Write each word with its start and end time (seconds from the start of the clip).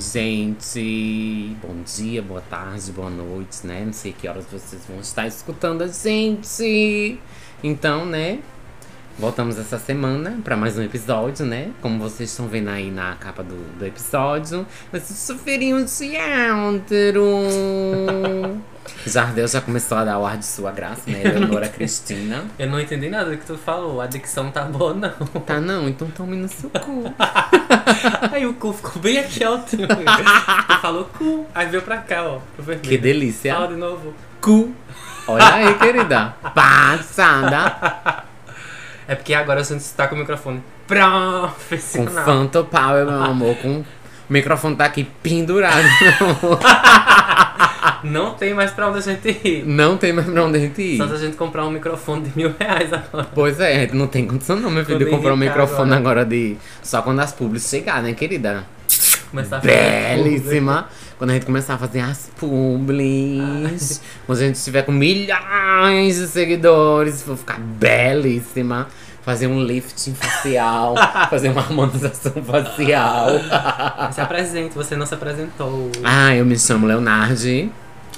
Oi, 0.00 0.04
gente. 0.04 1.54
Bom 1.60 1.82
dia, 1.84 2.22
boa 2.22 2.40
tarde, 2.40 2.90
boa 2.90 3.10
noite, 3.10 3.66
né? 3.66 3.82
Não 3.84 3.92
sei 3.92 4.14
que 4.14 4.26
horas 4.26 4.46
vocês 4.50 4.80
vão 4.88 4.98
estar 4.98 5.26
escutando 5.26 5.82
a 5.82 5.88
gente. 5.88 7.20
Então, 7.62 8.06
né? 8.06 8.38
Voltamos 9.18 9.58
essa 9.58 9.78
semana 9.78 10.40
para 10.42 10.56
mais 10.56 10.78
um 10.78 10.82
episódio, 10.82 11.44
né? 11.44 11.70
Como 11.82 11.98
vocês 11.98 12.30
estão 12.30 12.48
vendo 12.48 12.70
aí 12.70 12.90
na 12.90 13.14
capa 13.16 13.42
do, 13.42 13.56
do 13.78 13.84
episódio, 13.84 14.66
esse 14.90 15.12
soferinho 15.12 15.84
de 15.84 16.16
outro. 16.64 17.20
Jardel 19.06 19.48
já 19.48 19.60
começou 19.60 19.98
a 19.98 20.04
dar 20.04 20.18
o 20.18 20.26
ar 20.26 20.36
de 20.36 20.44
sua 20.44 20.70
graça, 20.70 21.02
né? 21.06 21.22
Eleonora 21.24 21.68
Cristina. 21.70 22.44
Eu 22.58 22.68
não 22.68 22.80
entendi 22.80 23.08
nada 23.08 23.30
do 23.30 23.36
que 23.36 23.46
tu 23.46 23.56
falou. 23.56 24.00
A 24.00 24.06
dicção 24.06 24.50
tá 24.50 24.64
boa, 24.64 24.94
não. 24.94 25.10
Tá 25.40 25.60
não? 25.60 25.88
Então 25.88 26.08
tome 26.10 26.36
no 26.36 26.48
seu 26.48 26.70
cu. 26.70 27.14
Aí 28.32 28.46
o 28.46 28.54
cu 28.54 28.72
ficou 28.72 29.00
bem 29.00 29.18
aqui 29.18 29.42
alto. 29.42 29.76
Tu 29.76 30.78
falou 30.80 31.04
cu, 31.04 31.46
aí 31.54 31.66
veio 31.66 31.82
pra 31.82 31.98
cá, 31.98 32.24
ó. 32.24 32.40
Pro 32.54 32.64
vermelho. 32.64 32.88
Que 32.88 32.98
delícia. 32.98 33.54
Fala 33.54 33.68
de 33.68 33.76
novo. 33.76 34.14
Cu. 34.40 34.74
Olha 35.26 35.54
aí, 35.54 35.74
querida. 35.74 36.34
Passada. 36.54 38.24
É 39.06 39.14
porque 39.14 39.34
agora 39.34 39.62
gente 39.62 39.80
está 39.80 40.08
com 40.08 40.14
o 40.14 40.18
microfone 40.18 40.62
Com 40.86 40.94
profissional. 40.94 42.24
Phantom 42.24 42.64
Power, 42.64 43.06
meu 43.06 43.22
amor. 43.22 43.56
Com... 43.56 43.80
O 43.80 43.84
microfone 44.28 44.76
tá 44.76 44.84
aqui 44.84 45.04
pendurado. 45.22 45.84
Não 48.04 48.34
tem 48.34 48.54
mais 48.54 48.70
pra 48.70 48.88
onde 48.88 48.98
a 48.98 49.02
gente 49.02 49.28
ir. 49.44 49.64
Não 49.66 49.96
tem 49.96 50.12
mais 50.12 50.28
pra 50.28 50.44
onde 50.44 50.58
a 50.58 50.60
gente 50.60 50.80
ir. 50.80 50.96
Só 50.96 51.06
se 51.08 51.14
a 51.14 51.18
gente 51.18 51.36
comprar 51.36 51.66
um 51.66 51.70
microfone 51.70 52.22
de 52.22 52.36
mil 52.36 52.54
reais 52.58 52.92
agora. 52.92 53.28
Pois 53.34 53.60
é, 53.60 53.76
a 53.76 53.80
gente 53.80 53.94
não 53.94 54.06
tem 54.06 54.26
condição 54.26 54.56
não, 54.56 54.70
meu 54.70 54.84
filho, 54.84 54.98
de 54.98 55.06
comprar 55.06 55.32
um 55.32 55.36
indicar 55.36 55.58
microfone 55.58 55.94
agora 55.94 56.24
de... 56.24 56.56
Só 56.82 57.02
quando 57.02 57.20
as 57.20 57.32
publis 57.32 57.68
chegar, 57.68 58.02
né, 58.02 58.12
querida? 58.12 58.64
Começar 59.30 59.58
a 59.58 59.60
fazer 59.60 60.16
Belíssima. 60.16 60.88
Quando 61.16 61.30
a 61.30 61.34
gente 61.34 61.46
começar 61.46 61.74
a 61.74 61.78
fazer 61.78 62.00
as 62.00 62.30
publis. 62.38 64.00
Quando 64.26 64.38
a 64.38 64.40
gente 64.42 64.54
estiver 64.56 64.82
com 64.82 64.90
milhões 64.90 66.16
de 66.16 66.26
seguidores, 66.26 67.22
vou 67.22 67.36
ficar 67.36 67.60
belíssima. 67.60 68.88
Fazer 69.22 69.46
um 69.46 69.62
lifting 69.62 70.14
facial. 70.14 70.94
fazer 71.28 71.50
uma 71.50 71.60
harmonização 71.60 72.32
facial. 72.42 73.28
Se 74.12 74.20
apresente, 74.20 74.74
você 74.74 74.96
não 74.96 75.04
se 75.04 75.12
apresentou. 75.14 75.90
ah, 76.02 76.34
eu 76.34 76.44
me 76.46 76.58
chamo 76.58 76.86
Leonardi. 76.86 77.70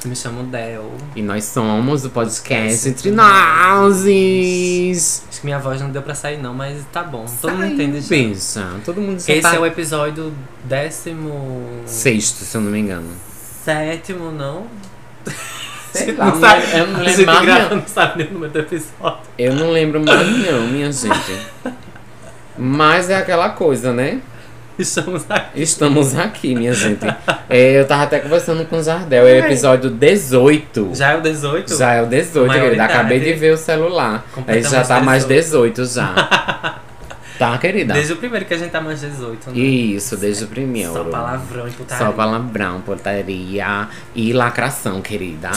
Me 0.04 0.16
chamo 0.16 0.42
Del. 0.44 0.90
E 1.14 1.22
nós 1.22 1.44
somos 1.44 2.04
o 2.04 2.10
podcast 2.10 2.88
Entre 2.88 3.12
Nozes. 3.12 5.22
Acho 5.28 5.40
que 5.40 5.46
minha 5.46 5.58
voz 5.60 5.80
não 5.80 5.90
deu 5.90 6.02
pra 6.02 6.14
sair, 6.14 6.38
não, 6.38 6.52
mas 6.52 6.82
tá 6.92 7.04
bom. 7.04 7.24
Todo 7.40 7.52
mundo 7.52 7.60
Saiu, 7.62 7.74
entende 7.74 8.00
já. 8.00 8.08
Pensa, 8.08 8.66
todo 8.84 9.00
mundo 9.00 9.20
já 9.20 9.32
Esse 9.32 9.42
tá... 9.42 9.54
é 9.54 9.58
o 9.60 9.66
episódio 9.66 10.32
décimo. 10.64 11.82
Sexto, 11.86 12.44
se 12.44 12.56
eu 12.56 12.60
não 12.60 12.70
me 12.72 12.80
engano. 12.80 13.08
Sétimo, 13.64 14.32
não? 14.32 14.66
Sei 15.92 16.12
lá, 16.16 16.26
não 16.26 16.40
sabe- 16.40 16.62
eu 16.72 16.86
não 16.88 17.00
lembro 17.00 17.26
mais 17.26 17.44
grava, 17.44 17.74
não 17.76 17.86
sabe 17.86 18.18
nem 18.18 18.26
o 18.28 18.32
número 18.32 18.52
do 18.52 18.58
episódio. 18.58 19.18
Eu 19.38 19.54
não 19.54 19.70
lembro 19.70 20.04
mais 20.04 20.28
não, 20.50 20.66
minha 20.66 20.90
gente. 20.90 21.38
Mas 22.58 23.08
é 23.08 23.16
aquela 23.16 23.50
coisa, 23.50 23.92
né? 23.92 24.20
Estamos 24.78 25.24
aqui. 25.28 25.62
Estamos 25.62 26.18
aqui, 26.18 26.54
minha 26.54 26.72
gente. 26.72 27.04
É, 27.48 27.80
eu 27.80 27.86
tava 27.86 28.04
até 28.04 28.20
conversando 28.20 28.64
com 28.66 28.78
o 28.78 28.82
Jardel, 28.82 29.26
é 29.26 29.32
o 29.34 29.44
episódio 29.44 29.90
18. 29.90 30.90
Já 30.94 31.12
é 31.12 31.16
o 31.16 31.20
18? 31.20 31.76
Já 31.76 31.92
é 31.94 32.02
o 32.02 32.06
18, 32.06 32.52
querida. 32.52 32.84
Acabei 32.84 33.20
de 33.20 33.32
ver 33.34 33.52
o 33.52 33.56
celular. 33.56 34.24
Aí 34.46 34.62
já 34.62 34.82
tá 34.82 35.00
mais 35.00 35.24
18. 35.24 35.82
18 35.82 35.94
já. 35.94 36.80
Tá, 37.38 37.58
querida? 37.58 37.94
Desde 37.94 38.12
o 38.12 38.16
primeiro 38.16 38.44
que 38.44 38.54
a 38.54 38.58
gente 38.58 38.70
tá 38.70 38.80
mais 38.80 39.00
18, 39.00 39.50
né? 39.50 39.58
Isso, 39.58 40.16
desde 40.16 40.44
o 40.44 40.46
primeiro. 40.46 40.92
Só 40.92 41.02
palavrão 41.02 41.66
e 41.66 41.72
putaria. 41.72 42.06
Só 42.06 42.12
palavrão, 42.12 42.80
portaria 42.82 43.88
e 44.14 44.32
lacração, 44.32 45.02
querida. 45.02 45.50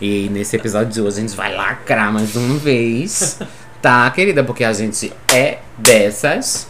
E 0.00 0.28
nesse 0.30 0.56
episódio 0.56 0.92
de 0.92 1.00
hoje 1.00 1.18
a 1.18 1.20
gente 1.20 1.36
vai 1.36 1.54
lacrar 1.54 2.12
mais 2.12 2.34
uma 2.34 2.58
vez. 2.58 3.38
Tá, 3.80 4.10
querida? 4.10 4.42
Porque 4.42 4.64
a 4.64 4.72
gente 4.72 5.12
é 5.32 5.58
dessas. 5.78 6.66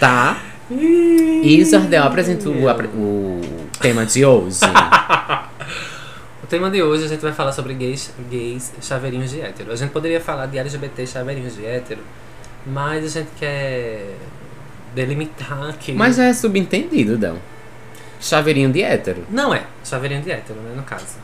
Tá? 0.00 0.36
E 0.70 1.64
Jardel 1.64 2.02
apresenta 2.04 2.48
o, 2.48 2.66
o 2.66 3.40
tema 3.80 4.04
de 4.04 4.24
hoje. 4.24 4.60
O 6.42 6.48
tema 6.48 6.70
de 6.70 6.80
hoje 6.80 7.06
a 7.06 7.08
gente 7.08 7.22
vai 7.22 7.32
falar 7.32 7.50
sobre 7.50 7.74
gays, 7.74 8.14
gays 8.30 8.72
chaveirinhos 8.80 9.32
de 9.32 9.40
hétero. 9.40 9.72
A 9.72 9.74
gente 9.74 9.90
poderia 9.90 10.20
falar 10.20 10.46
de 10.46 10.56
LGBT 10.56 11.04
chaveirinhos 11.04 11.56
de 11.56 11.66
hétero, 11.66 12.00
mas 12.64 13.04
a 13.04 13.08
gente 13.08 13.30
quer 13.36 14.14
delimitar 14.94 15.70
aqui. 15.70 15.90
Mas 15.90 16.14
já 16.14 16.26
é 16.26 16.32
subentendido, 16.32 17.18
Dão. 17.18 17.36
Chaveirinho 18.20 18.70
de 18.70 18.80
hétero. 18.80 19.24
Não 19.28 19.52
é 19.52 19.64
chaveirinho 19.84 20.22
de 20.22 20.30
hétero, 20.30 20.60
né, 20.60 20.72
no 20.76 20.84
caso. 20.84 21.16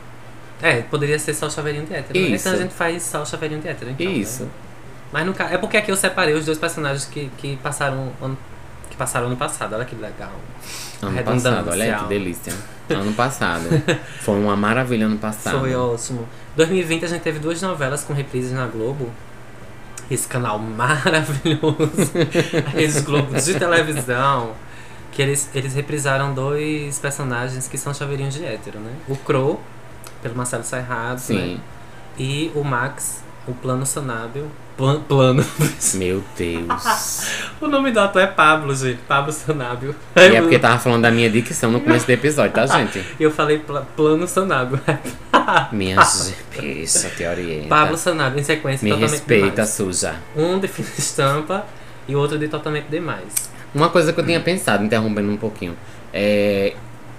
É, 0.61 0.81
poderia 0.81 1.17
ser 1.17 1.33
só 1.33 1.49
chaveirinho 1.49 1.85
de 1.85 1.93
hétero. 1.93 2.19
né? 2.19 2.25
Isso. 2.27 2.35
Então 2.49 2.59
a 2.59 2.61
gente 2.61 2.73
faz 2.73 3.03
só 3.03 3.23
chaveirinho 3.23 3.61
de 3.61 3.69
hétero, 3.69 3.91
então. 3.91 4.11
Isso. 4.11 4.43
né? 4.43 4.49
Mas 5.13 5.25
no 5.25 5.33
caso. 5.33 5.53
É 5.53 5.57
porque 5.57 5.77
aqui 5.77 5.89
eu 5.89 5.95
separei 5.95 6.33
os 6.33 6.45
dois 6.45 6.57
personagens 6.57 7.05
que, 7.05 7.31
que 7.37 7.55
passaram 7.63 8.11
ano, 8.21 8.37
que 8.93 8.97
passaram 8.97 9.25
ano 9.25 9.35
passado. 9.35 9.73
Olha 9.73 9.85
que 9.85 9.95
legal. 9.95 10.31
Ano 11.01 11.23
passado, 11.23 11.69
olha 11.71 11.99
que 11.99 12.05
delícia. 12.05 12.53
Ano 12.89 13.13
passado. 13.13 13.63
Foi 14.19 14.35
uma 14.35 14.57
maravilha 14.57 15.05
ano 15.05 15.17
passado. 15.17 15.61
Foi 15.61 15.73
ótimo. 15.73 16.27
2020 16.57 17.05
a 17.05 17.07
gente 17.07 17.21
teve 17.21 17.39
duas 17.39 17.61
novelas 17.61 18.03
com 18.03 18.13
reprises 18.13 18.51
na 18.51 18.67
Globo. 18.67 19.09
Esse 20.11 20.27
canal 20.27 20.59
maravilhoso. 20.59 22.11
Esses 22.75 23.01
Globos 23.03 23.45
de 23.45 23.57
televisão. 23.57 24.51
Que 25.13 25.21
eles, 25.21 25.49
eles 25.55 25.73
reprisaram 25.73 26.33
dois 26.33 26.99
personagens 26.99 27.69
que 27.69 27.77
são 27.77 27.93
chaveirinhos 27.93 28.33
de 28.33 28.45
hétero, 28.45 28.79
né? 28.79 28.91
O 29.07 29.15
Crow, 29.15 29.61
pelo 30.21 30.35
Marcelo 30.35 30.63
Serrado, 30.63 31.19
Sim. 31.19 31.53
né? 31.55 31.59
E 32.19 32.51
o 32.53 32.63
Max, 32.63 33.23
o 33.47 33.53
Plano 33.53 33.85
Sonábil. 33.85 34.47
Plan- 34.77 35.01
plano. 35.01 35.45
Meu 35.95 36.23
Deus. 36.35 37.27
o 37.61 37.67
nome 37.67 37.91
do 37.91 37.99
ator 37.99 38.21
é 38.21 38.27
Pablo, 38.27 38.75
gente. 38.75 38.99
Pablo 39.07 39.31
Sonábil. 39.31 39.93
E 40.15 40.19
é 40.35 40.41
porque 40.41 40.57
tava 40.57 40.79
falando 40.79 41.03
da 41.03 41.11
minha 41.11 41.29
dicção 41.29 41.71
no 41.71 41.79
começo 41.79 42.05
do 42.07 42.09
episódio, 42.11 42.53
tá, 42.53 42.65
gente? 42.65 43.05
Eu 43.19 43.29
falei 43.31 43.59
pla- 43.59 43.85
Plano 43.95 44.27
Sonábil. 44.27 44.79
Minha 45.71 45.97
isso 46.01 47.09
te 47.15 47.25
orienta. 47.25 47.67
Pablo 47.67 47.97
Sonábil, 47.97 48.39
em 48.39 48.43
sequência, 48.43 48.83
Me 48.83 48.91
totalmente 48.91 49.11
respeita, 49.11 49.49
demais. 49.51 49.69
suja. 49.69 50.15
Um 50.35 50.59
de 50.59 50.67
fina 50.67 50.87
estampa 50.97 51.65
e 52.07 52.15
o 52.15 52.19
outro 52.19 52.39
de 52.39 52.47
totalmente 52.47 52.85
demais. 52.87 53.51
Uma 53.75 53.89
coisa 53.89 54.11
que 54.13 54.19
eu 54.19 54.25
tinha 54.25 54.39
pensado, 54.39 54.83
interrompendo 54.83 55.31
um 55.31 55.37
pouquinho, 55.37 55.75
é. 56.13 56.73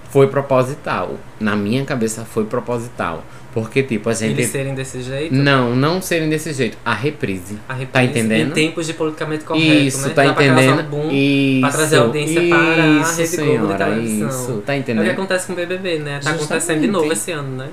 Foi 0.09 0.27
proposital. 0.27 1.15
Na 1.39 1.55
minha 1.57 1.83
cabeça 1.83 2.23
foi 2.23 2.45
proposital. 2.45 3.21
Porque, 3.55 3.81
tipo, 3.81 4.09
a 4.09 4.13
gente. 4.13 4.33
Eles 4.33 4.51
serem 4.51 4.75
desse 4.75 5.01
jeito. 5.01 5.33
Não, 5.33 5.73
não 5.73 6.01
serem 6.01 6.27
desse 6.29 6.51
jeito. 6.51 6.77
A 6.83 6.93
reprise. 6.93 7.57
A 7.69 7.73
reprise, 7.73 7.91
Tá 7.93 8.03
entendendo? 8.03 8.49
Em 8.49 8.53
tempos 8.53 8.85
de 8.85 8.93
politicamente 8.93 9.45
correto, 9.45 9.65
Isso, 9.65 10.09
né? 10.09 10.13
tá 10.13 10.25
Dá 10.25 10.33
pra 10.33 10.45
entendendo? 10.45 10.79
um 10.81 10.83
boom 10.89 11.09
isso. 11.09 11.61
pra 11.61 11.69
trazer 11.71 11.97
audiência 11.99 12.41
para 12.49 12.57
a 12.57 12.61
isso, 12.61 12.75
Rede 12.75 12.97
Globo 12.97 13.21
de 13.21 13.27
senhora, 13.27 13.85
televisão. 13.85 14.27
Isso, 14.29 14.63
tá 14.65 14.75
É 14.75 14.79
o 14.79 14.83
que 14.83 14.91
entendendo? 14.91 15.09
acontece 15.11 15.47
com 15.47 15.53
o 15.53 15.55
BBB, 15.55 15.99
né? 15.99 16.19
Tá 16.21 16.31
acontecendo 16.31 16.81
de 16.81 16.87
Justamente. 16.87 16.91
novo 16.91 17.13
esse 17.13 17.31
ano, 17.31 17.55
né? 17.57 17.69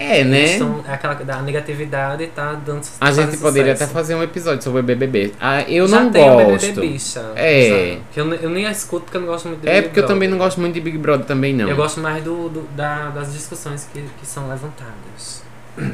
É, 0.00 0.22
né? 0.22 0.58
tão- 0.58 0.84
é 0.86 0.92
aquela 0.94 1.14
da 1.14 1.42
negatividade 1.42 2.26
tá 2.28 2.52
dando 2.54 2.82
A 3.00 3.10
gente 3.10 3.24
fazendo 3.26 3.40
poderia 3.40 3.72
sucesso. 3.72 3.90
até 3.90 3.92
fazer 3.92 4.14
um 4.14 4.22
episódio 4.22 4.62
sobre 4.62 4.78
o 4.80 4.82
BBB. 4.84 5.32
Ah, 5.40 5.62
eu 5.62 5.88
Já 5.88 6.00
não 6.00 6.10
tem 6.12 6.30
o 6.30 6.34
gosto. 6.36 6.66
BBB 6.68 6.88
bicha. 6.88 7.32
É. 7.34 7.68
sabe? 7.68 8.02
Que 8.12 8.20
eu, 8.20 8.34
eu 8.34 8.50
nem 8.50 8.64
a 8.66 8.70
escuto 8.70 9.06
porque 9.06 9.16
eu 9.16 9.22
não 9.22 9.28
gosto 9.28 9.48
muito 9.48 9.60
de 9.62 9.68
É 9.68 9.74
Big 9.76 9.88
porque 9.88 9.98
eu 10.00 10.06
também 10.06 10.28
não 10.28 10.38
gosto 10.38 10.60
muito 10.60 10.74
de 10.74 10.80
Big 10.80 10.96
Brother 10.98 11.26
também, 11.26 11.52
não. 11.52 11.68
Eu 11.68 11.74
gosto 11.74 11.98
mais 12.00 12.22
do, 12.22 12.48
do- 12.48 12.68
da- 12.76 13.10
das 13.10 13.32
discussões 13.32 13.88
que, 13.92 14.00
que 14.00 14.24
são 14.26 14.48
levantadas. 14.48 15.42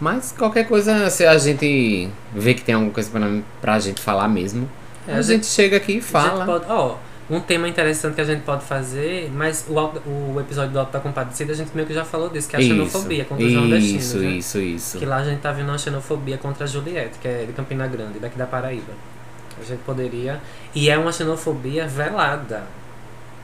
Mas 0.00 0.32
qualquer 0.36 0.66
coisa, 0.66 1.08
se 1.10 1.24
a 1.24 1.36
gente 1.38 2.08
vê 2.34 2.54
que 2.54 2.62
tem 2.62 2.74
alguma 2.74 2.92
coisa 2.92 3.08
pra, 3.10 3.20
pra 3.60 3.78
gente 3.78 4.00
falar 4.00 4.28
mesmo, 4.28 4.68
É, 5.06 5.14
a, 5.14 5.22
gente, 5.22 5.46
chega 5.46 5.76
aqui 5.76 5.92
e 5.92 5.96
A 5.98 6.00
gente 6.00 6.10
fala. 6.10 6.64
ó, 6.68 6.96
um 7.32 7.40
tema 7.40 7.66
interessante 7.66 8.14
que 8.14 8.20
a 8.20 8.24
gente 8.24 8.42
pode 8.42 8.62
fazer, 8.62 9.30
mas 9.32 9.64
o, 9.66 10.34
o 10.34 10.40
episódio 10.40 10.70
do 10.70 10.78
Alto 10.78 10.92
da 10.92 11.00
Compadecida 11.00 11.52
a 11.52 11.56
gente 11.56 11.74
meio 11.74 11.88
que 11.88 11.94
já 11.94 12.04
falou 12.04 12.28
disso, 12.28 12.46
que 12.46 12.56
é 12.56 12.58
a 12.58 12.62
xenofobia 12.62 13.24
contra 13.24 13.46
os 13.46 13.52
nordestinos. 13.52 14.04
isso, 14.04 14.18
né? 14.18 14.26
isso, 14.26 14.58
isso. 14.58 14.98
Que 14.98 15.06
lá 15.06 15.16
a 15.16 15.24
gente 15.24 15.40
tá 15.40 15.50
vendo 15.50 15.70
uma 15.70 15.78
xenofobia 15.78 16.36
contra 16.36 16.64
a 16.64 16.66
Juliette, 16.66 17.18
que 17.18 17.26
é 17.26 17.44
de 17.46 17.54
Campina 17.54 17.86
Grande, 17.86 18.18
daqui 18.18 18.36
da 18.36 18.46
Paraíba. 18.46 18.92
A 19.58 19.64
gente 19.64 19.80
poderia. 19.80 20.42
E 20.74 20.90
é 20.90 20.98
uma 20.98 21.10
xenofobia 21.10 21.86
velada. 21.86 22.64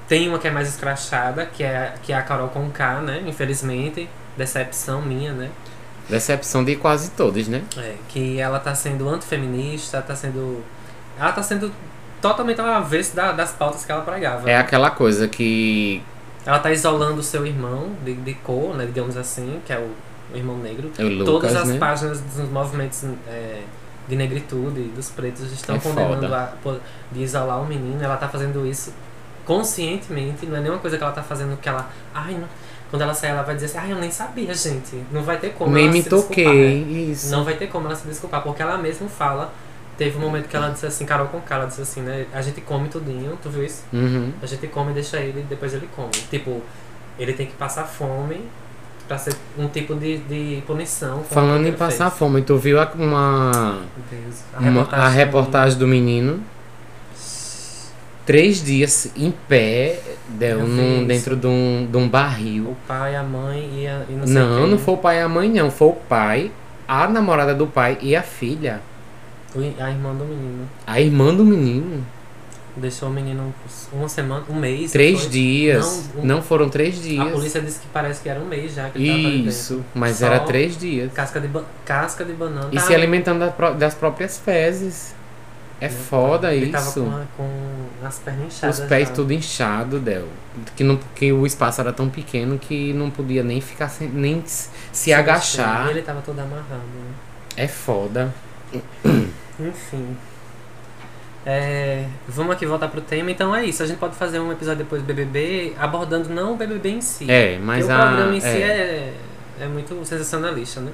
Tem 0.07 0.29
uma 0.29 0.39
que 0.39 0.49
é 0.49 0.51
mais 0.51 0.69
escrachada, 0.69 1.47
que 1.47 1.63
é, 1.63 1.95
que 2.03 2.13
é 2.13 2.17
a 2.17 2.23
Carol 2.23 2.49
Conká, 2.49 3.01
né? 3.01 3.23
Infelizmente. 3.27 4.09
Decepção 4.37 5.01
minha, 5.01 5.33
né? 5.33 5.51
Decepção 6.09 6.65
de 6.65 6.77
quase 6.77 7.11
todos, 7.11 7.49
né? 7.49 7.63
É, 7.77 7.95
que 8.09 8.39
ela 8.39 8.59
tá 8.59 8.75
sendo 8.75 9.09
antifeminista, 9.09 10.01
tá 10.03 10.15
sendo. 10.15 10.63
Ela 11.19 11.33
tá 11.33 11.43
sendo 11.43 11.73
totalmente 12.21 12.61
ao 12.61 12.67
avesso 12.67 13.15
da- 13.15 13.33
das 13.33 13.53
pautas 13.53 13.85
que 13.85 13.93
ela 13.93 14.03
pregava. 14.03 14.49
É 14.51 14.57
aquela 14.57 14.91
coisa 14.91 15.29
que 15.29 16.03
Ela 16.47 16.59
tá 16.61 16.71
isolando 16.73 17.21
o 17.21 17.23
seu 17.23 17.47
irmão 17.47 17.91
de, 18.05 18.15
de 18.15 18.35
cor, 18.35 18.75
né, 18.75 18.87
digamos 18.87 19.17
assim, 19.17 19.61
que 19.67 19.73
é 19.73 19.79
o, 19.79 19.91
o 20.33 20.37
irmão 20.37 20.57
negro. 20.59 20.91
é 20.99 21.05
o 21.05 21.09
Lucas, 21.09 21.27
Todas 21.27 21.57
as 21.57 21.69
né? 21.69 21.79
páginas 21.79 22.21
dos 22.21 22.49
movimentos 22.51 23.05
é, 23.29 23.61
de 24.09 24.17
negritude 24.17 24.85
dos 24.97 25.11
pretos 25.11 25.53
estão 25.53 25.77
É 25.77 25.79
condenando 25.79 26.27
foda. 26.63 26.81
a, 26.81 27.15
de 27.15 27.23
isolar 27.23 27.61
o 27.61 27.67
menino. 27.67 28.03
Ela 28.03 28.17
tá 28.17 28.29
fazendo 28.29 28.67
isso 28.67 28.93
conscientemente, 29.45 30.47
não 30.47 30.57
é 30.57 30.61
nenhuma 30.61 30.79
coisa 30.79 30.97
que 30.97 31.03
ela 31.03 31.13
tá 31.13 31.23
fazendo 31.23 31.57
que 31.59 31.69
ela. 31.69 31.89
Ai, 32.15 32.35
não. 32.35 32.49
Quando 32.91 33.03
ela 33.03 33.13
sair, 33.13 33.31
ela 33.31 33.43
vai 33.43 33.55
dizer 33.55 33.67
assim, 33.67 33.79
ai, 33.79 33.93
eu 33.93 33.97
nem 33.99 34.11
sabia, 34.11 34.55
gente. 34.55 35.03
Não 35.13 35.23
vai 35.23 35.37
ter 35.39 35.51
como 35.51 35.73
Nem 35.75 35.85
ela 35.85 35.93
me 35.93 36.03
se 36.03 36.09
desculpar, 36.09 36.29
toquei. 36.29 36.85
né? 36.85 36.91
Isso. 37.13 37.31
Não 37.31 37.45
vai 37.45 37.55
ter 37.55 37.67
como 37.67 37.87
ela 37.87 37.95
se 37.97 38.07
desculpar, 38.07 38.43
porque 38.43 38.63
ela 38.63 38.79
mesma 38.79 39.09
fala. 39.09 39.53
Teve 39.99 40.17
um 40.17 40.21
momento 40.21 40.49
que 40.49 40.57
ela 40.57 40.71
disse 40.71 40.87
assim, 40.87 41.05
Carol 41.05 41.27
com 41.27 41.41
cara, 41.41 41.63
ela 41.63 41.69
disse 41.69 41.83
assim, 41.83 42.01
né? 42.03 42.25
A 42.33 42.41
gente 42.41 42.61
come 42.61 42.89
tudinho, 42.89 43.37
tu 43.43 43.51
viu 43.51 43.65
isso? 43.65 43.83
Uhum. 43.93 44.33
A 44.41 44.47
gente 44.47 44.67
come 44.69 44.93
e 44.93 44.95
deixa 44.95 45.19
ele, 45.19 45.45
depois 45.49 45.75
ele 45.75 45.89
come. 45.97 46.11
Tipo, 46.31 46.63
ele 47.19 47.33
tem 47.33 47.47
que 47.47 47.55
passar 47.55 47.85
fome 47.85 48.41
pra 49.09 49.19
ser 49.19 49.35
um 49.59 49.67
tipo 49.67 49.95
de, 49.97 50.19
de 50.19 50.63
punição. 50.67 51.25
Falando 51.25 51.67
em 51.67 51.73
passar 51.73 52.11
fez. 52.11 52.19
fome, 52.19 52.43
tu 52.43 52.57
viu 52.57 52.81
a- 52.81 52.89
uma, 52.95 53.81
Deus. 54.09 54.37
uma- 54.61 54.89
a 54.93 55.09
reportagem 55.09 55.77
do 55.79 55.87
menino? 55.89 56.41
Três 58.25 58.63
dias 58.63 59.11
em 59.17 59.33
pé, 59.49 59.99
deu 60.29 60.61
num, 60.67 61.07
dentro 61.07 61.35
de 61.35 61.47
um, 61.47 61.89
de 61.91 61.97
um 61.97 62.07
barril. 62.07 62.65
O 62.73 62.77
pai, 62.87 63.17
a 63.17 63.23
mãe 63.23 63.71
e, 63.83 63.87
a, 63.87 64.03
e 64.07 64.13
não 64.13 64.27
sei 64.27 64.35
Não, 64.37 64.59
quem. 64.61 64.71
não 64.71 64.79
foi 64.79 64.95
o 64.95 64.99
pai 64.99 65.17
e 65.17 65.21
a 65.23 65.29
mãe, 65.29 65.49
não. 65.51 65.71
Foi 65.71 65.89
o 65.89 65.93
pai, 65.95 66.53
a 66.87 67.09
namorada 67.09 67.55
do 67.55 67.67
pai 67.67 67.97
e 68.03 68.15
a 68.15 68.23
filha. 68.23 68.83
A 69.79 69.91
irmã 69.91 70.15
do 70.15 70.25
menino. 70.25 70.69
A 70.87 71.01
irmã 71.01 71.35
do 71.35 71.45
menino. 71.45 72.05
Deixou 72.77 73.09
o 73.09 73.13
menino 73.13 73.53
uma 73.93 74.09
semana, 74.09 74.45
um 74.49 74.55
mês. 74.55 74.93
Três 74.93 75.23
foi? 75.23 75.31
dias. 75.31 76.11
Não, 76.15 76.25
Não, 76.25 76.39
um- 76.39 76.43
foram 76.43 76.69
três 76.69 76.97
A 76.99 77.03
dias. 77.03 77.33
polícia 77.33 77.61
disse 77.61 77.81
que 77.81 77.87
parece 77.93 78.21
que 78.23 78.29
era 78.29 78.39
um 78.39 78.45
mês 78.47 78.73
já 78.75 78.89
que 78.89 78.99
ele 79.03 79.23
tava 79.23 79.35
Isso, 79.49 79.85
mas 79.95 80.17
Só 80.19 80.27
era 80.27 80.41
três 80.41 80.77
dias. 80.79 81.13
Casca 81.13 81.41
de, 81.41 81.49
casca 81.85 82.25
de 82.25 82.33
banana. 82.35 82.69
E 82.71 82.77
Tava- 82.77 82.87
se 82.87 82.95
alimentando 82.95 83.41
da 83.41 83.49
pró- 83.49 83.73
das 83.73 83.95
próprias 83.95 84.39
fezes. 84.39 85.13
É 85.81 85.89
foda 85.89 86.53
ele 86.55 86.71
tava 86.71 86.89
isso. 86.89 87.01
com, 87.03 87.09
a- 87.11 87.25
com 87.37 88.07
as 88.07 88.19
pernas 88.19 88.47
inchadas. 88.47 88.79
Os 88.81 88.85
pés 88.87 89.09
já. 89.09 89.15
tudo 89.15 89.33
inchado, 89.33 89.99
Del. 90.01 90.27
Que, 90.77 90.85
não, 90.85 90.99
que 91.15 91.33
o 91.33 91.47
espaço 91.47 91.81
era 91.81 91.93
tão 91.93 92.09
pequeno 92.09 92.59
que 92.59 92.93
não 92.93 93.11
podia 93.11 93.43
nem 93.43 93.61
ficar 93.61 93.89
sem, 93.89 94.09
nem 94.09 94.43
se, 94.47 94.69
se 94.93 95.13
agachar. 95.13 95.89
Ele 95.91 96.03
tava 96.03 96.21
todo 96.21 96.39
amarrado. 96.39 96.65
né? 96.69 97.13
É 97.57 97.67
foda. 97.67 98.33
Enfim. 99.61 100.17
É, 101.47 102.05
vamos 102.29 102.53
aqui 102.53 102.67
voltar 102.67 102.89
pro 102.89 103.01
tema. 103.01 103.31
Então 103.31 103.55
é 103.55 103.65
isso. 103.65 103.83
A 103.83 103.87
gente 103.87 103.99
pode 103.99 104.15
fazer 104.17 104.39
um 104.39 104.53
episódio 104.53 104.79
depois 104.85 105.01
do 105.03 105.07
BBB 105.07 105.73
abordando 105.79 106.29
não 106.29 106.53
o 106.53 106.57
BBB 106.57 106.91
em 106.91 107.01
si. 107.01 107.31
É, 107.31 107.59
mas 107.59 107.89
a. 107.89 107.95
o 107.95 108.07
programa 108.07 108.37
em 108.37 108.41
si 108.41 108.47
é. 108.47 109.13
é, 109.61 109.63
é 109.63 109.67
muito 109.67 109.95
sensacionalista, 110.05 110.81
né? 110.81 110.93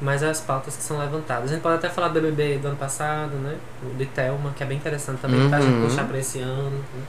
Mas 0.00 0.22
as 0.22 0.40
pautas 0.40 0.76
que 0.76 0.82
são 0.82 0.98
levantadas. 0.98 1.50
A 1.50 1.54
gente 1.54 1.62
pode 1.62 1.76
até 1.76 1.88
falar 1.88 2.08
do 2.08 2.14
BBB 2.20 2.58
do 2.58 2.68
ano 2.68 2.76
passado, 2.76 3.36
né? 3.36 3.54
O 3.84 3.94
de 3.96 4.06
Thelma, 4.06 4.52
que 4.56 4.62
é 4.62 4.66
bem 4.66 4.78
interessante 4.78 5.20
também, 5.20 5.48
pra 5.48 5.60
gente 5.60 5.74
Uhum. 5.74 5.86
puxar 5.88 6.04
pra 6.08 6.18
esse 6.18 6.40
ano. 6.40 6.70
né? 6.70 7.02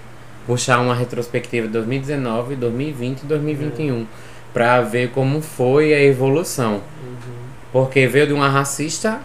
Puxar 0.45 0.79
uma 0.79 0.93
retrospectiva 0.93 1.65
de 1.67 1.73
2019, 1.73 2.55
2020 2.55 3.21
e 3.21 3.25
2021. 3.25 4.05
Pra 4.53 4.81
ver 4.81 5.09
como 5.11 5.41
foi 5.41 5.93
a 5.93 6.03
evolução. 6.03 6.73
Uhum. 6.73 7.33
Porque 7.71 8.05
veio 8.05 8.27
de 8.27 8.33
uma 8.33 8.47
racista 8.49 9.21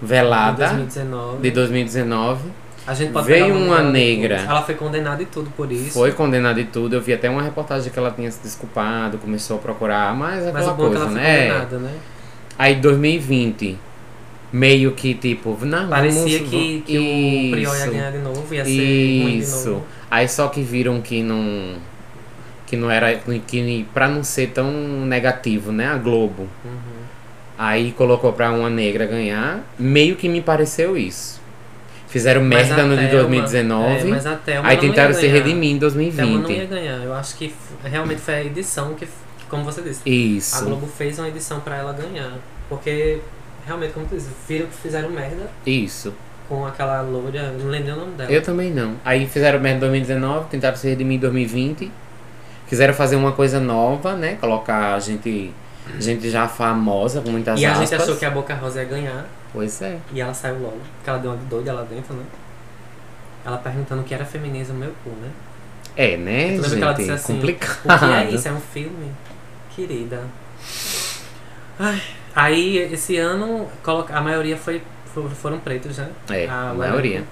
Velada 0.00 0.68
2019. 0.68 1.42
de 1.42 1.50
2019. 1.50 2.50
A 2.86 2.94
gente 2.94 3.12
pode 3.12 3.26
veio 3.26 3.54
uma 3.54 3.82
negra. 3.82 4.36
depois. 4.36 4.50
Ela 4.50 4.62
foi 4.62 4.74
condenada 4.74 5.22
e 5.22 5.26
tudo 5.26 5.50
por 5.50 5.70
isso. 5.70 5.90
Foi 5.90 6.12
condenada 6.12 6.58
e 6.58 6.64
tudo. 6.64 6.94
Eu 6.96 7.02
vi 7.02 7.12
até 7.12 7.28
uma 7.28 7.42
reportagem 7.42 7.92
que 7.92 7.98
ela 7.98 8.10
tinha 8.10 8.30
se 8.30 8.40
desculpado, 8.42 9.18
começou 9.18 9.58
a 9.58 9.60
procurar 9.60 10.10
aquela 10.10 10.52
Mas 10.52 10.66
o 10.68 10.74
bom 10.74 10.86
é 10.86 10.88
coisa, 10.88 11.10
né? 11.10 11.48
condenada, 11.48 11.78
né? 11.78 11.92
Aí 12.58 12.76
2020, 12.76 13.78
meio 14.52 14.92
que 14.92 15.14
tipo, 15.14 15.56
não, 15.66 15.88
Parecia 15.88 16.38
vamos, 16.38 16.50
que, 16.50 16.82
que 16.86 16.98
o 16.98 17.50
Priol 17.52 17.74
ia 17.74 17.82
Isso. 17.82 17.90
ganhar 17.90 18.10
de 18.10 18.18
novo, 18.18 18.54
ia 18.54 18.64
ser 18.64 18.70
ruim 19.22 19.32
de 19.32 19.38
Isso. 19.38 19.68
novo. 19.68 19.84
Aí 20.10 20.28
só 20.28 20.48
que 20.48 20.62
viram 20.62 21.00
que 21.02 21.22
não 21.22 21.76
que 22.66 22.76
não 22.76 22.90
era 22.90 23.14
que 23.16 23.86
para 23.94 24.08
não 24.08 24.22
ser 24.22 24.48
tão 24.48 24.70
negativo, 25.06 25.72
né, 25.72 25.86
a 25.88 25.96
Globo. 25.96 26.48
Uhum. 26.64 26.97
Aí 27.58 27.90
colocou 27.92 28.32
pra 28.32 28.52
uma 28.52 28.70
negra 28.70 29.04
ganhar, 29.04 29.60
meio 29.78 30.14
que 30.14 30.28
me 30.28 30.40
pareceu 30.40 30.96
isso. 30.96 31.40
Fizeram 32.06 32.40
Mas 32.42 32.68
merda 32.68 32.82
a 32.82 32.86
no 32.86 32.96
de 32.96 33.08
Thelma- 33.08 33.28
2019. 33.28 34.10
é, 34.12 34.56
a 34.56 34.66
aí 34.68 34.76
tentaram 34.78 35.12
se 35.12 35.26
redimir 35.26 35.72
em 35.74 35.78
Thelma 35.78 35.94
não 35.96 36.02
ia 36.02 36.12
2020. 36.12 36.68
ganhar. 36.68 37.02
Eu 37.02 37.12
acho 37.14 37.36
que 37.36 37.52
realmente 37.84 38.20
foi 38.20 38.34
a 38.34 38.44
edição 38.44 38.94
que, 38.94 39.06
como 39.50 39.64
você 39.64 39.82
disse, 39.82 40.00
a 40.06 40.08
Isso. 40.08 40.64
Globo 40.64 40.86
fez 40.86 41.18
uma 41.18 41.28
edição 41.28 41.60
pra 41.60 41.76
ela 41.76 41.92
ganhar. 41.92 42.32
Porque, 42.68 43.18
realmente, 43.66 43.92
como 43.92 44.06
tu 44.06 44.14
disse, 44.14 44.28
viram 44.48 44.66
que 44.68 44.74
fizeram 44.76 45.10
merda 45.10 45.50
Isso. 45.66 46.14
com 46.48 46.64
aquela 46.64 47.02
loura, 47.02 47.52
não 47.58 47.68
lembro 47.68 47.92
o 47.92 47.96
nome 47.96 48.12
dela. 48.12 48.30
Eu 48.30 48.40
também 48.42 48.70
não. 48.70 48.94
Aí 49.04 49.26
fizeram 49.26 49.58
merda 49.60 49.78
em 49.78 49.80
2019, 49.80 50.48
tentaram 50.48 50.76
se 50.76 50.88
redimir 50.88 51.16
em 51.16 51.20
2020. 51.20 51.90
Quiseram 52.68 52.94
fazer 52.94 53.16
uma 53.16 53.32
coisa 53.32 53.58
nova, 53.60 54.14
né? 54.14 54.36
Colocar 54.40 54.94
a 54.94 55.00
gente, 55.00 55.50
gente 55.98 56.30
já 56.30 56.46
famosa, 56.48 57.20
com 57.20 57.30
muitas 57.30 57.60
e 57.60 57.64
a 57.66 57.72
aspas. 57.72 57.88
gente 57.90 58.02
achou 58.02 58.16
que 58.16 58.24
a 58.24 58.30
Boca 58.30 58.54
Rosa 58.54 58.82
ia 58.82 58.88
ganhar. 58.88 59.26
Pois 59.52 59.80
é. 59.82 59.98
E 60.12 60.20
ela 60.20 60.34
saiu 60.34 60.58
logo. 60.60 60.78
Porque 60.96 61.10
ela 61.10 61.18
deu 61.18 61.30
uma 61.30 61.36
de 61.38 61.44
doida 61.46 61.72
lá 61.72 61.82
dentro, 61.82 62.14
né? 62.14 62.24
Ela 63.44 63.56
perguntando 63.58 64.02
o 64.02 64.04
que 64.04 64.12
era 64.14 64.24
feminismo 64.24 64.74
no 64.74 64.80
meu 64.80 64.92
cu, 65.02 65.10
né? 65.10 65.28
É, 65.96 66.16
né, 66.16 66.48
lembra 66.52 66.70
que 66.70 66.82
ela 66.82 66.92
disse 66.92 67.08
gente? 67.08 67.14
assim, 67.18 67.34
Complicado. 67.34 67.78
O 67.84 67.98
que 67.98 68.04
é 68.04 68.30
isso? 68.30 68.48
É 68.48 68.52
um 68.52 68.60
filme? 68.60 69.12
Querida. 69.74 70.22
Ai, 71.78 72.02
aí, 72.34 72.76
esse 72.92 73.16
ano, 73.16 73.66
a 74.12 74.20
maioria 74.20 74.56
foi, 74.56 74.82
for- 75.14 75.30
foram 75.30 75.58
pretos, 75.58 75.96
né? 75.98 76.08
É, 76.30 76.46
A 76.48 76.70
a 76.70 76.74
maioria. 76.74 77.24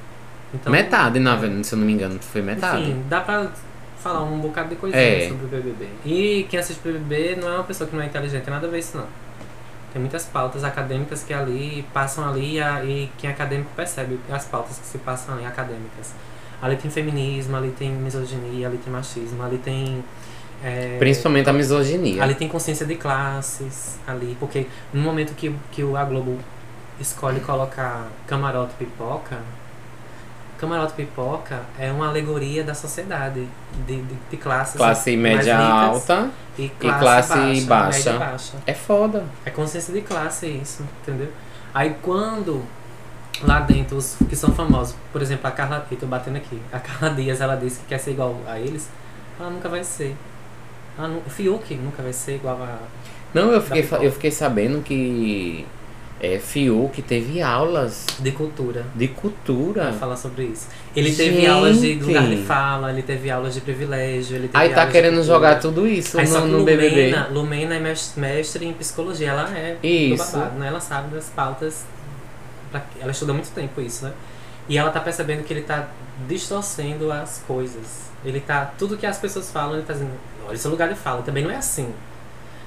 Então, 0.54 0.72
metade, 0.72 1.18
na 1.18 1.34
verdade, 1.36 1.66
se 1.66 1.74
eu 1.74 1.78
não 1.78 1.86
me 1.86 1.92
engano, 1.92 2.18
foi 2.20 2.40
metade. 2.42 2.82
Enfim, 2.82 3.02
dá 3.08 3.20
pra 3.20 3.48
falar 4.06 4.22
um 4.22 4.38
bocado 4.38 4.68
de 4.68 4.76
coisinha 4.76 5.02
É. 5.02 5.28
sobre 5.28 5.44
o 5.46 5.48
BBB. 5.48 5.88
E 6.04 6.46
quem 6.48 6.60
assiste 6.60 6.80
BBB 6.82 7.36
não 7.40 7.48
é 7.48 7.54
uma 7.56 7.64
pessoa 7.64 7.88
que 7.88 7.96
não 7.96 8.02
é 8.02 8.06
inteligente, 8.06 8.44
tem 8.44 8.54
nada 8.54 8.66
a 8.66 8.70
ver 8.70 8.78
isso 8.78 8.96
não. 8.96 9.06
Tem 9.92 10.00
muitas 10.00 10.24
pautas 10.24 10.62
acadêmicas 10.62 11.22
que 11.22 11.32
ali 11.32 11.84
passam 11.92 12.28
ali 12.28 12.60
a- 12.60 12.84
e 12.84 13.10
quem 13.18 13.30
é 13.30 13.32
acadêmico 13.32 13.70
percebe 13.74 14.20
as 14.30 14.44
pautas 14.44 14.78
que 14.78 14.86
se 14.86 14.98
passam 14.98 15.34
ali 15.34 15.44
acadêmicas. 15.46 16.12
Ali 16.60 16.76
tem 16.76 16.90
feminismo, 16.90 17.56
ali 17.56 17.70
tem 17.70 17.90
misoginia, 17.90 18.66
ali 18.68 18.78
tem 18.78 18.92
machismo, 18.92 19.42
ali 19.42 19.58
tem. 19.58 20.04
é, 20.64 20.96
Principalmente 20.98 21.48
a 21.50 21.52
misoginia. 21.52 22.22
Ali 22.22 22.34
tem 22.34 22.48
consciência 22.48 22.86
de 22.86 22.94
classes, 22.96 23.98
ali, 24.06 24.36
porque 24.40 24.66
no 24.92 25.00
momento 25.02 25.34
que, 25.34 25.54
que 25.70 25.82
o- 25.84 25.96
a 25.96 26.04
Globo 26.04 26.38
escolhe 26.98 27.40
colocar 27.40 28.06
camarote 28.26 28.72
pipoca, 28.78 29.36
camarote 30.58 30.94
pipoca 30.94 31.60
é 31.78 31.90
uma 31.90 32.08
alegoria 32.08 32.64
da 32.64 32.74
sociedade, 32.74 33.46
de, 33.86 34.02
de, 34.02 34.14
de 34.30 34.36
classes 34.36 34.76
Classe 34.76 35.16
média 35.16 35.58
alta. 35.58 36.30
e 36.58 36.68
classe, 36.68 36.98
classe 36.98 37.60
baixa, 37.62 38.12
baixa. 38.12 38.18
baixa. 38.18 38.52
É 38.66 38.74
foda. 38.74 39.24
É 39.44 39.50
consciência 39.50 39.92
de 39.92 40.00
classe 40.00 40.46
isso, 40.46 40.84
entendeu? 41.02 41.30
Aí 41.74 41.94
quando 42.00 42.62
lá 43.42 43.60
dentro 43.60 43.96
os 43.96 44.16
que 44.28 44.36
são 44.36 44.52
famosos, 44.52 44.96
por 45.12 45.20
exemplo, 45.20 45.46
a 45.46 45.50
Carla, 45.50 45.86
eu 45.90 45.96
tô 45.96 46.06
batendo 46.06 46.36
aqui, 46.36 46.60
a 46.72 46.78
Carla 46.78 47.14
Dias, 47.14 47.40
ela 47.40 47.56
disse 47.56 47.80
que 47.80 47.86
quer 47.86 47.98
ser 47.98 48.12
igual 48.12 48.40
a 48.46 48.58
eles, 48.58 48.88
ela 49.38 49.50
nunca 49.50 49.68
vai 49.68 49.84
ser. 49.84 50.16
Ela 50.98 51.20
Fiuk 51.28 51.74
nunca 51.74 52.02
vai 52.02 52.12
ser 52.12 52.36
igual 52.36 52.56
a 52.62 52.78
Não, 53.34 53.52
eu 53.52 53.60
fiquei, 53.60 53.86
eu 54.00 54.12
fiquei 54.12 54.30
sabendo 54.30 54.82
que 54.82 55.66
é, 56.20 56.38
Fiuk 56.38 57.02
teve 57.02 57.42
aulas 57.42 58.06
de 58.18 58.30
cultura. 58.32 58.84
de 58.94 59.08
cultura. 59.08 59.82
Pra 59.88 59.92
falar 59.92 60.16
sobre 60.16 60.44
isso. 60.44 60.66
Ele 60.94 61.14
teve 61.14 61.36
Gente. 61.36 61.46
aulas 61.46 61.80
de 61.80 61.94
lugar 61.94 62.26
de 62.26 62.36
fala, 62.44 62.90
ele 62.90 63.02
teve 63.02 63.30
aulas 63.30 63.52
de 63.54 63.60
privilégio, 63.60 64.36
ele 64.36 64.48
teve 64.48 64.64
Aí 64.64 64.72
tá 64.74 64.86
querendo 64.86 65.22
jogar 65.22 65.60
tudo 65.60 65.86
isso 65.86 66.18
Aí 66.18 66.26
só 66.26 66.40
no, 66.40 66.46
que 66.46 66.52
no 66.52 66.58
Lumena, 66.60 66.80
BBB. 66.80 67.16
Lumena 67.34 67.74
é 67.74 67.80
mes- 67.80 68.14
mestre 68.16 68.64
em 68.64 68.72
psicologia, 68.72 69.28
ela 69.30 69.50
é 69.54 69.76
Isso. 69.82 70.32
do 70.32 70.38
babado, 70.38 70.58
né? 70.58 70.68
Ela 70.68 70.80
sabe 70.80 71.14
das 71.14 71.28
pautas, 71.28 71.84
pra- 72.72 72.82
ela 73.00 73.10
estuda 73.10 73.34
muito 73.34 73.50
tempo 73.50 73.80
isso, 73.82 74.04
né? 74.06 74.12
E 74.68 74.78
ela 74.78 74.90
tá 74.90 75.00
percebendo 75.00 75.44
que 75.44 75.52
ele 75.52 75.62
tá 75.62 75.88
distorcendo 76.26 77.12
as 77.12 77.42
coisas. 77.46 78.06
Ele 78.24 78.40
tá, 78.40 78.72
tudo 78.78 78.96
que 78.96 79.04
as 79.06 79.18
pessoas 79.18 79.50
falam, 79.50 79.74
ele 79.74 79.82
tá 79.84 79.92
dizendo, 79.92 80.12
olha, 80.46 80.54
esse 80.54 80.66
é 80.66 80.70
lugar 80.70 80.88
de 80.88 80.94
fala, 80.94 81.20
também 81.22 81.44
não 81.44 81.50
é 81.50 81.56
assim. 81.56 81.88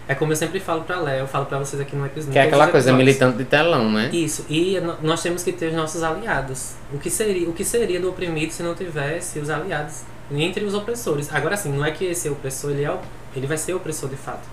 É 0.10 0.16
como 0.16 0.32
eu 0.32 0.36
sempre 0.36 0.60
falo 0.60 0.82
pra 0.82 1.00
Léo, 1.00 1.20
eu 1.20 1.28
falo 1.28 1.46
pra 1.46 1.60
vocês 1.60 1.80
aqui 1.80 1.96
no 1.96 2.04
episódio. 2.04 2.34
Que 2.34 2.40
é 2.40 2.42
aquela 2.42 2.68
coisa 2.68 2.92
militante 2.92 3.38
de 3.38 3.46
telão, 3.46 3.92
né? 3.92 4.10
Isso, 4.12 4.44
e 4.50 4.76
nós 5.04 5.22
temos 5.22 5.44
que 5.44 5.52
ter 5.54 5.68
os 5.68 5.74
nossos 5.76 6.02
aliados. 6.02 6.72
O 6.92 6.98
que 6.98 7.12
seria, 7.12 7.48
o 7.48 7.54
que 7.54 7.64
seria 7.64 8.00
do 8.00 8.10
oprimido 8.10 8.52
se 8.52 8.64
não 8.64 8.74
tivesse 8.74 9.38
os 9.38 9.52
aliados 9.52 10.02
entre 10.32 10.64
os 10.66 10.74
opressores? 10.74 11.32
Agora 11.32 11.56
sim, 11.56 11.72
não 11.72 11.86
é 11.86 11.92
que 11.92 12.06
esse 12.06 12.28
opressor 12.28 12.72
ele, 12.72 12.86
é, 12.86 12.98
ele 13.36 13.46
vai 13.46 13.56
ser 13.56 13.76
opressor 13.76 14.10
de 14.10 14.16
fato. 14.16 14.50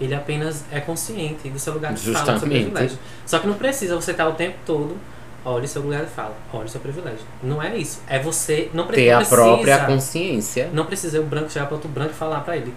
Ele 0.00 0.14
apenas 0.14 0.62
é 0.70 0.78
consciente 0.78 1.48
do 1.50 1.58
seu 1.58 1.72
lugar 1.74 1.92
de 1.92 2.00
fala, 2.00 2.12
do 2.12 2.24
seu 2.24 2.32
Justamente. 2.34 2.62
privilégio. 2.66 2.98
Só 3.26 3.40
que 3.40 3.48
não 3.48 3.54
precisa 3.54 3.96
você 3.96 4.12
estar 4.12 4.28
o 4.28 4.32
tempo 4.34 4.58
todo, 4.64 4.96
olha 5.44 5.64
o 5.64 5.68
seu 5.68 5.82
lugar 5.82 6.04
de 6.04 6.10
fala, 6.10 6.36
olha 6.52 6.66
o 6.66 6.68
seu 6.68 6.80
privilégio. 6.80 7.26
Não 7.42 7.60
é 7.60 7.76
isso. 7.76 8.00
É 8.08 8.20
você 8.20 8.70
não, 8.72 8.86
pre- 8.86 8.96
Ter 8.96 9.10
a 9.10 9.16
precisa. 9.16 9.36
própria 9.36 9.78
consciência. 9.86 10.70
Não 10.72 10.86
precisa 10.86 11.20
o 11.20 11.24
branco 11.24 11.50
chegar 11.50 11.66
para 11.66 11.74
outro 11.74 11.88
branco 11.88 12.12
e 12.12 12.14
falar 12.14 12.40
para 12.40 12.56
ele. 12.56 12.72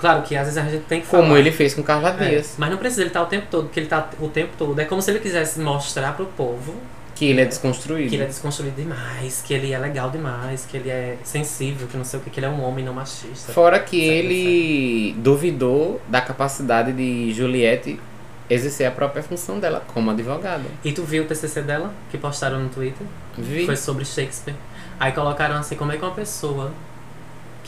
Claro 0.00 0.22
que 0.22 0.34
às 0.36 0.44
vezes 0.46 0.58
a 0.58 0.62
gente 0.68 0.84
tem 0.84 1.00
que 1.02 1.06
Como 1.08 1.24
falar. 1.24 1.38
ele 1.38 1.52
fez 1.52 1.74
com 1.74 1.82
Carla 1.82 2.16
É, 2.20 2.28
Dias. 2.30 2.54
mas 2.58 2.70
não 2.70 2.78
precisa 2.78 3.02
ele 3.02 3.10
estar 3.10 3.22
o 3.22 3.26
tempo 3.26 3.46
todo, 3.50 3.64
porque 3.64 3.80
ele 3.80 3.86
tá 3.88 4.08
o 4.18 4.28
tempo 4.28 4.52
todo. 4.56 4.78
É 4.80 4.84
como 4.84 5.00
se 5.02 5.10
ele 5.10 5.20
quisesse 5.20 5.60
mostrar 5.60 6.14
pro 6.16 6.24
povo 6.26 6.74
Que 7.14 7.26
ele 7.26 7.42
é 7.42 7.44
desconstruído. 7.44 8.08
Que 8.08 8.16
ele 8.16 8.22
é 8.24 8.26
desconstruído 8.26 8.76
demais, 8.76 9.42
que 9.46 9.52
ele 9.52 9.72
é 9.72 9.78
legal 9.78 10.10
demais, 10.10 10.64
que 10.64 10.76
ele 10.78 10.88
é 10.88 11.18
sensível, 11.22 11.86
que 11.86 11.96
não 11.96 12.04
sei 12.04 12.18
o 12.18 12.22
que, 12.22 12.30
que 12.30 12.40
ele 12.40 12.46
é 12.46 12.48
um 12.48 12.62
homem 12.64 12.82
não 12.84 12.94
machista. 12.94 13.52
Fora 13.52 13.78
que 13.78 14.00
Certo, 14.00 14.10
ele 14.12 15.12
duvidou 15.18 16.00
da 16.08 16.20
capacidade 16.22 16.92
de 16.92 17.30
Juliette 17.34 18.00
exercer 18.48 18.86
a 18.86 18.90
própria 18.90 19.22
função 19.22 19.60
dela 19.60 19.84
como 19.92 20.10
advogada. 20.10 20.64
E 20.84 20.92
tu 20.92 21.02
viu 21.04 21.22
o 21.24 21.26
TCC 21.26 21.60
dela, 21.62 21.92
que 22.10 22.16
postaram 22.18 22.58
no 22.58 22.68
Twitter? 22.70 23.06
Vi. 23.36 23.66
Foi 23.66 23.76
sobre 23.76 24.04
Shakespeare. 24.04 24.56
Aí 24.98 25.12
colocaram 25.12 25.56
assim, 25.56 25.76
como 25.76 25.92
é 25.92 25.96
que 25.98 26.04
uma 26.04 26.14
pessoa 26.14 26.72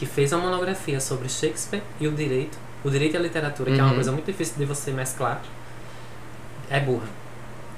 que 0.02 0.06
fez 0.06 0.32
uma 0.32 0.42
monografia 0.50 0.98
sobre 0.98 1.28
Shakespeare 1.28 1.80
e 2.00 2.08
o 2.08 2.10
direito, 2.10 2.58
o 2.84 2.90
direito 2.90 3.14
e 3.14 3.16
a 3.16 3.20
literatura, 3.20 3.70
que 3.70 3.78
é 3.78 3.82
uma 3.82 3.90
Uhum. 3.90 3.94
coisa 3.94 4.10
muito 4.10 4.26
difícil 4.26 4.54
de 4.58 4.64
você 4.64 4.90
mesclar, 4.90 5.40
é 6.68 6.80
burra. 6.80 7.06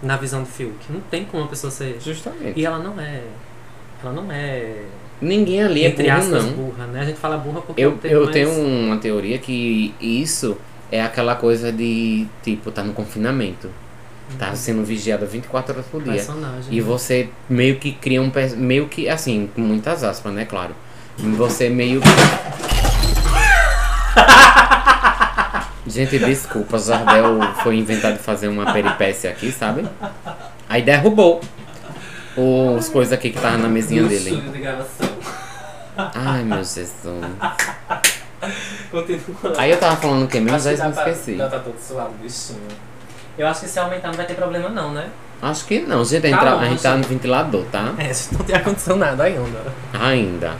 Na 0.02 0.16
visão 0.16 0.40
do 0.40 0.46
Fiuk. 0.48 0.74
Não 0.90 1.00
tem 1.02 1.26
como 1.26 1.42
uma 1.42 1.48
pessoa 1.50 1.70
ser... 1.70 1.98
Justamente. 2.00 2.58
E 2.58 2.64
ela 2.64 2.78
não 2.78 2.98
é... 2.98 3.20
Ela 4.02 4.12
não 4.14 4.32
é... 4.32 4.84
Ninguém 5.20 5.62
ali 5.62 5.84
é 5.84 5.88
entre 5.88 6.04
burro, 6.04 6.16
aspas, 6.16 6.44
não. 6.44 6.52
burra, 6.52 6.86
né? 6.86 7.00
A 7.00 7.04
gente 7.04 7.18
fala 7.18 7.36
burra 7.36 7.60
porque 7.60 7.80
Eu, 7.82 7.90
é 8.02 8.06
um 8.08 8.10
eu 8.10 8.20
mais- 8.22 8.32
tenho 8.32 8.50
uma 8.66 8.96
teoria 8.96 9.38
que 9.38 9.94
isso 10.00 10.56
é 10.90 11.02
aquela 11.02 11.34
coisa 11.36 11.70
de, 11.70 12.26
tipo, 12.42 12.70
tá 12.70 12.82
no 12.82 12.94
confinamento. 12.94 13.68
Tá 14.38 14.54
sendo 14.54 14.82
vigiado 14.82 15.26
24 15.26 15.74
horas 15.74 15.86
por 15.86 16.02
dia. 16.02 16.14
personagem. 16.14 16.72
E 16.74 16.80
você 16.80 17.28
meio 17.48 17.76
que 17.78 17.92
cria 17.92 18.22
um. 18.22 18.32
Meio 18.56 18.88
que, 18.88 19.06
assim, 19.08 19.48
com 19.54 19.60
muitas 19.60 20.02
aspas, 20.02 20.32
né? 20.32 20.46
Claro. 20.46 20.74
Você 21.18 21.68
meio 21.68 22.00
que. 22.00 22.08
Gente, 25.86 26.18
desculpa, 26.18 26.78
Jardel 26.78 27.38
foi 27.62 27.76
inventado 27.76 28.18
fazer 28.18 28.48
uma 28.48 28.72
peripécia 28.72 29.30
aqui, 29.30 29.52
sabe? 29.52 29.86
Aí 30.68 30.82
derrubou 30.82 31.40
os 32.36 32.88
coisas 32.88 33.12
aqui 33.12 33.30
que 33.30 33.38
tava 33.38 33.58
na 33.58 33.68
mesinha 33.68 34.02
No 34.02 34.08
dele. 34.08 34.30
estúdio 34.30 34.50
de 34.50 34.58
gravação. 34.60 35.08
Ai, 35.96 36.42
meu 36.42 36.58
Jesus. 36.58 37.24
Aí 39.56 39.70
eu 39.70 39.78
tava 39.78 39.96
falando 39.96 40.24
o 40.24 40.28
que 40.28 40.40
mesmo? 40.40 40.76
Já 40.76 40.88
me 40.88 40.94
pra- 40.94 41.10
esqueci. 41.10 41.32
Não, 41.32 41.48
tá 41.50 41.58
todo 41.60 41.78
suado, 41.78 42.10
bichinho. 42.20 42.58
Eu 43.38 43.46
acho 43.46 43.60
que 43.60 43.68
se 43.68 43.78
aumentar 43.78 44.08
não 44.08 44.14
vai 44.14 44.26
ter 44.26 44.34
problema 44.34 44.68
não, 44.68 44.92
né? 44.92 45.08
Acho 45.42 45.64
que 45.66 45.80
não, 45.80 46.04
gente. 46.04 46.26
A 46.26 46.30
gente, 46.30 46.38
Tá 46.40 46.44
tá, 46.44 46.56
bom, 46.56 46.60
a 46.62 46.68
gente 46.68 46.82
tá 46.82 46.96
no 46.96 47.04
ventilador, 47.04 47.64
tá? 47.70 47.92
É, 47.98 48.06
a 48.08 48.12
gente 48.12 48.32
não 48.34 48.40
tem 48.44 48.56
ar-condicionado 48.56 49.22
ainda. 49.22 49.60
Ainda. 49.92 50.52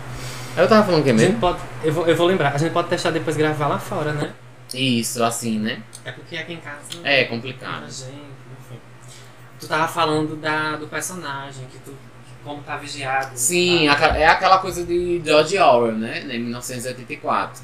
Eu 0.57 0.69
tava 0.69 0.85
falando 0.87 1.03
que 1.03 1.11
A 1.11 1.13
gente 1.13 1.23
mesmo? 1.27 1.41
pode, 1.41 1.59
eu, 1.83 1.93
vou, 1.93 2.07
eu 2.07 2.17
vou 2.17 2.27
lembrar, 2.27 2.55
a 2.55 2.59
gente 2.59 2.73
pode 2.73 2.89
testar 2.89 3.11
depois 3.11 3.37
gravar 3.37 3.67
lá 3.67 3.79
fora, 3.79 4.13
né? 4.13 4.33
Isso, 4.73 5.23
assim, 5.23 5.59
né? 5.59 5.83
É 6.05 6.13
porque 6.13 6.37
aqui 6.37 6.53
em 6.55 6.61
casa... 6.61 6.81
É 7.03 7.25
complicado. 7.25 7.83
gente, 7.91 8.11
enfim. 8.13 8.79
Tu 9.61 9.67
tava 9.69 9.89
falando 9.89 10.37
da, 10.37 10.77
do 10.77 10.87
personagem, 10.87 11.67
que 11.67 11.79
tu... 11.79 11.95
Como 12.45 12.63
tá 12.63 12.77
vigiado. 12.77 13.31
Sim, 13.35 13.87
tá? 13.89 14.09
é 14.19 14.27
aquela 14.27 14.59
coisa 14.59 14.85
de 14.85 15.21
George 15.25 15.59
Orwell, 15.59 15.97
né? 15.97 16.21
Em 16.29 16.39
1984. 16.41 17.63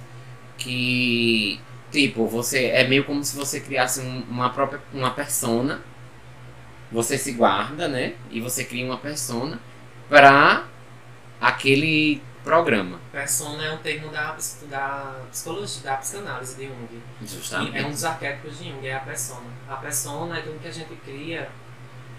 Que, 0.56 1.60
tipo, 1.92 2.26
você 2.26 2.66
é 2.66 2.88
meio 2.88 3.04
como 3.04 3.22
se 3.22 3.36
você 3.36 3.60
criasse 3.60 4.00
um- 4.00 4.24
uma 4.30 4.48
própria 4.50 4.80
uma 4.94 5.10
persona. 5.10 5.80
Você 6.90 7.18
se 7.18 7.32
guarda, 7.32 7.88
né? 7.88 8.14
E 8.30 8.40
você 8.40 8.64
cria 8.64 8.84
uma 8.86 8.96
persona 8.96 9.58
pra 10.08 10.64
aquele 11.38 12.22
programa. 12.44 12.98
Persona 13.12 13.64
é 13.64 13.72
um 13.72 13.78
termo 13.78 14.08
da, 14.10 14.36
da 14.68 15.20
psicologia, 15.30 15.82
da 15.82 15.96
psicanálise 15.96 16.56
de 16.56 16.66
Jung. 16.66 16.88
E 16.92 16.96
é 16.96 17.24
um 17.24 17.26
Justamente. 17.26 17.82
dos 17.90 18.04
arquétipos 18.04 18.58
de 18.58 18.68
Jung, 18.70 18.86
é 18.86 18.94
a 18.94 19.00
persona. 19.00 19.46
A 19.68 19.76
persona 19.76 20.38
é 20.38 20.42
tudo 20.42 20.58
que 20.60 20.68
a 20.68 20.72
gente 20.72 20.94
cria 21.04 21.48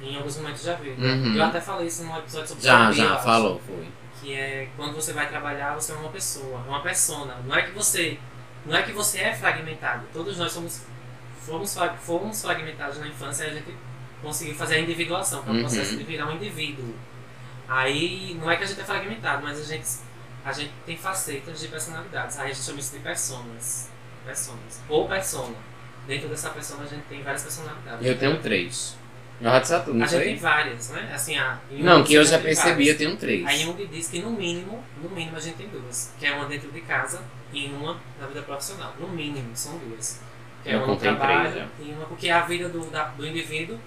em 0.01 0.15
alguns 0.15 0.37
momentos 0.37 0.63
da 0.63 0.73
vida. 0.75 1.01
Uhum. 1.05 1.35
Eu 1.35 1.43
até 1.43 1.59
falei 1.61 1.87
isso 1.87 2.03
num 2.03 2.17
episódio 2.17 2.47
sobre 2.49 2.63
Já, 2.63 2.77
terapia, 2.77 3.03
já, 3.05 3.15
acho. 3.15 3.23
falou, 3.23 3.61
foi. 3.65 3.87
Que 4.19 4.33
é 4.35 4.69
quando 4.77 4.93
você 4.95 5.13
vai 5.13 5.27
trabalhar, 5.27 5.73
você 5.73 5.91
é 5.91 5.95
uma 5.95 6.09
pessoa, 6.09 6.61
é 6.65 6.69
uma 6.69 6.81
persona. 6.81 7.35
Não 7.45 7.55
é 7.55 7.63
que 7.63 7.71
você, 7.71 8.19
não 8.65 8.75
é 8.77 8.83
que 8.83 8.91
você 8.91 9.19
é 9.19 9.33
fragmentado. 9.33 10.05
Todos 10.13 10.37
nós 10.37 10.51
somos 10.51 10.81
fomos, 11.43 11.75
fomos 12.03 12.41
fragmentados 12.41 12.99
na 12.99 13.07
infância 13.07 13.45
e 13.45 13.49
a 13.49 13.53
gente 13.53 13.75
conseguiu 14.21 14.53
fazer 14.53 14.75
a 14.75 14.79
individuação, 14.79 15.41
que 15.41 15.49
é 15.49 15.51
o 15.51 15.55
Uhum. 15.55 15.61
processo 15.61 15.97
de 15.97 16.03
virar 16.03 16.27
um 16.27 16.33
indivíduo. 16.35 16.93
Aí 17.67 18.37
não 18.39 18.49
é 18.51 18.57
que 18.57 18.63
a 18.63 18.67
gente 18.67 18.79
é 18.81 18.83
fragmentado, 18.83 19.41
mas 19.43 19.59
a 19.59 19.63
gente, 19.63 19.87
a 20.43 20.51
gente 20.51 20.71
tem 20.86 20.98
facetas 20.98 21.60
de 21.60 21.67
personalidades. 21.67 22.38
Aí 22.39 22.51
a 22.51 22.53
gente 22.53 22.63
chama 22.65 22.79
isso 22.79 22.93
de 22.93 23.00
personas. 23.00 23.89
Personas. 24.25 24.81
Ou 24.89 25.07
persona. 25.07 25.55
Dentro 26.07 26.29
dessa 26.29 26.50
persona 26.50 26.83
a 26.83 26.88
gente 26.88 27.03
tem 27.03 27.21
várias 27.24 27.43
personalidades. 27.43 28.05
Eu 28.05 28.17
tenho 28.17 28.39
três. 28.41 28.95
Eu 29.39 29.50
já 29.50 29.60
disse 29.60 29.79
tudo, 29.79 29.93
não 29.95 30.05
A 30.05 30.07
gente 30.07 30.24
tem 30.24 30.36
várias, 30.38 30.89
né? 30.91 31.12
Assim, 31.13 31.36
a, 31.38 31.57
em 31.71 31.81
Não, 31.81 32.03
que 32.03 32.13
eu 32.13 32.24
já 32.24 32.38
percebi, 32.38 32.69
várias. 32.71 32.88
eu 32.89 32.98
tenho 32.98 33.17
três. 33.17 33.45
Aí 33.48 33.60
Jung 33.63 33.88
diz 33.88 34.07
que 34.07 34.19
no 34.21 34.29
mínimo, 34.31 34.83
no 35.01 35.10
mínimo 35.10 35.36
a 35.36 35.39
gente 35.39 35.55
tem 35.57 35.67
duas. 35.67 36.13
Que 36.19 36.27
é 36.27 36.33
uma 36.33 36.45
dentro 36.45 36.71
de 36.71 36.81
casa 36.81 37.21
e 37.51 37.65
uma 37.69 38.00
na 38.19 38.27
vida 38.27 38.43
profissional. 38.43 38.93
No 39.00 39.07
mínimo, 39.07 39.50
são 39.55 39.77
duas. 39.79 40.21
Que 40.63 40.69
é 40.69 40.74
Eu 40.75 40.77
uma 40.79 40.88
no 40.88 40.93
contei 40.93 41.10
trabalho 41.15 41.51
três, 41.51 41.67
e 41.79 41.91
uma 41.91 42.05
porque 42.05 42.29
a 42.29 42.41
vida 42.41 42.69
do, 42.69 42.86
da- 42.91 43.05
do 43.05 43.25
indivíduo 43.25 43.79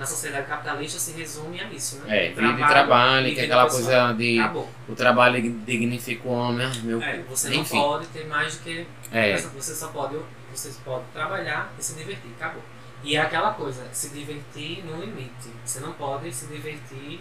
na 0.00 0.06
sociedade 0.06 0.46
capitalista 0.46 0.98
se 0.98 1.12
resume 1.12 1.60
a 1.60 1.64
isso, 1.64 1.98
né? 1.98 2.26
É, 2.26 2.28
vida 2.30 2.42
e 2.42 2.66
trabalho, 2.66 3.28
e 3.28 3.34
que 3.34 3.40
é 3.40 3.44
aquela 3.44 3.68
coisa 3.68 4.14
de 4.14 4.40
Acabou. 4.40 4.66
o 4.88 4.94
trabalho 4.94 5.42
dignifica 5.66 6.26
o 6.26 6.32
homem, 6.32 6.66
ah, 6.66 6.72
meu 6.82 7.02
É, 7.02 7.18
você 7.28 7.50
não 7.50 7.56
Enfim. 7.56 7.78
pode 7.78 8.06
ter 8.06 8.26
mais 8.26 8.56
do 8.56 8.62
que. 8.64 8.86
É, 9.12 9.36
Você 9.36 9.74
só 9.74 9.88
pode. 9.88 10.16
Você 10.54 10.72
pode 10.82 11.04
trabalhar 11.12 11.70
e 11.78 11.84
se 11.84 11.94
divertir. 11.94 12.30
Acabou. 12.40 12.62
E 13.04 13.14
é 13.14 13.20
aquela 13.20 13.52
coisa, 13.52 13.86
se 13.92 14.08
divertir 14.08 14.82
no 14.86 14.98
limite. 15.04 15.50
Você 15.64 15.80
não 15.80 15.92
pode 15.92 16.32
se 16.32 16.46
divertir 16.46 17.20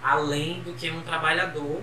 além 0.00 0.62
do 0.62 0.72
que 0.74 0.88
um 0.88 1.02
trabalhador, 1.02 1.82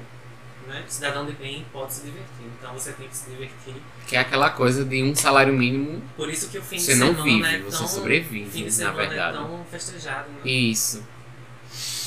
né? 0.67 0.83
Cidadão 0.87 1.25
de 1.25 1.31
bem 1.33 1.65
pode 1.71 1.93
se 1.93 2.01
divertir. 2.05 2.45
Então 2.59 2.73
você 2.73 2.91
tem 2.93 3.07
que 3.07 3.15
se 3.15 3.29
divertir. 3.29 3.73
que 4.05 4.15
é 4.15 4.19
aquela 4.19 4.49
coisa 4.51 4.85
de 4.85 5.01
um 5.03 5.15
salário 5.15 5.53
mínimo. 5.53 6.01
Por 6.15 6.29
isso 6.29 6.49
que 6.49 6.57
o 6.57 6.61
fim 6.61 6.77
Você 6.79 6.93
de 6.93 6.99
não 6.99 7.07
semana 7.07 7.23
vive, 7.23 7.55
é 7.55 7.59
você 7.59 7.77
tão, 7.77 7.87
sobrevive, 7.87 8.49
fim 8.51 8.67
de 8.67 8.83
na 8.83 8.91
verdade. 8.91 9.37
é 9.37 9.39
tão 9.39 9.65
festejado, 9.71 10.29
né? 10.29 10.39
Isso. 10.45 11.03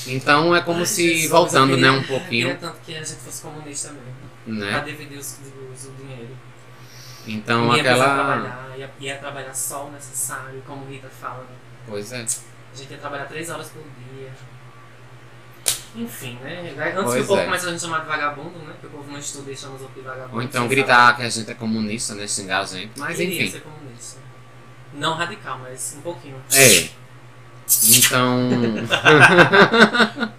Então 0.07 0.55
é 0.57 0.61
como 0.63 0.81
Ai, 0.81 0.87
se, 0.87 1.09
Jesus, 1.15 1.31
voltando 1.31 1.73
eu 1.73 1.77
né, 1.79 1.89
queria- 1.89 1.93
um 1.93 1.97
Eu 1.97 2.03
queria 2.03 2.19
pouquinho, 2.21 2.59
tanto 2.59 2.79
que 2.85 2.97
a 2.97 3.03
gente 3.03 3.21
fosse 3.21 3.43
comunista 3.43 3.93
mesmo. 3.93 4.15
Pra 4.45 4.55
né? 4.55 4.81
dividir 4.87 5.19
os, 5.19 5.39
os, 5.75 5.85
o 5.87 5.91
dinheiro. 5.93 6.37
Então 7.27 7.75
ia 7.75 7.81
aquela. 7.83 8.15
trabalhar, 8.15 8.73
ia, 8.79 8.91
ia 8.99 9.19
trabalhar 9.19 9.55
só 9.55 9.87
o 9.87 9.93
necessário, 9.93 10.63
como 10.67 10.87
Rita 10.87 11.09
fala. 11.21 11.41
né? 11.45 11.55
Pois 11.87 12.13
é. 12.13 12.17
A 12.23 12.77
gente 12.77 12.91
ia 12.93 12.99
trabalhar 12.99 13.27
três 13.27 13.51
horas 13.51 13.69
por 13.69 13.83
dia. 13.83 14.31
Enfim, 15.97 16.39
né? 16.43 16.73
Antes 16.79 17.03
Pois 17.03 17.15
que 17.15 17.21
o 17.21 17.27
povo 17.27 17.41
é. 17.41 17.45
comece 17.47 17.67
a 17.67 17.71
gente 17.71 17.81
chamar 17.81 18.01
de 18.01 18.07
vagabundo, 18.07 18.59
né? 18.61 18.75
Porque 18.81 18.87
o 18.87 18.91
povo 18.91 19.11
não 19.11 19.19
estuda 19.19 19.51
e 19.51 19.57
chama 19.57 19.75
os 19.75 19.83
outros 19.83 20.03
de 20.03 20.09
vagabundo. 20.09 20.37
Ou 20.37 20.43
então 20.43 20.69
gritar 20.69 21.07
saber. 21.07 21.17
que 21.17 21.23
a 21.23 21.29
gente 21.29 21.51
é 21.51 21.55
comunista, 21.55 22.15
né? 22.15 22.29
Xingar 22.29 22.61
a 22.61 22.65
gente. 22.65 22.93
Mas 22.97 23.17
Queria 23.17 23.43
enfim. 23.43 23.51
ser 23.51 23.61
comunista. 23.61 24.21
Não 24.95 25.15
radical, 25.15 25.59
mas 25.59 25.97
um 25.99 26.03
pouquinho. 26.03 26.37
É. 26.53 26.89
Então. 27.89 28.51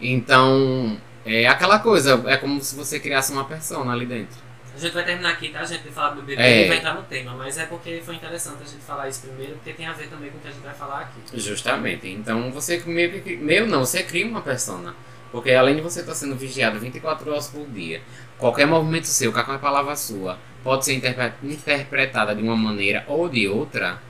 então. 0.00 1.00
É 1.26 1.46
aquela 1.46 1.78
coisa, 1.78 2.22
é 2.26 2.36
como 2.36 2.62
se 2.62 2.76
você 2.76 3.00
criasse 3.00 3.32
uma 3.32 3.44
persona 3.44 3.92
ali 3.92 4.04
dentro. 4.04 4.43
A 4.74 4.78
gente 4.78 4.92
vai 4.92 5.04
terminar 5.04 5.30
aqui, 5.30 5.50
tá, 5.50 5.64
gente? 5.64 5.82
De 5.84 5.90
falar 5.90 6.10
do 6.10 6.22
BBB 6.22 6.42
É. 6.42 6.64
e 6.64 6.68
vai 6.68 6.78
entrar 6.78 6.94
no 6.94 7.02
tema. 7.04 7.32
Mas 7.34 7.56
é 7.58 7.66
porque 7.66 8.02
foi 8.04 8.16
interessante 8.16 8.62
a 8.62 8.66
gente 8.66 8.82
falar 8.82 9.08
isso 9.08 9.20
primeiro, 9.20 9.54
porque 9.54 9.72
tem 9.72 9.86
a 9.86 9.92
ver 9.92 10.08
também 10.08 10.30
com 10.30 10.38
o 10.38 10.40
que 10.40 10.48
a 10.48 10.50
gente 10.50 10.62
vai 10.64 10.74
falar 10.74 11.00
aqui. 11.02 11.40
Justamente. 11.40 12.08
Então 12.08 12.50
você 12.50 12.82
meio 12.86 13.22
que. 13.22 13.36
Meio 13.36 13.66
não, 13.66 13.80
você 13.84 14.02
cria 14.02 14.26
uma 14.26 14.40
persona. 14.42 14.94
Porque 15.30 15.52
além 15.52 15.76
de 15.76 15.80
você 15.80 16.00
estar 16.00 16.14
sendo 16.14 16.36
vigiado 16.36 16.78
24 16.78 17.30
horas 17.30 17.48
por 17.48 17.66
dia, 17.68 18.00
qualquer 18.38 18.66
movimento 18.66 19.06
seu, 19.06 19.32
qualquer 19.32 19.58
palavra 19.58 19.94
sua, 19.96 20.38
pode 20.62 20.84
ser 20.84 20.94
interpre- 20.94 21.32
interpretada 21.42 22.34
de 22.34 22.42
uma 22.42 22.56
maneira 22.56 23.04
ou 23.08 23.28
de 23.28 23.48
outra, 23.48 24.00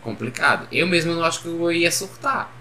complicado. 0.00 0.68
Eu 0.70 0.86
mesmo 0.86 1.12
não 1.14 1.24
acho 1.24 1.40
que 1.42 1.48
eu 1.48 1.72
ia 1.72 1.90
surtar. 1.90 2.52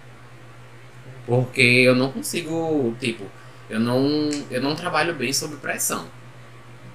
Porque 1.25 1.62
eu 1.62 1.96
não 1.96 2.12
consigo, 2.12 2.96
tipo, 3.00 3.25
eu 3.70 3.80
não, 3.80 4.30
eu 4.52 4.62
não 4.62 4.75
trabalho 4.75 5.13
bem 5.13 5.32
sob 5.32 5.56
pressão. 5.58 6.08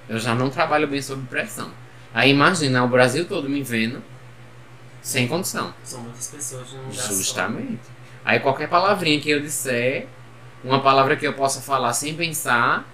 Eu 0.09 0.19
já 0.19 0.33
não 0.35 0.49
trabalho 0.49 0.87
bem 0.87 1.01
sob 1.01 1.25
pressão. 1.27 1.71
Aí 2.13 2.31
imagina 2.31 2.83
o 2.83 2.87
Brasil 2.87 3.25
todo 3.27 3.47
me 3.47 3.61
vendo 3.63 4.01
sem 5.01 5.27
condição. 5.27 5.73
São 5.83 6.01
muitas 6.01 6.27
pessoas 6.27 6.71
num 6.73 6.79
lugar 6.81 6.93
só. 6.95 7.13
Justamente. 7.13 7.79
Aí 8.25 8.39
qualquer 8.39 8.67
palavrinha 8.67 9.19
que 9.21 9.29
eu 9.29 9.39
disser, 9.39 10.07
uma 10.63 10.81
palavra 10.81 11.15
que 11.15 11.25
eu 11.25 11.33
possa 11.33 11.61
falar 11.61 11.93
sem 11.93 12.15
pensar, 12.15 12.85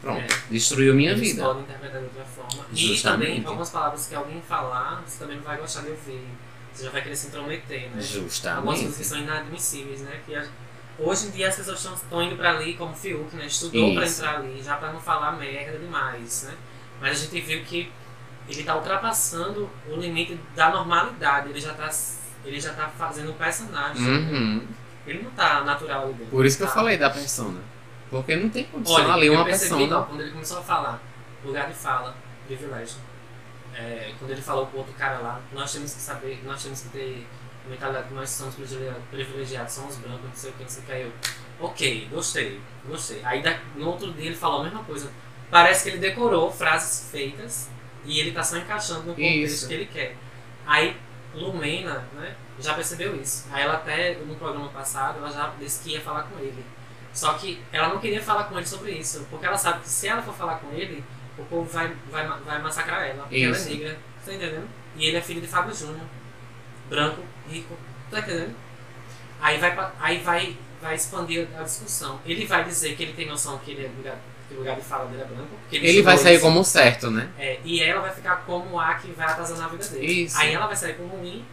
pronto, 0.00 0.20
É. 0.32 0.38
destruiu 0.50 0.94
minha 0.94 1.12
Eles 1.12 1.30
vida. 1.30 1.42
podem 1.42 1.62
interpretar 1.62 1.98
de 2.00 2.06
outra 2.06 2.24
forma. 2.24 2.66
E 2.72 2.76
Justamente. 2.76 3.28
também, 3.30 3.44
algumas 3.46 3.70
palavras 3.70 4.06
que 4.06 4.14
alguém 4.14 4.40
falar, 4.46 5.02
você 5.06 5.18
também 5.18 5.36
não 5.36 5.44
vai 5.44 5.56
gostar 5.56 5.80
de 5.82 5.90
ouvir. 5.90 6.24
Você 6.72 6.84
já 6.84 6.90
vai 6.90 7.02
querer 7.02 7.16
se 7.16 7.26
intrometer, 7.28 7.80
né? 7.80 7.86
Algumas 7.86 8.06
coisas 8.10 8.12
que 8.12 8.18
Justamente. 8.22 9.04
são 9.04 9.18
inadmissíveis, 9.18 10.00
né? 10.02 10.20
Que 10.26 10.34
a- 10.34 10.46
hoje 11.02 11.26
em 11.26 11.30
dia 11.30 11.48
as 11.48 11.56
pessoas 11.56 11.82
estão- 11.84 12.22
indo 12.22 12.36
pra 12.36 12.50
ali 12.50 12.74
como 12.74 12.94
Fiuk, 12.94 13.34
né? 13.36 13.46
Estudou 13.46 13.94
pra 13.94 14.04
Isso. 14.04 14.20
entrar 14.22 14.36
ali, 14.36 14.62
já 14.62 14.76
pra 14.76 14.92
não 14.92 15.00
falar 15.00 15.32
merda 15.32 15.78
demais, 15.78 16.44
né? 16.44 16.54
Mas 17.00 17.12
a 17.20 17.24
gente 17.24 17.40
viu 17.40 17.62
que 17.64 17.90
ele 18.48 18.62
tá 18.64 18.74
ultrapassando 18.76 19.68
o 19.88 19.96
limite 19.96 20.38
da 20.54 20.70
normalidade. 20.70 21.48
Ele 21.50 21.60
já 21.60 21.72
tá, 21.74 21.88
ele 22.44 22.60
já 22.60 22.72
tá 22.72 22.88
fazendo 22.88 23.30
um 23.30 23.34
personagem. 23.34 24.02
né? 24.02 24.18
Uhum. 24.38 24.66
Ele 25.06 25.22
não 25.22 25.30
tá 25.32 25.62
natural 25.64 26.04
ali 26.04 26.12
dentro. 26.14 26.26
Por 26.30 26.46
isso 26.46 26.56
que 26.56 26.62
eu 26.62 26.68
Tá. 26.68 26.74
falei 26.74 26.96
da 26.96 27.10
persona. 27.10 27.60
Porque 28.10 28.36
não 28.36 28.48
tem 28.50 28.64
condição 28.64 28.96
Olha, 28.96 29.14
ali 29.14 29.26
eu 29.26 29.32
uma 29.34 29.44
percebi, 29.44 29.78
persona. 29.80 30.02
quando 30.04 30.20
ele 30.20 30.30
começou 30.32 30.58
a 30.58 30.62
falar, 30.62 31.00
lugar 31.44 31.66
de 31.68 31.74
fala, 31.74 32.14
privilégio. 32.46 32.96
É, 33.74 34.12
quando 34.18 34.30
ele 34.32 34.42
falou 34.42 34.66
pro 34.66 34.78
outro 34.78 34.92
cara 34.94 35.18
lá, 35.18 35.40
nós 35.52 35.72
temos 35.72 35.94
que 35.94 36.00
saber, 36.00 36.42
nós 36.44 36.62
temos 36.62 36.82
que 36.82 36.88
ter 36.90 37.26
mentalidade 37.68 38.08
que 38.08 38.14
nós 38.14 38.30
somos 38.30 38.54
privilegiados, 38.54 39.02
privilegiados 39.10 39.72
somos 39.72 39.96
brancos, 39.96 40.24
não 40.24 40.34
sei 40.34 40.50
o 40.50 40.52
que, 40.54 40.62
não 40.62 40.70
sei 40.70 40.82
o 40.82 40.86
que. 40.86 40.92
Aí 40.92 41.02
eu, 41.02 41.12
ok, 41.60 42.08
gostei, 42.10 42.60
gostei. 42.86 43.20
Aí 43.24 43.42
no 43.76 43.88
outro 43.88 44.12
dia 44.12 44.26
ele 44.26 44.36
falou 44.36 44.60
a 44.60 44.64
mesma 44.64 44.84
coisa. 44.84 45.10
Parece 45.50 45.84
que 45.84 45.90
ele 45.90 45.98
decorou 45.98 46.50
frases 46.50 47.10
feitas 47.10 47.70
e 48.04 48.18
ele 48.18 48.32
tá 48.32 48.42
só 48.42 48.56
encaixando 48.56 49.02
no 49.02 49.14
contexto 49.14 49.54
Isso. 49.54 49.68
que 49.68 49.74
ele 49.74 49.86
quer. 49.86 50.16
Aí 50.66 50.96
Lumena, 51.34 52.06
né, 52.14 52.34
já 52.58 52.74
percebeu 52.74 53.20
isso. 53.20 53.46
Aí 53.50 53.62
ela 53.62 53.74
até, 53.74 54.14
no 54.16 54.34
programa 54.36 54.68
passado, 54.68 55.18
ela 55.18 55.30
já 55.30 55.52
disse 55.58 55.82
que 55.82 55.90
ia 55.90 56.00
falar 56.00 56.24
com 56.24 56.38
ele. 56.38 56.64
Só 57.12 57.34
que 57.34 57.62
ela 57.72 57.88
não 57.88 57.98
queria 57.98 58.22
falar 58.22 58.44
com 58.44 58.56
ele 58.56 58.66
sobre 58.66 58.92
isso, 58.92 59.26
porque 59.30 59.44
ela 59.44 59.56
sabe 59.56 59.80
que 59.82 59.88
se 59.88 60.08
ela 60.08 60.22
for 60.22 60.34
falar 60.34 60.56
com 60.56 60.72
ele, 60.72 61.04
o 61.38 61.44
povo 61.44 61.68
vai, 61.70 61.94
vai, 62.10 62.26
vai 62.26 62.62
massacrar 62.62 63.06
ela, 63.06 63.22
porque 63.22 63.36
ela 63.36 63.56
é 63.56 63.58
Isso. 63.58 63.70
negra, 63.70 63.98
tá 64.24 64.32
entendendo? 64.32 64.68
E 64.96 65.06
ele 65.06 65.16
é 65.16 65.20
filho 65.20 65.40
de 65.40 65.46
Fábio 65.46 65.74
Júnior, 65.74 66.06
branco, 66.88 67.22
rico, 67.48 67.76
tá 68.10 68.18
entendendo? 68.20 68.54
Aí 69.40 69.58
vai, 69.58 69.92
aí 70.00 70.18
vai, 70.18 70.56
vai 70.80 70.94
expandir 70.94 71.48
a 71.58 71.62
discussão. 71.62 72.20
Ele 72.24 72.46
vai 72.46 72.64
dizer 72.64 72.94
que 72.96 73.02
ele 73.02 73.12
tem 73.12 73.26
noção 73.26 73.58
que 73.58 73.72
ele 73.72 73.86
é 73.86 73.88
lugar, 73.88 74.16
que 74.48 74.54
o 74.54 74.58
lugar 74.58 74.76
de 74.76 74.82
fala 74.82 75.06
dele 75.06 75.22
é 75.22 75.24
branco. 75.24 75.50
porque 75.62 75.76
Ele 75.76 76.02
vai 76.02 76.16
sair 76.16 76.34
isso. 76.36 76.44
como 76.44 76.64
certo, 76.64 77.10
né? 77.10 77.28
É, 77.38 77.58
e 77.64 77.82
ela 77.82 78.00
vai 78.02 78.12
ficar 78.14 78.36
como 78.46 78.78
a 78.78 78.94
que 78.94 79.10
vai 79.12 79.26
atazanar 79.26 79.66
a 79.66 79.68
vida 79.68 79.86
dele. 79.88 80.06
Isso. 80.24 80.38
Aí 80.38 80.52
ela 80.54 80.66
vai 80.66 80.76
sair 80.76 80.94
como 80.94 81.16
ruim, 81.16 81.44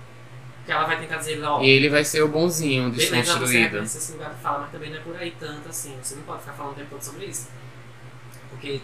que 0.65 0.71
ela 0.71 0.85
vai 0.85 0.99
tentar 0.99 1.17
dizer, 1.17 1.43
ó, 1.43 1.61
E 1.61 1.69
ele 1.69 1.89
vai 1.89 2.03
ser 2.05 2.21
o 2.21 2.27
bonzinho, 2.27 2.91
beleza, 2.91 3.07
você 3.09 3.21
desconstruído. 3.21 3.63
reconhece 3.63 3.97
esse 3.97 4.11
lugar 4.11 4.29
de 4.35 4.41
fala, 4.41 4.59
mas 4.59 4.71
também 4.71 4.89
não 4.91 4.97
é 4.97 5.01
por 5.01 5.15
aí 5.17 5.35
tanto 5.39 5.67
assim. 5.69 5.97
Você 6.03 6.15
não 6.15 6.23
pode 6.23 6.41
ficar 6.41 6.53
falando 6.53 6.73
o 6.73 6.75
tempo 6.75 6.89
todo 6.91 7.01
sobre 7.01 7.25
isso. 7.25 7.47
Porque 8.51 8.81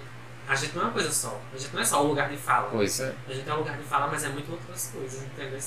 a 0.47 0.55
gente 0.55 0.75
não 0.75 0.81
é 0.81 0.85
uma 0.85 0.93
coisa 0.93 1.11
só. 1.11 1.39
A 1.53 1.57
gente 1.57 1.73
não 1.73 1.81
é 1.81 1.85
só 1.85 2.03
o 2.03 2.07
lugar 2.07 2.29
de 2.29 2.37
fala. 2.37 2.69
Pois 2.71 2.99
é, 2.99 3.13
A 3.29 3.33
gente 3.33 3.47
é 3.47 3.53
o 3.53 3.57
lugar 3.57 3.77
de 3.77 3.83
fala, 3.83 4.07
mas 4.07 4.23
é 4.23 4.29
muito 4.29 4.51
outras 4.51 4.91
coisas, 4.91 5.21
entendeu? 5.23 5.59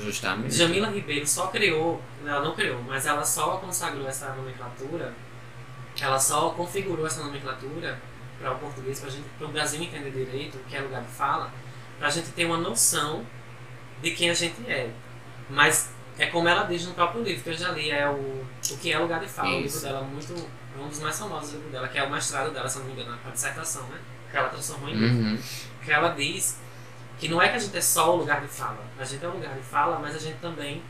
Justamente. 0.00 0.54
Jamila 0.54 0.88
Ribeiro 0.90 1.26
só 1.26 1.48
criou, 1.48 2.00
ela 2.24 2.40
não 2.44 2.54
criou, 2.54 2.80
mas 2.82 3.06
ela 3.06 3.24
só 3.24 3.56
consagrou 3.58 4.06
essa 4.06 4.32
nomenclatura, 4.34 5.12
ela 6.00 6.18
só 6.18 6.50
configurou 6.50 7.06
essa 7.06 7.22
nomenclatura 7.22 8.00
para 8.40 8.52
o 8.52 8.58
português, 8.58 9.00
para 9.38 9.46
o 9.46 9.50
Brasil 9.50 9.82
entender 9.82 10.10
direito 10.10 10.56
o 10.56 10.64
que 10.64 10.76
é 10.76 10.80
lugar 10.80 11.02
de 11.02 11.08
fala, 11.12 11.50
para 11.98 12.08
a 12.08 12.10
gente 12.10 12.30
ter 12.30 12.44
uma 12.44 12.56
noção 12.56 13.24
de 14.02 14.10
quem 14.12 14.30
a 14.30 14.34
gente 14.34 14.56
é. 14.70 14.90
Mas 15.48 15.90
é 16.18 16.26
como 16.26 16.48
ela 16.48 16.64
diz 16.64 16.84
no 16.86 16.94
próprio 16.94 17.22
livro 17.22 17.42
que 17.42 17.50
eu 17.50 17.54
já 17.54 17.70
li, 17.70 17.90
é 17.90 18.08
o, 18.08 18.14
o 18.14 18.76
que 18.80 18.92
é 18.92 18.98
lugar 18.98 19.20
de 19.20 19.28
fala. 19.28 19.48
O 19.48 19.52
livro 19.52 19.66
Isso. 19.66 19.82
dela 19.82 20.00
é 20.00 20.02
muito, 20.02 20.32
é 20.34 20.80
um 20.82 20.88
dos 20.88 20.98
mais 21.00 21.18
famosos 21.18 21.50
do 21.52 21.56
livro 21.58 21.70
dela, 21.70 21.88
que 21.88 21.98
é 21.98 22.02
o 22.02 22.10
mestrado 22.10 22.52
dela, 22.52 22.68
se 22.68 22.78
não 22.78 22.86
me 22.86 22.92
engano, 22.92 23.16
a 23.24 23.30
dissertação, 23.30 23.82
né? 23.88 23.98
Que 24.30 24.36
ela 24.36 24.48
transformou 24.48 24.88
em 24.88 24.94
livro 24.94 25.16
Uhum. 25.30 25.38
que 25.84 25.92
ela 25.92 26.08
diz 26.10 26.58
que 27.22 27.28
não 27.28 27.40
é 27.40 27.48
que 27.50 27.54
a 27.54 27.58
gente 27.60 27.76
é 27.76 27.80
só 27.80 28.12
o 28.12 28.16
lugar 28.16 28.40
de 28.40 28.48
fala. 28.48 28.84
A 28.98 29.04
gente 29.04 29.24
é 29.24 29.28
o 29.28 29.30
lugar 29.30 29.54
de 29.54 29.62
fala, 29.62 29.96
mas 30.00 30.16
a 30.16 30.18
gente 30.18 30.38
também 30.40 30.82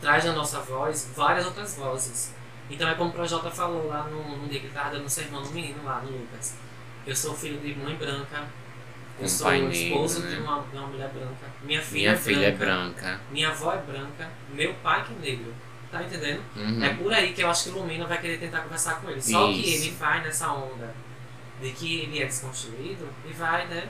traz 0.00 0.24
na 0.24 0.32
nossa 0.32 0.60
voz 0.60 1.12
várias 1.14 1.44
outras 1.44 1.76
vozes. 1.76 2.32
Então 2.70 2.88
é 2.88 2.94
como 2.94 3.10
o 3.10 3.12
Projota 3.12 3.50
falou 3.50 3.86
lá 3.86 4.04
no, 4.04 4.38
no 4.38 4.48
dia 4.48 4.60
que 4.60 4.64
ele 4.64 4.68
estava 4.68 4.92
dando 4.92 5.04
um 5.04 5.08
sermão 5.10 5.42
no 5.42 5.50
menino 5.50 5.84
lá, 5.84 6.00
no 6.00 6.10
Lucas. 6.10 6.54
Eu 7.06 7.14
sou 7.14 7.34
filho 7.36 7.60
de 7.60 7.74
mãe 7.74 7.94
branca. 7.96 8.46
Eu 9.18 9.26
Um 9.26 9.28
sou 9.28 9.48
pai 9.48 9.60
esposo 9.66 10.20
negro, 10.20 10.36
de, 10.36 10.40
né? 10.40 10.48
uma, 10.48 10.62
de 10.62 10.76
uma 10.78 10.86
mulher 10.86 11.10
branca. 11.10 11.46
Minha 11.62 11.82
filha, 11.82 12.00
Minha 12.00 12.12
é, 12.12 12.16
filha 12.16 12.46
é 12.46 12.52
branca, 12.52 13.02
branca. 13.02 13.20
Minha 13.30 13.48
avó 13.50 13.74
é 13.74 13.78
branca. 13.78 14.30
Meu 14.54 14.72
pai 14.82 15.04
que 15.04 15.12
é 15.12 15.32
negro. 15.32 15.54
Tá 15.92 16.02
entendendo? 16.02 16.42
Uhum. 16.56 16.82
É 16.82 16.94
por 16.94 17.12
aí 17.12 17.34
que 17.34 17.42
eu 17.42 17.50
acho 17.50 17.64
que 17.64 17.70
o 17.70 17.82
Lumina 17.82 18.06
vai 18.06 18.18
querer 18.22 18.38
tentar 18.38 18.62
conversar 18.62 19.02
com 19.02 19.10
ele. 19.10 19.20
Só 19.20 19.48
que 19.48 19.60
Isso. 19.60 19.84
ele 19.84 19.96
vai 19.96 20.22
nessa 20.22 20.50
onda 20.50 20.94
de 21.60 21.70
que 21.72 22.00
ele 22.00 22.22
é 22.22 22.24
desconstruído 22.24 23.06
e 23.28 23.32
vai, 23.34 23.66
né? 23.66 23.86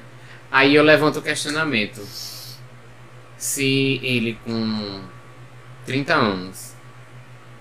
Aí 0.51 0.75
eu 0.75 0.83
levanto 0.83 1.19
o 1.19 1.23
questionamento. 1.23 2.01
Se 3.37 4.01
ele 4.03 4.39
com 4.45 5.03
30 5.85 6.15
anos 6.15 6.75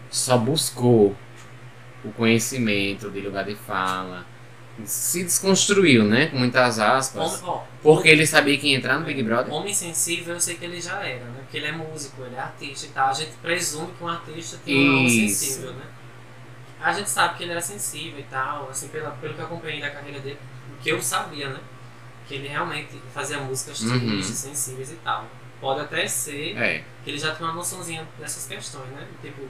só 0.09 0.37
buscou 0.37 1.15
o 2.03 2.11
conhecimento 2.13 3.09
de 3.11 3.19
lugar 3.19 3.43
de 3.43 3.55
fala, 3.55 4.25
se 4.83 5.23
desconstruiu, 5.23 6.03
né? 6.03 6.27
Com 6.27 6.37
muitas 6.37 6.79
aspas. 6.79 7.41
Homem, 7.41 7.49
ó, 7.49 7.63
Porque 7.81 8.09
ele 8.09 8.25
sabia 8.27 8.57
que 8.57 8.67
ia 8.67 8.77
entrar 8.77 8.99
no 8.99 9.05
Big 9.05 9.21
Brother? 9.23 9.53
Homem 9.53 9.73
sensível, 9.73 10.35
eu 10.35 10.39
sei 10.39 10.55
que 10.55 10.65
ele 10.65 10.81
já 10.81 11.01
era, 11.01 11.23
né? 11.25 11.39
Porque 11.39 11.57
ele 11.57 11.67
é 11.67 11.71
músico, 11.71 12.23
ele 12.23 12.35
é 12.35 12.39
artista 12.39 12.85
e 12.85 12.89
tal. 12.89 13.09
A 13.09 13.13
gente 13.13 13.31
presume 13.41 13.91
que 13.93 14.03
um 14.03 14.07
artista 14.07 14.57
tem 14.65 14.89
uma 14.89 14.97
alma 14.97 15.09
Isso. 15.09 15.39
sensível, 15.39 15.73
né? 15.73 15.85
A 16.81 16.93
gente 16.93 17.09
sabe 17.09 17.37
que 17.37 17.43
ele 17.43 17.51
era 17.51 17.61
sensível 17.61 18.19
e 18.19 18.23
tal, 18.23 18.69
assim, 18.69 18.89
pela, 18.89 19.11
pelo 19.11 19.33
que 19.33 19.39
eu 19.39 19.45
acompanhei 19.45 19.81
da 19.81 19.89
carreira 19.89 20.19
dele, 20.19 20.37
o 20.77 20.81
que 20.83 20.89
eu 20.89 21.01
sabia, 21.01 21.49
né? 21.49 21.59
Que 22.27 22.35
ele 22.35 22.47
realmente 22.47 22.99
fazia 23.13 23.39
músicas 23.39 23.81
Uhum. 23.81 23.99
tristes, 23.99 24.37
sensíveis 24.37 24.91
e 24.91 24.95
tal. 24.95 25.25
Pode 25.61 25.81
até 25.81 26.07
ser 26.07 26.57
É. 26.57 26.83
que 27.03 27.11
ele 27.11 27.17
já 27.19 27.33
tem 27.35 27.45
uma 27.45 27.53
noçãozinha 27.53 28.07
dessas 28.19 28.47
questões, 28.47 28.87
né? 28.89 29.07
Tipo, 29.21 29.47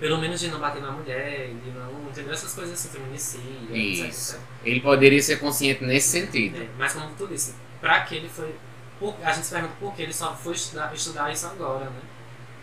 pelo 0.00 0.18
menos 0.18 0.40
de 0.40 0.48
não 0.48 0.58
bater 0.58 0.80
na 0.82 0.90
mulher, 0.90 1.48
de 1.48 1.70
não. 1.70 1.92
Entendeu? 2.08 2.32
Essas 2.32 2.54
coisas 2.54 2.74
assim, 2.74 2.88
feminicídio, 2.88 3.68
etc, 3.74 4.08
Isso. 4.08 4.34
etc. 4.34 4.40
Ele 4.64 4.80
poderia 4.80 5.22
ser 5.22 5.38
consciente 5.38 5.84
nesse 5.84 6.08
sentido. 6.08 6.60
É, 6.62 6.68
mas 6.78 6.92
como 6.92 7.10
tu 7.16 7.26
disse, 7.26 7.54
pra 7.80 8.00
que 8.02 8.16
ele 8.16 8.28
foi. 8.28 8.54
por- 9.00 9.16
a 9.22 9.32
gente 9.32 9.46
se 9.46 9.52
pergunta 9.52 9.74
por 9.80 9.94
que 9.94 10.02
ele 10.02 10.12
só 10.12 10.32
foi 10.34 10.54
estudar, 10.54 10.94
estudar 10.94 11.32
isso 11.32 11.46
agora, 11.46 11.86
né? 11.86 12.00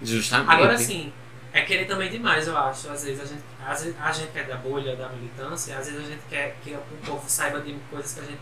Justamente. 0.02 0.50
Agora 0.52 0.78
sim, 0.78 1.12
é 1.52 1.62
querer 1.64 1.86
também 1.86 2.10
demais, 2.10 2.48
eu 2.48 2.58
acho. 2.58 2.90
Às 2.90 3.04
vezes 3.04 3.22
a 3.22 3.26
gente, 3.26 3.44
às 3.66 3.84
vezes 3.84 3.96
a 4.00 4.12
gente 4.12 4.32
quer 4.32 4.46
da 4.48 4.56
bolha, 4.56 4.96
da 4.96 5.10
militância, 5.10 5.78
às 5.78 5.86
vezes 5.88 6.02
a 6.06 6.08
gente 6.10 6.22
quer 6.30 6.56
que 6.64 6.72
o 6.74 6.80
povo 7.06 7.24
saiba 7.28 7.60
de 7.62 7.74
coisas 7.92 8.14
que 8.14 8.20
a 8.22 8.24
gente. 8.24 8.40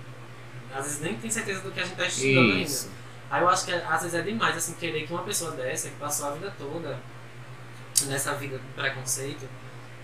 Às 0.77 0.85
vezes 0.85 1.01
nem 1.01 1.15
tem 1.15 1.29
certeza 1.29 1.61
do 1.61 1.71
que 1.71 1.79
a 1.79 1.83
gente 1.83 1.93
está 1.93 2.05
estudando 2.05 2.57
Isso. 2.59 2.85
ainda. 2.85 2.97
Aí 3.29 3.41
eu 3.41 3.49
acho 3.49 3.65
que 3.65 3.73
às 3.73 4.01
vezes 4.01 4.13
é 4.13 4.21
demais 4.21 4.55
assim 4.55 4.73
querer 4.73 5.05
que 5.05 5.11
uma 5.11 5.23
pessoa 5.23 5.51
dessa, 5.51 5.89
que 5.89 5.95
passou 5.95 6.27
a 6.27 6.31
vida 6.31 6.53
toda 6.57 6.97
nessa 8.05 8.35
vida 8.35 8.57
de 8.57 8.63
preconceito, 8.75 9.49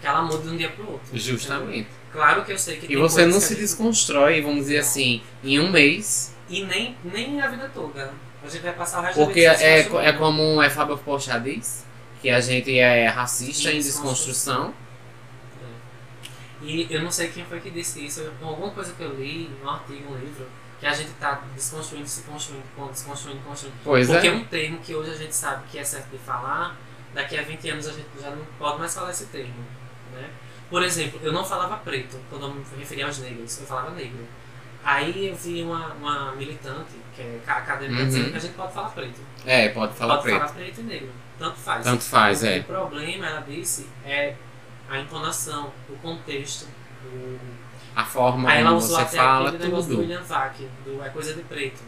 que 0.01 0.07
ela 0.07 0.23
mude 0.23 0.43
de 0.43 0.49
um 0.49 0.57
dia 0.57 0.69
pro 0.71 0.91
outro. 0.91 1.07
entendeu? 1.07 1.37
Justamente. 1.37 1.89
Claro 2.11 2.43
que 2.43 2.51
eu 2.51 2.57
sei 2.57 2.77
que 2.77 2.91
E 2.91 2.95
você 2.95 3.25
não 3.25 3.39
se 3.39 3.55
desconstrói, 3.55 4.41
vamos 4.41 4.65
dizer 4.65 4.79
assim, 4.79 5.21
em 5.43 5.59
um 5.59 5.71
mês. 5.71 6.35
E 6.49 6.63
nem, 6.63 6.97
nem 7.03 7.39
a 7.41 7.47
vida 7.47 7.69
toda. 7.73 8.13
A 8.43 8.49
gente 8.49 8.61
vai 8.61 8.73
passar 8.73 8.99
o 8.99 9.03
resto 9.03 9.23
Porque 9.23 9.45
da 9.45 9.53
vida 9.53 9.63
é, 9.63 10.09
é 10.09 10.13
como 10.13 10.61
é 10.61 10.69
Fábio 10.69 10.97
Pochá 10.97 11.37
diz, 11.37 11.85
que 12.21 12.29
a 12.29 12.41
gente 12.41 12.77
é 12.77 13.07
racista 13.07 13.71
em 13.71 13.77
desconstrução. 13.77 14.73
E 16.61 16.87
eu 16.89 17.01
não 17.01 17.11
sei 17.11 17.27
quem 17.29 17.43
foi 17.45 17.59
que 17.59 17.69
disse 17.69 18.05
isso, 18.05 18.29
alguma 18.41 18.71
coisa 18.71 18.93
que 18.93 19.03
eu 19.03 19.13
li, 19.13 19.49
um 19.63 19.69
artigo, 19.69 20.13
um 20.13 20.17
livro, 20.17 20.47
que 20.83 20.87
a 20.87 20.93
gente 20.93 21.11
está 21.11 21.41
desconstruindo, 21.55 22.07
se 22.07 22.23
construindo, 22.23 22.63
con- 22.75 22.87
desconstruindo, 22.91 23.39
construindo. 23.43 23.75
Pois 23.83 24.07
Porque 24.07 24.27
é. 24.27 24.31
um 24.31 24.43
termo 24.45 24.79
que 24.79 24.93
hoje 24.93 25.11
a 25.11 25.15
gente 25.15 25.33
sabe 25.35 25.63
que 25.71 25.79
é 25.79 25.83
certo 25.83 26.09
de 26.09 26.17
falar, 26.17 26.75
daqui 27.13 27.37
a 27.37 27.41
20 27.43 27.69
anos 27.69 27.87
a 27.87 27.93
gente 27.93 28.07
já 28.21 28.29
não 28.31 28.43
pode 28.59 28.79
mais 28.79 28.93
falar 28.93 29.11
esse 29.11 29.25
termo. 29.27 29.53
Né? 30.13 30.29
Por 30.69 30.83
exemplo, 30.83 31.19
eu 31.23 31.31
não 31.31 31.45
falava 31.45 31.77
preto 31.77 32.19
quando 32.29 32.47
eu 32.47 32.53
me 32.53 32.65
referia 32.77 33.05
aos 33.05 33.17
negros, 33.19 33.59
eu 33.61 33.65
falava 33.65 33.91
negro. 33.91 34.27
Aí 34.83 35.27
eu 35.29 35.35
vi 35.35 35.63
uma, 35.63 35.93
uma 35.93 36.31
militante, 36.33 36.91
que 37.15 37.21
é 37.21 37.39
ca- 37.45 37.57
acadêmica, 37.59 38.01
Uhum. 38.01 38.07
dizendo 38.07 38.31
que 38.31 38.37
a 38.37 38.39
gente 38.39 38.53
pode 38.55 38.73
falar 38.73 38.89
preto. 38.89 39.21
É, 39.45 39.69
pode 39.69 39.93
falar 39.93 40.15
pode 40.15 40.23
preto. 40.23 40.39
falar 40.41 40.51
preto 40.53 40.81
e 40.81 40.83
negro. 40.83 41.11
Tanto 41.39 41.55
faz. 41.59 41.83
Tanto 41.85 42.03
faz, 42.03 42.43
o, 42.43 42.45
é. 42.47 42.59
O 42.59 42.63
problema, 42.65 43.25
ela 43.27 43.41
disse, 43.41 43.87
é 44.05 44.35
a 44.89 44.99
entonação, 44.99 45.71
o 45.89 45.95
contexto, 45.99 46.67
o... 47.05 47.39
A 47.95 48.03
forma 48.03 48.49
Aí 48.49 48.61
ela 48.61 48.69
como 48.69 48.81
você 48.81 49.01
até 49.01 49.17
fala, 49.17 49.51
negócio 49.51 49.89
do 49.89 49.95
tudo. 49.95 49.99
William 50.01 50.21
Vac, 50.23 50.55
do 50.85 51.03
É 51.03 51.09
Coisa 51.09 51.33
de 51.33 51.43
Preto. 51.43 51.81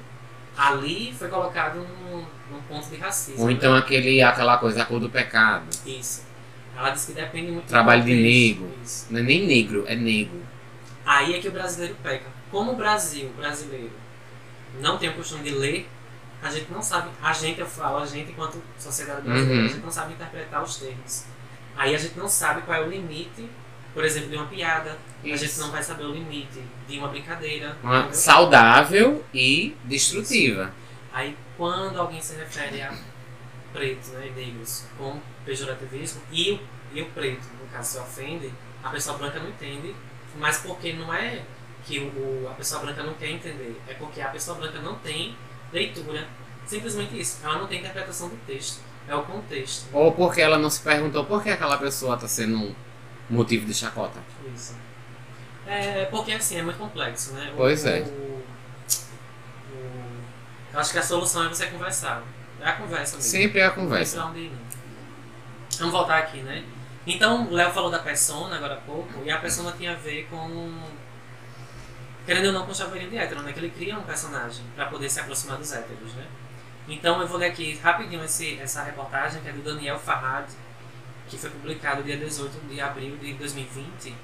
Ali 0.58 1.14
foi 1.18 1.28
colocado 1.28 1.76
num, 1.78 2.26
num 2.52 2.62
ponto 2.68 2.88
de 2.90 2.96
racismo. 2.98 3.42
Ou 3.42 3.48
né? 3.48 3.54
então 3.54 3.76
aquele, 3.76 4.22
aquela 4.22 4.58
coisa, 4.58 4.82
a 4.84 4.86
cor 4.86 5.00
do 5.00 5.10
pecado. 5.10 5.66
Isso. 5.86 6.24
Ela 6.78 6.92
disse 6.92 7.08
que 7.08 7.14
depende 7.14 7.52
muito 7.52 7.66
do 7.66 7.70
Trabalho 7.70 8.04
de 8.04 8.14
negro. 8.14 8.70
Isso. 8.84 9.08
Não 9.10 9.20
é 9.20 9.24
nem 9.24 9.46
negro, 9.48 9.84
é 9.88 9.96
negro. 9.96 10.42
Aí 11.06 11.36
é 11.36 11.40
que 11.40 11.48
o 11.48 11.52
brasileiro 11.52 11.96
peca. 12.04 12.26
Como 12.52 12.72
o 12.74 12.76
Brasil, 12.76 13.30
o 13.30 13.34
brasileiro, 13.34 13.92
não 14.80 14.98
tem 14.98 15.10
o 15.10 15.14
costume 15.14 15.44
de 15.44 15.52
ler, 15.52 15.90
a 16.42 16.50
gente 16.50 16.72
não 16.72 16.82
sabe, 16.82 17.10
a 17.22 17.34
gente, 17.34 17.60
eu 17.60 17.66
falo, 17.66 17.98
a 17.98 18.06
gente 18.06 18.32
enquanto 18.32 18.62
sociedade 18.78 19.22
brasileira, 19.22 19.62
Uhum. 19.62 19.66
a 19.66 19.68
gente 19.68 19.82
não 19.84 19.92
sabe 19.92 20.14
interpretar 20.14 20.64
os 20.64 20.78
termos. 20.78 21.26
Aí 21.76 21.94
a 21.94 21.98
gente 21.98 22.18
não 22.18 22.28
sabe 22.30 22.62
qual 22.62 22.82
é 22.82 22.86
o 22.86 22.90
limite, 22.90 23.50
por 23.96 24.04
exemplo, 24.04 24.30
de 24.30 24.36
uma 24.36 24.46
piada. 24.46 24.98
A 25.24 25.28
gente 25.28 25.46
Isso. 25.46 25.62
não 25.62 25.72
vai 25.72 25.82
saber 25.82 26.04
o 26.04 26.12
limite 26.12 26.62
de 26.86 27.00
uma 27.00 27.08
brincadeira. 27.08 27.78
Uma 27.82 28.00
entendeu? 28.00 28.14
saudável 28.14 29.26
e 29.34 29.76
destrutiva. 29.86 30.72
Aí 31.14 31.36
quando 31.58 31.98
alguém 31.98 32.22
se 32.22 32.36
refere 32.36 32.82
a 32.82 32.94
pretos 33.72 34.10
né, 34.10 34.28
e 34.28 34.32
negros 34.32 34.86
com 34.98 35.18
pejorativismo 35.46 36.22
e 36.30 36.52
o, 36.52 36.60
e 36.94 37.02
o 37.02 37.06
preto, 37.08 37.48
no 37.62 37.68
caso, 37.70 37.94
se 37.94 37.98
ofende, 37.98 38.54
a 38.84 38.90
pessoa 38.90 39.18
branca 39.18 39.40
não 39.40 39.50
entende, 39.50 39.96
mas 40.38 40.58
porque 40.58 40.92
não 40.92 41.14
é 41.14 41.42
que 41.86 42.00
o, 42.00 42.50
a 42.50 42.54
pessoa 42.54 42.82
branca 42.82 43.02
não 43.02 43.14
quer 43.14 43.30
entender, 43.30 43.80
é 43.88 43.94
porque 43.94 44.20
a 44.20 44.28
pessoa 44.28 44.58
branca 44.58 44.80
não 44.80 44.96
tem 44.96 45.36
leitura. 45.72 46.28
Simplesmente 46.66 47.18
isso, 47.18 47.40
ela 47.44 47.60
não 47.60 47.68
tem 47.68 47.80
interpretação 47.80 48.28
do 48.28 48.36
texto. 48.46 48.82
É 49.08 49.16
o 49.16 49.24
contexto. 49.24 49.88
Ou 49.94 50.12
porque 50.12 50.42
ela 50.42 50.58
não 50.58 50.70
se 50.70 50.82
perguntou 50.82 51.24
por 51.26 51.44
que 51.44 51.50
aquela 51.50 51.78
pessoa 51.78 52.18
tá 52.18 52.28
sendo 52.28 52.76
motivo 53.30 53.66
de 53.66 53.74
chacota. 53.74 54.20
Isso. 54.54 54.76
É, 55.68 56.06
porque 56.06 56.32
assim, 56.34 56.58
é 56.58 56.62
muito 56.62 56.78
complexo, 56.78 57.34
né? 57.34 57.50
O- 57.54 57.58
Pois 57.58 57.86
é. 57.86 58.02
o- 58.02 58.44
o- 60.74 60.80
acho 60.80 60.92
que 60.92 61.00
a 61.00 61.04
solução 61.04 61.46
é 61.46 61.50
você 61.50 61.68
conversar. 61.68 62.22
É 62.62 62.70
a 62.70 62.74
conversa 62.74 63.16
mesmo. 63.18 63.32
Sempre 63.32 63.60
é 63.60 63.66
a 63.66 63.72
conversa. 63.72 64.24
onde. 64.26 64.52
Vamos 65.80 65.94
voltar 65.94 66.18
aqui, 66.20 66.38
né? 66.42 66.64
Então, 67.06 67.48
o 67.48 67.54
Léo 67.54 67.72
falou 67.72 67.92
da 67.92 68.00
persona 68.00 68.56
agora 68.56 68.76
há 68.76 68.78
pouco, 68.78 69.22
e 69.24 69.30
a 69.30 69.38
persona 69.38 69.72
tinha 69.74 69.92
a 69.92 69.96
ver 69.96 70.28
com. 70.30 70.74
Querendo 72.26 72.48
ou 72.48 72.54
não, 72.54 72.66
com 72.66 72.72
o 72.72 72.76
chaveirinho 72.76 73.12
de 73.12 73.18
hétero, 73.18 73.42
né? 73.44 73.54
Que 73.54 73.60
ele 73.60 73.70
cria 73.70 73.98
um 73.98 74.02
personagem 74.04 74.66
pra 74.76 74.88
poder 74.88 75.10
se 75.10 75.20
aproximar 75.20 75.58
dos 75.58 75.72
héteros, 75.72 76.14
né? 76.16 76.26
Então, 76.88 77.22
eu 77.22 77.28
vou 77.28 77.38
ler 77.38 77.48
aqui 77.48 77.80
rapidinho 77.84 78.24
esse, 78.24 78.60
essa 78.60 78.82
reportagem 78.84 79.42
que 79.42 79.50
é 79.50 79.52
do 79.52 79.62
Daniel 79.62 80.00
Farhad, 80.00 80.48
que 81.36 81.42
foi 81.42 81.50
publicado 81.50 82.02
dia 82.04 82.18
18 82.18 82.68
de 82.68 82.82
abril 82.82 83.18
de 83.18 83.34
2020. 83.34 84.16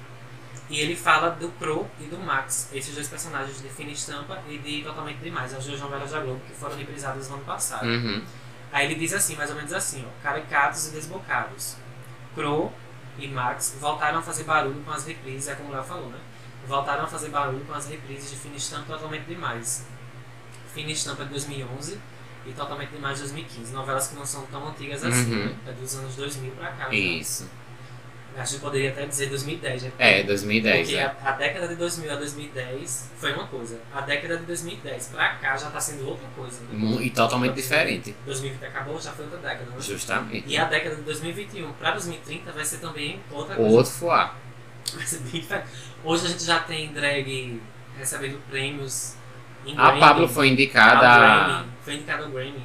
E 0.70 0.80
ele 0.80 0.96
fala 0.96 1.30
do 1.30 1.50
Crow 1.58 1.88
e 2.00 2.04
do 2.04 2.18
Max, 2.18 2.70
esses 2.72 2.94
dois 2.94 3.06
personagens 3.08 3.60
de 3.60 3.68
Fina 3.68 3.90
Estampa 3.90 4.42
e 4.48 4.56
de 4.56 4.82
Totalmente 4.82 5.18
Demais, 5.18 5.52
as 5.52 5.66
duas 5.66 5.78
novelas 5.78 6.10
da 6.10 6.20
Globo 6.20 6.40
que 6.46 6.54
foram 6.54 6.76
reprisadas 6.76 7.28
no 7.28 7.36
ano 7.36 7.44
passado. 7.44 7.86
Uhum. 7.86 8.24
Aí 8.72 8.86
ele 8.86 8.94
diz 8.94 9.12
assim, 9.12 9.36
mais 9.36 9.50
ou 9.50 9.56
menos 9.56 9.72
assim, 9.72 10.02
ó, 10.06 10.22
caricatos 10.22 10.88
e 10.88 10.90
desbocados. 10.92 11.76
Crow 12.34 12.72
e 13.18 13.28
Max 13.28 13.76
voltaram 13.78 14.20
a 14.20 14.22
fazer 14.22 14.44
barulho 14.44 14.80
com 14.82 14.90
as 14.90 15.06
reprises, 15.06 15.48
é 15.48 15.54
como 15.54 15.68
o 15.68 15.72
Léo 15.72 15.84
falou, 15.84 16.08
né? 16.08 16.18
Voltaram 16.66 17.04
a 17.04 17.06
fazer 17.06 17.28
barulho 17.28 17.64
com 17.66 17.74
as 17.74 17.86
reprises 17.86 18.30
de 18.30 18.36
Fina 18.36 18.56
Estampa 18.56 18.94
totalmente 18.94 19.26
demais. 19.26 19.84
Fina 20.72 20.90
Estampa 20.90 21.24
de 21.24 21.30
2011 21.30 22.00
e 22.46 22.52
Totalmente 22.52 22.90
Demais 22.90 23.14
de 23.16 23.22
2015. 23.24 23.72
Novelas 23.72 24.08
que 24.08 24.14
não 24.16 24.26
são 24.26 24.44
tão 24.46 24.68
antigas 24.68 25.04
assim, 25.04 25.32
Uhum. 25.32 25.44
né? 25.46 25.54
É 25.66 25.72
dos 25.72 25.94
anos 25.96 26.14
2000 26.16 26.52
pra 26.52 26.68
cá. 26.72 26.84
já. 26.84 26.94
Isso. 26.94 27.48
Acho 28.34 28.54
que 28.54 28.60
poderia 28.60 28.88
até 28.90 29.04
dizer 29.04 29.28
2010, 29.28 29.82
né? 29.82 29.92
É, 29.98 30.22
2010. 30.22 30.88
Porque 30.88 30.98
é. 30.98 31.04
a, 31.04 31.16
a 31.22 31.32
década 31.32 31.68
de 31.68 31.74
2000 31.76 32.10
a 32.12 32.14
2010 32.16 33.10
foi 33.18 33.32
uma 33.34 33.46
coisa. 33.46 33.78
A 33.94 34.00
década 34.00 34.38
de 34.38 34.44
2010 34.46 35.08
pra 35.08 35.34
cá 35.34 35.54
já 35.54 35.68
tá 35.70 35.78
sendo 35.78 36.08
outra 36.08 36.26
coisa. 36.34 36.58
Né? 36.70 37.02
E 37.02 37.10
totalmente 37.10 37.54
diferente. 37.54 38.16
2020 38.24 38.64
acabou, 38.64 38.98
já 38.98 39.12
foi 39.12 39.26
outra 39.26 39.38
década, 39.40 39.70
né? 39.70 39.76
Justamente. 39.78 40.48
E 40.48 40.56
a 40.56 40.64
década 40.64 40.96
de 40.96 41.02
2021 41.02 41.72
para 41.74 41.90
2030 41.90 42.52
vai 42.52 42.64
ser 42.64 42.78
também 42.78 43.20
outra 43.30 43.54
coisa. 43.54 43.70
Outro 43.76 43.92
fuá. 43.92 44.34
Vai 44.94 45.06
ser 45.06 45.18
bem 45.18 45.40
diferente. 45.42 45.68
Hoje 46.02 46.24
a 46.24 46.28
gente 46.30 46.44
já 46.44 46.58
tem 46.60 46.90
drag 46.90 47.60
recebendo 47.98 48.40
prêmios 48.48 49.14
em 49.66 49.72
A 49.78 49.86
Grammy. 49.86 50.00
Pablo 50.00 50.28
foi 50.28 50.48
indicada. 50.48 51.18
Grammy, 51.18 51.68
foi 51.84 51.94
indicada 51.94 52.24
ao 52.24 52.30
Grammy. 52.30 52.62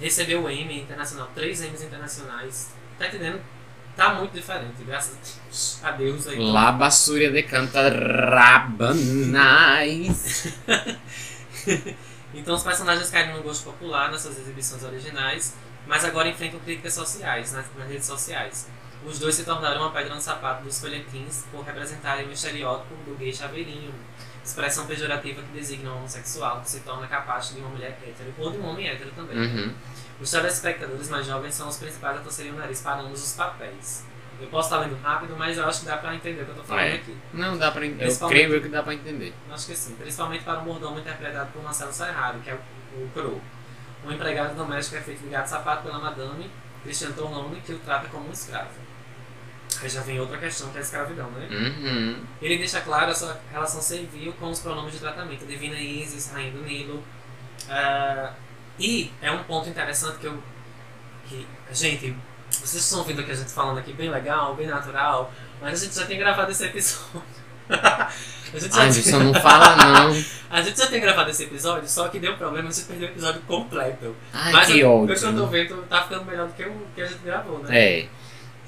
Recebeu 0.00 0.44
o 0.44 0.50
Emmy 0.50 0.80
internacional, 0.80 1.28
três 1.34 1.60
Emmys 1.62 1.82
internacionais. 1.82 2.72
Tá 2.98 3.06
entendendo? 3.08 3.40
Tá 3.96 4.14
muito 4.14 4.32
diferente, 4.32 4.84
graças 4.86 5.80
a 5.82 5.90
Deus 5.90 6.28
aí. 6.28 6.38
La 6.38 6.70
basura 6.70 7.30
de 7.32 7.42
canta 7.42 7.88
rabanais. 8.30 9.34
Então 12.34 12.54
os 12.54 12.62
personagens 12.62 13.10
caíram 13.10 13.36
no 13.36 13.42
gosto 13.42 13.64
popular 13.64 14.10
nas 14.10 14.20
suas 14.20 14.38
exibições 14.38 14.82
originais, 14.84 15.56
mas 15.86 16.04
agora 16.04 16.28
enfrentam 16.28 16.60
críticas 16.60 16.94
sociais 16.94 17.52
nas, 17.52 17.66
nas 17.76 17.88
redes 17.88 18.06
sociais. 18.06 18.68
Os 19.06 19.18
dois 19.18 19.34
se 19.34 19.44
tornaram 19.44 19.80
uma 19.82 19.90
pedra 19.92 20.14
no 20.14 20.20
sapato 20.20 20.64
dos 20.64 20.80
folhetins 20.80 21.44
por 21.50 21.62
representarem 21.64 22.26
o 22.26 22.32
estereótipo 22.32 22.94
do 23.06 23.16
gay 23.16 23.32
chaveirinho, 23.32 23.94
expressão 24.44 24.86
pejorativa 24.86 25.40
que 25.42 25.48
designa 25.52 25.90
um 25.92 25.98
homossexual 25.98 26.60
que 26.60 26.70
se 26.70 26.80
torna 26.80 27.06
capaz 27.06 27.54
de 27.54 27.60
uma 27.60 27.68
mulher 27.70 27.98
hétero 28.02 28.34
ou 28.38 28.50
de 28.50 28.58
um 28.58 28.66
homem 28.66 28.88
hétero 28.88 29.10
também. 29.14 29.38
Uhum. 29.38 29.74
Os 30.20 30.30
telespectadores 30.30 31.08
mais 31.08 31.26
jovens 31.26 31.54
são 31.54 31.68
os 31.68 31.76
principais 31.76 32.16
a 32.16 32.20
torcerem 32.20 32.52
o 32.52 32.56
nariz 32.56 32.80
para 32.82 33.00
ambos 33.00 33.22
os 33.22 33.32
papéis. 33.34 34.04
Eu 34.40 34.48
posso 34.48 34.68
estar 34.68 34.80
lendo 34.84 35.00
rápido, 35.02 35.34
mas 35.36 35.56
eu 35.58 35.66
acho 35.66 35.80
que 35.80 35.86
dá 35.86 35.96
pra 35.96 36.14
entender 36.14 36.42
o 36.42 36.44
que 36.44 36.50
eu 36.52 36.54
tô 36.56 36.62
falando 36.64 36.84
É. 36.84 36.94
aqui. 36.94 37.16
Não, 37.32 37.56
dá 37.58 37.70
pra 37.72 37.84
entender. 37.86 38.08
Eu 38.20 38.28
creio 38.28 38.62
que 38.62 38.68
dá 38.68 38.82
pra 38.82 38.94
entender. 38.94 39.34
Acho 39.50 39.66
que 39.66 39.76
sim. 39.76 39.94
Principalmente 39.96 40.44
para 40.44 40.60
o 40.60 40.64
mordomo 40.64 40.98
interpretado 40.98 41.50
por 41.52 41.62
Marcelo 41.62 41.92
Serraro, 41.92 42.38
que 42.40 42.50
é 42.50 42.54
o, 42.54 42.58
o 43.04 43.10
Crow. 43.12 43.40
O 44.04 44.12
empregado 44.12 44.54
doméstico 44.54 44.96
é 44.96 45.00
feito 45.00 45.22
de 45.22 45.28
gato 45.28 45.46
sapato 45.48 45.82
pela 45.82 45.98
madame 45.98 46.48
Cristiane 46.84 47.14
Tornone, 47.14 47.60
que 47.60 47.72
o 47.72 47.78
trata 47.80 48.06
como 48.08 48.28
um 48.28 48.32
escravo. 48.32 48.70
Aí 49.82 49.88
já 49.88 50.00
vem 50.00 50.18
outra 50.20 50.38
questão, 50.38 50.70
que 50.70 50.76
é 50.76 50.80
a 50.80 50.82
escravidão, 50.82 51.30
né? 51.30 51.46
Uhum. 51.50 52.16
Ele 52.42 52.58
deixa 52.58 52.80
claro 52.80 53.10
a 53.10 53.14
sua 53.14 53.38
relação 53.52 53.80
servil 53.80 54.32
com 54.34 54.50
os 54.50 54.58
pronomes 54.60 54.92
de 54.92 54.98
tratamento. 54.98 55.46
Divina 55.46 55.78
Isis, 55.78 56.32
Rainha 56.32 56.50
do 56.52 56.62
Nilo. 56.62 57.02
Ah, 57.68 58.32
e 58.78 59.10
é 59.22 59.30
um 59.30 59.42
ponto 59.44 59.68
interessante 59.68 60.18
que 60.18 60.26
eu... 60.26 60.42
Que, 61.28 61.46
gente, 61.72 62.16
vocês 62.50 62.82
estão 62.82 63.00
ouvindo 63.00 63.20
aqui 63.20 63.30
a 63.30 63.34
gente 63.34 63.50
falando 63.52 63.78
aqui 63.78 63.92
bem 63.92 64.10
legal, 64.10 64.54
bem 64.56 64.66
natural, 64.66 65.32
mas 65.60 65.80
a 65.80 65.84
gente 65.84 65.94
já 65.96 66.06
tem 66.06 66.18
gravado 66.18 66.50
esse 66.50 66.64
episódio. 66.64 67.22
a 67.68 68.58
gente 68.58 68.74
já 68.74 68.82
Ai, 68.82 68.90
tinha- 68.90 69.18
não 69.18 69.34
fala 69.34 69.76
não. 69.76 70.24
a 70.50 70.62
gente 70.62 70.78
já 70.78 70.86
tem 70.86 71.00
gravado 71.00 71.30
esse 71.30 71.44
episódio, 71.44 71.88
só 71.88 72.08
que 72.08 72.18
deu 72.18 72.36
problema, 72.36 72.68
a 72.68 72.72
gente 72.72 72.86
perdeu 72.86 73.08
o 73.08 73.12
episódio 73.12 73.42
completo. 73.42 74.16
Ai, 74.32 74.52
Mas 74.52 74.66
que 74.68 74.80
eu, 74.80 74.90
ódio. 74.90 75.06
pelo 75.08 75.18
que 75.20 75.24
eu 75.26 75.36
tô 75.36 75.46
vendo, 75.48 75.82
tá 75.88 76.02
ficando 76.02 76.24
melhor 76.24 76.46
do 76.48 76.54
que 76.54 76.64
o 76.64 76.86
que 76.94 77.02
a 77.02 77.06
gente 77.06 77.20
gravou, 77.22 77.58
né? 77.60 77.78
É. 77.78 78.08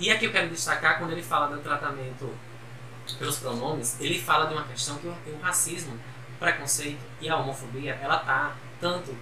E 0.01 0.11
aqui 0.11 0.25
eu 0.25 0.33
quero 0.33 0.49
destacar, 0.49 0.99
quando 0.99 1.13
ele 1.13 1.23
fala 1.23 1.55
do 1.55 1.63
tratamento 1.63 2.33
pelos 3.19 3.39
pronomes, 3.39 4.01
ele 4.01 4.19
fala 4.19 4.47
de 4.47 4.55
uma 4.55 4.65
questão 4.65 4.97
que 4.99 5.07
o, 5.07 5.39
racismo, 5.41 5.95
o 5.95 6.39
preconceito 6.39 7.01
e 7.21 7.29
a 7.29 7.37
homofobia, 7.37 7.99
ela 8.03 8.19
tá 8.19 8.55
tanto 8.81 9.15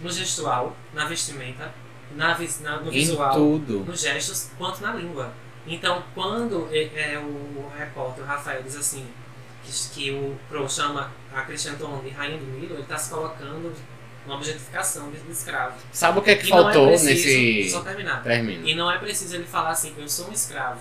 no 0.00 0.10
gestual, 0.10 0.74
na 0.92 1.04
vestimenta, 1.06 1.72
na, 2.16 2.36
na- 2.60 2.80
no 2.80 2.90
visual, 2.90 3.34
nos 3.84 4.00
gestos, 4.00 4.50
quanto 4.58 4.80
na 4.82 4.92
língua. 4.94 5.32
Então, 5.66 6.02
quando 6.14 6.68
é, 6.72 7.12
é, 7.14 7.18
o 7.18 7.70
repórter, 7.78 8.24
o 8.24 8.26
Rafael, 8.26 8.62
diz 8.62 8.76
assim, 8.76 9.06
que, 9.64 9.72
que 9.94 10.10
o 10.10 10.36
Pro 10.48 10.68
chama 10.68 11.10
a 11.32 11.42
Cristiane 11.42 11.78
Tom 11.78 12.00
de 12.02 12.10
Rainha 12.10 12.38
do 12.38 12.44
Nilo, 12.46 12.74
ele 12.74 12.82
está 12.82 12.98
se 12.98 13.08
colocando 13.10 13.72
numa 14.26 14.36
objetificação 14.36 15.10
de 15.10 15.30
escravo. 15.30 15.76
Sabe 15.92 16.18
o 16.18 16.22
que 16.22 16.30
é 16.30 16.36
que 16.36 16.46
E 16.46 16.50
não 16.50 16.62
faltou 16.62 16.86
é 16.86 16.88
preciso, 16.90 17.10
nesse. 17.10 17.70
Só 17.70 17.80
terminar. 17.82 18.22
Termina. 18.22 18.68
E 18.68 18.74
não 18.74 18.90
é 18.90 18.98
preciso 18.98 19.34
ele 19.36 19.44
falar 19.44 19.70
assim, 19.70 19.94
eu 19.96 20.08
sou 20.08 20.28
um 20.28 20.32
escravo. 20.32 20.80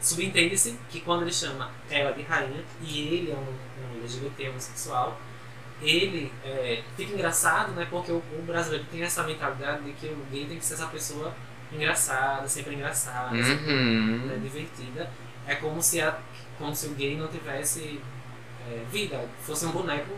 Subentende-se 0.00 0.78
que 0.88 1.00
quando 1.00 1.22
ele 1.22 1.32
chama 1.32 1.70
ela 1.90 2.12
de 2.12 2.22
rainha, 2.22 2.62
e 2.82 3.00
ele 3.00 3.30
é 3.32 3.34
um, 3.34 3.94
um 3.96 4.00
LGBT 4.02 4.48
homossexual, 4.50 5.20
ele 5.82 6.32
é, 6.44 6.82
fica 6.96 7.12
engraçado, 7.12 7.72
né? 7.72 7.86
Porque 7.90 8.12
o, 8.12 8.16
o 8.16 8.42
brasileiro 8.46 8.84
tem 8.90 9.02
essa 9.02 9.22
mentalidade 9.24 9.82
de 9.84 9.92
que 9.92 10.06
o 10.06 10.26
gay 10.30 10.46
tem 10.46 10.58
que 10.58 10.64
ser 10.64 10.74
essa 10.74 10.86
pessoa 10.86 11.34
engraçada, 11.72 12.48
sempre 12.48 12.74
engraçada, 12.74 13.42
sempre 13.42 13.72
Uhum. 13.72 14.26
né, 14.26 14.38
divertida. 14.42 15.10
É 15.46 15.54
como 15.56 15.82
se, 15.82 16.00
a, 16.00 16.16
como 16.58 16.74
se 16.74 16.86
o 16.86 16.94
gay 16.94 17.16
não 17.16 17.28
tivesse 17.28 18.00
é, 18.68 18.84
vida, 18.90 19.20
fosse 19.44 19.66
um 19.66 19.70
boneco 19.72 20.12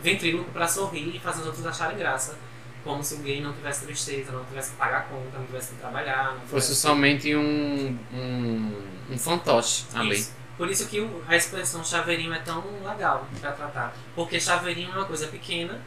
ventríloco 0.00 0.50
para 0.52 0.66
sorrir 0.68 1.14
e 1.14 1.18
fazer 1.18 1.40
os 1.40 1.46
outros 1.46 1.66
acharem 1.66 1.96
graça. 1.98 2.36
Como 2.84 3.02
se 3.04 3.14
o 3.14 3.18
gay 3.18 3.40
não 3.40 3.52
tivesse 3.52 3.84
tristeza, 3.86 4.32
não 4.32 4.44
tivesse 4.44 4.72
que 4.72 4.76
pagar 4.76 5.06
conta, 5.08 5.38
não 5.38 5.46
tivesse 5.46 5.74
que 5.74 5.80
trabalhar. 5.80 6.32
Não 6.34 6.40
Fosse 6.48 6.68
tivesse... 6.68 6.74
somente 6.80 7.36
um. 7.36 7.96
um. 8.12 8.82
um 9.10 9.18
fantoche 9.18 9.84
ali. 9.94 10.16
Isso. 10.16 10.32
Por 10.58 10.68
isso 10.68 10.86
que 10.88 11.00
o- 11.00 11.22
a 11.28 11.36
expressão 11.36 11.84
chaveirinho 11.84 12.32
é 12.34 12.38
tão 12.40 12.62
legal 12.84 13.26
para 13.40 13.52
tratar. 13.52 13.94
Porque 14.16 14.38
chaveirinho 14.40 14.90
é 14.92 14.96
uma 14.96 15.04
coisa 15.04 15.28
pequena 15.28 15.80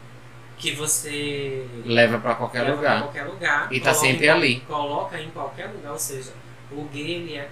que 0.58 0.72
você 0.72 1.66
Leva 1.84 2.18
pra 2.18 2.34
qualquer 2.34 2.62
leva 2.62 2.76
lugar. 2.76 3.02
qualquer 3.02 3.24
lugar. 3.24 3.68
E 3.72 3.78
tá 3.80 3.92
sempre 3.92 4.26
em 4.26 4.30
ali. 4.30 4.60
Coloca 4.60 5.20
em 5.20 5.28
qualquer 5.30 5.66
lugar, 5.66 5.92
ou 5.92 5.98
seja, 5.98 6.32
o 6.72 6.84
gay 6.84 7.10
ele 7.12 7.36
é. 7.36 7.48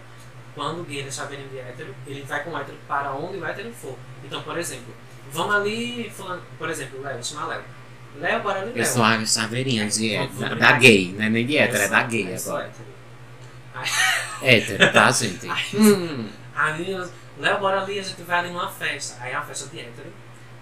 Quando 0.55 0.81
o 0.81 0.85
gay 0.85 1.03
é 1.07 1.11
chaveirinho 1.11 1.49
de 1.51 1.59
hétero, 1.59 1.95
ele 2.07 2.23
vai 2.23 2.43
com 2.45 2.51
o 2.51 2.59
hétero 2.59 2.79
para 2.89 3.13
onde 3.13 3.37
o 3.39 3.45
hétero 3.45 3.71
for. 3.73 3.97
Então, 4.25 4.43
por 4.43 4.57
exemplo, 4.57 4.95
vamos 5.35 5.55
ali, 5.57 6.11
fulano, 6.17 6.43
por 6.59 6.71
exemplo, 6.71 7.03
Léo, 7.03 7.23
chama 7.23 7.47
Léo. 7.47 7.63
Léo, 8.21 8.43
bora 8.43 8.61
ali, 8.61 8.71
Léo. 8.73 8.79
Eu 8.79 8.85
sou 8.87 9.03
a 9.03 9.25
chaveirinha 9.27 9.87
de 9.89 10.17
Vamos 10.33 10.59
da, 10.59 10.73
gay, 10.73 11.13
né? 11.13 11.29
Nem 11.29 11.45
de 11.47 11.59
hétero, 11.59 11.83
é 11.83 11.89
da 11.89 12.03
gay 12.05 12.33
eu 12.33 12.37
agora. 12.37 12.73
hétero. 14.43 14.93
Tá, 14.93 15.11
gente? 15.11 15.47
Hum. 15.77 16.29
Aí, 16.55 16.97
Léo, 17.39 17.59
bora 17.59 17.83
ali, 17.83 17.99
a 17.99 18.03
gente 18.03 18.23
vai 18.23 18.39
ali 18.39 18.49
numa 18.51 18.69
festa. 18.69 19.21
Aí 19.23 19.33
é 19.33 19.37
uma 19.37 19.45
festa 19.45 19.69
de 19.69 19.81
hétero. 19.81 20.07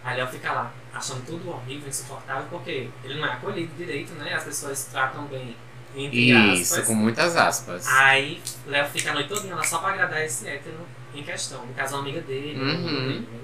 Aí 0.02 0.16
Léo 0.16 0.26
fica 0.28 0.50
lá, 0.52 0.72
achando 0.94 1.24
tudo 1.26 1.50
horrível, 1.50 1.88
insuportável, 1.88 2.44
porque 2.50 2.88
ele 3.04 3.20
não 3.20 3.26
é 3.26 3.32
acolhido 3.32 3.72
direito, 3.76 4.12
né? 4.14 4.32
As 4.34 4.44
pessoas 4.44 4.86
tratam 4.90 5.26
bem, 5.26 5.54
entre 5.94 6.30
Isso, 6.54 6.72
aspas. 6.74 6.86
com 6.88 6.94
muitas 6.94 7.36
aspas. 7.36 7.86
Aí 7.86 8.40
Léo 8.66 8.88
fica 8.88 9.10
a 9.10 9.14
noite 9.14 9.28
toda 9.28 9.54
lá 9.54 9.62
só 9.62 9.78
pra 9.78 9.90
agradar 9.90 10.24
esse 10.24 10.48
hétero 10.48 10.78
em 11.14 11.22
questão. 11.22 11.64
No 11.66 11.74
caso, 11.74 11.94
uma 11.94 12.02
amiga 12.02 12.20
dele, 12.22 12.58
Uhum. 12.58 12.82
dele, 12.84 13.26
caso. 13.30 13.41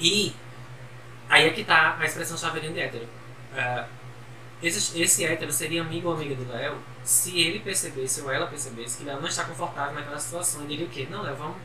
E 0.00 0.32
aí 1.28 1.46
é 1.46 1.50
que 1.50 1.64
tá 1.64 1.96
a 1.98 2.04
expressão 2.04 2.36
chaveirinho 2.36 2.72
de 2.72 2.80
hétero. 2.80 3.06
Ah, 3.56 3.86
esse, 4.62 5.00
esse 5.00 5.24
hétero 5.24 5.52
seria 5.52 5.82
amigo 5.82 6.08
ou 6.08 6.14
amiga 6.14 6.34
do 6.34 6.48
Léo 6.52 6.76
se 7.04 7.38
ele 7.40 7.60
percebesse 7.60 8.20
ou 8.22 8.30
ela 8.30 8.46
percebesse 8.46 8.98
que 8.98 9.04
Léo 9.04 9.20
não 9.20 9.28
está 9.28 9.44
confortável 9.44 9.94
naquela 9.94 10.18
situação. 10.18 10.60
Ele 10.62 10.68
diria 10.70 10.86
o 10.86 10.88
quê? 10.90 11.06
Não, 11.10 11.22
Léo, 11.22 11.36
vamos. 11.36 11.56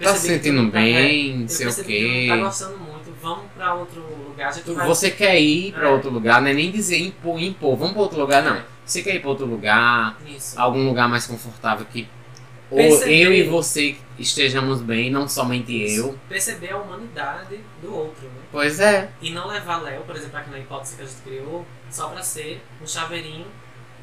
Tá 0.00 0.14
se 0.14 0.28
sentindo 0.28 0.70
tá- 0.72 0.78
é, 0.80 0.82
bem, 0.82 1.42
eu 1.42 1.48
sei 1.48 1.68
o 1.68 1.84
quê. 1.84 2.24
tá 2.26 2.36
gostando 2.38 2.78
muito, 2.78 3.12
vamos 3.20 3.44
pra 3.54 3.74
outro 3.74 4.00
lugar. 4.00 4.50
Tu- 4.54 4.74
vai 4.74 4.86
Você 4.86 5.10
quer 5.10 5.38
ir 5.38 5.72
pra 5.74 5.88
É. 5.88 5.90
outro 5.90 6.08
lugar, 6.08 6.40
não 6.40 6.48
é 6.48 6.54
nem 6.54 6.70
dizer 6.70 6.98
impor, 6.98 7.38
impor, 7.38 7.76
vamos 7.76 7.92
pra 7.92 8.00
outro 8.02 8.18
lugar, 8.18 8.42
não. 8.42 8.56
É. 8.56 8.64
Você 8.86 9.02
quer 9.02 9.16
ir 9.16 9.20
pra 9.20 9.28
outro 9.28 9.44
lugar, 9.44 10.16
Isso. 10.26 10.58
algum 10.58 10.86
lugar 10.88 11.06
mais 11.06 11.26
confortável 11.26 11.84
que 11.92 12.08
ou 12.70 12.76
Perceber. 12.78 13.22
eu 13.22 13.32
e 13.34 13.42
você 13.44 13.96
estejamos 14.18 14.80
bem, 14.80 15.10
não 15.10 15.28
somente 15.28 15.72
eu. 15.94 16.18
Perceber 16.28 16.70
a 16.72 16.78
humanidade 16.78 17.58
do 17.82 17.94
outro, 17.94 18.26
né? 18.28 18.42
Pois 18.52 18.78
é. 18.80 19.10
E 19.20 19.30
não 19.30 19.48
levar 19.48 19.82
Léo, 19.82 20.02
por 20.02 20.14
exemplo, 20.16 20.38
aqui 20.38 20.50
na 20.50 20.58
hipótese 20.58 20.96
que 20.96 21.02
a 21.02 21.06
gente 21.06 21.20
criou, 21.22 21.66
só 21.90 22.08
pra 22.08 22.22
ser 22.22 22.62
um 22.80 22.86
chaveirinho, 22.86 23.46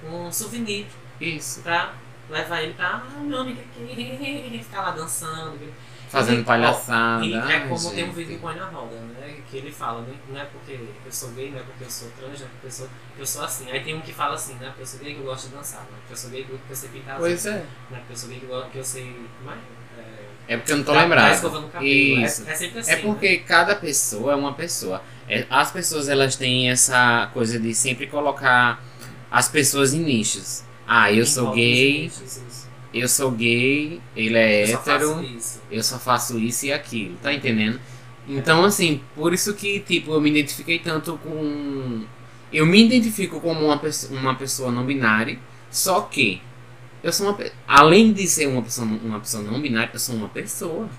um 0.03 0.31
souvenir, 0.31 0.85
Isso. 1.19 1.61
pra 1.61 1.93
levar 2.29 2.61
ele 2.61 2.73
pra, 2.73 3.03
ah, 3.07 3.19
meu 3.21 3.39
amigo 3.39 3.61
aqui, 3.61 4.59
ficar 4.63 4.81
lá 4.81 4.91
dançando. 4.91 5.59
Fazendo 6.09 6.45
palhaçada. 6.45 7.25
E 7.25 7.33
é 7.33 7.37
Ai, 7.37 7.67
como 7.67 7.91
tem 7.91 8.03
um 8.05 8.11
vídeo 8.13 8.35
do 8.37 8.41
Põe 8.41 8.55
na 8.55 8.65
Roda, 8.65 8.95
né? 8.95 9.35
Que 9.49 9.57
ele 9.57 9.71
fala, 9.71 10.01
né? 10.01 10.13
Não 10.29 10.39
é 10.39 10.45
porque 10.45 10.73
eu 11.05 11.11
sou 11.11 11.29
gay, 11.31 11.51
não 11.51 11.59
é 11.59 11.63
porque 11.63 11.83
eu 11.83 11.89
sou 11.91 12.09
trans, 12.17 12.39
não 12.39 12.47
é 12.47 12.49
porque 12.49 12.67
eu 12.67 12.71
sou, 12.71 12.87
eu 13.19 13.25
sou 13.25 13.43
assim. 13.43 13.69
Aí 13.71 13.83
tem 13.83 13.93
um 13.95 14.01
que 14.01 14.13
fala 14.13 14.35
assim, 14.35 14.53
né? 14.55 14.67
Porque 14.67 14.83
eu 14.83 14.85
sou 14.85 14.99
gay 14.99 15.13
que 15.13 15.19
eu 15.19 15.25
gosto 15.25 15.49
de 15.49 15.55
dançar, 15.55 15.85
não 15.89 15.97
é 15.97 15.99
porque 15.99 16.13
eu 16.13 16.17
sou 16.17 16.29
gay 16.29 16.43
que 16.45 16.51
eu 16.51 16.75
sei 16.75 16.89
pintar 16.89 17.17
Pois 17.17 17.45
é. 17.45 17.65
não 17.89 17.97
é 17.97 17.99
porque 17.99 18.13
eu 18.13 18.17
sou 18.17 18.29
gay 18.29 18.39
que 18.39 18.45
eu, 18.45 18.65
que 18.71 18.77
eu 18.77 18.83
sei. 18.83 19.27
Mas, 19.43 19.57
é, 19.97 20.53
É 20.53 20.57
porque 20.57 20.71
eu 20.71 20.77
não 20.77 20.83
tô 20.83 20.93
dar 20.93 21.01
lembrado. 21.01 21.49
no 21.61 21.69
cabelo. 21.69 21.85
Isso. 21.85 22.47
É, 22.47 22.51
é 22.51 22.55
sempre 22.55 22.79
assim. 22.79 22.91
É 22.91 22.95
porque 22.97 23.37
cada 23.39 23.75
pessoa 23.75 24.31
é 24.31 24.35
uma 24.35 24.53
pessoa. 24.53 25.01
É, 25.27 25.45
as 25.49 25.71
pessoas 25.71 26.07
elas 26.07 26.35
têm 26.37 26.69
essa 26.69 27.29
coisa 27.33 27.59
de 27.59 27.73
sempre 27.73 28.07
colocar 28.07 28.81
as 29.29 29.49
pessoas 29.49 29.93
em 29.93 29.99
nichos. 29.99 30.63
Ah, 30.87 31.11
eu 31.11 31.19
né? 31.19 31.25
sou 31.25 31.51
gay, 31.51 32.07
os 32.07 32.21
nichos. 32.21 32.66
Eu 32.99 33.07
sou 33.07 33.31
gay, 33.31 34.01
ele 34.15 34.37
é 34.37 34.63
Eu 34.63 34.67
só 34.67 34.91
hétero, 34.91 35.23
isso. 35.23 35.61
eu 35.71 35.83
só 35.83 35.99
faço 35.99 36.37
isso 36.39 36.65
e 36.65 36.73
aquilo, 36.73 37.15
tá 37.21 37.33
entendendo? 37.33 37.79
Então, 38.27 38.63
assim, 38.65 39.01
por 39.15 39.33
isso 39.33 39.53
que, 39.53 39.79
tipo, 39.79 40.11
eu 40.11 40.19
me 40.21 40.29
identifiquei 40.29 40.79
tanto 40.79 41.17
com. 41.17 42.03
Eu 42.51 42.65
me 42.65 42.85
identifico 42.85 43.39
como 43.39 43.65
uma, 43.65 43.81
uma 44.11 44.35
pessoa 44.35 44.71
não 44.71 44.85
binária, 44.85 45.39
só 45.69 46.01
que 46.01 46.41
eu 47.03 47.13
sou 47.13 47.29
uma. 47.29 47.37
Além 47.67 48.11
de 48.11 48.27
ser 48.27 48.47
uma 48.47 48.61
pessoa, 48.61 48.87
uma 48.87 49.19
pessoa 49.19 49.43
não 49.43 49.61
binária, 49.61 49.89
eu 49.93 49.99
sou 49.99 50.15
uma 50.15 50.29
pessoa. 50.29 50.81
Uhum. 50.83 50.89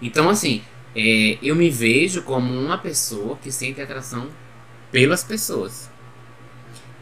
Então, 0.00 0.28
assim, 0.28 0.62
é, 0.96 1.38
eu 1.42 1.54
me 1.54 1.68
vejo 1.68 2.22
como 2.22 2.52
uma 2.52 2.78
pessoa 2.78 3.36
que 3.36 3.50
sente 3.52 3.80
atração 3.80 4.28
pelas 4.90 5.22
pessoas. 5.24 5.90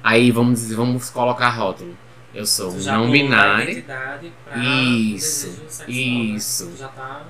Aí 0.02 0.30
vamos 0.30 0.72
vamos 0.72 1.10
colocar 1.10 1.50
rótulo. 1.50 1.96
Eu 2.34 2.46
sou 2.46 2.72
não 2.72 3.10
binário. 3.10 3.82
pra 3.82 4.18
Isso, 4.56 5.48
isso. 5.88 6.64
Né? 6.66 6.70
Tu 6.72 6.78
já 6.78 6.88
tá. 6.88 7.26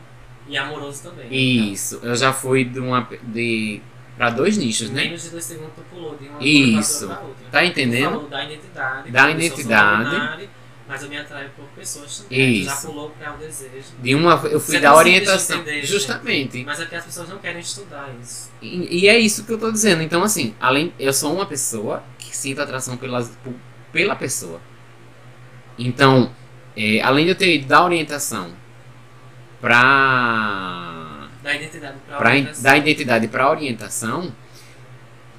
E 0.49 0.57
amoroso 0.57 1.03
também. 1.05 1.27
né? 1.27 1.33
Isso, 1.35 2.01
eu 2.03 2.15
já 2.17 2.33
fui 2.33 2.65
de 2.65 2.81
uma 2.81 3.09
de 3.23 3.81
para 4.17 4.31
dois 4.31 4.57
nichos, 4.59 4.91
né? 4.91 5.05
Menos 5.05 5.23
de 5.23 5.31
dois 5.31 5.45
segundos 5.45 5.73
tu 5.75 5.83
pulou 5.95 6.17
de 6.17 6.29
uma 6.29 6.39
Isso. 6.43 7.07
pra 7.07 7.21
outra. 7.21 7.45
Tá 7.51 7.61
Tu 7.61 7.65
entendendo? 7.67 8.11
falou 8.11 8.29
da 8.29 8.45
identidade. 8.45 9.11
Da 9.11 9.31
identidade. 9.31 10.11
binário, 10.11 10.51
Mas 10.87 11.03
eu 11.05 11.09
me 11.09 11.17
atraio 11.17 11.49
por 11.57 11.65
pessoas 11.77 12.19
também. 12.19 12.61
Tu 12.63 12.65
já 12.67 12.75
Isso. 12.75 12.87
pulou 12.89 13.11
pra 13.11 13.33
o 13.35 13.39
desejo. 13.39 13.71
De 14.03 14.15
uma 14.15 14.33
eu 14.33 14.61
fui 14.61 14.75
Isso 14.75 14.77
é 14.77 14.81
da 14.81 14.95
orientação, 14.95 15.61
entender, 15.61 15.83
justamente. 15.87 16.65
Mas 16.65 16.81
é 16.81 16.85
que 16.87 16.97
as 16.97 17.05
pessoas 17.05 17.29
não 17.29 17.39
querem 17.39 17.61
estudar 17.61 18.11
isso. 18.21 18.51
E, 18.61 19.05
e 19.05 19.09
é 19.09 19.19
isso 19.19 19.45
que 19.45 19.53
eu 19.53 19.59
tô 19.59 19.71
dizendo. 19.71 20.03
Então, 20.03 20.23
assim, 20.23 20.55
além 20.61 20.93
eu 20.99 21.13
sou 21.13 21.33
uma 21.33 21.47
pessoa 21.47 22.03
que 22.19 22.37
sinto 22.37 22.61
atração 22.61 22.97
pelas, 22.99 23.31
por- 23.43 23.55
pela 23.93 24.17
pessoa. 24.17 24.61
Então, 25.79 26.31
é, 26.77 27.01
além 27.03 27.25
de 27.25 27.31
eu 27.33 27.37
ter 27.37 27.55
ido 27.57 27.67
da 27.67 27.85
orientação 27.85 28.51
pra 29.61 31.29
Da 31.43 31.55
identidade 31.55 31.97
orientação. 32.19 32.63
da 32.63 32.77
identidade 32.77 33.29
para 33.29 33.51
orientação, 33.51 34.33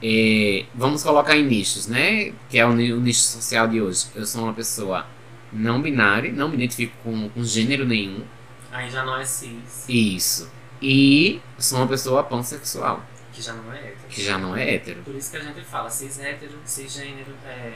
é, 0.04 0.65
vamos 0.74 1.04
colocar 1.04 1.36
em 1.38 1.44
nichos, 1.44 1.88
né? 1.88 2.34
Que 2.50 2.58
é 2.60 2.65
o, 2.65 2.70
o 2.72 2.76
nicho 3.00 3.20
social 3.22 3.67
de 3.67 3.82
hoje. 3.82 4.08
Eu 4.15 4.26
sou 4.26 4.44
uma 4.44 4.54
pessoa 4.54 5.06
não 5.54 5.82
binária, 5.82 6.32
não 6.32 6.48
me 6.50 6.56
identifico 6.56 6.94
com, 7.04 7.30
com 7.30 7.44
gênero 7.44 7.86
nenhum. 7.86 8.24
Aí 8.72 8.89
já 8.89 9.04
não 9.04 9.17
é 9.17 9.26
cis, 9.26 9.86
Isso. 9.89 10.50
E 10.82 11.39
sou 11.60 11.80
uma 11.80 11.88
pessoa 11.88 12.24
pansexual, 12.24 13.04
que 13.34 13.41
já 13.41 13.54
não 13.54 13.72
é 13.72 13.78
hétero. 13.78 13.98
que 14.10 14.24
já 14.24 14.38
não 14.38 14.56
é 14.56 14.74
hétero. 14.76 15.02
Por 15.04 15.13
isso 15.13 15.30
que 15.30 15.38
a 15.38 15.41
gente 15.41 15.62
fala 15.62 15.89
cis 15.89 16.20
hétero, 16.20 16.54
cisgênero, 16.65 17.34
é, 17.46 17.74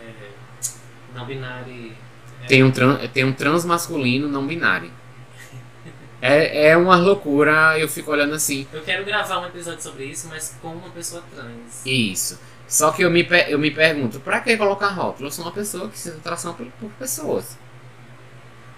é, 0.00 0.12
não 1.16 1.26
binário. 1.26 1.92
É, 2.42 2.46
Tem 2.46 2.62
um, 2.62 2.70
tran, 2.70 2.98
tem 3.08 3.24
um 3.24 3.32
trans 3.32 3.64
masculino 3.64 4.28
não 4.28 4.46
binário. 4.46 4.90
É, 6.20 6.68
é 6.70 6.76
uma 6.76 6.96
loucura, 6.96 7.78
eu 7.78 7.88
fico 7.88 8.10
olhando 8.10 8.34
assim. 8.34 8.66
Eu 8.72 8.82
quero 8.82 9.04
gravar 9.04 9.38
um 9.40 9.46
episódio 9.46 9.82
sobre 9.82 10.04
isso, 10.06 10.28
mas 10.28 10.56
com 10.62 10.68
uma 10.68 10.88
pessoa 10.90 11.22
trans. 11.34 11.82
Isso. 11.84 12.40
Só 12.66 12.90
que 12.90 13.02
eu 13.02 13.10
me, 13.10 13.26
eu 13.48 13.58
me 13.58 13.70
pergunto, 13.70 14.18
pra 14.20 14.40
que 14.40 14.56
colocar 14.56 14.88
rótulo? 14.88 15.28
Eu 15.28 15.30
sou 15.32 15.44
uma 15.44 15.52
pessoa 15.52 15.88
que 15.88 15.98
sente 15.98 16.16
atração 16.16 16.54
por, 16.54 16.66
por 16.80 16.90
pessoas. 16.92 17.56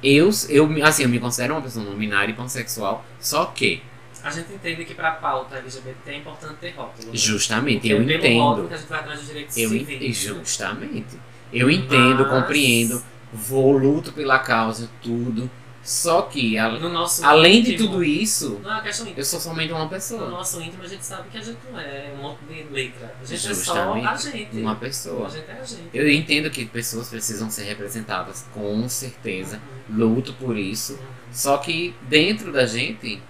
Eu, 0.02 0.30
eu, 0.48 0.66
me- 0.66 0.82
assim, 0.82 1.04
eu 1.04 1.08
me 1.08 1.18
considero 1.18 1.54
uma 1.54 1.62
pessoa 1.62 1.84
não 1.84 1.94
binária 1.96 2.30
e 2.30 2.34
pansexual, 2.34 3.04
só 3.18 3.46
que, 3.46 3.82
A 4.22 4.30
gente 4.30 4.52
entende 4.52 4.84
que 4.84 4.94
pra 4.94 5.12
pauta 5.12 5.56
LGBT 5.56 6.10
é 6.10 6.16
importante 6.16 6.54
ter 6.60 6.70
rótulo. 6.76 7.08
né? 7.08 7.16
justamente, 7.16 7.88
Porque 7.88 7.92
eu 7.92 8.20
pelo 8.20 8.38
rótulo 8.42 8.66
entendo. 8.66 8.68
que 8.68 8.74
a 8.74 8.76
gente 8.76 8.88
vai 8.88 8.98
atrás 9.00 9.18
dos 9.20 9.28
direitos 9.28 9.56
Eu 9.56 9.70
civis. 9.70 9.88
entendo, 10.26 10.34
justamente. 10.44 11.18
Eu 11.52 11.70
entendo, 11.70 12.22
Mas- 12.26 12.30
compreendo, 12.30 13.02
vou, 13.32 13.76
luto 13.76 14.12
pela 14.12 14.38
causa, 14.38 14.88
tudo. 15.02 15.50
Só 15.82 16.22
que, 16.22 16.58
a- 16.58 16.68
No 16.72 17.06
além 17.22 17.62
de 17.62 17.72
íntimo- 17.72 17.88
tudo 17.88 18.04
isso, 18.04 18.60
Não 18.62 18.76
é 18.76 18.90
eu 19.16 19.24
sou 19.24 19.40
somente 19.40 19.72
uma 19.72 19.84
No 19.84 19.88
pessoa. 19.88 20.28
nosso 20.28 20.60
íntimo 20.60 20.82
a 20.82 20.86
gente 20.86 21.02
sabe 21.04 21.30
que 21.30 21.38
a 21.38 21.40
gente 21.40 21.56
não 21.72 21.80
é 21.80 22.12
um 22.14 22.20
monte 22.22 22.40
de 22.46 22.62
letra. 22.70 23.14
A 23.22 23.24
gente 23.24 23.40
Justamente, 23.40 24.04
é 24.06 24.16
só 24.18 24.28
a 24.28 24.30
gente. 24.30 24.56
Uma 24.58 24.72
A 24.72 24.74
pessoa. 24.74 25.30
gente 25.30 25.48
é 25.48 25.52
a 25.58 25.64
gente. 25.64 25.88
Eu 25.94 26.10
entendo 26.10 26.50
que 26.50 26.66
pessoas 26.66 27.08
precisam 27.08 27.48
ser 27.48 27.62
representadas, 27.62 28.44
com 28.52 28.86
certeza. 28.86 29.60
Luto 29.88 30.34
por 30.34 30.58
isso. 30.58 30.98
Só 31.32 31.56
que 31.56 31.94
dentro 32.02 32.52
da 32.52 32.66
gente 32.66 33.22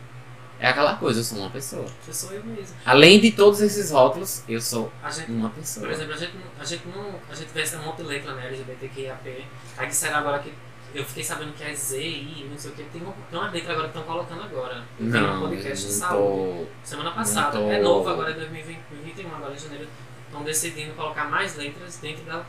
é 0.61 0.69
aquela 0.69 0.97
coisa, 0.97 1.21
eu 1.21 1.25
sou 1.25 1.39
uma 1.39 1.51
pessoa. 1.51 1.87
Eu 2.07 2.13
sou 2.15 2.33
eu 2.33 2.43
mesmo. 2.45 2.77
Além 2.85 3.21
de 3.21 3.31
todos 3.33 3.61
esses 3.61 3.91
rótulos, 3.91 4.43
eu 4.49 4.61
sou 4.61 4.93
A 5.03 5.11
gente, 5.11 5.31
uma 5.31 5.51
pessoa. 5.51 5.87
por 5.87 5.93
exemplo, 5.93 6.15
a 6.15 6.17
gente, 6.17 6.35
não- 6.35 6.61
a 6.61 6.65
gente 6.65 6.89
não. 6.89 7.15
A 7.31 7.35
gente 7.35 7.49
vê 7.53 7.61
essa 7.63 7.79
monte 7.79 7.97
de 7.99 8.03
letra, 8.05 8.35
né? 8.35 8.47
LGBTQIAP. 8.49 9.45
Aí 9.77 9.87
disseram 9.87 10.19
agora 10.19 10.39
que. 10.41 10.53
Eu 10.95 11.05
fiquei 11.05 11.23
sabendo 11.23 11.53
que 11.53 11.63
é 11.63 11.75
ZI, 11.75 12.49
não 12.51 12.57
sei 12.59 12.71
o 12.71 12.75
que. 12.75 12.83
Tem 12.85 13.03
uma, 13.03 13.13
tem 13.31 13.39
uma 13.39 13.51
letra 13.51 13.73
agora 13.73 13.89
que 13.89 13.99
estão 13.99 14.11
colocando 14.11 14.43
agora. 14.43 14.83
Tem 14.97 15.07
um 15.07 15.11
Não, 15.11 15.41
podcast 15.49 15.87
de 15.87 15.93
não 15.93 15.99
saúde. 16.01 16.67
Semana 16.83 17.11
passada. 17.11 17.59
tô- 17.59 17.71
É 17.71 17.79
novo 17.81 18.09
agora, 18.09 18.31
é 18.31 18.35
2020, 18.35 18.79
2021, 18.91 19.35
agora 19.37 19.55
em 19.55 19.59
janeiro. 19.59 19.87
Estão 20.27 20.43
decidindo 20.43 20.95
colocar 20.95 21.25
mais 21.27 21.57
letras 21.57 21.99
dentro 21.99 22.25
da. 22.25 22.43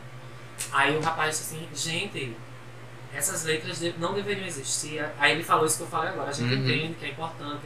Aí 0.72 0.98
o 0.98 1.02
rapaz 1.02 1.38
disse 1.38 1.56
assim, 1.56 1.68
gente, 1.76 2.36
essas 3.14 3.44
letras 3.44 3.82
não 3.98 4.14
deveriam 4.14 4.48
existir. 4.48 5.04
Aí 5.18 5.34
ele 5.34 5.44
falou 5.44 5.66
isso 5.66 5.78
que 5.78 5.84
eu 5.84 5.88
falei 5.88 6.10
agora. 6.10 6.30
A 6.30 6.34
gente 6.34 6.54
Uhum. 6.54 6.62
entende 6.64 6.94
que 6.96 7.06
é 7.06 7.10
importante 7.10 7.62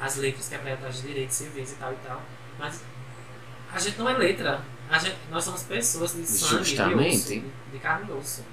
as 0.00 0.16
letras 0.16 0.48
que 0.48 0.54
é 0.54 0.58
para 0.58 0.70
ir 0.70 0.74
atrás 0.74 0.96
de 0.96 1.08
direitos 1.08 1.36
civis 1.36 1.72
e 1.72 1.74
tal 1.76 1.92
e 1.92 1.96
tal. 2.06 2.22
Mas 2.58 2.82
a 3.72 3.78
gente 3.78 3.98
não 3.98 4.08
é 4.08 4.16
letra. 4.16 4.60
Gente, 5.00 5.16
nós 5.30 5.42
somos 5.44 5.62
pessoas 5.64 6.14
de 6.14 6.24
sangue, 6.26 6.62
de, 6.62 6.68
Justamente. 6.70 7.16
osso, 7.16 7.42
de 7.72 7.78
carne 7.80 8.06
e 8.08 8.12
osso. 8.12 8.44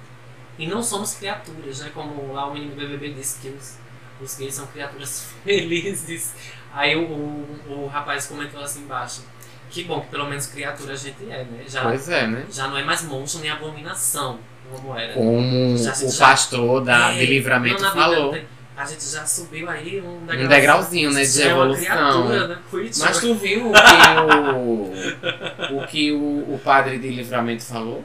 E 0.58 0.66
não 0.66 0.82
somos 0.82 1.14
criaturas, 1.14 1.80
né? 1.80 1.90
Como 1.94 2.32
lá 2.32 2.46
o 2.46 2.52
menino 2.54 2.72
do 2.72 2.76
BBB 2.80 3.14
disse 3.14 3.38
que 3.40 3.48
os, 3.48 3.76
os 4.20 4.36
gays 4.36 4.54
são 4.54 4.66
criaturas 4.66 5.28
felizes. 5.44 6.34
Aí 6.72 6.96
o, 6.96 7.04
o, 7.08 7.84
o 7.84 7.86
rapaz 7.86 8.26
comentou 8.26 8.60
assim 8.60 8.80
embaixo. 8.80 9.22
Que 9.70 9.84
bom 9.84 10.00
que 10.00 10.08
pelo 10.08 10.28
menos 10.28 10.46
criatura 10.46 10.92
a 10.92 10.96
gente 10.96 11.24
é, 11.30 11.44
né? 11.44 11.64
Já, 11.66 11.82
Pois 11.82 12.08
é, 12.08 12.26
né? 12.26 12.46
já 12.50 12.68
não 12.68 12.76
é 12.76 12.84
mais 12.84 13.02
monstro 13.02 13.40
nem 13.40 13.50
abominação, 13.50 14.38
como 14.70 14.96
era. 14.96 15.14
Como 15.14 15.76
Já- 15.76 15.92
o 15.92 16.10
já- 16.10 16.26
pastor 16.26 16.84
da, 16.84 17.12
É, 17.12 17.18
de 17.18 17.26
livramento 17.26 17.82
não, 17.82 17.92
falou. 17.92 18.32
tem- 18.32 18.46
A 18.76 18.84
gente 18.84 19.08
já 19.08 19.24
subiu 19.24 19.70
aí 19.70 20.00
um 20.00 20.16
Um 20.16 20.26
degrauzinho, 20.26 20.48
degrauzinho, 20.48 21.12
né? 21.12 21.24
De 21.24 21.42
evolução. 21.42 21.84
criatura, 21.84 22.48
né? 22.48 22.58
Mas 22.98 23.20
tu 23.20 23.34
viu 23.36 23.70
o 23.70 23.72
que 23.72 25.72
o, 25.72 25.78
o, 25.78 25.86
que 25.86 26.12
o, 26.12 26.54
o 26.54 26.60
padre 26.64 26.98
de 26.98 27.08
livramento 27.08 27.62
falou? 27.64 28.04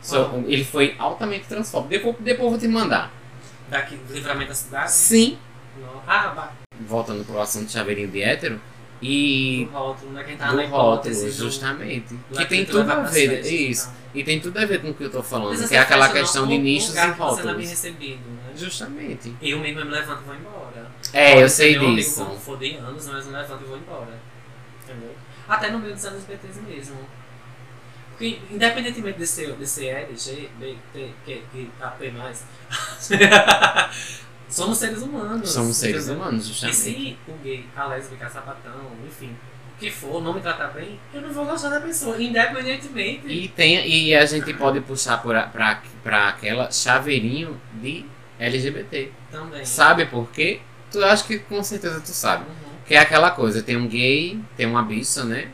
So- 0.00 0.44
ele 0.46 0.64
foi 0.64 0.94
altamente 0.98 1.46
transfóbico. 1.46 1.90
Depois, 1.90 2.16
depois 2.20 2.44
eu 2.44 2.50
vou 2.50 2.58
te 2.58 2.68
mandar. 2.68 3.10
Daqui 3.68 3.96
do 3.96 4.14
livramento 4.14 4.48
da 4.48 4.54
cidade? 4.54 4.92
Sim. 4.92 5.36
Não. 5.78 6.02
Ah, 6.06 6.28
ba- 6.28 6.52
Voltando 6.80 7.24
pro 7.24 7.40
assunto 7.40 7.70
chaveirinho 7.70 8.08
de 8.08 8.22
hétero. 8.22 8.60
Do 9.00 9.06
E 9.06 9.64
rótulo, 9.72 10.12
né? 10.12 10.24
Quem 10.24 10.36
tá 10.36 10.50
do 10.50 10.56
na 10.56 10.62
rótulo, 10.64 10.92
hipótese. 10.94 11.26
do- 11.26 11.32
justamente. 11.32 12.14
do 12.14 12.36
Que 12.36 12.44
tem 12.46 12.64
tudo 12.64 12.90
a 12.90 13.02
ver. 13.02 13.40
Isso. 13.46 13.86
tal. 13.86 13.94
E 14.14 14.24
tem 14.24 14.40
tudo 14.40 14.58
a 14.58 14.64
ver 14.64 14.80
com 14.82 14.90
o 14.90 14.94
que 14.94 15.04
eu 15.04 15.10
tô 15.10 15.22
falando. 15.22 15.50
Mas 15.58 15.68
Que 15.68 15.74
é 15.74 15.78
essa 15.78 15.86
aquela 15.86 16.08
questão 16.08 16.46
de 16.46 16.58
nichos 16.58 16.90
e 16.90 16.92
que 16.92 16.98
você 16.98 17.06
bem 17.06 17.16
rótulos. 17.18 17.70
recebido, 17.70 18.30
né? 18.30 18.52
Justamente. 18.56 19.34
Eu 19.40 19.58
mesmo 19.60 19.84
me 19.84 19.90
levanto 19.90 20.22
e 20.22 20.24
vou 20.24 20.34
embora. 20.34 20.90
É, 21.12 21.30
Pode 21.30 21.42
eu 21.42 21.48
sei 21.48 21.72
meu 21.72 21.80
amigo 21.82 21.96
disso. 21.96 22.24
Como 22.24 22.38
for 22.38 22.58
de 22.58 22.74
anos, 22.76 23.06
mas 23.06 23.26
eu 23.26 23.32
me 23.32 23.38
levanto 23.38 23.62
e 23.62 23.66
vou 23.68 23.76
embora. 23.76 24.18
Entendeu? 24.84 25.14
Até 25.48 25.70
no 25.70 25.78
meio 25.78 25.94
dos 25.94 26.04
LGBTs 26.04 26.60
mesmo. 26.62 26.96
Porque, 28.10 28.38
independentemente 28.50 29.18
de 29.18 29.26
ser, 29.26 29.52
de 29.54 29.66
ser 29.66 29.86
LG, 30.08 30.48
B, 30.58 30.76
T, 30.92 31.10
Q, 31.24 31.42
I, 31.54 31.70
A, 31.80 31.86
P+, 31.88 32.10
somos 34.48 34.78
seres 34.78 35.02
humanos. 35.02 35.50
Somos 35.50 35.76
seres 35.76 36.04
entendeu? 36.06 36.22
humanos, 36.22 36.44
E 36.44 36.48
justamente. 36.48 36.76
se 36.76 37.18
o 37.28 37.32
gay, 37.42 37.66
a 37.76 37.86
lésbica, 37.86 38.26
a 38.26 38.30
sapatão, 38.30 38.80
enfim, 39.06 39.36
que 39.78 39.90
for, 39.90 40.22
não 40.22 40.32
me 40.34 40.40
tratar 40.40 40.68
bem, 40.68 40.98
eu 41.14 41.20
não 41.20 41.32
vou 41.32 41.44
gostar 41.46 41.68
da 41.68 41.80
pessoa, 41.80 42.20
independentemente. 42.20 43.26
E, 43.28 43.48
tem, 43.48 43.86
e 43.88 44.14
a 44.14 44.24
gente 44.26 44.52
pode 44.54 44.80
puxar 44.80 45.18
por, 45.22 45.34
pra, 45.50 45.80
pra 46.02 46.28
aquela 46.28 46.70
chaveirinho 46.70 47.60
de 47.74 48.04
LGBT. 48.40 49.12
Também. 49.30 49.64
Sabe 49.64 50.06
por 50.06 50.28
quê? 50.30 50.60
Tu 50.90 51.04
acha 51.04 51.24
que 51.24 51.38
com 51.38 51.62
certeza 51.62 52.00
tu 52.00 52.08
sabe. 52.08 52.44
Uhum. 52.44 52.68
Que 52.86 52.94
é 52.94 52.98
aquela 52.98 53.30
coisa, 53.30 53.62
tem 53.62 53.76
um 53.76 53.86
gay, 53.86 54.40
tem 54.56 54.66
uma 54.66 54.82
bicha, 54.82 55.22
né? 55.24 55.48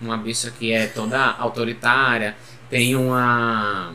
Uma 0.00 0.16
bicha 0.16 0.50
que 0.50 0.72
é 0.72 0.88
toda 0.88 1.18
autoritária, 1.24 2.36
tem 2.68 2.96
uma 2.96 3.94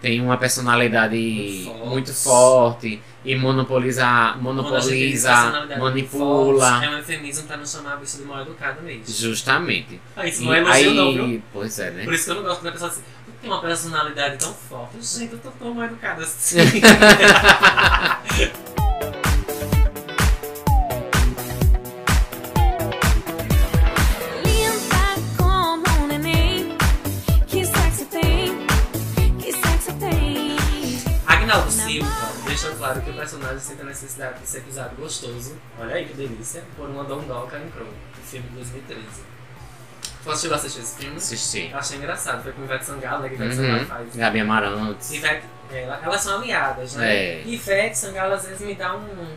tem 0.00 0.20
uma 0.20 0.36
personalidade 0.36 1.16
Muito 1.16 1.64
forte. 1.64 1.88
muito 1.88 2.14
forte 2.14 3.02
e 3.24 3.34
monopoliza, 3.36 4.34
monopoliza, 4.40 5.32
manipula. 5.78 6.70
forte, 6.70 6.86
É 6.86 6.90
um 6.90 6.98
eufemismo 6.98 7.46
pra 7.46 7.56
não 7.56 7.66
chamar 7.66 7.94
a 7.94 7.96
bicha 7.96 8.18
de 8.18 8.24
mal 8.24 8.42
educada 8.42 8.80
mesmo. 8.80 9.02
Justamente. 9.06 10.00
Ah, 10.16 10.26
isso 10.26 10.42
E 10.42 10.46
não 10.46 10.54
é 10.54 10.58
elogio, 10.60 10.74
aí, 10.90 10.94
não, 10.94 11.12
viu? 11.12 11.42
pois 11.52 11.78
é, 11.78 11.90
né? 11.90 12.04
Por 12.04 12.14
isso 12.14 12.24
que 12.26 12.30
eu 12.30 12.34
não 12.36 12.42
gosto 12.44 12.60
quando 12.60 12.68
a 12.68 12.72
pessoa 12.72 12.90
assim, 12.90 13.02
tem 13.42 13.50
uma 13.50 13.60
personalidade 13.60 14.36
tão 14.38 14.54
forte. 14.54 14.96
Gente, 15.00 15.32
eu 15.32 15.38
tô 15.40 15.50
tão 15.50 15.74
mal 15.74 15.84
educada 15.86 16.22
assim. 16.22 16.58
Agnaldo 31.48 31.70
Silva 31.70 32.10
deixou 32.46 32.74
claro 32.76 33.00
que 33.00 33.08
o 33.10 33.14
personagem 33.14 33.58
sente 33.58 33.80
a 33.80 33.84
necessidade 33.84 34.38
de 34.40 34.46
ser 34.46 34.60
pisado 34.62 34.94
gostoso, 34.96 35.56
olha 35.80 35.94
aí 35.94 36.04
que 36.06 36.12
delícia, 36.12 36.62
por 36.76 36.88
uma 36.90 37.04
dondoca 37.04 37.58
em 37.58 37.70
Crow, 37.70 37.88
filme 38.22 38.46
de 38.50 38.54
2013. 38.56 39.00
Você 40.24 40.40
chegou 40.42 40.54
a 40.54 40.58
assistir 40.58 40.80
esse 40.80 40.98
filme? 40.98 41.16
Assisti. 41.16 41.70
Eu 41.72 41.78
achei 41.78 41.96
engraçado, 41.96 42.42
foi 42.42 42.52
com 42.52 42.64
Ivete 42.64 42.84
Sangalo, 42.84 43.22
né, 43.22 43.28
que 43.30 43.34
Ivete 43.36 43.54
Sangalo 43.56 43.78
Uhum. 43.78 43.86
faz. 43.86 44.14
Gabi 44.16 44.40
Amarantes. 44.40 45.10
Ivete, 45.12 45.46
ela- 45.72 46.00
elas 46.02 46.20
são 46.20 46.38
aliadas, 46.38 46.94
né? 46.96 47.14
É. 47.16 47.42
Ivete 47.46 47.96
Sangalo 47.96 48.34
às 48.34 48.44
vezes 48.44 48.60
me 48.60 48.74
dá 48.74 48.94
um, 48.94 49.36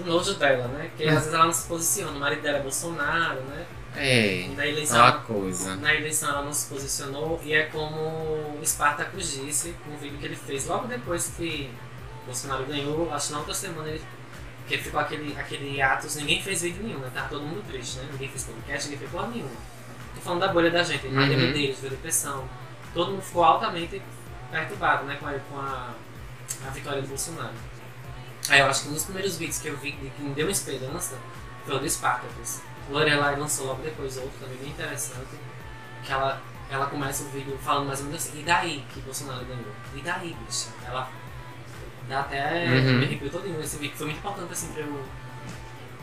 um 0.00 0.04
nojo 0.04 0.34
dela, 0.34 0.66
né? 0.68 0.88
Porque 0.88 1.04
às 1.04 1.14
vezes 1.20 1.34
ela 1.34 1.44
não 1.44 1.52
se 1.52 1.68
posiciona, 1.68 2.10
o 2.10 2.18
marido 2.18 2.42
dela 2.42 2.58
é 2.58 2.62
Bolsonaro, 2.62 3.40
né? 3.42 3.64
É. 3.96 4.48
Na 4.56 4.66
eleição, 4.66 5.04
Aquela 5.04 5.22
coisa. 5.22 5.76
na 5.76 5.94
eleição 5.94 6.30
ela 6.30 6.42
não 6.42 6.52
se 6.52 6.66
posicionou 6.68 7.40
e 7.44 7.52
é 7.52 7.64
como 7.66 7.96
o 7.96 8.60
Spartacus 8.64 9.32
disse, 9.32 9.74
um 9.90 9.96
vídeo 9.98 10.18
que 10.18 10.24
ele 10.24 10.36
fez 10.36 10.66
logo 10.66 10.86
depois 10.86 11.32
que 11.36 11.70
Bolsonaro 12.24 12.64
ganhou, 12.64 13.12
acho 13.12 13.26
que 13.26 13.32
na 13.32 13.38
outra 13.40 13.54
semana 13.54 13.88
ele 13.88 14.02
porque 14.62 14.78
ficou 14.78 15.00
aquele, 15.00 15.36
aquele 15.38 15.82
atos, 15.82 16.14
ninguém 16.16 16.40
fez 16.40 16.62
vídeo 16.62 16.82
nenhum, 16.84 17.00
né? 17.00 17.10
Tá 17.12 17.26
todo 17.28 17.42
mundo 17.42 17.62
triste, 17.68 17.98
né? 17.98 18.08
Ninguém 18.12 18.28
fez 18.28 18.44
podcast, 18.44 18.84
ninguém 18.88 18.98
fez 19.00 19.10
porra 19.10 19.26
nenhuma. 19.26 19.50
Tô 20.14 20.20
falando 20.20 20.40
da 20.40 20.48
bolha 20.48 20.70
da 20.70 20.82
gente, 20.84 21.08
Maria 21.08 21.36
Uhum. 21.36 21.46
Medeiros, 21.46 21.78
veio 21.80 21.90
depressão. 21.90 22.48
Todo 22.94 23.10
mundo 23.10 23.22
ficou 23.22 23.42
altamente 23.42 24.00
perturbado, 24.52 25.04
né? 25.04 25.16
Com 25.18 25.26
a, 25.26 25.32
com 25.32 25.58
a, 25.58 25.94
a 26.66 26.70
vitória 26.70 27.02
do 27.02 27.08
Bolsonaro. 27.08 27.52
Aí 28.48 28.60
eu 28.60 28.66
acho 28.66 28.84
que 28.84 28.88
um 28.90 28.92
dos 28.94 29.02
primeiros 29.04 29.36
vídeos 29.36 29.58
que 29.58 29.66
eu 29.68 29.76
vi 29.76 29.92
que 29.92 30.22
me 30.22 30.32
deu 30.32 30.46
uma 30.46 30.52
esperança 30.52 31.18
foi 31.66 31.74
o 31.74 31.78
do 31.80 31.90
Spartacus. 31.90 32.60
Lorelai 32.90 33.36
lançou 33.36 33.66
logo 33.66 33.82
depois 33.82 34.16
outro 34.16 34.32
também 34.40 34.56
bem 34.58 34.68
interessante. 34.70 35.38
Que 36.04 36.12
ela, 36.12 36.40
ela 36.70 36.86
começa 36.86 37.22
o 37.24 37.28
vídeo 37.28 37.56
falando 37.62 37.86
mais 37.86 38.00
ou 38.00 38.06
menos 38.06 38.26
assim, 38.26 38.40
e 38.40 38.42
daí 38.42 38.84
que 38.92 39.00
Bolsonaro 39.00 39.44
ganhou? 39.44 39.72
E 39.94 40.00
daí, 40.00 40.36
bicha? 40.46 40.68
Ela 40.84 41.08
dá 42.08 42.20
até. 42.20 42.66
Uhum. 42.66 42.98
me 42.98 43.04
arrepiou 43.06 43.30
todinho 43.30 43.58
nesse 43.58 43.76
vídeo. 43.76 43.96
Foi 43.96 44.06
muito 44.06 44.18
importante 44.18 44.52
assim 44.52 44.72
pra 44.72 44.82
eu. 44.82 45.04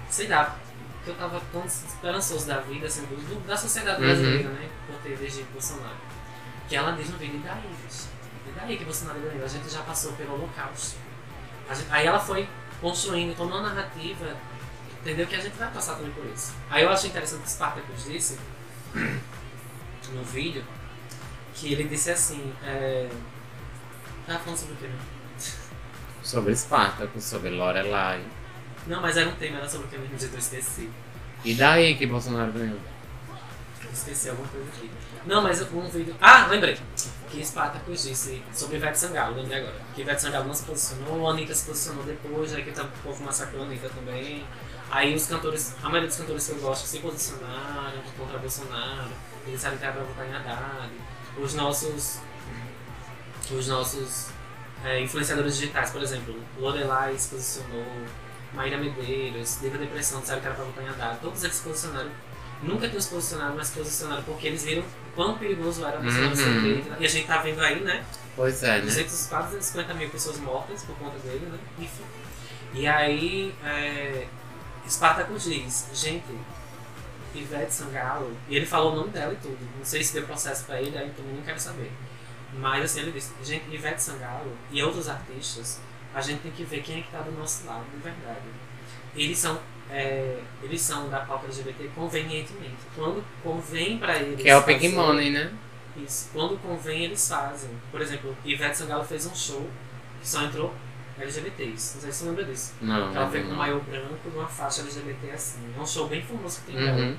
Sei 0.09 0.27
lá, 0.27 0.57
porque 0.95 1.11
eu 1.11 1.15
tava 1.15 1.41
tão 1.51 1.65
esperançoso 1.65 2.47
da 2.47 2.59
vida, 2.61 2.87
assim, 2.87 3.01
do, 3.01 3.45
da 3.47 3.55
sociedade 3.57 4.01
Uhum. 4.01 4.07
brasileira, 4.07 4.49
né? 4.49 4.69
Por 4.87 4.95
ter 5.01 5.11
elegido 5.13 5.47
Bolsonaro. 5.51 5.95
Que 6.67 6.75
ela 6.75 6.91
diz 6.93 7.09
no 7.09 7.17
vídeo, 7.17 7.35
e 7.37 7.43
daí, 7.43 7.61
bicha? 7.85 8.07
E 8.47 8.51
daí 8.59 8.77
que 8.77 8.85
Bolsonaro 8.85 9.19
ganhou? 9.19 9.43
A 9.43 9.47
gente 9.47 9.69
já 9.69 9.81
passou 9.83 10.13
pelo 10.13 10.33
holocausto. 10.35 10.97
Gente- 11.73 11.87
aí 11.91 12.07
ela 12.07 12.19
foi 12.19 12.47
construindo 12.81 13.35
toda 13.35 13.53
uma 13.53 13.61
narrativa, 13.69 14.35
entendeu? 15.01 15.27
Que 15.27 15.35
a 15.35 15.39
gente 15.39 15.57
vai 15.57 15.71
passar 15.71 15.95
também 15.95 16.11
por 16.11 16.25
isso. 16.25 16.53
Aí 16.69 16.83
eu 16.83 16.89
achei 16.89 17.09
interessante 17.09 17.39
o 17.39 17.43
que 17.43 17.51
Spartacus 17.51 18.03
disse 18.05 18.39
no 20.13 20.23
vídeo, 20.23 20.63
que 21.53 21.73
ele 21.73 21.83
disse 21.85 22.11
assim, 22.11 22.53
é... 22.63 23.09
Tava 24.25 24.39
falando 24.39 24.57
sobre 24.57 24.73
o 24.73 24.77
quê? 24.77 24.87
né? 24.87 24.99
Sobre 26.23 26.53
Espartaco, 26.53 27.19
sobre 27.19 27.49
Lorelai. 27.49 28.23
Não, 28.85 29.01
mas 29.01 29.17
era 29.17 29.29
um 29.29 29.35
tema, 29.35 29.57
era 29.57 29.67
sobre 29.67 29.87
o 29.87 29.89
que 29.89 29.97
mesmo 29.97 30.17
jeito 30.17 30.33
eu 30.33 30.39
esqueci. 30.39 30.89
E 31.43 31.53
daí 31.53 31.95
que 31.95 32.05
Bolsonaro 32.05 32.51
ganhou? 32.51 32.79
Esqueci 33.91 34.29
alguma 34.29 34.47
coisa 34.47 34.67
aqui. 34.67 34.89
Não, 35.25 35.41
mas 35.41 35.61
um 35.61 35.87
vídeo. 35.89 36.15
Ah, 36.21 36.47
lembrei! 36.47 36.77
Que 37.29 37.45
Spartacus 37.45 38.03
disse 38.03 38.41
sobre 38.53 38.77
Ivete 38.77 38.97
Sangalo, 38.97 39.35
lembrei 39.35 39.59
agora. 39.59 39.75
Que 39.95 40.01
Ivete 40.01 40.21
Sangalo 40.21 40.47
não 40.47 40.53
se 40.53 40.63
posicionou, 40.63 41.27
a 41.27 41.31
Anitta 41.31 41.53
se 41.53 41.65
posicionou 41.65 42.03
depois, 42.03 42.53
aí 42.53 42.63
que 42.63 42.71
tá, 42.71 42.83
o 42.83 43.03
povo 43.03 43.23
massacrou 43.23 43.63
a 43.63 43.65
Anitta 43.65 43.89
também. 43.89 44.45
Aí 44.91 45.15
os 45.15 45.25
cantores, 45.27 45.75
a 45.83 45.87
maioria 45.89 46.07
dos 46.07 46.17
cantores 46.17 46.45
que 46.47 46.51
eu 46.53 46.57
gosto 46.59 46.85
se 46.87 46.99
posicionaram 46.99 48.01
contra 48.17 48.37
Bolsonaro, 48.39 49.09
eles 49.45 49.55
disseram 49.55 49.77
que 49.77 49.83
era 49.83 49.93
pra 49.93 50.03
votar 50.03 50.27
em 50.27 50.33
Haddad. 50.33 50.91
Os 51.37 51.53
nossos. 51.53 52.19
Os 53.51 53.67
nossos 53.67 54.27
é, 54.83 55.01
influenciadores 55.01 55.57
digitais, 55.57 55.89
por 55.91 56.01
exemplo, 56.01 56.35
Lorelai 56.57 57.17
se 57.17 57.29
posicionou, 57.29 57.85
Maíra 58.53 58.77
Medeiros, 58.77 59.59
Diva 59.59 59.77
Depressão, 59.77 60.21
disseram 60.21 60.39
que 60.41 60.47
era 60.47 60.55
pra 60.55 60.65
votar 60.65 60.83
em 60.83 60.87
Haddad. 60.89 61.19
Todos 61.21 61.43
eles 61.43 61.55
se 61.55 61.63
posicionaram. 61.63 62.11
Nunca 62.61 62.87
tinham 62.89 63.01
se 63.01 63.09
posicionado, 63.09 63.55
mas 63.55 63.67
se 63.67 63.79
posicionaram 63.79 64.21
porque 64.23 64.47
eles 64.47 64.63
viram 64.65 64.83
quão 65.15 65.37
perigoso 65.37 65.83
era 65.85 65.97
Bolsonaro 65.99 66.35
ser 66.35 66.43
Uhum. 66.47 66.57
eleito. 66.65 66.89
E 66.99 67.05
a 67.05 67.09
gente 67.09 67.25
tá 67.27 67.37
vendo 67.37 67.61
aí, 67.61 67.79
né? 67.81 68.03
Pois 68.35 68.61
é, 68.63 68.75
né? 68.79 68.81
200, 68.81 69.27
quase 69.27 69.47
250 69.57 69.93
mil 69.93 70.09
pessoas 70.09 70.37
mortas 70.39 70.83
por 70.83 70.95
conta 70.97 71.17
dele, 71.19 71.45
né? 71.51 71.57
Enfim. 71.79 72.03
E 72.73 72.85
aí, 72.87 73.55
é, 73.63 74.27
Spartacus 74.87 75.43
diz, 75.43 75.87
gente, 75.93 76.25
Ivete 77.35 77.73
Sangalo, 77.73 78.35
e 78.47 78.55
ele 78.55 78.65
falou 78.65 78.93
o 78.93 78.95
nome 78.95 79.09
dela 79.09 79.33
e 79.33 79.35
tudo. 79.37 79.57
Não 79.77 79.85
sei 79.85 80.03
se 80.03 80.13
deu 80.13 80.23
processo 80.25 80.65
pra 80.65 80.81
ele, 80.81 80.97
aí 80.97 81.09
também 81.11 81.33
não 81.35 81.43
quero 81.43 81.59
saber. 81.59 81.91
Mas 82.53 82.83
assim, 82.85 83.01
ele 83.01 83.11
disse, 83.11 83.31
gente, 83.43 83.65
Ivete 83.73 84.01
Sangalo 84.01 84.51
e 84.71 84.81
outros 84.81 85.07
artistas, 85.07 85.79
a 86.13 86.21
gente 86.21 86.41
tem 86.41 86.51
que 86.51 86.63
ver 86.63 86.81
quem 86.81 86.99
é 86.99 87.01
que 87.03 87.11
tá 87.11 87.21
do 87.21 87.31
nosso 87.31 87.65
lado, 87.67 87.83
de 87.93 87.97
verdade. 88.01 88.41
Eles 89.15 89.37
são, 89.37 89.59
é, 89.91 90.39
eles 90.63 90.81
são 90.81 91.07
da 91.09 91.19
pauta 91.19 91.45
LGBT 91.45 91.89
convenientemente. 91.95 92.77
Quando 92.95 93.23
convém 93.43 93.99
pra 93.99 94.17
eles. 94.17 94.41
Que 94.41 94.49
é 94.49 94.57
o 94.57 94.61
fazer- 94.63 94.89
Money, 94.89 95.29
né? 95.31 95.51
isso. 95.97 96.29
Quando 96.33 96.57
convém, 96.61 97.03
eles 97.05 97.27
fazem. 97.27 97.69
Por 97.91 98.01
exemplo, 98.01 98.35
Ivete 98.45 98.77
Sangalo 98.77 99.03
fez 99.03 99.25
um 99.25 99.35
show 99.35 99.69
que 100.21 100.27
só 100.27 100.41
entrou 100.43 100.73
LGBTs. 101.19 101.95
Não 101.95 102.01
sei 102.01 102.11
se 102.11 102.17
você 102.19 102.25
lembra 102.25 102.45
disso. 102.45 102.73
Não, 102.81 103.15
ela 103.15 103.25
veio 103.27 103.45
com 103.45 103.53
um 103.53 103.55
maiô 103.55 103.79
branco 103.79 104.17
e 104.25 104.37
uma 104.37 104.47
faixa 104.47 104.81
LGBT 104.81 105.31
assim. 105.31 105.73
É 105.77 105.79
um 105.81 105.85
show 105.85 106.07
bem 106.07 106.21
famoso 106.21 106.61
que 106.61 106.71
tem 106.71 106.75
dela. 106.75 106.97
Uhum. 106.97 107.17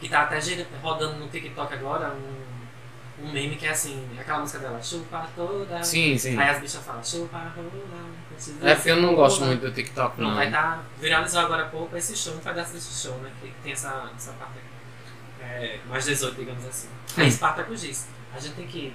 Que 0.00 0.08
tá 0.08 0.22
até 0.22 0.38
rodando 0.82 1.18
no 1.18 1.28
TikTok 1.28 1.74
agora 1.74 2.14
um, 2.14 3.24
um 3.24 3.32
meme 3.32 3.56
que 3.56 3.66
é 3.66 3.70
assim, 3.70 4.08
aquela 4.18 4.40
música 4.40 4.60
dela, 4.60 4.80
chupa 4.82 5.28
toda. 5.34 5.82
Sim, 5.82 6.16
sim. 6.16 6.38
Aí 6.38 6.50
as 6.50 6.60
bichas 6.60 6.84
falam, 6.84 7.02
chupa 7.02 7.38
rola. 7.54 8.18
É 8.62 8.74
porque 8.74 8.90
eu 8.90 9.02
não 9.02 9.16
gosto 9.16 9.44
muito 9.44 9.62
do 9.62 9.72
TikTok, 9.72 10.20
Não, 10.20 10.28
não. 10.28 10.36
vai 10.36 10.46
estar. 10.46 10.84
viralizou 11.00 11.40
agora 11.40 11.64
há 11.64 11.68
pouco 11.68 11.96
esse 11.96 12.16
show, 12.16 12.34
um 12.34 12.38
pedaço 12.38 12.72
desse 12.72 13.02
show, 13.02 13.16
né? 13.18 13.32
Que 13.40 13.52
tem 13.62 13.72
essa, 13.72 14.08
essa 14.16 14.32
parte 14.34 14.58
é, 15.40 15.80
mais 15.88 16.04
18, 16.04 16.36
digamos 16.36 16.64
assim. 16.64 16.88
Aí 17.16 17.30
Spartacus 17.30 17.80
diz, 17.80 18.08
a 18.32 18.38
gente 18.38 18.54
tem 18.54 18.66
que 18.66 18.94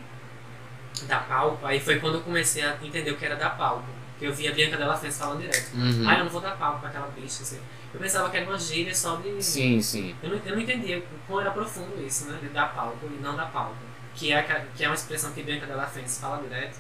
dar 1.08 1.28
palco. 1.28 1.66
Aí 1.66 1.80
foi 1.80 2.00
quando 2.00 2.16
eu 2.16 2.22
comecei 2.22 2.64
a 2.64 2.78
entender 2.82 3.12
o 3.12 3.18
que 3.18 3.26
era 3.26 3.36
dar 3.36 3.52
palco. 3.58 3.86
Que 4.20 4.26
eu 4.26 4.34
via 4.34 4.52
a 4.52 4.54
Bianca 4.54 4.78
Della 4.78 4.96
Fence 4.96 5.18
falando 5.20 5.42
direto. 5.42 5.74
Uhum. 5.76 6.06
Ah, 6.08 6.18
eu 6.20 6.24
não 6.26 6.32
vou 6.32 6.40
dar 6.42 6.56
palco 6.58 6.80
pra 6.80 6.90
aquela 6.90 7.08
bicha, 7.08 7.42
assim. 7.44 7.60
Eu 7.94 8.00
pensava 8.00 8.30
que 8.30 8.38
era 8.38 8.46
uma 8.50 8.58
gíria 8.58 8.94
só 8.94 9.16
de. 9.18 9.44
Sim, 9.44 9.82
sim. 9.82 10.16
Eu 10.24 10.30
não, 10.30 10.38
eu 10.46 10.56
não 10.56 10.62
entendia 10.62 11.00
o 11.00 11.04
quão 11.28 11.42
era 11.42 11.52
profundo 11.52 12.02
isso, 12.06 12.26
né? 12.30 12.38
De 12.42 12.50
dar 12.50 12.74
palco 12.74 13.06
e 13.06 13.22
não 13.22 13.36
dar 13.36 13.48
palco. 13.52 13.76
Que 14.16 14.32
é, 14.32 14.39
a- 14.39 14.66
que 14.76 14.84
é 14.84 14.88
uma 14.88 14.96
expressão 14.96 15.32
que 15.32 15.41
Bianca 15.44 15.66
Della 15.66 15.86
Fence 15.88 16.20
fala 16.22 16.41
direto. 16.41 16.78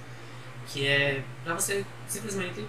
Que 0.67 0.87
é 0.87 1.23
pra 1.43 1.53
você 1.55 1.85
simplesmente 2.07 2.65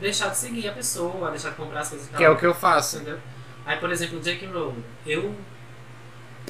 deixar 0.00 0.28
de 0.28 0.36
seguir 0.36 0.68
a 0.68 0.72
pessoa, 0.72 1.30
deixar 1.30 1.50
de 1.50 1.56
comprar 1.56 1.80
as 1.80 1.88
coisas 1.88 2.08
Que 2.08 2.22
é 2.24 2.28
o 2.30 2.36
que 2.36 2.44
eu 2.46 2.54
faço. 2.54 2.96
Entendeu? 2.96 3.18
Aí, 3.64 3.78
por 3.78 3.90
exemplo, 3.90 4.18
o 4.18 4.20
Jake 4.20 4.44
Rowling. 4.46 4.84
Eu, 5.06 5.34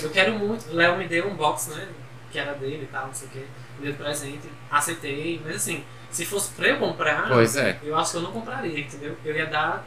eu 0.02 0.10
quero 0.10 0.32
muito. 0.38 0.66
Léo 0.74 0.96
me 0.96 1.06
deu 1.06 1.28
um 1.28 1.34
box, 1.36 1.70
né? 1.70 1.88
Que 2.32 2.38
era 2.38 2.54
dele 2.54 2.84
e 2.84 2.86
tal, 2.86 3.06
não 3.06 3.14
sei 3.14 3.28
o 3.28 3.30
que. 3.30 3.46
Deu 3.80 3.92
de 3.92 3.98
presente. 3.98 4.48
Aceitei. 4.70 5.40
Mas 5.44 5.56
assim, 5.56 5.84
se 6.10 6.24
fosse 6.26 6.50
pra 6.52 6.68
eu 6.68 6.78
comprar, 6.78 7.28
Pois 7.28 7.56
é. 7.56 7.78
eu 7.82 7.96
acho 7.96 8.12
que 8.12 8.16
eu 8.18 8.22
não 8.22 8.32
compraria, 8.32 8.80
entendeu? 8.80 9.16
Eu 9.24 9.34
ia 9.36 9.46
dar 9.46 9.84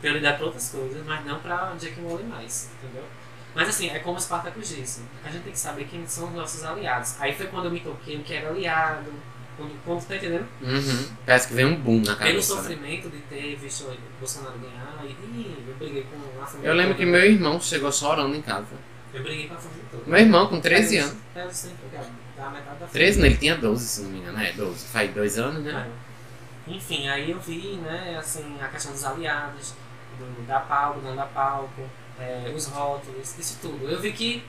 prioridade 0.00 0.36
pra 0.38 0.46
outras 0.46 0.68
coisas, 0.70 1.04
mas 1.06 1.24
não 1.24 1.38
pra 1.40 1.72
Jake 1.78 2.00
Rowling 2.00 2.24
mais, 2.24 2.70
entendeu? 2.78 3.04
Mas 3.54 3.68
assim, 3.68 3.88
é 3.90 3.98
como 3.98 4.16
o 4.16 4.20
Spartacus 4.20 4.68
disse. 4.68 5.02
A 5.24 5.28
gente 5.30 5.42
tem 5.42 5.52
que 5.52 5.58
saber 5.58 5.84
quem 5.84 6.06
são 6.06 6.28
os 6.28 6.34
nossos 6.34 6.64
aliados. 6.64 7.20
Aí 7.20 7.34
foi 7.34 7.46
quando 7.46 7.66
eu 7.66 7.70
me 7.70 7.80
toquei 7.80 8.16
o 8.16 8.20
que 8.22 8.32
era 8.34 8.48
aliado, 8.48 9.12
Quando, 9.56 9.84
quando 9.84 10.06
tá 10.08 10.16
entendendo? 10.16 10.46
Uhum. 10.62 11.08
Parece 11.26 11.48
que 11.48 11.54
vem 11.54 11.66
um 11.66 11.76
boom 11.76 11.98
na 11.98 12.16
Pelo 12.16 12.18
cabeça. 12.18 12.54
né? 12.54 12.60
sofrimento 12.62 13.10
de 13.10 13.18
ter 13.18 13.54
visto 13.56 13.82
o 13.84 13.96
Bolsonaro 14.18 14.58
ganhar, 14.58 15.04
e 15.04 15.54
eu 15.68 15.74
briguei 15.76 16.04
com 16.04 16.42
a 16.42 16.46
família. 16.46 16.70
Eu 16.70 16.74
lembro 16.74 16.94
toda. 16.94 17.04
que 17.04 17.10
meu 17.10 17.20
irmão 17.24 17.60
chegou 17.60 17.92
chorando 17.92 18.34
em 18.34 18.40
casa. 18.40 18.66
Eu 19.12 19.22
briguei 19.22 19.46
com 19.48 19.54
a 19.54 19.58
família 19.58 19.84
toda. 19.90 20.02
Meu 20.06 20.18
irmão, 20.20 20.46
com 20.48 20.58
13 20.58 20.96
É, 20.96 21.00
anos. 21.00 21.16
É, 21.36 21.44
eu 21.44 21.50
sempre, 21.50 21.76
cara, 22.42 22.50
da 22.50 22.50
metade 22.50 22.78
da 22.78 22.86
13, 22.86 23.20
né? 23.20 23.26
Ele 23.26 23.36
tinha 23.36 23.56
12, 23.56 23.86
se 23.86 24.02
não 24.02 24.10
me 24.10 24.18
engano. 24.18 24.40
É, 24.40 24.52
12. 24.52 24.86
Faz 24.88 25.14
dois 25.14 25.38
anos, 25.38 25.62
né? 25.62 25.90
É. 26.68 26.70
Enfim, 26.70 27.08
aí 27.08 27.30
eu 27.30 27.40
vi, 27.40 27.76
né, 27.76 28.16
assim, 28.18 28.56
a 28.60 28.68
questão 28.68 28.92
dos 28.92 29.04
aliados, 29.04 29.74
do, 30.18 30.46
da 30.46 30.60
palco, 30.60 31.00
não 31.00 31.16
da 31.16 31.26
palco, 31.26 31.82
é, 32.18 32.52
os 32.54 32.66
rótulos, 32.66 33.38
isso 33.38 33.58
tudo. 33.60 33.88
Eu 33.88 34.00
vi 34.00 34.12
que 34.12 34.44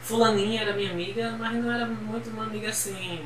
fulaninha 0.00 0.62
era 0.62 0.72
minha 0.72 0.90
amiga, 0.90 1.36
mas 1.38 1.52
não 1.54 1.72
era 1.72 1.86
muito 1.86 2.30
uma 2.30 2.44
amiga 2.44 2.68
assim. 2.68 3.24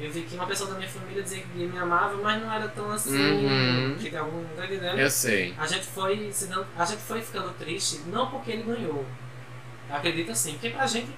Eu 0.00 0.12
vi 0.12 0.22
que 0.22 0.36
uma 0.36 0.46
pessoa 0.46 0.70
da 0.70 0.76
minha 0.76 0.88
família 0.88 1.22
dizia 1.22 1.42
que 1.42 1.58
me 1.58 1.76
amava, 1.76 2.16
mas 2.22 2.40
não 2.40 2.52
era 2.52 2.68
tão 2.68 2.90
assim. 2.90 3.18
Uhum. 3.18 3.96
Que 3.98 4.16
algum, 4.16 4.44
tá 4.56 4.64
entendendo? 4.64 4.98
Eu 4.98 5.10
sei. 5.10 5.54
A 5.58 5.66
gente 5.66 5.86
foi 5.86 6.30
se 6.32 6.46
dando, 6.46 6.66
a 6.76 6.84
gente 6.84 7.00
foi 7.00 7.20
ficando 7.20 7.52
triste, 7.58 8.02
não 8.06 8.30
porque 8.30 8.52
ele 8.52 8.62
ganhou. 8.62 9.04
Eu 9.90 9.96
acredito 9.96 10.30
assim, 10.30 10.52
porque 10.52 10.70
pra 10.70 10.86
gente, 10.86 11.08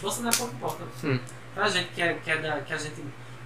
Bolsonaro 0.00 0.36
pouco 0.36 0.54
importa. 0.54 0.84
Hum. 1.04 1.18
Pra 1.54 1.68
gente 1.68 1.90
que, 1.90 2.02
é, 2.02 2.14
que, 2.14 2.30
é 2.30 2.38
da, 2.38 2.60
que 2.60 2.72
a 2.72 2.76
gente 2.76 3.02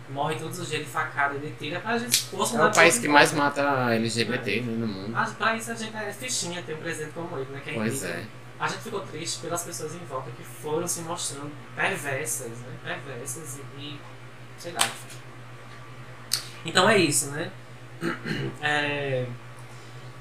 morre 0.09 0.37
todos 0.37 0.59
os 0.59 0.69
dias 0.69 0.85
de 0.85 0.91
facada 0.91 1.35
e 1.37 1.39
de 1.39 1.51
tira, 1.53 1.81
pra 1.81 1.99
gente 1.99 2.27
É 2.33 2.37
Bolsonaro 2.37 2.71
o 2.71 2.75
país 2.75 2.99
que 2.99 3.09
mais 3.09 3.33
mata 3.33 3.93
LGBT 3.93 4.63
né, 4.63 4.73
no 4.73 4.89
mundo. 4.89 5.11
Mas 5.11 5.33
pra 5.35 5.57
isso 5.57 5.71
a 5.71 5.75
gente 5.75 5.95
é 5.95 6.13
fichinha 6.13 6.63
ter 6.63 6.75
um 6.75 6.79
presidente 6.79 7.13
como 7.13 7.39
ele, 7.39 7.51
né? 7.51 7.61
Que 7.63 7.71
é 7.71 7.75
Pois 7.75 8.05
é. 8.05 8.25
A 8.59 8.67
gente 8.67 8.81
ficou 8.81 9.01
triste 9.01 9.41
pelas 9.41 9.63
pessoas 9.63 9.95
em 9.95 10.05
volta 10.07 10.31
que 10.31 10.43
foram 10.43 10.89
se 10.89 11.03
mostrando 11.03 11.53
perversas, 11.77 12.51
né? 12.51 12.75
Perversas 12.83 13.59
e, 13.59 13.81
e 13.81 14.01
sei 14.57 14.73
lá. 14.73 14.81
Então 16.65 16.89
é 16.89 16.97
isso, 16.99 17.31
né? 17.31 17.51
É, 18.61 19.27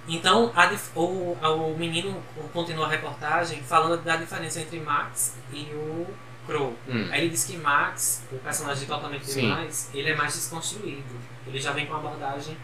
então 0.07 0.51
a 0.55 0.71
o, 0.95 1.33
o 1.33 1.77
menino 1.77 2.23
continua 2.53 2.85
a 2.85 2.89
reportagem 2.89 3.61
falando 3.61 4.01
da 4.03 4.15
diferença 4.15 4.61
entre 4.61 4.79
Max 4.79 5.35
e 5.51 5.63
o 5.73 6.07
Crow. 6.47 6.75
Hum. 6.87 7.07
Aí 7.11 7.21
ele 7.21 7.29
diz 7.29 7.43
que 7.43 7.57
Max, 7.57 8.23
o 8.31 8.37
personagem 8.37 8.79
de 8.81 8.87
Totalmente 8.87 9.29
Sim. 9.29 9.41
Demais, 9.41 9.89
ele 9.93 10.09
é 10.09 10.15
mais 10.15 10.33
desconstruído. 10.33 11.03
Ele 11.45 11.59
já 11.59 11.71
vem 11.73 11.85
com 11.85 11.93
uma 11.93 11.99
abordagem 11.99 12.57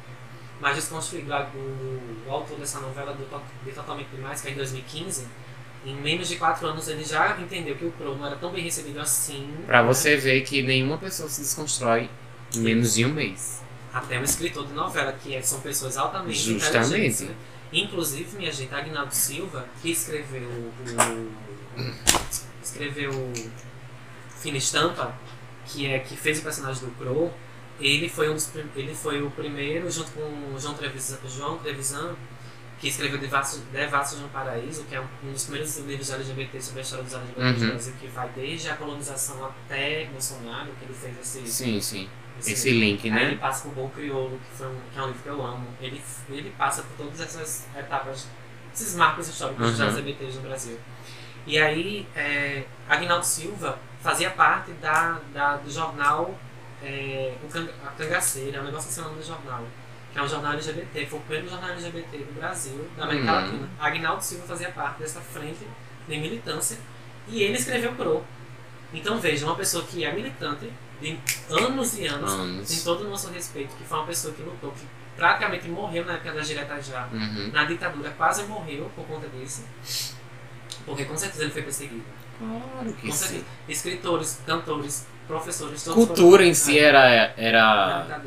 mais 0.60 0.76
desconstruída. 0.78 1.50
O, 1.54 2.26
o 2.28 2.32
autor 2.32 2.58
dessa 2.58 2.80
novela 2.80 3.14
do, 3.14 3.26
de 3.66 3.72
Totalmente 3.72 4.08
Demais, 4.08 4.42
que 4.42 4.48
é 4.48 4.52
em 4.52 4.56
2015, 4.56 5.28
em 5.86 5.96
menos 5.96 6.30
de 6.30 6.38
4 6.38 6.66
anos 6.66 6.88
ele 6.88 7.04
já 7.04 7.38
entendeu 7.40 7.76
que 7.76 7.86
o 7.86 7.92
Crow 7.92 8.18
não 8.18 8.26
era 8.26 8.38
tão 8.38 8.52
bem 8.52 8.64
recebido 8.64 9.00
assim. 9.00 9.54
Pra 9.66 9.84
você 9.84 10.16
ver 10.16 10.42
que 10.42 10.62
nenhuma 10.64 10.98
pessoa 10.98 11.28
se 11.28 11.42
desconstrói 11.42 12.10
em 12.56 12.60
menos 12.60 12.94
de 12.94 13.06
um 13.06 13.14
mês. 13.14 13.62
Até 13.94 14.18
um 14.18 14.24
escritor 14.24 14.66
de 14.66 14.74
novela, 14.74 15.14
que 15.14 15.36
é- 15.36 15.42
são 15.42 15.60
pessoas 15.60 15.98
altamente 15.98 16.40
Justamente. 16.40 16.88
inteligentes. 16.88 17.22
Né? 17.22 17.36
Inclusive, 17.74 18.38
minha 18.38 18.52
gente, 18.52 18.74
Agnaldo 18.74 19.14
Silva, 19.14 19.68
que 19.82 19.92
escreveu 19.92 20.48
o. 20.48 20.74
escreveu 22.64 23.12
Fina 24.44 24.58
Estampa, 24.58 25.14
que 25.66 25.88
é 25.88 26.00
que 26.00 26.16
fez 26.16 26.40
o 26.40 26.44
personagem 26.44 26.84
do 26.86 26.92
Crow, 26.98 27.34
ele 27.80 28.08
foi, 28.08 28.30
um 28.30 28.34
dos, 28.36 28.50
ele 28.76 28.94
foi 28.94 29.22
o 29.24 29.32
primeiro, 29.32 29.90
junto 29.90 30.12
com 30.12 30.22
o 30.22 30.60
João 30.60 30.76
Trevisan, 30.76 31.18
João 31.28 31.58
Trevisan 31.58 32.16
que 32.80 32.90
escreveu 32.90 33.18
Devassos, 33.18 33.62
Devassos 33.72 34.20
de 34.20 34.26
um 34.26 34.28
Paraíso, 34.28 34.84
que 34.84 34.94
é 34.96 35.00
um, 35.00 35.08
um 35.24 35.32
dos 35.32 35.44
primeiros 35.46 35.78
livros 35.78 36.08
de 36.08 36.14
LGBT 36.14 36.62
sobre 36.62 36.80
a 36.80 36.84
história 36.84 37.04
dos 37.06 37.14
LGBT 37.14 37.42
Uhum. 37.42 37.54
no 37.60 37.68
Brasil, 37.72 37.94
que 38.02 38.08
vai 38.08 38.30
desde 38.36 38.70
a 38.70 38.76
colonização 38.76 39.46
até 39.46 40.06
Bolsonaro, 40.12 40.70
que 40.78 40.84
ele 40.86 40.94
fez 40.94 41.18
esse, 41.18 41.48
Sim, 41.50 41.80
sim. 41.80 42.10
esse 42.38 42.52
Esse 42.52 42.72
link, 42.72 43.10
Aí 43.10 43.24
ele 43.24 43.32
né? 43.36 43.38
passa 43.40 43.64
por 43.64 43.74
Bom 43.74 43.90
Crioulo, 43.90 44.38
que, 44.38 44.58
foi 44.58 44.68
um, 44.68 44.76
que 44.92 45.00
é 45.00 45.02
um 45.02 45.08
livro 45.08 45.24
que 45.24 45.30
eu 45.30 45.42
amo. 45.46 45.66
Ele, 45.80 46.02
ele 46.30 46.50
passa 46.58 46.84
por 46.84 47.06
todas 47.06 47.22
essas 47.22 47.68
etapas, 47.78 48.28
esses 48.76 48.96
marcos 48.96 49.30
históricos 49.30 49.72
dos 49.72 49.80
Uhum. 49.80 49.86
LGBTs 49.88 50.36
no 50.36 50.42
Brasil. 50.42 50.78
E 51.48 51.58
aí, 51.58 52.06
é, 52.14 52.64
Agnaldo 52.90 53.26
Silva 53.26 53.80
fazia 54.04 54.30
parte 54.32 54.72
da, 54.74 55.20
da, 55.34 55.58
do 55.58 55.72
jornal 55.72 56.38
é, 56.84 57.34
o 57.44 57.48
Can- 57.48 57.70
A 57.86 57.90
Cangaceira, 57.92 58.58
é 58.58 58.62
um 58.62 58.66
negócio 58.66 58.90
assim 58.90 59.02
o 59.02 59.06
nome 59.06 59.18
do 59.22 59.26
jornal. 59.26 59.64
Que 60.12 60.20
é 60.20 60.22
um 60.22 60.28
jornal 60.28 60.54
LGBT, 60.54 61.06
foi 61.08 61.18
o 61.18 61.22
primeiro 61.24 61.50
jornal 61.50 61.72
LGBT 61.72 62.18
do 62.20 62.34
Brasil, 62.34 62.88
da 62.98 63.06
América 63.06 63.32
Uhum. 63.32 63.36
Latina. 63.42 63.70
Agnaldo 63.80 64.24
Silva 64.24 64.46
fazia 64.46 64.70
parte 64.70 65.00
dessa 65.00 65.20
frente 65.22 65.66
de 66.08 66.18
militância 66.18 66.78
e 67.28 67.42
ele 67.42 67.58
escreveu 67.58 67.94
Pro. 67.94 68.24
Então 68.94 69.18
veja, 69.20 69.46
uma 69.46 69.56
pessoa 69.56 69.84
que 69.86 70.04
é 70.06 70.12
militante 70.14 70.72
de 71.02 71.18
anos 71.50 71.98
e 71.98 72.06
anos, 72.06 72.32
Anos. 72.32 72.68
tem 72.70 72.80
todo 72.82 73.06
o 73.06 73.10
nosso 73.10 73.30
respeito, 73.32 73.74
que 73.76 73.84
foi 73.84 73.98
uma 73.98 74.06
pessoa 74.06 74.34
que 74.36 74.44
lutou, 74.44 74.72
que 74.72 74.86
praticamente 75.16 75.68
morreu 75.68 76.06
na 76.06 76.14
época 76.14 76.34
das 76.34 76.48
diretas 76.48 76.86
já. 76.86 77.08
Uhum. 77.12 77.50
Na 77.52 77.64
ditadura 77.64 78.12
quase 78.12 78.44
morreu 78.44 78.92
por 78.96 79.06
conta 79.08 79.28
disso. 79.30 79.64
Porque 80.86 81.06
com 81.06 81.18
certeza 81.18 81.44
ele 81.44 81.52
foi 81.52 81.62
perseguido. 81.64 82.04
Claro 82.40 82.94
que 82.94 83.12
sim. 83.12 83.44
Escritores, 83.68 84.42
cantores, 84.46 85.08
professores, 85.28 85.84
todos 85.84 86.06
Cultura 86.06 86.46
em 86.46 86.54
si 86.54 86.80
era, 86.80 87.34
era. 87.38 88.22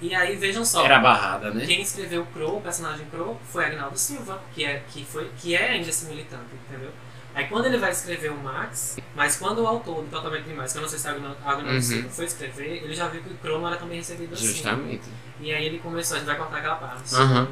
E 0.00 0.14
aí 0.14 0.36
vejam 0.36 0.64
só. 0.64 0.84
era 0.84 0.98
barrada, 0.98 1.50
né? 1.50 1.64
Quem 1.64 1.80
escreveu 1.80 2.22
o 2.22 2.26
Crow, 2.26 2.58
o 2.58 2.60
personagem 2.60 3.06
Crow, 3.06 3.40
foi 3.50 3.64
Agnaldo 3.64 3.98
Silva, 3.98 4.42
que 4.54 4.64
é, 4.64 4.82
que 4.88 5.04
foi, 5.04 5.30
que 5.38 5.54
é 5.56 5.70
ainda 5.70 5.88
esse 5.88 6.06
militante, 6.06 6.44
entendeu? 6.68 6.90
Aí 7.34 7.46
quando 7.46 7.66
ele 7.66 7.78
vai 7.78 7.90
escrever 7.90 8.30
o 8.30 8.36
Max, 8.36 8.96
mas 9.16 9.36
quando 9.36 9.60
o 9.60 9.66
autor 9.66 10.04
de 10.04 10.10
Totalmente 10.10 10.44
Demais, 10.44 10.72
que 10.72 10.78
eu 10.78 10.82
não 10.82 10.88
sei 10.88 10.98
se 10.98 11.08
é 11.08 11.10
Agnaldo, 11.10 11.36
Uhum. 11.68 11.80
Silva, 11.80 12.08
foi 12.08 12.26
escrever, 12.26 12.84
ele 12.84 12.94
já 12.94 13.08
viu 13.08 13.22
que 13.22 13.30
o 13.32 13.36
Crow 13.38 13.58
não 13.58 13.66
era 13.66 13.76
tão 13.76 13.88
bem 13.88 13.98
recebido 13.98 14.34
assim. 14.34 14.46
Justamente. 14.46 15.08
E 15.40 15.52
aí 15.52 15.64
ele 15.66 15.78
começou, 15.80 16.16
a 16.16 16.20
gente 16.20 16.28
vai 16.28 16.36
cortar 16.36 16.58
aquela 16.58 16.76
parte. 16.76 17.14
Aham. 17.14 17.48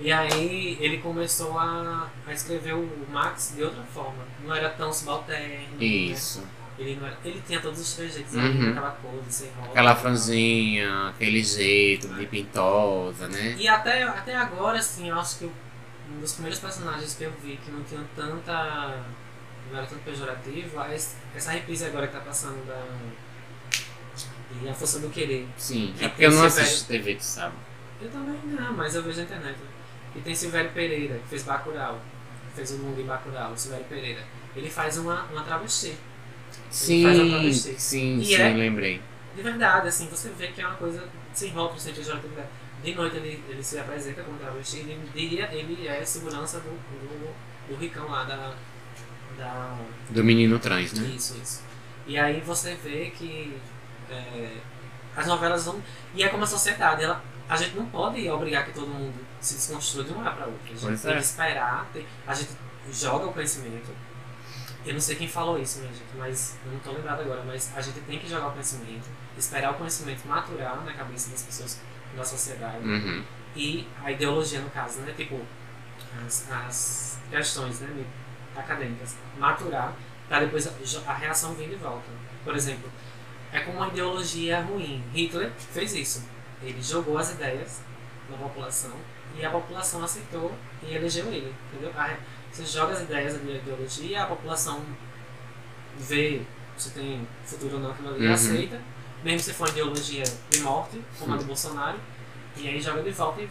E 0.00 0.10
aí 0.12 0.76
ele 0.80 0.98
começou 0.98 1.58
a, 1.58 2.08
a 2.26 2.32
escrever 2.32 2.74
o 2.74 2.88
Max 3.10 3.52
de 3.56 3.62
outra 3.62 3.82
forma. 3.84 4.24
Não 4.44 4.54
era 4.54 4.70
tão 4.70 4.92
subalterno. 4.92 5.76
né? 5.78 5.84
Isso. 5.84 6.42
Ele, 6.76 6.96
não 6.96 7.06
era- 7.06 7.16
ele 7.24 7.40
tinha 7.46 7.60
todos 7.60 7.78
os 7.80 7.92
trejeitos 7.94 8.34
Uhum. 8.34 8.40
ali, 8.44 8.68
aquela 8.70 8.90
coisa, 8.90 9.30
sem 9.30 9.48
rola. 9.56 9.68
Aquela 9.68 9.94
franzinha, 9.94 11.08
aquele 11.10 11.42
jeito 11.44 12.08
de 12.08 12.26
pintosa, 12.26 13.28
né? 13.28 13.54
E 13.56 13.68
até, 13.68 14.02
até 14.02 14.34
agora, 14.34 14.78
assim, 14.78 15.08
eu 15.08 15.18
acho 15.20 15.38
que 15.38 15.44
um 15.44 16.20
dos 16.20 16.32
primeiros 16.32 16.58
personagens 16.58 17.14
que 17.14 17.22
eu 17.24 17.32
vi 17.42 17.56
que 17.64 17.70
não 17.70 17.82
tinha 17.84 18.00
tanta. 18.16 18.98
não 19.70 19.78
era 19.78 19.86
tanto 19.86 20.02
pejorativo, 20.02 20.80
é 20.82 20.94
essa 20.94 21.50
reprise 21.52 21.84
agora 21.86 22.08
que 22.08 22.12
tá 22.14 22.20
passando 22.20 22.66
da. 22.66 22.82
E 24.62 24.68
a 24.68 24.74
Força 24.74 24.98
do 25.00 25.08
Querer. 25.10 25.46
Sim. 25.56 25.94
Que 25.98 26.04
É 26.04 26.08
porque 26.08 26.26
eu 26.26 26.30
não 26.32 26.44
assisto 26.44 26.86
TV, 26.88 27.14
tu 27.16 27.24
sabe? 27.24 27.54
Eu 28.00 28.10
também 28.10 28.38
não, 28.46 28.72
mas 28.74 28.94
eu 28.94 29.02
vejo 29.02 29.18
na 29.18 29.24
internet. 29.24 29.56
E 30.14 30.20
tem 30.20 30.34
Silvério 30.34 30.70
Pereira, 30.72 31.18
que 31.18 31.28
fez 31.28 31.42
Bacurau. 31.42 32.00
Fez 32.54 32.70
o 32.72 32.78
mundo 32.78 33.00
em 33.00 33.04
Bacurau, 33.06 33.52
o 33.52 33.58
Silvério 33.58 33.86
Pereira. 33.86 34.22
Ele 34.54 34.70
faz 34.70 34.96
uma, 34.98 35.24
uma 35.24 35.42
travesti. 35.42 35.96
faz 37.00 37.18
a 37.18 37.24
Sim, 37.24 37.28
travesti. 37.28 37.74
sim, 37.78 38.22
E 38.22 38.34
sim, 38.34 38.34
é- 38.34 38.54
lembrei. 38.54 39.00
De 39.34 39.42
verdade, 39.42 39.88
assim, 39.88 40.08
você 40.08 40.28
vê 40.30 40.48
que 40.48 40.60
é 40.62 40.66
uma 40.66 40.76
coisa 40.76 41.08
sem 41.32 41.50
rótulo, 41.50 41.80
sem 41.80 41.92
pejoratividade. 41.94 42.48
De 42.82 42.94
noite 42.94 43.16
ele, 43.16 43.42
ele 43.48 43.62
se 43.62 43.78
apresenta 43.78 44.22
como 44.22 44.38
travesti, 44.38 44.78
e 44.78 45.10
de 45.14 45.28
dia 45.28 45.48
ele 45.52 45.88
é 45.88 46.04
segurança 46.04 46.60
do, 46.60 46.70
do, 46.70 47.34
do 47.68 47.76
ricão 47.76 48.08
lá 48.08 48.24
da. 48.24 48.54
da 49.38 49.76
Do 50.10 50.22
menino 50.24 50.58
trans, 50.58 50.92
né? 50.92 51.10
isso, 51.16 51.36
isso. 51.42 51.62
E 52.06 52.18
aí 52.18 52.40
você 52.40 52.74
vê 52.74 53.10
que 53.10 53.58
é, 54.10 54.56
as 55.16 55.26
novelas 55.26 55.64
vão. 55.64 55.82
E 56.14 56.22
é 56.22 56.28
como 56.28 56.44
a 56.44 56.46
sociedade, 56.46 57.02
ela, 57.04 57.22
a 57.48 57.56
gente 57.56 57.76
não 57.76 57.86
pode 57.86 58.28
obrigar 58.30 58.64
que 58.64 58.72
todo 58.72 58.86
mundo 58.88 59.14
se 59.40 59.54
desconstrua 59.54 60.04
de 60.04 60.12
uma 60.12 60.22
hora 60.22 60.32
para 60.32 60.46
outra. 60.46 60.60
A 60.64 60.68
gente 60.68 60.80
Pois 60.80 61.02
tem 61.02 61.12
é. 61.12 61.14
que 61.16 61.20
esperar, 61.22 61.86
tem- 61.92 62.06
a 62.26 62.34
gente 62.34 62.50
joga 62.92 63.26
o 63.26 63.32
conhecimento. 63.32 63.90
Eu 64.86 64.92
não 64.94 65.00
sei 65.00 65.16
quem 65.16 65.28
falou 65.28 65.58
isso, 65.58 65.78
minha 65.80 65.92
gente, 65.92 66.04
mas 66.16 66.56
eu 66.64 66.70
não 66.72 66.78
estou 66.78 66.92
lembrado 66.94 67.20
agora, 67.20 67.42
mas 67.46 67.70
a 67.74 67.80
gente 67.80 68.00
tem 68.00 68.18
que 68.18 68.28
jogar 68.28 68.48
o 68.48 68.52
conhecimento, 68.52 69.08
esperar 69.38 69.70
o 69.72 69.74
conhecimento 69.74 70.26
maturar 70.28 70.84
na 70.84 70.92
cabeça 70.92 71.30
das 71.30 71.42
pessoas 71.42 71.80
da 72.14 72.22
sociedade 72.24 72.78
Uhum. 72.86 73.24
e 73.56 73.88
a 74.02 74.12
ideologia 74.12 74.60
no 74.60 74.68
caso, 74.70 75.00
né? 75.00 75.14
Tipo, 75.16 75.40
as, 76.26 76.50
as 76.52 77.18
questões 77.30 77.80
né, 77.80 78.04
acadêmicas 78.54 79.16
maturar 79.38 79.94
para 80.28 80.40
depois 80.40 80.66
a, 80.66 80.70
a 81.10 81.14
reação 81.14 81.54
vir 81.54 81.68
de 81.70 81.76
volta. 81.76 82.04
Por 82.44 82.54
exemplo, 82.54 82.90
é 83.52 83.60
como 83.60 83.78
uma 83.78 83.88
ideologia 83.88 84.60
ruim. 84.60 85.02
Hitler 85.14 85.50
fez 85.72 85.94
isso. 85.94 86.24
Ele 86.64 86.82
jogou 86.82 87.18
as 87.18 87.30
ideias 87.32 87.80
na 88.30 88.36
população 88.36 88.92
e 89.38 89.44
a 89.44 89.50
população 89.50 90.02
aceitou 90.02 90.52
e 90.82 90.94
elegeu 90.94 91.26
ele, 91.26 91.52
entendeu? 91.72 91.92
A 91.96 92.04
re- 92.04 92.16
você 92.52 92.64
joga 92.64 92.92
as 92.94 93.02
ideias 93.02 93.34
da 93.34 93.40
ideologia, 93.52 94.22
a 94.22 94.26
população 94.26 94.80
vê 95.98 96.42
se 96.76 96.90
tem 96.90 97.26
futuro 97.44 97.74
ou 97.76 97.80
não 97.80 97.90
aquilo 97.90 98.14
ali, 98.14 98.26
Uhum. 98.26 98.32
aceita, 98.32 98.80
mesmo 99.22 99.40
se 99.40 99.52
for 99.52 99.64
uma 99.64 99.70
ideologia 99.70 100.24
de 100.50 100.60
morte, 100.60 101.00
como 101.18 101.34
a 101.34 101.36
do 101.36 101.44
Bolsonaro, 101.44 101.98
e 102.56 102.68
aí 102.68 102.80
joga 102.80 103.02
de 103.02 103.10
volta 103.10 103.42
e 103.42 103.48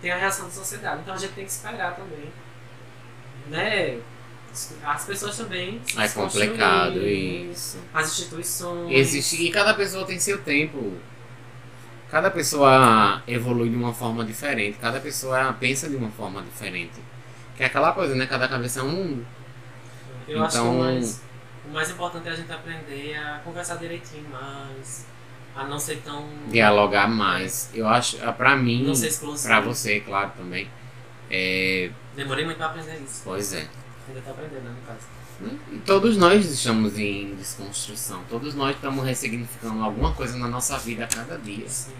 tem 0.00 0.10
a 0.10 0.16
reação 0.16 0.46
da 0.46 0.50
sociedade. 0.52 1.00
Então 1.02 1.14
a 1.14 1.16
gente 1.18 1.32
tem 1.34 1.44
que 1.44 1.50
esperar 1.50 1.94
também, 1.96 2.30
né? 3.48 4.00
As 4.84 5.04
pessoas 5.04 5.36
também 5.36 5.82
se 5.86 6.00
É 6.00 6.08
complicado 6.08 7.06
isso. 7.06 7.78
As 7.92 8.10
instituições. 8.12 8.90
Existe 8.90 9.36
e 9.42 9.50
cada 9.50 9.74
pessoa 9.74 10.06
tem 10.06 10.18
seu 10.18 10.38
tempo. 10.42 10.94
Cada 12.10 12.30
pessoa 12.30 13.22
evolui 13.26 13.68
de 13.68 13.76
uma 13.76 13.92
forma 13.92 14.24
diferente. 14.24 14.78
Cada 14.78 15.00
pessoa 15.00 15.52
pensa 15.58 15.88
de 15.88 15.96
uma 15.96 16.10
forma 16.10 16.40
diferente. 16.42 17.00
Que 17.56 17.64
é 17.64 17.66
aquela 17.66 17.92
coisa, 17.92 18.14
né? 18.14 18.26
Cada 18.26 18.46
cabeça 18.48 18.80
é 18.80 18.82
um 18.82 18.90
mundo. 18.90 19.26
Eu 20.28 20.42
acho 20.44 20.56
que 20.56 20.62
o 20.62 20.66
Então- 20.66 20.78
mais, 20.78 21.22
o 21.68 21.72
mais 21.72 21.90
importante 21.90 22.28
é 22.28 22.32
a 22.32 22.36
gente 22.36 22.52
aprender 22.52 23.16
a 23.16 23.40
conversar 23.44 23.76
direitinho 23.76 24.28
mais. 24.30 25.06
A 25.54 25.64
não 25.64 25.78
ser 25.80 26.02
tão. 26.02 26.28
Dialogar 26.48 27.08
mais. 27.08 27.70
Eu 27.72 27.88
acho, 27.88 28.18
ah, 28.22 28.32
pra 28.32 28.54
mim, 28.56 28.84
Não 28.84 28.94
ser 28.94 29.10
pra 29.42 29.60
você, 29.60 30.00
claro, 30.00 30.30
também. 30.36 30.68
É, 31.30 31.90
Demorei 32.14 32.44
muito 32.44 32.58
pra 32.58 32.66
aprender 32.66 32.98
isso. 33.02 33.22
pois 33.24 33.52
é. 33.54 33.66
Ainda 34.08 34.20
tô 34.20 34.30
aprendendo, 34.30 34.62
né, 34.64 34.70
no 34.80 34.86
caso. 34.86 35.06
E 35.72 35.78
todos 35.84 36.16
nós 36.16 36.44
estamos 36.50 36.98
em 36.98 37.34
desconstrução. 37.34 38.22
Todos 38.28 38.54
nós 38.54 38.74
estamos 38.74 39.04
ressignificando 39.04 39.82
alguma 39.82 40.12
coisa 40.12 40.36
na 40.38 40.48
nossa 40.48 40.78
vida 40.78 41.04
a 41.04 41.08
cada 41.08 41.36
dia. 41.36 41.68
Sim. 41.68 41.92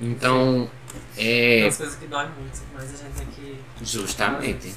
Então, 0.00 0.70
Tem 1.16 1.60
é. 1.60 1.64
umas 1.64 1.76
coisas 1.76 1.96
que 1.96 2.06
doem 2.06 2.28
muito, 2.38 2.60
mas 2.74 2.84
a 2.84 2.96
gente 2.96 3.14
tem 3.16 3.26
que. 3.26 3.58
Justamente. 3.82 4.74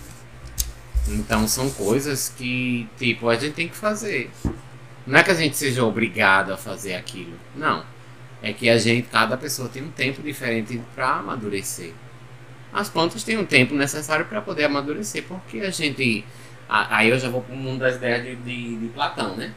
Então 1.08 1.48
são 1.48 1.70
coisas 1.72 2.30
que, 2.30 2.88
tipo, 2.98 3.28
a 3.28 3.36
gente 3.36 3.54
tem 3.54 3.68
que 3.68 3.76
fazer. 3.76 4.32
Não 5.06 5.20
é 5.20 5.24
que 5.24 5.32
a 5.32 5.36
gente 5.36 5.58
seja 5.58 5.84
obrigado 5.84 6.54
a 6.54 6.58
fazer 6.58 6.96
aquilo. 6.96 7.34
Não. 7.56 7.84
É 8.42 8.54
que 8.54 8.70
a 8.70 8.78
gente, 8.78 9.08
cada 9.10 9.38
pessoa 9.38 9.70
tem 9.70 9.84
um 9.84 9.92
tempo 9.92 10.22
diferente 10.22 10.82
para 10.96 11.18
amadurecer. 11.18 11.94
As 12.74 12.90
plantas 12.90 13.24
têm 13.24 13.38
um 13.38 13.46
tempo 13.46 13.76
necessário 13.76 14.26
para 14.26 14.42
poder 14.42 14.64
amadurecer, 14.64 15.24
porque 15.28 15.60
a 15.60 15.70
gente. 15.70 16.24
Aí 16.72 17.10
eu 17.10 17.20
já 17.20 17.30
vou 17.30 17.42
para 17.42 17.54
o 17.54 17.58
mundo 17.58 17.80
das 17.82 17.96
ideias 17.98 18.24
de, 18.24 18.36
de, 18.38 18.78
de 18.78 18.88
Platão, 18.90 19.36
né? 19.36 19.54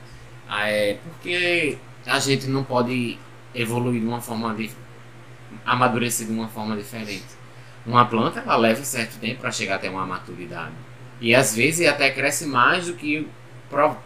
Ah, 0.49 0.69
É 0.69 0.95
porque 1.05 1.79
a 2.07 2.19
gente 2.19 2.47
não 2.49 2.65
pode 2.65 3.19
evoluir 3.55 4.01
de 4.01 4.07
uma 4.07 4.21
forma 4.21 4.55
de. 4.55 4.71
amadurecer 5.65 6.27
de 6.27 6.33
uma 6.33 6.49
forma 6.49 6.77
diferente. 6.77 7.25
Uma 7.87 8.07
planta 8.07 8.41
ela 8.41 8.57
leva 8.57 8.83
certo 8.85 9.19
tempo 9.21 9.41
para 9.41 9.53
chegar 9.53 9.77
até 9.77 9.91
uma 9.91 10.07
maturidade. 10.07 10.73
E 11.21 11.35
às 11.35 11.55
vezes 11.55 11.87
até 11.87 12.11
cresce 12.11 12.47
mais 12.47 12.87
do 12.87 12.95
que 12.95 13.29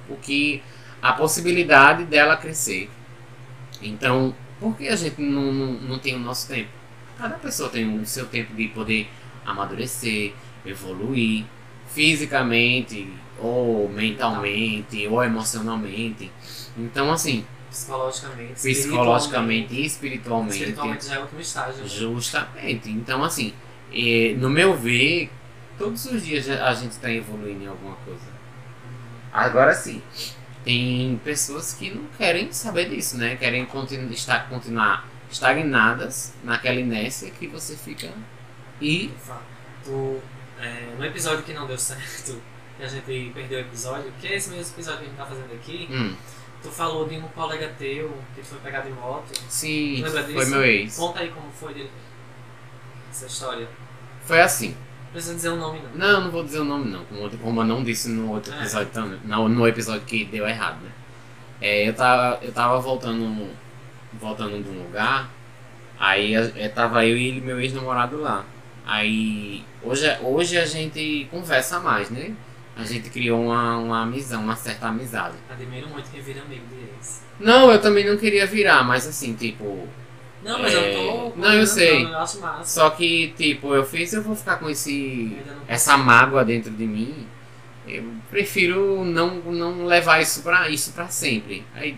o 0.08 0.16
que 0.16 0.62
a 1.02 1.12
possibilidade 1.12 2.04
dela 2.04 2.36
crescer. 2.36 2.90
Então, 3.82 4.34
por 4.60 4.76
que 4.76 4.88
a 4.88 4.96
gente 4.96 5.20
não, 5.20 5.52
não, 5.52 5.72
não 5.74 5.98
tem 5.98 6.16
o 6.16 6.18
nosso 6.18 6.48
tempo? 6.48 6.70
Cada 7.16 7.36
pessoa 7.36 7.68
tem 7.68 8.00
o 8.00 8.06
seu 8.06 8.26
tempo 8.26 8.54
de 8.54 8.68
poder 8.68 9.08
amadurecer, 9.44 10.34
evoluir 10.64 11.44
fisicamente, 11.88 13.12
ou 13.38 13.88
mentalmente, 13.88 15.06
ou 15.06 15.22
emocionalmente. 15.22 16.30
Então, 16.76 17.10
assim, 17.12 17.44
Psicologicamente. 17.70 18.54
psicologicamente 18.54 19.74
e 19.74 19.84
espiritualmente. 19.84 20.56
Espiritualmente 20.56 21.06
já 21.06 21.14
é 21.16 21.18
outro 21.18 21.40
estágio. 21.40 21.82
né? 21.82 21.88
Justamente. 21.88 22.90
Então, 22.90 23.22
assim, 23.22 23.52
no 24.38 24.48
meu 24.50 24.74
ver, 24.76 25.30
todos 25.76 26.04
os 26.06 26.24
dias 26.24 26.48
a 26.48 26.72
gente 26.74 26.92
está 26.92 27.12
evoluindo 27.12 27.64
em 27.64 27.66
alguma 27.66 27.94
coisa. 27.96 28.38
Agora 29.32 29.74
sim, 29.74 30.02
tem 30.64 31.20
pessoas 31.22 31.74
que 31.74 31.90
não 31.90 32.04
querem 32.16 32.50
saber 32.52 32.88
disso, 32.88 33.16
né? 33.18 33.36
Querem 33.36 33.64
continu 33.66 34.10
estar, 34.12 34.48
continuar 34.48 35.06
estagnadas 35.30 36.32
naquela 36.42 36.80
inércia 36.80 37.30
que 37.30 37.46
você 37.46 37.76
fica. 37.76 38.10
E. 38.80 39.10
Tu, 39.84 40.16
é, 40.60 40.94
no 40.98 41.04
episódio 41.04 41.42
que 41.44 41.52
não 41.52 41.66
deu 41.66 41.78
certo, 41.78 42.40
que 42.76 42.82
a 42.82 42.86
gente 42.88 43.30
perdeu 43.34 43.58
o 43.58 43.62
episódio, 43.62 44.12
que 44.20 44.26
é 44.28 44.36
esse 44.36 44.50
mesmo 44.50 44.72
episódio 44.74 45.00
que 45.00 45.04
a 45.06 45.08
gente 45.08 45.16
tá 45.18 45.26
fazendo 45.26 45.52
aqui, 45.54 45.88
Hum, 45.90 46.14
tu 46.62 46.68
falou 46.70 47.08
de 47.08 47.16
um 47.16 47.22
colega 47.28 47.72
teu 47.78 48.16
que 48.34 48.42
foi 48.42 48.58
pegado 48.58 48.88
em 48.88 48.92
moto. 48.92 49.32
sim, 49.48 50.04
foi 50.32 50.44
meu 50.46 50.62
ex. 50.64 50.96
Conta 50.96 51.20
aí 51.20 51.28
como 51.30 51.50
foi 51.52 51.74
dele. 51.74 51.90
Essa 53.10 53.26
história. 53.26 53.68
Foi 54.24 54.40
assim. 54.40 54.76
Não 55.06 55.12
precisa 55.12 55.34
dizer 55.34 55.48
o 55.48 55.56
nome 55.56 55.80
não. 55.80 55.90
Não, 55.94 56.20
não 56.24 56.30
vou 56.30 56.44
dizer 56.44 56.58
o 56.60 56.64
nome 56.64 56.90
não, 56.90 57.02
como, 57.06 57.30
como 57.38 57.60
eu 57.62 57.64
não 57.64 57.82
disse 57.82 58.10
no 58.10 58.30
outro 58.32 58.52
É. 58.52 58.58
episódio 58.58 58.90
também. 58.92 59.18
No, 59.24 59.48
no 59.48 59.66
episódio 59.66 60.02
que 60.02 60.24
deu 60.26 60.46
errado, 60.46 60.82
né? 60.82 60.90
É, 61.60 61.88
eu 61.88 61.94
tava, 61.94 62.38
eu 62.44 62.52
tava 62.52 62.78
voltando, 62.78 63.50
voltando 64.12 64.62
de 64.62 64.68
um 64.68 64.82
lugar, 64.84 65.28
aí 65.98 66.36
a- 66.36 66.52
é, 66.54 66.68
tava 66.68 67.04
eu 67.06 67.16
e 67.16 67.28
ele, 67.28 67.40
meu 67.40 67.58
ex-namorado 67.60 68.20
lá. 68.20 68.44
Aí 68.88 69.62
hoje, 69.82 70.06
hoje 70.22 70.56
a 70.56 70.64
gente 70.64 71.28
conversa 71.30 71.78
mais, 71.78 72.08
né? 72.08 72.32
A 72.74 72.84
gente 72.84 73.10
criou 73.10 73.42
uma, 73.44 73.76
uma 73.76 74.02
amizade, 74.02 74.42
uma 74.42 74.56
certa 74.56 74.88
amizade. 74.88 75.34
Admiro 75.50 75.88
muito 75.88 76.10
quem 76.10 76.22
vira 76.22 76.40
amigo 76.40 76.64
de 76.68 76.76
ex. 76.96 77.22
Não, 77.38 77.70
eu 77.70 77.78
também 77.80 78.08
não 78.08 78.16
queria 78.16 78.46
virar, 78.46 78.82
mas 78.82 79.06
assim, 79.06 79.34
tipo. 79.34 79.86
Não, 80.42 80.58
mas 80.60 80.72
É, 80.72 80.76
eu 80.76 81.32
tô. 81.32 81.36
não, 81.38 81.52
eu 81.52 81.66
sei. 81.66 82.04
Eu 82.04 82.16
acho 82.18 82.40
massa. 82.40 82.64
Só 82.64 82.90
que, 82.90 83.34
tipo, 83.36 83.74
eu 83.74 83.84
fiz, 83.84 84.12
eu 84.14 84.22
vou 84.22 84.34
ficar 84.34 84.56
com 84.56 84.70
esse. 84.70 85.36
Essa 85.66 85.98
mágoa 85.98 86.44
dentro 86.44 86.70
de 86.70 86.86
mim, 86.86 87.26
eu 87.86 88.04
prefiro 88.30 89.04
não, 89.04 89.34
não 89.36 89.84
levar 89.84 90.22
isso 90.22 90.42
pra, 90.42 90.68
isso 90.70 90.92
pra 90.92 91.08
sempre. 91.08 91.62
Aí 91.74 91.94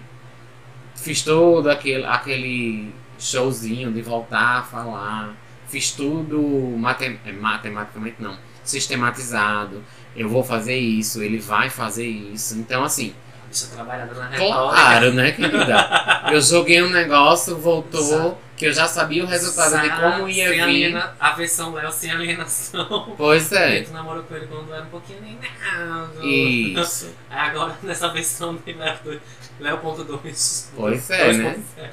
fiz 0.97 1.23
todo 1.23 1.71
aquele, 1.71 2.05
aquele 2.05 2.93
showzinho 3.19 3.93
de 3.93 4.03
voltar 4.03 4.59
a 4.59 4.63
falar, 4.63 5.35
fiz 5.71 5.93
tudo 5.93 6.41
matem, 6.79 7.19
é, 7.25 7.33
matematicamente 7.33 8.17
não, 8.19 8.37
sistematizado. 8.65 9.83
Eu 10.17 10.29
vou 10.29 10.43
fazer 10.43 10.77
isso, 10.77 11.23
ele 11.23 11.39
vai 11.39 11.71
fazer 11.71 12.07
isso. 12.07 12.57
Então 12.59 12.83
assim, 12.85 13.15
Deixa 13.49 13.65
eu 13.67 13.71
trabalhar 13.71 14.07
na 14.07 14.29
retórica. 14.29 14.39
claro, 14.59 15.13
né, 15.13 15.33
querida? 15.33 16.23
Eu 16.31 16.41
joguei 16.41 16.81
um 16.85 16.89
negócio, 16.91 17.57
voltou, 17.57 17.99
Exato. 18.01 18.39
que 18.57 18.65
eu 18.67 18.73
já 18.73 18.87
sabia 18.87 19.25
o 19.25 19.27
resultado 19.27 19.83
de 19.83 19.91
como 19.91 20.29
ia 20.29 20.45
sem 20.49 20.53
vir. 20.55 20.61
aliena- 20.63 21.17
A 21.19 21.31
versão 21.33 21.73
Léo 21.73 21.91
sem 21.91 22.13
alienação. 22.13 23.13
Pois 23.17 23.51
E 23.51 23.57
é. 23.57 23.83
tu 23.83 23.91
namorou 23.93 24.23
com 24.23 24.37
ele 24.37 24.47
quando 24.47 24.73
era 24.73 24.85
um 24.85 24.87
pouquinho 24.87 25.19
alienado. 25.19 26.25
Isso. 26.25 27.09
Agora 27.29 27.77
nessa 27.83 28.09
versão 28.11 28.55
de 28.65 28.73
Léo 28.73 29.21
Léo.2. 29.59 30.67
Pois 30.77 31.11
é, 31.11 31.33
né? 31.33 31.59
2.0. 31.77 31.89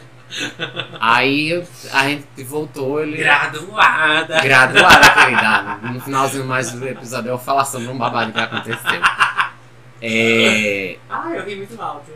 Aí 0.99 1.63
a 1.91 2.09
gente 2.09 2.43
voltou, 2.43 3.01
ele. 3.01 3.17
Graduada. 3.17 4.41
Graduada, 4.41 5.09
querida. 5.09 5.79
No 5.93 6.01
finalzinho 6.01 6.45
mais 6.45 6.71
do 6.71 6.87
episódio 6.87 7.29
eu 7.29 7.37
vou 7.37 7.45
falar 7.45 7.65
sobre 7.65 7.87
um 7.87 7.97
babado 7.97 8.31
que 8.31 8.39
aconteceu. 8.39 9.01
É. 10.01 10.97
Ah, 11.09 11.31
eu 11.33 11.45
ri 11.45 11.55
muito 11.55 11.81
alto. 11.81 12.11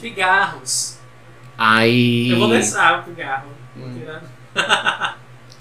Pigarros. 0.00 0.98
Aí. 1.56 2.30
Eu 2.30 2.38
vou 2.38 2.48
deixar 2.48 3.00
o 3.00 3.02
pigarro. 3.04 3.48
Hum. 3.76 4.00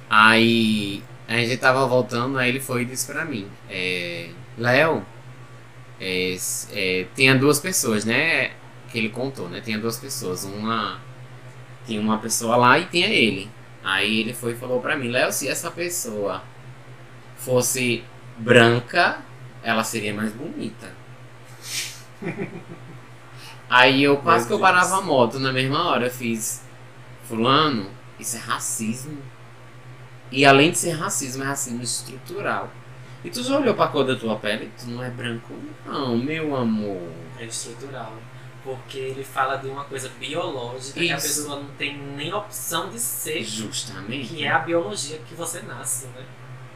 Aí. 0.09 1.03
A 1.27 1.35
gente 1.35 1.57
tava 1.57 1.85
voltando, 1.85 2.37
aí 2.37 2.49
ele 2.49 2.59
foi 2.59 2.83
e 2.83 2.85
disse 2.85 3.11
pra 3.11 3.25
mim: 3.25 3.47
é, 3.69 4.29
Léo, 4.57 5.05
é, 5.99 6.37
é, 6.71 7.05
tinha 7.15 7.35
duas 7.35 7.59
pessoas, 7.59 8.05
né? 8.05 8.51
Que 8.89 8.97
ele 8.97 9.09
contou, 9.09 9.49
né? 9.49 9.61
Tinha 9.61 9.77
duas 9.77 9.97
pessoas. 9.97 10.43
Uma. 10.43 10.99
Tinha 11.85 12.01
uma 12.01 12.17
pessoa 12.17 12.55
lá 12.55 12.79
e 12.79 12.85
tinha 12.85 13.07
ele. 13.07 13.49
Aí 13.83 14.19
ele 14.19 14.33
foi 14.33 14.53
e 14.53 14.55
falou 14.55 14.81
pra 14.81 14.97
mim: 14.97 15.09
Léo, 15.09 15.31
se 15.31 15.47
essa 15.47 15.71
pessoa 15.71 16.43
fosse 17.37 18.03
branca, 18.37 19.19
ela 19.63 19.83
seria 19.83 20.13
mais 20.13 20.33
bonita. 20.33 20.91
Aí 23.69 24.01
eu 24.03 24.17
quase 24.17 24.47
que 24.47 24.53
eu 24.53 24.59
parava 24.59 24.97
a 24.97 25.01
moto 25.01 25.39
na 25.39 25.51
mesma 25.51 25.89
hora. 25.89 26.05
Eu 26.05 26.11
fiz, 26.11 26.63
Fulano, 27.27 27.89
isso 28.19 28.37
é 28.37 28.39
racismo. 28.39 29.17
E 30.31 30.45
além 30.45 30.71
de 30.71 30.77
ser 30.77 30.91
racismo, 30.91 31.43
é 31.43 31.47
racismo 31.47 31.81
estrutural. 31.81 32.69
E 33.23 33.29
tu 33.29 33.43
já 33.43 33.57
olhou 33.57 33.73
pra 33.73 33.87
cor 33.87 34.05
da 34.05 34.15
tua 34.15 34.37
pele? 34.37 34.71
Tu 34.77 34.87
não 34.87 35.03
é 35.03 35.09
branco? 35.09 35.53
Não, 35.85 36.17
meu 36.17 36.55
amor. 36.55 37.09
É 37.39 37.45
estrutural. 37.45 38.13
Porque 38.67 38.97
ele 38.97 39.23
fala 39.23 39.55
de 39.55 39.67
uma 39.67 39.85
coisa 39.85 40.09
biológica 40.19 40.99
que 40.99 41.09
a 41.09 41.15
Isso. 41.15 41.27
pessoa 41.27 41.61
não 41.61 41.69
tem 41.77 41.97
nem 41.97 42.33
opção 42.33 42.89
de 42.89 42.99
ser, 42.99 43.41
Justamente. 43.41 44.27
que 44.27 44.43
é 44.43 44.49
a 44.51 44.59
biologia 44.59 45.19
que 45.19 45.33
você 45.33 45.61
nasce, 45.61 46.07
né? 46.07 46.25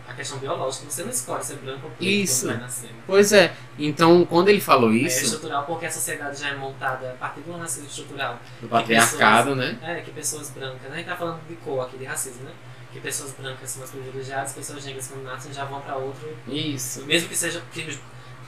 A 0.08 0.14
questão 0.14 0.38
biológica, 0.40 0.86
você 0.90 1.04
não 1.04 1.10
escolhe 1.10 1.44
ser 1.44 1.58
branco 1.58 1.82
ou 1.88 1.92
preto 1.92 2.04
Isso. 2.10 2.46
quando 2.46 2.54
vai 2.54 2.62
nascendo. 2.62 2.94
Pois 3.06 3.34
é. 3.34 3.54
Então, 3.78 4.26
quando 4.26 4.48
ele 4.48 4.62
falou 4.62 4.92
É 4.92 4.96
isso, 4.96 5.26
estrutural 5.26 5.66
porque 5.66 5.86
a 5.86 5.92
sociedade 5.92 6.40
já 6.40 6.50
é 6.50 6.56
montada 6.56 7.12
a 7.12 7.14
partir 7.16 7.42
do 7.42 7.58
racismo 7.58 7.88
estrutural. 7.90 8.40
do 8.62 8.70
patriarcado, 8.70 9.54
né? 9.54 9.78
É, 9.82 10.00
que 10.00 10.12
pessoas 10.12 10.50
brancas, 10.50 10.82
né? 10.84 10.90
A 10.94 10.96
gente 10.98 11.08
tá 11.08 11.16
falando 11.18 11.46
de 11.46 11.56
cor 11.58 11.86
aqui, 11.86 11.98
de 11.98 12.06
racismo, 12.06 12.44
né? 12.44 12.52
Que 12.94 13.02
pessoas 13.02 13.32
brancas 13.34 13.70
são 13.70 13.84
as 13.84 13.90
privilegiadas, 13.90 14.54
pessoas 14.54 14.86
negras 14.86 15.08
quando 15.10 15.24
nascem 15.24 15.54
já 15.54 15.66
vão 15.66 15.82
pra 15.82 15.96
outro. 15.98 16.38
Isso. 16.48 17.06
Mesmo 17.06 17.28
que 17.28 17.36
seja 17.38 17.62
que, 17.74 17.98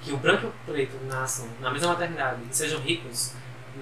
que 0.04 0.12
o 0.12 0.18
branco 0.18 0.46
e 0.46 0.48
o 0.48 0.74
preto 0.74 0.96
nasçam 1.08 1.48
na 1.62 1.72
mesma 1.72 1.90
maternidade 1.90 2.42
e 2.50 2.56
sejam 2.56 2.80
ricos, 2.82 3.34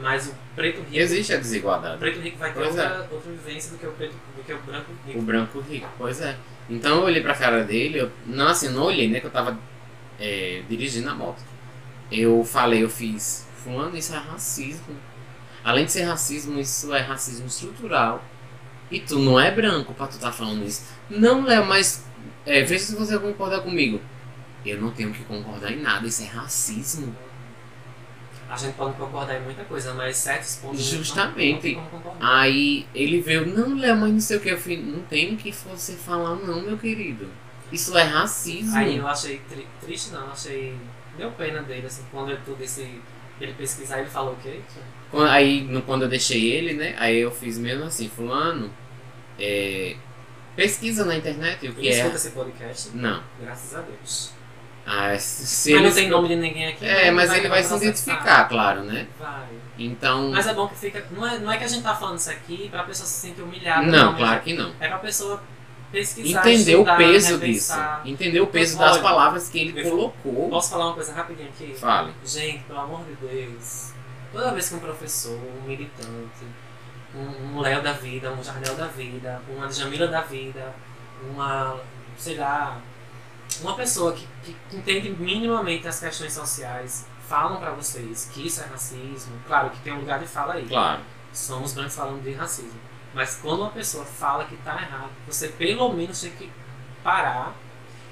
Mas 0.01 0.27
o 0.27 0.33
preto 0.55 0.77
rico. 0.81 0.95
Existe 0.97 1.33
a 1.33 1.37
O 1.37 1.41
desigualdade. 1.41 1.97
preto 1.97 2.19
rico 2.21 2.37
vai 2.37 2.53
ter 2.53 2.59
Pois 2.61 2.77
é. 2.77 2.83
outra, 2.83 3.07
outra 3.11 3.31
vivência 3.31 3.71
do 3.71 3.77
que 3.77 3.85
o 3.85 3.91
preto 3.91 4.13
do 4.37 4.43
que 4.43 4.53
o 4.53 4.57
branco 4.59 4.91
rico. 5.05 5.19
O 5.19 5.21
branco 5.21 5.59
rico, 5.59 5.87
pois 5.97 6.21
é. 6.21 6.37
Então 6.69 6.97
eu 6.99 7.03
olhei 7.03 7.21
pra 7.21 7.33
cara 7.33 7.63
dele, 7.63 7.99
eu, 7.99 8.11
não 8.25 8.47
assim, 8.47 8.69
não 8.69 8.83
olhei, 8.83 9.09
né? 9.09 9.19
Que 9.19 9.27
eu 9.27 9.31
tava 9.31 9.57
é, 10.19 10.63
dirigindo 10.69 11.09
a 11.09 11.13
moto. 11.15 11.41
Eu 12.11 12.43
falei, 12.45 12.83
eu 12.83 12.89
fiz, 12.89 13.47
fulano, 13.63 13.97
isso 13.97 14.13
é 14.13 14.17
racismo. 14.17 14.95
Além 15.63 15.85
de 15.85 15.91
ser 15.91 16.03
racismo, 16.03 16.59
isso 16.59 16.93
é 16.93 16.99
racismo 17.01 17.47
estrutural. 17.47 18.23
E 18.89 18.99
tu 18.99 19.19
não 19.19 19.39
é 19.39 19.51
branco 19.51 19.93
pra 19.93 20.07
tu 20.07 20.17
tá 20.19 20.31
falando 20.31 20.65
isso. 20.65 20.85
Não, 21.09 21.43
Léo, 21.43 21.65
mas 21.65 22.05
é, 22.45 22.61
veja 22.63 22.83
se 22.85 22.95
você 22.95 23.17
concorda 23.19 23.59
comigo. 23.61 23.99
Eu 24.65 24.79
não 24.81 24.91
tenho 24.91 25.11
que 25.11 25.23
concordar 25.23 25.71
em 25.71 25.81
nada, 25.81 26.07
isso 26.07 26.21
é 26.23 26.25
racismo. 26.25 27.15
A 28.49 28.57
gente 28.57 28.73
pode 28.75 28.95
concordar 28.97 29.37
em 29.39 29.43
muita 29.43 29.63
coisa, 29.63 29.93
mas 29.93 30.17
certos 30.17 30.57
pontos. 30.57 30.79
não- 30.91 30.97
Justamente. 30.97 31.75
Não. 31.75 32.15
Aí 32.19 32.85
ele 32.93 33.21
veio, 33.21 33.45
não, 33.45 33.77
Léo, 33.77 33.95
mas 33.95 34.11
não 34.11 34.19
sei 34.19 34.37
o 34.37 34.39
que. 34.41 34.49
Eu 34.49 34.57
falei, 34.59 34.81
não 34.83 34.99
tem 35.03 35.37
que 35.37 35.51
você 35.51 35.93
falar, 35.93 36.35
não, 36.35 36.61
meu 36.61 36.77
querido. 36.77 37.29
Isso 37.71 37.97
é 37.97 38.03
racismo. 38.03 38.75
Aí 38.75 38.97
eu 38.97 39.07
achei 39.07 39.37
tri- 39.49 39.67
triste, 39.79 40.11
não, 40.11 40.29
achei. 40.31 40.75
Deu 41.17 41.31
pena 41.31 41.61
dele, 41.63 41.87
assim, 41.87 42.03
quando 42.11 42.31
eu 42.31 42.55
desse. 42.55 42.99
Ele 43.39 43.53
pesquisar, 43.53 43.99
ele 44.01 44.09
falou 44.09 44.33
o 44.33 44.37
quê? 44.37 44.59
Quando- 45.09 45.29
Aí 45.29 45.61
no- 45.61 45.81
quando 45.81 46.03
eu 46.03 46.09
deixei 46.09 46.51
ele, 46.51 46.73
né? 46.73 46.93
Aí 46.99 47.17
eu 47.19 47.31
fiz 47.31 47.57
mesmo 47.57 47.85
assim, 47.85 48.07
fulano, 48.09 48.69
é, 49.39 49.95
pesquisa 50.55 51.05
na 51.05 51.15
internet 51.15 51.67
o 51.67 51.73
que 51.73 51.79
Ele 51.79 51.87
é. 51.87 51.97
escuta 51.99 52.15
esse 52.17 52.31
podcast? 52.31 52.89
Não. 52.93 53.23
Graças 53.41 53.73
a 53.75 53.81
Deus. 53.81 54.31
Ah, 54.85 55.17
se 55.17 55.73
mas 55.73 55.79
ele 55.79 55.87
não 55.87 55.95
tem 55.95 56.09
nome 56.09 56.27
de 56.27 56.35
ninguém 56.35 56.67
aqui. 56.67 56.85
É, 56.85 57.05
né? 57.05 57.11
mas 57.11 57.29
Vai 57.29 57.39
ele 57.39 57.49
vai 57.49 57.63
se 57.63 57.75
identificar, 57.75 58.47
claro, 58.49 58.83
né? 58.83 59.07
Vai. 59.19 59.47
Então. 59.77 60.31
Mas 60.31 60.47
é 60.47 60.53
bom 60.53 60.67
que 60.67 60.75
fica. 60.75 61.05
Não 61.11 61.25
é, 61.25 61.39
não 61.39 61.51
é 61.51 61.57
que 61.57 61.63
a 61.63 61.67
gente 61.67 61.83
tá 61.83 61.95
falando 61.95 62.17
isso 62.17 62.29
aqui 62.29 62.67
pra 62.69 62.83
pessoa 62.83 63.07
se 63.07 63.27
sentir 63.27 63.41
humilhada. 63.41 63.85
Não, 63.85 64.11
mas 64.11 64.17
claro 64.17 64.41
que 64.41 64.53
não. 64.53 64.73
É 64.79 64.87
pra 64.87 64.99
pessoa 64.99 65.41
pesquisar. 65.91 66.39
Entender 66.39 66.75
o 66.75 66.79
estudar, 66.79 66.97
peso 66.97 67.27
disso. 67.39 67.73
repensar. 67.73 68.01
Entender 68.05 68.41
o 68.41 68.47
peso 68.47 68.77
das 68.77 68.97
palavras 68.97 69.49
que 69.49 69.59
ele 69.59 69.83
colocou. 69.83 70.49
Posso 70.49 70.71
falar 70.71 70.87
uma 70.87 70.93
coisa 70.93 71.13
rapidinho 71.13 71.49
aqui? 71.49 71.75
Fale. 71.75 72.11
Gente, 72.25 72.63
pelo 72.63 72.79
amor 72.79 73.03
de 73.05 73.15
Deus, 73.15 73.91
toda 74.31 74.51
vez 74.51 74.69
que 74.69 74.75
um 74.75 74.79
professor, 74.79 75.37
um 75.37 75.67
militante, 75.67 76.45
um, 77.15 77.57
um 77.57 77.59
Léo 77.59 77.81
da 77.81 77.93
vida, 77.93 78.31
um 78.31 78.43
Jardel 78.43 78.75
da 78.75 78.87
vida, 78.87 79.41
uma 79.49 79.71
Jamila 79.71 80.07
da 80.07 80.21
vida, 80.21 80.73
uma, 81.29 81.77
sei 82.17 82.37
lá, 82.37 82.79
uma 83.61 83.75
pessoa 83.75 84.13
que, 84.13 84.27
que 84.43 84.55
entende 84.75 85.09
minimamente 85.11 85.87
as 85.87 85.99
questões 85.99 86.33
sociais, 86.33 87.05
falam 87.27 87.59
pra 87.59 87.71
vocês 87.71 88.29
que 88.33 88.45
isso 88.47 88.61
é 88.61 88.65
racismo, 88.65 89.33
claro 89.47 89.69
que 89.69 89.79
tem 89.79 89.93
um 89.93 89.99
lugar 89.99 90.19
de 90.19 90.27
fala 90.27 90.53
aí. 90.55 90.65
Claro. 90.67 91.01
Somos 91.33 91.73
brancos 91.73 91.95
falando 91.95 92.21
de 92.23 92.33
racismo. 92.33 92.79
Mas 93.13 93.35
quando 93.41 93.61
uma 93.61 93.69
pessoa 93.71 94.05
fala 94.05 94.45
que 94.45 94.55
tá 94.57 94.73
errado, 94.81 95.09
você 95.27 95.47
pelo 95.49 95.91
menos 95.93 96.19
tem 96.21 96.31
que 96.31 96.51
parar 97.03 97.53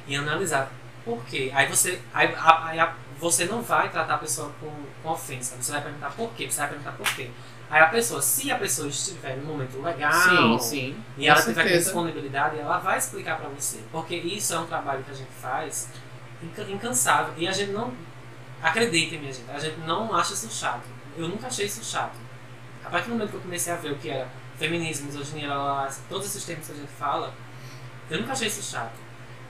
e 0.08 0.16
analisar 0.16 0.72
por 1.06 1.24
quê. 1.26 1.52
Aí 1.54 1.68
você, 1.68 2.02
aí, 2.14 2.34
a- 2.36 2.66
aí 2.68 2.90
você 3.20 3.46
não 3.46 3.62
vai 3.62 3.90
tratar 3.90 4.16
a 4.16 4.18
pessoa 4.18 4.52
com, 4.60 4.72
com 5.04 5.10
ofensa. 5.10 5.56
Você 5.60 5.72
vai 5.72 5.82
perguntar 5.82 6.12
por 6.12 6.30
quê. 6.34 6.50
Você 6.50 6.60
vai 6.60 6.70
perguntar 6.70 6.92
por 6.94 7.08
quê. 7.16 7.30
Aí 7.70 7.82
a 7.82 7.86
pessoa, 7.88 8.22
se 8.22 8.52
a 8.52 8.58
pessoa 8.58 8.88
estiver 8.90 9.38
no 9.38 9.44
momento 9.46 9.80
legal 9.82 10.12
Sim, 10.12 10.60
sim. 10.60 11.04
e 11.18 11.28
ela 11.28 11.40
tiver 11.40 11.54
certeza. 11.62 11.84
disponibilidade, 11.86 12.58
ela 12.60 12.80
vai 12.80 12.98
explicar 12.98 13.38
pra 13.38 13.48
você. 13.50 13.80
Porque 13.92 14.16
isso 14.16 14.54
é 14.54 14.60
um 14.60 14.66
trabalho 14.66 15.04
que 15.04 15.12
a 15.12 15.14
gente 15.14 15.30
faz 15.40 15.90
incansável. 16.44 17.34
E 17.38 17.48
a 17.48 17.52
gente 17.52 17.72
não. 17.72 17.94
Acreditem, 18.62 19.20
minha 19.20 19.32
gente, 19.32 19.50
a 19.50 19.58
gente 19.58 19.80
não 19.82 20.14
acha 20.14 20.34
isso 20.34 20.50
chato. 20.50 20.84
Eu 21.18 21.30
nunca 21.30 21.48
achei 21.48 21.66
isso 21.66 21.84
chato. 21.84 22.18
A 22.84 22.90
partir 22.90 23.08
do 23.08 23.14
momento 23.14 23.30
que 23.30 23.36
eu 23.38 23.42
comecei 23.42 23.72
a 23.72 23.78
ver 23.78 23.94
o 23.94 23.96
que 23.98 24.10
era 24.10 24.28
feminismo, 24.58 25.08
misoginia, 25.08 25.50
todos 26.10 26.28
esses 26.28 26.44
termos 26.44 26.68
que 26.68 26.74
a 26.74 26.76
gente 26.76 26.92
fala, 26.92 27.34
eu 28.10 28.20
nunca 28.20 28.34
achei 28.34 28.48
isso 28.48 28.62
chato. 28.62 28.98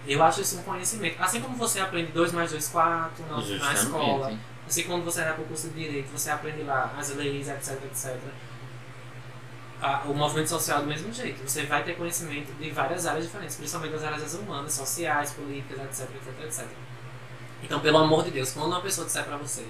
Eu 0.07 0.21
acho 0.23 0.41
isso 0.41 0.59
um 0.59 0.63
conhecimento. 0.63 1.21
Assim 1.21 1.41
como 1.41 1.55
você 1.55 1.79
aprende 1.79 2.11
2 2.11 2.31
mais 2.33 2.51
2, 2.51 2.67
4 2.67 3.25
na, 3.25 3.37
na 3.37 3.73
escola. 3.73 4.33
Assim 4.67 4.83
quando 4.83 5.03
você 5.03 5.23
vai 5.23 5.33
para 5.33 5.43
o 5.43 5.47
curso 5.47 5.69
de 5.69 5.73
Direito, 5.73 6.11
você 6.11 6.29
aprende 6.29 6.61
lá 6.63 6.93
as 6.97 7.09
leis, 7.15 7.47
etc, 7.47 7.83
etc. 7.85 8.17
Ah, 9.81 10.01
o 10.05 10.13
movimento 10.13 10.49
social 10.49 10.81
do 10.81 10.87
mesmo 10.87 11.11
jeito. 11.13 11.41
Você 11.47 11.63
vai 11.65 11.83
ter 11.83 11.95
conhecimento 11.95 12.51
de 12.59 12.69
várias 12.69 13.05
áreas 13.07 13.25
diferentes, 13.25 13.55
principalmente 13.55 13.91
das 13.93 14.03
áreas 14.03 14.33
humanas, 14.33 14.73
sociais, 14.73 15.31
políticas, 15.31 15.79
etc, 15.79 16.15
etc, 16.15 16.43
etc. 16.45 16.67
Então, 17.63 17.79
pelo 17.79 17.97
amor 17.97 18.23
de 18.25 18.31
Deus, 18.31 18.51
quando 18.51 18.67
uma 18.67 18.81
pessoa 18.81 19.05
disser 19.07 19.23
pra 19.23 19.37
você, 19.37 19.65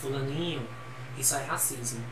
fulaninho, 0.00 0.62
isso 1.16 1.34
é 1.34 1.44
racismo. 1.44 2.04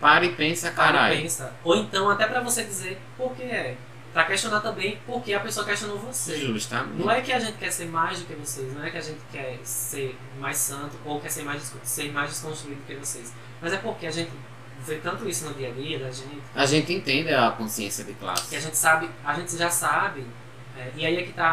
Para 0.00 0.24
e 0.24 0.34
pensa, 0.34 0.70
Para 0.70 0.90
e 0.90 0.92
caralho. 0.92 1.20
pensa. 1.22 1.52
Ou 1.64 1.74
então, 1.76 2.08
até 2.08 2.26
pra 2.26 2.40
você 2.40 2.62
dizer 2.64 3.00
por 3.16 3.34
que 3.34 3.42
é. 3.42 3.76
Pra 4.12 4.24
questionar 4.24 4.60
também 4.60 4.98
por 5.04 5.22
que 5.22 5.34
a 5.34 5.40
pessoa 5.40 5.66
questionou 5.66 5.98
você. 5.98 6.38
Justamente. 6.38 6.96
Não 6.96 7.10
é 7.10 7.20
que 7.20 7.32
a 7.32 7.38
gente 7.38 7.58
quer 7.58 7.70
ser 7.70 7.86
mais 7.86 8.20
do 8.20 8.24
que 8.26 8.34
vocês, 8.34 8.72
não 8.72 8.82
é 8.84 8.90
que 8.90 8.96
a 8.96 9.00
gente 9.02 9.20
quer 9.30 9.58
ser 9.62 10.16
mais 10.38 10.56
santo 10.56 10.96
ou 11.04 11.20
quer 11.20 11.28
ser 11.28 11.42
mais, 11.42 11.72
ser 11.82 12.10
mais 12.12 12.30
desconstruído 12.30 12.80
do 12.80 12.86
que 12.86 12.94
vocês. 12.94 13.32
Mas 13.60 13.72
é 13.72 13.76
porque 13.76 14.06
a 14.06 14.10
gente 14.10 14.30
vê 14.86 14.96
tanto 14.96 15.28
isso 15.28 15.44
no 15.46 15.54
dia 15.54 15.68
a 15.68 15.72
dia 15.72 15.98
da 15.98 16.10
gente, 16.10 16.38
A 16.54 16.64
gente 16.66 16.92
entende 16.92 17.32
a 17.34 17.50
consciência 17.50 18.04
de 18.04 18.12
classe. 18.14 18.54
a 18.54 18.60
gente 18.60 18.76
sabe, 18.76 19.08
a 19.24 19.34
gente 19.34 19.56
já 19.56 19.70
sabe, 19.70 20.24
é, 20.76 20.90
e 20.96 21.04
aí 21.06 21.16
é 21.16 21.22
que 21.22 21.32
tá 21.32 21.46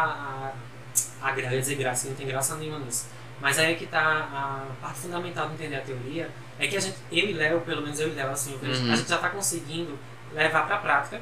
a, 1.22 1.28
a 1.28 1.32
gra- 1.32 1.46
eu 1.48 1.52
ia 1.52 1.60
dizer 1.60 1.74
graça, 1.76 2.04
que 2.04 2.10
não 2.10 2.16
tem 2.16 2.26
graça 2.26 2.56
nenhuma 2.56 2.78
nisso. 2.80 3.06
Mas 3.40 3.58
aí 3.58 3.72
é 3.72 3.74
que 3.74 3.86
tá 3.86 4.00
a 4.00 4.66
parte 4.80 5.00
fundamental 5.00 5.48
de 5.48 5.54
entender 5.54 5.76
a 5.76 5.80
teoria, 5.82 6.30
é 6.58 6.66
que 6.66 6.76
a 6.76 6.80
gente, 6.80 6.96
eu 7.12 7.28
e 7.28 7.32
Léo, 7.34 7.60
pelo 7.60 7.82
menos 7.82 8.00
eu 8.00 8.08
e 8.08 8.12
Léo, 8.12 8.30
assim, 8.30 8.56
vejo, 8.62 8.82
Uhum. 8.84 8.92
a 8.92 8.96
gente 8.96 9.08
já 9.08 9.18
tá 9.18 9.28
conseguindo 9.28 9.98
levar 10.32 10.66
pra 10.66 10.78
prática 10.78 11.20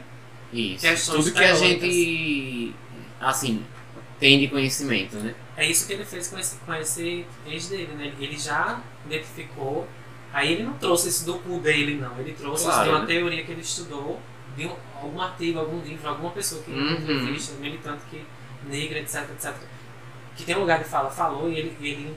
Isso. 0.52 0.86
Questões 0.86 1.24
Tudo 1.24 1.34
que 1.36 1.42
a 1.44 1.54
gente, 1.54 2.74
assim, 3.20 3.64
tem 4.20 4.38
de 4.38 4.46
conhecimento, 4.48 5.16
né? 5.16 5.34
É 5.56 5.66
isso 5.68 5.86
que 5.86 5.92
ele 5.94 6.04
fez 6.04 6.28
com 6.28 6.38
esse, 6.38 6.56
com 6.58 6.72
esse 6.74 7.26
ex 7.46 7.68
dele, 7.68 7.92
né? 7.94 8.12
Ele 8.20 8.38
já 8.38 8.80
identificou. 9.06 9.88
Aí 10.34 10.52
ele 10.52 10.64
não 10.64 10.74
trouxe 10.74 11.08
isso 11.08 11.24
do 11.24 11.38
cu 11.38 11.58
dele, 11.60 11.94
não. 11.94 12.18
Ele 12.18 12.32
trouxe 12.34 12.64
Claro, 12.64 12.80
isso 12.80 12.84
de 12.90 12.96
uma 12.96 13.00
né? 13.00 13.06
teoria 13.06 13.44
que 13.44 13.52
ele 13.52 13.60
estudou, 13.62 14.20
de 14.56 14.66
um- 14.66 14.76
algum 15.00 15.20
artigo, 15.20 15.60
algum 15.60 15.80
livro, 15.80 16.08
alguma 16.08 16.30
pessoa 16.32 16.60
que 16.62 16.70
Uhum. 16.72 16.92
entrevista, 16.94 17.54
militante 17.58 18.02
que 18.10 18.22
negra, 18.66 18.98
etc, 18.98 19.30
etc. 19.30 19.54
Que 20.36 20.42
tem 20.44 20.56
um 20.56 20.60
lugar 20.60 20.78
de 20.80 20.84
fala, 20.84 21.08
falou 21.10 21.48
e 21.48 21.56
ele, 21.58 21.76
ele, 21.80 22.16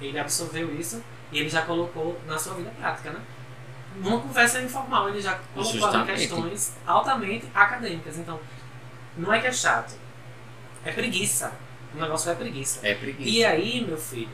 ele 0.00 0.18
absorveu 0.18 0.72
isso 0.78 1.02
e 1.32 1.40
ele 1.40 1.48
já 1.48 1.62
colocou 1.62 2.18
na 2.26 2.38
sua 2.38 2.54
vida 2.54 2.70
prática, 2.78 3.10
né? 3.10 3.20
Numa 3.96 4.20
conversa 4.20 4.60
informal, 4.62 5.08
ele 5.08 5.20
já 5.20 5.34
colocou 5.54 5.72
Justamente. 5.72 6.12
questões 6.18 6.74
altamente 6.86 7.46
acadêmicas. 7.54 8.16
Então, 8.18 8.38
não 9.16 9.32
é 9.32 9.40
que 9.40 9.46
é 9.48 9.52
chato, 9.52 9.94
é 10.84 10.92
preguiça. 10.92 11.52
O 11.94 11.98
negócio 11.98 12.30
é 12.30 12.34
preguiça. 12.34 12.86
É 12.86 12.94
preguiça. 12.94 13.28
E 13.30 13.44
aí, 13.44 13.84
meu 13.84 13.96
filho, 13.96 14.28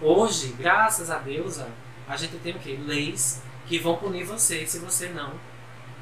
hoje, 0.00 0.54
graças 0.58 1.10
a 1.10 1.16
Deus, 1.18 1.58
a 2.08 2.16
gente 2.16 2.36
tem 2.38 2.54
o 2.54 2.58
quê? 2.58 2.78
Leis 2.84 3.42
que 3.66 3.78
vão 3.78 3.96
punir 3.96 4.24
você 4.24 4.66
se 4.66 4.78
você 4.78 5.08
não 5.08 5.32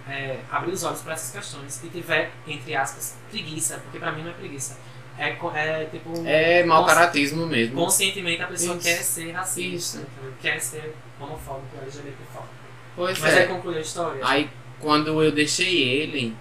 é, 0.08 0.40
abrir 0.50 0.72
os 0.72 0.84
olhos 0.84 1.00
para 1.00 1.14
essas 1.14 1.30
questões 1.30 1.82
e 1.82 1.88
tiver, 1.88 2.30
entre 2.46 2.74
aspas, 2.74 3.16
preguiça, 3.30 3.78
porque 3.78 3.98
pra 3.98 4.12
mim 4.12 4.22
não 4.22 4.30
é 4.30 4.34
preguiça. 4.34 4.78
É, 5.16 5.30
é 5.30 5.84
tipo. 5.86 6.12
É 6.26 6.64
mau 6.64 6.84
caratismo 6.84 7.46
mesmo. 7.46 7.76
Conscientemente 7.76 8.42
a 8.42 8.48
pessoa 8.48 8.76
Isso. 8.76 8.84
quer 8.84 9.02
ser 9.02 9.30
racista, 9.30 9.98
Isso. 9.98 10.06
quer 10.42 10.60
ser 10.60 10.94
homofóbico, 11.20 11.76
LGBTfóbico. 11.80 12.54
Pois 12.96 13.18
Mas 13.18 13.34
é. 13.34 13.42
aí 13.42 13.48
conclui 13.48 13.78
a 13.78 13.80
história. 13.80 14.20
Aí 14.24 14.50
quando 14.80 15.22
eu 15.22 15.32
deixei 15.32 15.82
ele, 15.82 16.36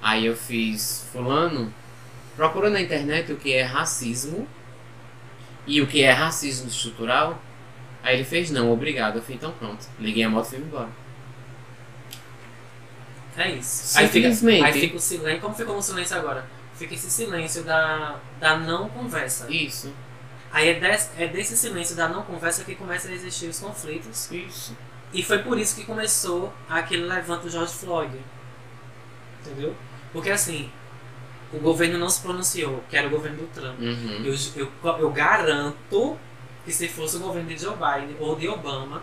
aí 0.00 0.26
eu 0.26 0.34
fiz 0.34 1.06
fulano, 1.12 1.72
procura 2.34 2.70
na 2.70 2.80
internet 2.80 3.30
o 3.32 3.36
que 3.36 3.52
é 3.52 3.62
racismo 3.62 4.48
e 5.66 5.82
o 5.82 5.86
que 5.86 6.02
é 6.02 6.10
racismo 6.10 6.68
estrutural. 6.68 7.40
Aí 8.02 8.16
ele 8.16 8.24
fez 8.24 8.50
não, 8.50 8.72
obrigado. 8.72 9.16
Eu 9.16 9.22
falei, 9.22 9.36
então 9.36 9.52
pronto. 9.52 9.86
Liguei 9.98 10.22
a 10.24 10.30
moto 10.30 10.46
e 10.46 10.48
fui 10.50 10.58
embora. 10.58 10.88
É 13.36 13.52
isso. 13.52 13.96
Aí 13.98 14.08
fica, 14.08 14.32
Simplesmente. 14.32 14.64
aí 14.64 14.72
fica 14.80 14.96
o 14.96 15.00
silêncio. 15.00 15.40
Como 15.40 15.54
ficou 15.54 15.76
o 15.76 15.82
silêncio 15.82 16.16
agora? 16.16 16.44
Fica 16.74 16.94
esse 16.94 17.10
silêncio 17.10 17.62
da, 17.64 18.16
da 18.40 18.56
não 18.58 18.88
conversa. 18.88 19.50
Isso, 19.50 19.92
Aí 20.50 20.68
é, 20.70 20.74
des, 20.74 21.10
é 21.18 21.26
desse 21.26 21.56
silêncio 21.56 21.94
da 21.94 22.08
não 22.08 22.22
conversa 22.22 22.64
que 22.64 22.74
começam 22.74 23.10
a 23.10 23.14
existir 23.14 23.46
os 23.48 23.60
conflitos. 23.60 24.30
isso. 24.32 24.76
E 25.12 25.22
foi 25.22 25.38
por 25.38 25.58
isso 25.58 25.74
que 25.76 25.84
começou 25.84 26.52
aquele 26.68 27.04
levante 27.04 27.42
do 27.42 27.50
George 27.50 27.74
Floyd. 27.74 28.16
Entendeu? 29.40 29.74
Porque 30.12 30.30
assim, 30.30 30.70
o 31.52 31.58
governo 31.58 31.98
não 31.98 32.08
se 32.08 32.20
pronunciou, 32.20 32.82
que 32.88 32.96
era 32.96 33.06
o 33.06 33.10
governo 33.10 33.38
do 33.38 33.46
Trump. 33.48 33.78
Uhum. 33.78 34.22
Eu, 34.24 34.34
eu, 34.56 34.98
eu 34.98 35.10
garanto 35.10 36.18
que 36.68 36.74
se 36.74 36.86
fosse 36.86 37.16
o 37.16 37.20
governo 37.20 37.48
de 37.48 37.56
Joe 37.56 37.74
Biden 37.76 38.14
ou 38.20 38.36
de 38.36 38.46
Obama, 38.46 39.02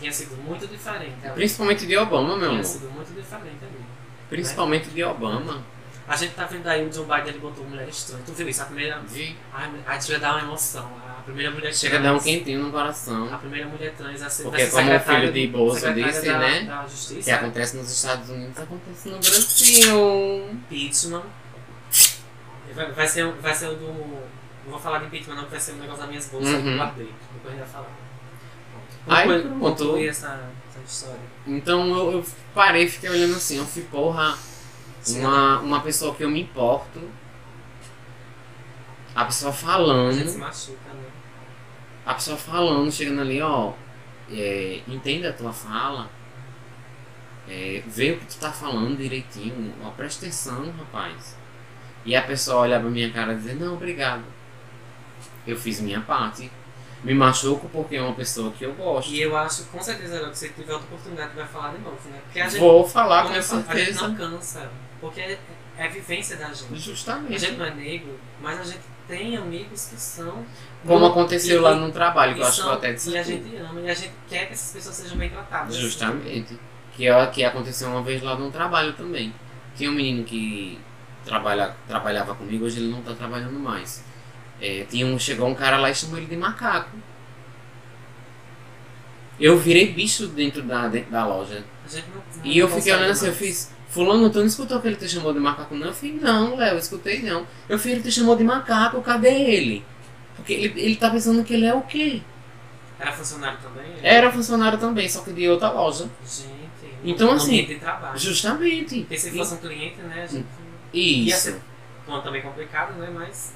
tinha 0.00 0.10
sido 0.10 0.34
muito 0.42 0.66
diferente. 0.66 1.14
ali. 1.22 1.34
Principalmente 1.34 1.86
de 1.86 1.94
Obama, 1.98 2.28
meu 2.28 2.38
Tinha 2.38 2.50
amor. 2.52 2.64
sido 2.64 2.90
muito 2.90 3.12
diferente 3.14 3.58
ali. 3.60 3.84
Principalmente 4.30 4.88
de 4.88 5.04
Obama. 5.04 5.62
A 6.08 6.16
gente 6.16 6.32
tá 6.32 6.46
vendo 6.46 6.66
aí 6.66 6.88
o 6.88 6.90
Joe 6.90 7.04
Biden, 7.04 7.28
ele 7.28 7.38
botou 7.38 7.64
mulher 7.66 7.86
estranha. 7.86 8.22
Tu 8.24 8.32
viu 8.32 8.48
isso? 8.48 8.62
A 8.62 8.64
primeira. 8.64 8.98
Vi. 9.00 9.36
Ai, 9.52 9.70
aí 9.86 10.00
já 10.00 10.16
dá 10.16 10.32
uma 10.36 10.40
emoção. 10.40 10.90
A 11.06 11.22
primeira 11.22 11.50
mulher 11.50 11.74
Chega 11.74 11.98
a 11.98 12.00
trans. 12.00 12.12
dar 12.14 12.18
um 12.18 12.24
quentinho 12.24 12.62
no 12.64 12.72
coração. 12.72 13.32
A 13.32 13.36
primeira 13.36 13.68
mulher 13.68 13.92
trans 13.94 14.22
a 14.22 14.30
ser 14.30 14.44
Porque 14.44 14.64
vai 14.64 14.84
como 14.84 14.96
o 14.96 15.00
filho 15.00 15.32
de 15.32 15.46
Bolsa 15.48 15.92
disse, 15.92 16.26
da, 16.26 16.38
né? 16.38 16.62
Da 16.62 16.86
Que 17.22 17.30
acontece 17.30 17.76
nos 17.76 17.92
Estados 17.92 18.30
Unidos, 18.30 18.58
acontece 18.58 19.08
no 19.10 19.18
Brasil. 19.18 20.48
Impeachment. 20.50 21.24
Vai, 22.74 22.90
vai, 22.90 23.06
ser, 23.06 23.30
vai 23.32 23.54
ser 23.54 23.66
o 23.66 23.74
do. 23.74 24.41
Não 24.64 24.70
vou 24.72 24.78
falar 24.80 24.98
de 24.98 25.06
impeachment, 25.06 25.34
não, 25.36 25.44
que 25.44 25.50
vai 25.50 25.60
ser 25.60 25.72
um 25.72 25.76
negócio 25.78 26.00
das 26.00 26.08
minhas 26.08 26.28
bolsas 26.28 26.50
que 26.50 26.56
Uhum. 26.56 26.70
eu 26.72 26.76
guardei. 26.78 27.14
Depois 27.34 27.54
a 27.54 27.56
gente 27.56 27.58
vai 27.60 27.68
falar. 27.68 27.90
Aí, 29.08 29.26
Conclui- 29.42 29.58
pronto. 29.58 29.96
essa, 29.98 30.50
essa 30.68 30.80
história. 30.86 31.20
Então 31.46 31.88
eu, 31.96 32.12
eu 32.12 32.24
parei, 32.54 32.88
fiquei 32.88 33.10
olhando 33.10 33.34
assim, 33.34 33.58
eu 33.58 33.66
fui, 33.66 33.82
porra, 33.82 34.36
uma, 35.08 35.58
uma 35.60 35.80
pessoa 35.80 36.14
que 36.14 36.22
eu 36.22 36.30
me 36.30 36.42
importo. 36.42 37.00
A 39.14 39.24
pessoa 39.24 39.50
A 39.50 39.52
gente 39.52 39.60
se 39.60 39.66
falando, 39.66 40.38
machuca, 40.38 40.88
né? 40.94 41.04
a 42.06 42.14
pessoa 42.14 42.36
falando, 42.36 42.90
chegando 42.90 43.20
ali, 43.20 43.42
ó, 43.42 43.72
é, 44.30 44.80
entenda 44.88 45.28
a 45.30 45.32
tua 45.32 45.52
fala, 45.52 46.08
é, 47.48 47.82
vê 47.86 48.12
o 48.12 48.18
que 48.18 48.26
tu 48.26 48.38
tá 48.38 48.50
falando 48.50 48.96
direitinho, 48.96 49.74
ó, 49.84 49.90
presta 49.90 50.24
atenção, 50.24 50.72
rapaz. 50.78 51.36
E 52.04 52.16
a 52.16 52.22
pessoa 52.22 52.62
olhar 52.62 52.80
pra 52.80 52.88
minha 52.88 53.10
cara 53.10 53.32
e 53.34 53.36
dizer, 53.36 53.54
não, 53.56 53.74
obrigado. 53.74 54.22
Eu 55.46 55.56
fiz 55.56 55.80
minha 55.80 56.00
parte. 56.00 56.50
Me 57.02 57.14
machuco 57.14 57.68
porque 57.68 57.96
é 57.96 58.02
uma 58.02 58.14
pessoa 58.14 58.52
que 58.52 58.64
eu 58.64 58.72
gosto. 58.74 59.10
E 59.10 59.20
eu 59.20 59.36
acho, 59.36 59.64
com 59.64 59.82
certeza, 59.82 60.28
que 60.30 60.38
se 60.38 60.48
tiver 60.50 60.72
outra 60.72 60.86
oportunidade, 60.86 61.30
tu 61.30 61.36
vai 61.36 61.46
falar 61.48 61.70
de 61.72 61.78
novo, 61.82 61.96
né? 62.08 62.20
Porque 62.24 62.40
a 62.40 62.48
gente, 62.48 62.60
Vou 62.60 62.88
falar 62.88 63.22
com 63.22 63.28
falo, 63.28 63.38
a 63.38 63.40
gente 63.74 63.84
certeza. 63.84 64.08
não 64.08 64.14
cansa. 64.14 64.70
Porque 65.00 65.20
é, 65.20 65.38
é 65.78 65.86
a 65.86 65.88
vivência 65.88 66.36
da 66.36 66.46
gente. 66.52 66.72
A 66.72 66.76
Justamente. 66.76 67.38
gente 67.40 67.56
não 67.58 67.66
é 67.66 67.74
negro, 67.74 68.16
mas 68.40 68.60
a 68.60 68.62
gente 68.62 68.82
tem 69.08 69.36
amigos 69.36 69.86
que 69.86 69.96
são. 70.00 70.46
Como 70.86 71.04
aconteceu 71.06 71.56
E- 71.58 71.60
lá 71.60 71.74
no 71.74 71.90
trabalho, 71.90 72.34
que 72.36 72.40
eu 72.40 72.46
acho 72.46 72.62
que 72.62 72.68
eu 72.68 72.72
até 72.72 72.92
disse. 72.92 73.10
E 73.10 73.18
a 73.18 73.22
gente 73.24 73.56
ama, 73.56 73.80
e 73.80 73.90
a 73.90 73.94
gente 73.94 74.12
quer 74.28 74.46
que 74.46 74.52
essas 74.52 74.72
pessoas 74.72 74.94
sejam 74.94 75.18
bem 75.18 75.28
tratadas. 75.28 75.74
Justamente. 75.74 76.56
Que, 76.94 77.08
é, 77.08 77.26
que 77.26 77.42
aconteceu 77.42 77.88
uma 77.88 78.02
vez 78.02 78.22
lá 78.22 78.36
no 78.36 78.48
trabalho 78.52 78.92
também. 78.92 79.34
Tinha 79.74 79.90
um 79.90 79.94
menino 79.94 80.22
que 80.22 80.78
trabalha, 81.24 81.74
trabalhava 81.88 82.32
comigo, 82.36 82.64
hoje 82.64 82.78
ele 82.78 82.92
não 82.92 83.02
tá 83.02 83.12
trabalhando 83.14 83.58
mais. 83.58 84.04
É, 84.62 84.86
tinha 84.88 85.04
um, 85.04 85.18
chegou 85.18 85.48
um 85.48 85.54
cara 85.56 85.76
lá 85.76 85.90
e 85.90 85.94
chamou 85.94 86.18
ele 86.18 86.26
de 86.26 86.36
macaco. 86.36 86.96
Eu 89.40 89.58
virei 89.58 89.92
bicho 89.92 90.28
dentro 90.28 90.62
da, 90.62 90.86
dentro 90.86 91.10
da 91.10 91.26
loja. 91.26 91.64
Não, 91.92 92.00
não 92.36 92.44
E 92.44 92.58
eu 92.58 92.68
fiquei 92.68 92.92
olhando 92.92 93.10
assim, 93.10 93.26
eu 93.26 93.32
fiz, 93.32 93.72
fulano, 93.88 94.30
tu 94.30 94.38
não 94.38 94.46
escutou 94.46 94.80
que 94.80 94.86
ele 94.86 94.94
te 94.96 95.08
chamou 95.08 95.32
de 95.32 95.40
macaco 95.40 95.74
não? 95.74 95.88
Eu 95.88 95.92
falei, 95.92 96.14
não, 96.22 96.54
Léo, 96.54 96.74
eu 96.74 96.78
escutei 96.78 97.22
não. 97.22 97.44
Eu 97.68 97.76
falei, 97.76 97.94
ele 97.96 98.04
te 98.04 98.12
chamou 98.12 98.36
de 98.36 98.44
macaco, 98.44 99.02
cadê 99.02 99.32
ele? 99.32 99.84
Porque 100.36 100.52
ele, 100.52 100.80
ele 100.80 100.94
tá 100.96 101.10
pensando 101.10 101.42
que 101.42 101.54
ele 101.54 101.66
é 101.66 101.74
o 101.74 101.82
quê? 101.82 102.22
Era 103.00 103.10
funcionário 103.12 103.58
também? 103.60 103.92
Era 104.00 104.30
funcionário 104.30 104.78
também, 104.78 105.08
só 105.08 105.22
que 105.22 105.32
de 105.32 105.48
outra 105.48 105.72
loja. 105.72 106.08
Gente. 106.24 106.52
Então, 107.04 107.32
assim, 107.32 107.64
de 107.64 107.74
trabalho. 107.80 108.16
Justamente. 108.16 109.00
Porque 109.00 109.18
se 109.18 109.32
fosse 109.32 109.54
um 109.54 109.56
cliente, 109.56 110.00
né, 110.02 110.22
a 110.22 110.26
gente. 110.26 110.46
E- 110.92 111.24
Ia 111.24 111.34
Isso. 111.34 111.42
ser 111.50 111.60
bom, 112.06 112.20
também 112.20 112.42
complicado, 112.42 112.94
né? 112.94 113.10
Mas 113.12 113.54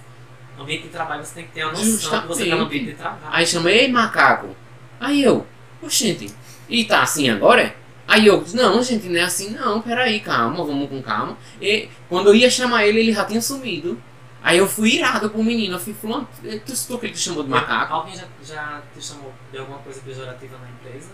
no 0.56 0.62
ambiente 0.62 0.84
de 0.84 0.88
trabalho 0.88 1.24
você 1.24 1.34
tem 1.34 1.44
que 1.44 1.52
ter 1.52 1.62
a 1.62 1.70
noção 1.70 1.84
que 1.84 1.90
você 1.90 2.10
tá 2.10 2.20
no 2.22 2.28
Justamente. 2.28 2.62
ambiente 2.62 2.86
de 2.86 2.94
trabalho. 2.94 3.20
Aí 3.30 3.46
chamei, 3.46 3.78
ei 3.80 3.88
macaco. 3.92 4.56
Aí 4.98 5.22
eu, 5.22 5.46
oxente, 5.82 6.32
e 6.68 6.84
tá 6.84 7.02
assim 7.02 7.28
agora? 7.30 7.74
Aí 8.08 8.26
eu, 8.26 8.44
não, 8.54 8.82
gente, 8.82 9.08
não 9.08 9.18
é 9.20 9.24
assim 9.24 9.50
não, 9.50 9.82
peraí, 9.82 10.20
calma, 10.20 10.64
vamos 10.64 10.88
com 10.88 11.02
calma. 11.02 11.36
E 11.60 11.88
quando 12.08 12.28
eu 12.28 12.34
ia 12.34 12.48
chamar 12.48 12.86
ele, 12.86 13.00
ele 13.00 13.12
já 13.12 13.24
tinha 13.24 13.40
sumido. 13.40 14.00
Aí 14.42 14.58
eu 14.58 14.68
fui 14.68 14.90
irado 14.94 15.28
pro 15.28 15.42
menino, 15.42 15.74
eu 15.74 15.80
fui 15.80 15.92
fulano, 15.92 16.28
tu 16.64 16.72
escutou 16.72 16.98
que 17.00 17.06
ele 17.06 17.14
te 17.14 17.18
chamou 17.20 17.42
de 17.42 17.48
macaco? 17.50 17.92
Alguém 17.92 18.14
já, 18.16 18.24
já 18.44 18.80
te 18.96 19.04
chamou 19.04 19.34
de 19.50 19.58
alguma 19.58 19.78
coisa 19.78 20.00
pejorativa 20.02 20.56
na 20.58 20.68
empresa? 20.70 21.10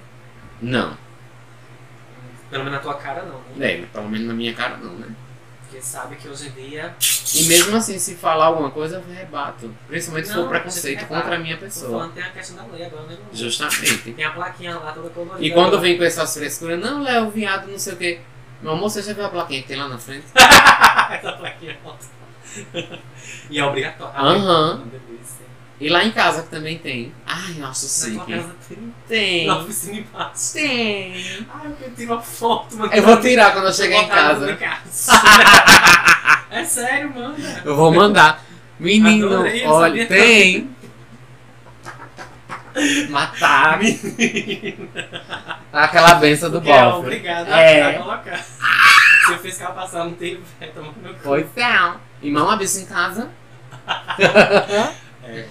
Não, 0.60 0.96
Pelo 2.50 2.64
menos 2.64 2.76
na 2.78 2.82
tua 2.82 2.94
cara 2.94 3.22
não, 3.22 3.40
né? 3.56 3.72
é, 3.72 3.86
pelo 3.86 4.08
menos 4.10 4.26
na 4.28 4.34
minha 4.34 4.52
cara 4.52 4.76
não, 4.76 4.92
né? 4.96 5.06
Porque 5.72 5.86
sabe 5.86 6.16
que 6.16 6.28
hoje 6.28 6.48
em 6.48 6.50
dia. 6.50 6.94
E 7.34 7.44
mesmo 7.44 7.74
assim, 7.74 7.98
se 7.98 8.14
falar 8.14 8.44
alguma 8.46 8.70
coisa, 8.70 8.96
eu 8.96 9.14
rebato. 9.14 9.74
Principalmente 9.88 10.28
se 10.28 10.34
for 10.34 10.46
preconceito 10.46 11.06
contra 11.06 11.36
a 11.36 11.38
minha 11.38 11.56
pessoa. 11.56 12.10
tem 12.14 12.22
a 12.22 12.28
questão 12.30 12.56
da 12.56 12.70
lei 12.70 12.84
agora, 12.84 13.04
né? 13.04 13.16
Justamente. 13.32 14.12
Tem 14.12 14.22
a 14.22 14.32
plaquinha 14.32 14.76
lá 14.78 14.92
toda 14.92 15.08
colorida. 15.08 15.42
E 15.42 15.50
quando 15.50 15.80
vem 15.80 15.96
com 15.96 16.04
essas 16.04 16.34
frescuras, 16.34 16.78
não, 16.78 17.02
Léo, 17.02 17.30
viado, 17.30 17.68
não 17.68 17.78
sei 17.78 17.94
o 17.94 17.96
quê. 17.96 18.20
Meu 18.60 18.72
amor, 18.72 18.90
você 18.90 19.00
já 19.00 19.14
viu 19.14 19.24
a 19.24 19.30
plaquinha 19.30 19.62
que 19.62 19.68
tem 19.68 19.78
lá 19.78 19.88
na 19.88 19.96
frente? 19.96 20.26
Essa 20.36 21.32
plaquinha 21.32 21.78
alta. 21.82 22.06
e 23.48 23.58
é 23.58 23.64
obrigatório. 23.64 24.20
Aham. 24.20 24.82
Delícia. 24.84 25.41
E 25.82 25.88
lá 25.88 26.04
em 26.04 26.12
casa 26.12 26.44
que 26.44 26.48
também 26.48 26.78
tem. 26.78 27.12
Ai, 27.26 27.56
eu 27.58 27.66
acho 27.66 28.10
Na 28.10 28.24
tua 28.24 28.36
casa 28.36 28.54
tem. 28.68 28.94
Tem. 29.08 29.46
Na 29.48 29.58
oficina 29.58 29.96
embaixo. 29.96 30.52
Tem. 30.52 31.46
Ai, 31.52 31.66
eu 31.66 31.72
quero 31.76 31.90
tirar 31.96 32.12
uma 32.14 32.22
foto, 32.22 32.76
mano. 32.76 32.92
Eu 32.92 33.02
vou 33.02 33.20
tirar 33.20 33.52
quando 33.52 33.66
eu 33.66 33.72
chegar 33.72 33.96
em 33.96 34.08
casa. 34.08 34.56
casa. 34.56 35.12
é 36.52 36.64
sério, 36.64 37.12
mano. 37.12 37.34
Eu 37.64 37.74
vou 37.74 37.92
mandar. 37.92 38.44
Menino, 38.78 39.26
Adorei, 39.26 39.66
olha, 39.66 40.06
tem. 40.06 40.70
Matar. 43.10 43.80
Aquela 45.72 46.14
benção 46.14 46.48
do 46.48 46.60
Porque 46.60 46.70
é 46.70 46.86
obrigado 46.86 47.48
É. 47.48 47.96
a 47.96 47.98
colocar. 47.98 48.38
Se 48.38 49.32
eu 49.32 49.38
fiscal 49.40 49.74
passar, 49.74 50.04
não 50.04 50.12
tem 50.12 50.40
vai 50.60 50.68
tomar 50.68 50.92
meu 51.02 51.12
cu. 51.14 51.20
Pois 51.24 51.46
é. 51.56 51.92
Irmão, 52.22 52.48
a 52.48 52.54
bicha 52.54 52.78
em 52.78 52.86
casa. 52.86 53.28
É, 55.24 55.46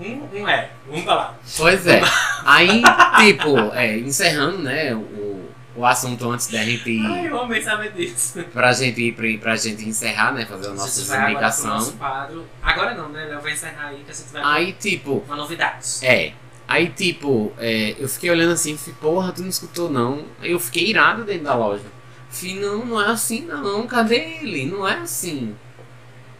um, 0.00 0.28
um 0.32 0.48
é, 0.48 0.70
um 0.90 1.02
tá 1.02 1.14
lá. 1.14 1.38
Pois 1.56 1.86
é. 1.86 2.02
Aí, 2.44 2.82
tipo, 3.18 3.56
é, 3.74 3.98
encerrando, 3.98 4.58
né, 4.58 4.94
o, 4.94 5.48
o 5.74 5.84
assunto 5.84 6.30
antes 6.30 6.46
da 6.48 6.62
gente 6.62 6.88
Ai, 7.04 7.24
ir, 7.24 7.26
eu 7.26 7.40
amei 7.40 7.62
saber 7.62 7.92
disso. 7.92 8.44
pra 8.52 8.72
gente 8.72 9.00
ir 9.00 9.12
pra, 9.12 9.26
pra 9.40 9.56
gente 9.56 9.88
encerrar, 9.88 10.32
né, 10.32 10.44
fazer 10.44 10.68
a 10.68 10.70
nossa 10.74 11.04
vai 11.04 11.34
agora 11.34 11.46
nosso 11.46 11.92
quadro. 11.94 12.46
Agora 12.62 12.94
não, 12.94 13.08
né? 13.08 13.28
Eu 13.30 13.40
vou 13.40 13.50
encerrar 13.50 13.88
aí 13.88 14.02
que 14.04 14.10
a 14.10 14.14
gente 14.14 14.32
vai 14.32 14.42
Aí, 14.44 14.72
tipo, 14.72 15.24
uma 15.26 15.36
novidade. 15.36 15.86
É. 16.02 16.32
Aí, 16.68 16.88
tipo, 16.88 17.52
é, 17.58 17.94
eu 17.98 18.08
fiquei 18.08 18.30
olhando 18.30 18.52
assim 18.52 18.76
falei, 18.76 18.96
porra, 19.00 19.32
tu 19.32 19.42
não 19.42 19.48
escutou 19.48 19.88
não? 19.88 20.24
Aí 20.40 20.50
eu 20.50 20.58
fiquei 20.58 20.88
irado 20.88 21.24
dentro 21.24 21.44
da 21.44 21.54
loja. 21.54 21.84
Falei, 22.28 22.60
não, 22.60 22.84
não 22.84 23.00
é 23.00 23.06
assim 23.06 23.42
não, 23.42 23.86
cadê 23.86 24.16
ele? 24.40 24.66
Não 24.66 24.86
é 24.86 24.94
assim. 24.98 25.54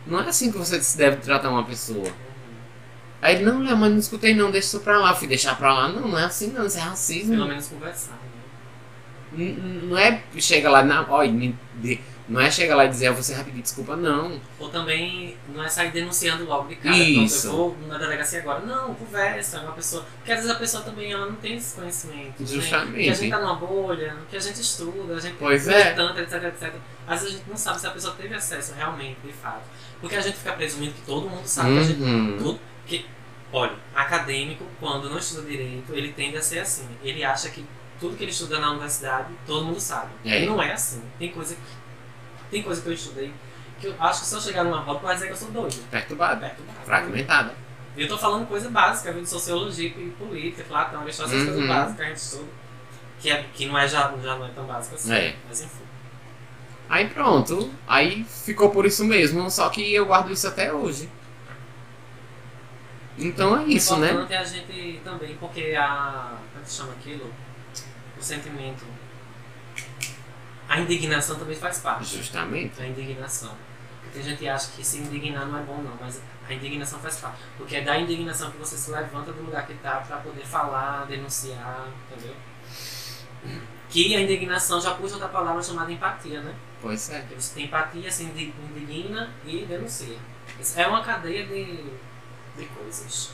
Não 0.06 0.20
é 0.20 0.28
assim 0.28 0.50
que 0.50 0.58
você 0.58 0.80
se 0.82 0.98
deve 0.98 1.16
tratar 1.18 1.50
uma 1.50 1.64
pessoa. 1.64 2.08
Aí 3.26 3.34
ele, 3.34 3.44
não, 3.44 3.60
Léo, 3.60 3.76
mas 3.76 3.90
não 3.90 3.98
escutei 3.98 4.34
não, 4.36 4.52
deixa 4.52 4.68
isso 4.68 4.80
pra 4.80 5.00
lá. 5.00 5.10
Eu 5.10 5.16
fui 5.16 5.26
deixar 5.26 5.56
pra 5.58 5.74
lá, 5.74 5.88
não, 5.88 6.06
não 6.06 6.18
é 6.18 6.24
assim 6.24 6.52
não, 6.52 6.64
isso 6.64 6.76
é 6.76 6.80
Pelo 6.80 6.90
racismo. 6.90 7.46
menos 7.46 7.66
conversar. 7.66 8.18
Né? 9.32 9.56
Não 9.82 9.98
é 9.98 10.22
chega 10.38 10.70
lá, 10.70 10.84
na, 10.84 11.04
ó, 11.08 11.24
não 12.28 12.40
é 12.40 12.48
chegar 12.50 12.76
lá 12.76 12.84
e 12.84 12.88
dizer, 12.88 13.08
ah, 13.08 13.12
você 13.12 13.34
pedir 13.42 13.62
desculpa, 13.62 13.96
não. 13.96 14.40
Ou 14.60 14.68
também 14.68 15.36
não 15.52 15.62
é 15.62 15.68
sair 15.68 15.90
denunciando 15.90 16.44
logo 16.44 16.68
de 16.68 16.76
cara. 16.76 16.96
Isso. 16.96 17.48
Pronto, 17.48 17.56
eu 17.56 17.74
vou 17.80 17.88
na 17.88 17.98
delegacia 17.98 18.40
agora. 18.40 18.60
Não, 18.60 18.94
conversa, 18.94 19.58
é 19.58 19.60
uma 19.60 19.72
pessoa. 19.72 20.04
Porque 20.18 20.30
às 20.30 20.38
vezes 20.38 20.52
a 20.52 20.58
pessoa 20.58 20.84
também 20.84 21.12
ela 21.12 21.26
não 21.26 21.36
tem 21.36 21.56
esse 21.56 21.74
conhecimento. 21.74 22.40
Né? 22.40 22.46
Justamente. 22.46 23.04
Que 23.04 23.10
a 23.10 23.14
gente 23.14 23.30
tá 23.30 23.40
numa 23.40 23.54
bolha, 23.54 24.16
que 24.30 24.36
a 24.36 24.40
gente 24.40 24.60
estuda, 24.60 25.14
a 25.14 25.20
gente 25.20 25.36
Pois 25.36 25.66
é. 25.66 25.94
tanto, 25.94 26.20
etc, 26.20 26.44
etc. 26.44 26.74
Às 27.06 27.20
vezes 27.20 27.34
a 27.34 27.38
gente 27.38 27.50
não 27.50 27.56
sabe 27.56 27.80
se 27.80 27.86
a 27.88 27.90
pessoa 27.90 28.14
teve 28.14 28.34
acesso 28.34 28.74
realmente, 28.76 29.18
de 29.24 29.32
fato. 29.32 29.62
Porque 30.00 30.16
a 30.16 30.20
gente 30.20 30.36
fica 30.36 30.52
presumindo 30.52 30.94
que 30.94 31.02
todo 31.02 31.28
mundo 31.28 31.46
sabe 31.46 31.74
que 31.74 31.78
a 31.78 31.82
gente. 31.82 32.02
Uhum. 32.02 32.36
Tudo, 32.38 32.60
que, 32.86 33.06
olha, 33.52 33.74
acadêmico, 33.94 34.64
quando 34.80 35.08
não 35.08 35.18
estuda 35.18 35.48
direito, 35.48 35.92
ele 35.94 36.12
tende 36.12 36.36
a 36.36 36.42
ser 36.42 36.58
assim. 36.60 36.86
Ele 37.02 37.24
acha 37.24 37.48
que 37.50 37.64
tudo 38.00 38.16
que 38.16 38.24
ele 38.24 38.30
estuda 38.30 38.58
na 38.58 38.70
universidade, 38.70 39.28
todo 39.46 39.64
mundo 39.64 39.80
sabe. 39.80 40.10
É. 40.24 40.42
E 40.42 40.46
não 40.46 40.62
é 40.62 40.72
assim. 40.72 41.02
Tem 41.18 41.30
coisa, 41.30 41.54
que- 41.54 42.50
tem 42.50 42.62
coisa 42.62 42.80
que 42.82 42.88
eu 42.88 42.92
estudei 42.92 43.32
que 43.80 43.88
eu 43.88 43.94
acho 44.00 44.20
que 44.20 44.26
se 44.26 44.34
eu 44.34 44.40
chegar 44.40 44.64
numa 44.64 44.80
roda, 44.80 45.00
vai 45.00 45.14
dizer 45.14 45.26
que 45.26 45.32
eu 45.34 45.36
sou 45.36 45.50
doido. 45.50 45.76
Perturbado, 45.90 46.40
Perturbado. 46.40 46.78
fragmentado. 46.86 47.50
E 47.94 48.02
eu 48.02 48.08
tô 48.08 48.16
falando 48.16 48.46
coisa 48.46 48.70
básica, 48.70 49.12
de 49.12 49.28
sociologia 49.28 49.88
e 49.88 50.10
política, 50.18 50.64
Platão, 50.64 51.02
Aristóteles, 51.02 51.42
essas 51.42 51.48
Uhum. 51.56 51.60
coisas 51.66 51.68
básicas 51.76 51.96
que 51.96 52.02
a 52.02 52.06
gente 52.08 52.16
estuda. 52.16 52.44
Que, 53.20 53.30
é, 53.30 53.44
que 53.54 53.66
não 53.66 53.76
é, 53.78 53.86
já, 53.86 54.14
já 54.22 54.34
não 54.36 54.46
é 54.46 54.50
tão 54.50 54.64
básico 54.64 54.94
assim. 54.94 55.12
É. 55.12 55.36
Mas 55.46 55.60
enfim. 55.60 55.84
Aí 56.88 57.08
pronto, 57.08 57.70
aí 57.86 58.24
ficou 58.24 58.70
por 58.70 58.86
isso 58.86 59.04
mesmo, 59.04 59.50
só 59.50 59.68
que 59.68 59.92
eu 59.92 60.06
guardo 60.06 60.30
isso 60.32 60.46
até 60.48 60.72
hoje. 60.72 61.08
Então 63.18 63.58
é 63.58 63.64
isso, 63.64 63.96
né? 63.96 64.10
importante 64.10 64.32
é 64.34 64.38
a 64.38 64.44
gente 64.44 65.00
também, 65.02 65.36
porque 65.36 65.74
a. 65.78 66.36
Como 66.52 66.60
é 66.60 66.64
que 66.64 66.70
se 66.70 66.76
chama 66.76 66.92
aquilo? 66.92 67.32
O 68.18 68.22
sentimento. 68.22 68.84
A 70.68 70.80
indignação 70.80 71.38
também 71.38 71.56
faz 71.56 71.78
parte. 71.78 72.16
Justamente. 72.16 72.80
A 72.80 72.86
indignação. 72.86 73.54
Porque 74.02 74.18
tem 74.18 74.22
gente 74.22 74.38
que 74.38 74.48
acha 74.48 74.70
que 74.72 74.84
se 74.84 74.98
indignar 74.98 75.46
não 75.46 75.58
é 75.58 75.62
bom, 75.62 75.78
não, 75.78 75.96
mas 76.00 76.20
a 76.48 76.52
indignação 76.52 76.98
faz 76.98 77.16
parte. 77.18 77.38
Porque 77.56 77.76
é 77.76 77.82
da 77.82 77.98
indignação 77.98 78.50
que 78.50 78.58
você 78.58 78.76
se 78.76 78.90
levanta 78.90 79.32
do 79.32 79.42
lugar 79.42 79.66
que 79.66 79.74
tá 79.74 79.96
pra 80.06 80.18
poder 80.18 80.44
falar, 80.44 81.06
denunciar, 81.06 81.88
entendeu? 82.10 82.34
Que 83.88 84.14
a 84.16 84.20
indignação 84.20 84.80
já 84.80 84.94
puxa 84.94 85.14
outra 85.14 85.28
palavra 85.28 85.62
chamada 85.62 85.90
empatia, 85.90 86.42
né? 86.42 86.54
Pois 86.82 87.08
é. 87.10 87.20
Porque 87.20 87.40
você 87.40 87.54
tem 87.54 87.64
empatia, 87.64 88.10
se 88.10 88.24
indigna 88.24 89.30
e 89.44 89.64
denuncia. 89.64 90.18
É 90.76 90.86
uma 90.86 91.02
cadeia 91.02 91.46
de, 91.46 91.84
de 92.56 92.64
coisas. 92.66 93.30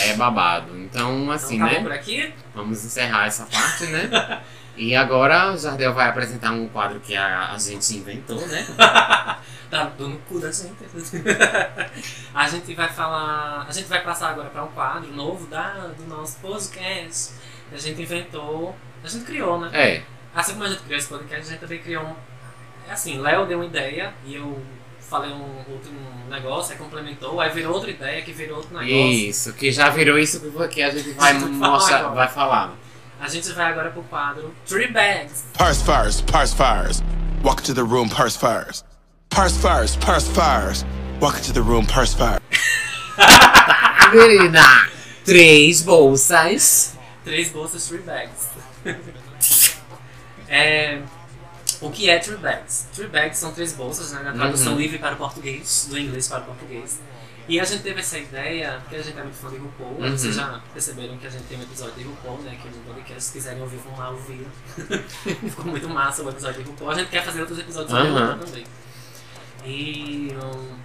é 0.00 0.14
babado. 0.14 0.76
Então, 0.78 1.30
assim, 1.30 1.56
então, 1.56 1.68
tá 1.68 1.74
né? 1.74 1.80
por 1.80 1.92
aqui? 1.92 2.32
Vamos 2.54 2.84
encerrar 2.84 3.26
essa 3.26 3.46
parte, 3.46 3.86
né? 3.86 4.42
E 4.76 4.96
agora 4.96 5.52
o 5.52 5.56
Jardel 5.56 5.92
vai 5.92 6.08
apresentar 6.08 6.50
um 6.52 6.66
quadro 6.68 6.98
que 7.00 7.14
a, 7.14 7.52
a 7.52 7.58
gente 7.58 7.96
inventou, 7.96 8.40
né? 8.46 8.66
Tá 9.72 9.90
dando 9.96 10.18
cu 10.28 10.38
da 10.38 10.52
gente. 10.52 10.74
a 12.34 12.46
gente 12.46 12.74
vai 12.74 12.88
falar. 12.88 13.64
A 13.66 13.72
gente 13.72 13.88
vai 13.88 14.02
passar 14.02 14.28
agora 14.28 14.50
para 14.50 14.64
um 14.64 14.68
quadro 14.68 15.10
novo 15.14 15.46
da, 15.46 15.70
do 15.96 16.04
nosso 16.06 16.38
podcast. 16.40 17.32
A 17.72 17.78
gente 17.78 18.02
inventou. 18.02 18.76
A 19.02 19.08
gente 19.08 19.24
criou, 19.24 19.58
né? 19.58 19.70
É, 19.72 20.02
Assim 20.34 20.52
como 20.52 20.64
a 20.64 20.68
gente 20.68 20.82
criou 20.82 20.98
esse 20.98 21.08
podcast, 21.08 21.46
a 21.46 21.50
gente 21.50 21.60
também 21.60 21.78
criou 21.78 22.04
um. 22.04 22.14
É 22.88 22.92
assim, 22.92 23.20
Léo 23.20 23.46
deu 23.46 23.58
uma 23.58 23.66
ideia 23.66 24.14
e 24.24 24.34
eu 24.34 24.62
falei 25.12 25.30
um 25.30 25.58
outro 25.70 25.90
um 26.26 26.30
negócio, 26.30 26.72
aí 26.72 26.78
complementou, 26.78 27.38
aí 27.38 27.50
virou 27.50 27.74
outra 27.74 27.90
ideia 27.90 28.22
que 28.22 28.32
virou 28.32 28.56
outro 28.56 28.72
negócio. 28.72 29.12
isso, 29.12 29.52
que 29.52 29.70
já 29.70 29.90
virou 29.90 30.18
isso 30.18 30.40
que 30.70 30.82
a 30.82 30.88
gente 30.88 31.10
vai 31.10 31.34
mostrar, 31.36 32.08
vai 32.08 32.28
falar. 32.28 32.74
A 33.20 33.28
gente 33.28 33.52
vai 33.52 33.66
agora 33.66 33.90
pro 33.90 34.02
quadro 34.04 34.54
Three 34.66 34.90
Bags. 34.90 35.44
Parse 35.56 35.84
fires, 35.84 36.22
parse 36.22 36.56
fires. 36.56 37.02
Walk 37.44 37.60
into 37.60 37.74
the 37.74 37.82
room, 37.82 38.08
parse 38.08 38.38
fires. 38.38 38.82
Parse 39.28 39.58
fires, 39.60 39.96
parse 39.96 40.30
fires. 40.30 40.84
Walk 41.20 41.38
into 41.38 41.52
the 41.52 41.60
room, 41.60 41.84
parse 41.84 42.16
fires. 42.16 42.40
Menina, 44.12 44.88
três 45.26 45.82
bolsas. 45.82 46.96
Três 47.22 47.50
bolsas, 47.50 47.86
Three 47.86 48.00
Bags. 48.00 48.48
é, 50.48 51.02
o 51.82 51.90
que 51.90 52.08
é 52.08 52.18
Three 52.18 52.36
Bags? 52.36 52.86
Three 52.94 53.08
Bags 53.08 53.38
são 53.38 53.52
três 53.52 53.72
bolsas, 53.72 54.12
né? 54.12 54.22
Na 54.22 54.32
tradução 54.32 54.72
Uhum. 54.72 54.78
livre 54.78 54.98
para 54.98 55.14
o 55.14 55.18
português, 55.18 55.86
do 55.90 55.98
inglês 55.98 56.28
para 56.28 56.40
o 56.40 56.44
português. 56.44 57.00
E 57.48 57.58
a 57.58 57.64
gente 57.64 57.82
teve 57.82 57.98
essa 58.00 58.16
ideia, 58.18 58.78
porque 58.82 58.94
a 58.96 59.02
gente 59.02 59.18
é 59.18 59.22
muito 59.22 59.36
fã 59.36 59.50
de 59.50 59.56
RuPaul, 59.56 59.96
Uhum. 60.00 60.16
vocês 60.16 60.34
já 60.36 60.60
perceberam 60.72 61.18
que 61.18 61.26
a 61.26 61.30
gente 61.30 61.42
tem 61.44 61.58
um 61.58 61.62
episódio 61.62 61.94
de 61.94 62.04
RuPaul, 62.04 62.38
né? 62.42 62.56
Que 62.62 62.68
no 62.68 62.84
podcast, 62.84 63.24
se 63.24 63.32
quiserem 63.32 63.60
ouvir, 63.60 63.78
vão 63.78 63.98
lá 63.98 64.10
ouvir. 64.10 64.46
Ficou 65.50 65.64
muito 65.64 65.88
massa 65.88 66.22
o 66.22 66.30
episódio 66.30 66.62
de 66.62 66.70
RuPaul. 66.70 66.90
A 66.92 66.94
gente 66.94 67.10
quer 67.10 67.24
fazer 67.24 67.40
outros 67.40 67.58
episódios 67.58 67.90
sobre 67.90 68.08
Aham. 68.08 68.32
RuPaul 68.34 68.38
também. 68.46 68.64
E 69.64 70.32
hum, 70.42 70.76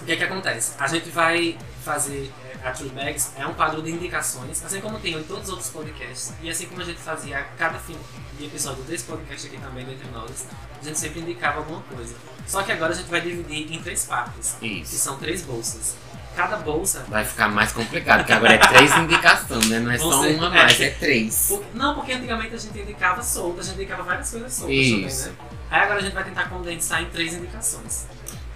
o 0.00 0.04
que 0.04 0.12
é 0.12 0.16
que 0.16 0.24
acontece? 0.24 0.72
A 0.78 0.86
gente 0.86 1.08
vai 1.10 1.58
fazer 1.84 2.30
é, 2.62 2.66
a 2.68 2.70
True 2.72 2.90
Bags, 2.90 3.32
é 3.36 3.46
um 3.46 3.54
quadro 3.54 3.82
de 3.82 3.90
indicações, 3.90 4.64
assim 4.64 4.80
como 4.80 4.98
tem 4.98 5.14
em 5.14 5.22
todos 5.24 5.44
os 5.44 5.50
outros 5.50 5.70
podcasts. 5.70 6.32
E 6.42 6.50
assim 6.50 6.66
como 6.66 6.80
a 6.80 6.84
gente 6.84 7.00
fazia 7.00 7.38
a 7.38 7.42
cada 7.42 7.78
fim 7.78 7.96
de 8.42 8.48
episódio 8.48 8.82
desse 8.84 9.04
podcast 9.04 9.46
aqui 9.46 9.56
também, 9.58 9.84
do 9.84 9.92
Entre 9.92 10.08
Nós, 10.10 10.46
a 10.80 10.84
gente 10.84 10.98
sempre 10.98 11.20
indicava 11.20 11.58
alguma 11.58 11.80
coisa. 11.82 12.14
Só 12.46 12.62
que 12.62 12.72
agora 12.72 12.92
a 12.92 12.96
gente 12.96 13.08
vai 13.08 13.20
dividir 13.20 13.72
em 13.72 13.80
três 13.82 14.04
partes, 14.04 14.56
que 14.58 14.66
Isso. 14.66 14.96
são 14.96 15.16
três 15.16 15.42
bolsas. 15.42 15.94
Cada 16.34 16.56
bolsa 16.56 17.04
Vai 17.08 17.24
ficar 17.26 17.48
mais 17.48 17.72
complicado, 17.72 18.20
porque 18.20 18.32
agora 18.32 18.54
é 18.54 18.58
três 18.58 18.90
indicações, 18.96 19.68
né? 19.68 19.78
Não 19.80 19.92
é 19.92 19.98
só 19.98 20.08
Você- 20.22 20.34
uma 20.34 20.48
mais, 20.48 20.80
é. 20.80 20.86
é 20.86 20.90
três. 20.90 21.46
Por- 21.48 21.62
Não, 21.74 21.94
porque 21.94 22.12
antigamente 22.14 22.54
a 22.54 22.58
gente 22.58 22.78
indicava 22.78 23.22
solto, 23.22 23.60
a 23.60 23.62
gente 23.62 23.74
indicava 23.74 24.02
várias 24.02 24.30
coisas 24.30 24.50
soltas 24.52 24.74
Isso. 24.76 25.24
também, 25.28 25.32
né? 25.42 25.58
Aí 25.70 25.80
agora 25.82 25.98
a 25.98 26.02
gente 26.02 26.14
vai 26.14 26.24
tentar 26.24 26.48
condensar 26.48 27.02
em 27.02 27.06
três 27.10 27.34
indicações. 27.34 28.06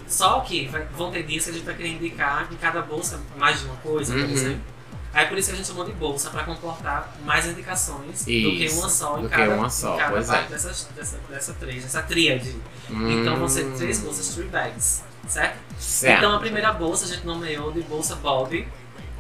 Só 0.09 0.41
que 0.41 0.67
vai- 0.69 0.87
vão 0.97 1.11
ter 1.11 1.25
dias 1.25 1.45
que 1.45 1.51
a 1.51 1.53
gente 1.53 1.65
vai 1.65 1.75
querer 1.75 1.91
indicar 1.91 2.49
em 2.51 2.57
cada 2.57 2.81
bolsa 2.81 3.21
mais 3.37 3.61
de 3.61 3.67
uma 3.67 3.77
coisa, 3.77 4.13
por 4.15 4.23
Uhum. 4.23 4.31
exemplo. 4.33 4.61
Aí 5.17 5.27
por 5.29 5.39
isso 5.39 5.49
que 5.49 5.55
a 5.55 5.57
gente 5.57 5.67
chamou 5.67 5.85
de 5.87 5.93
bolsa, 5.93 6.29
pra 6.29 6.45
comportar 6.45 7.11
mais 7.25 7.47
indicações 7.47 8.21
do 8.21 8.25
que 8.27 8.65
Isso, 8.67 8.79
uma 8.81 8.89
só 8.91 9.19
em 9.19 9.23
do 9.23 9.29
que 9.31 9.35
cada, 9.35 9.55
uma 9.55 9.71
só, 9.71 9.95
em 9.95 9.99
cada 9.99 10.11
pois 10.11 10.29
é. 10.29 10.33
parte 10.33 10.51
dessas, 10.51 10.89
dessa, 10.95 11.19
dessa 11.31 11.55
três, 11.55 11.83
dessa 11.85 12.03
tríade. 12.03 12.55
Então 12.91 13.37
vão 13.37 13.49
ser 13.49 13.65
Hum, 13.65 13.75
três 13.79 13.99
bolsas, 14.01 14.29
three 14.35 14.47
bags, 14.49 15.03
certo? 15.27 15.57
Certo. 15.79 16.19
Então 16.19 16.37
a 16.37 16.39
primeira 16.39 16.71
bolsa 16.73 17.07
a 17.07 17.09
gente 17.09 17.25
nomeou 17.27 17.73
de 17.73 17.81
bolsa 17.81 18.15
Bob, 18.17 18.69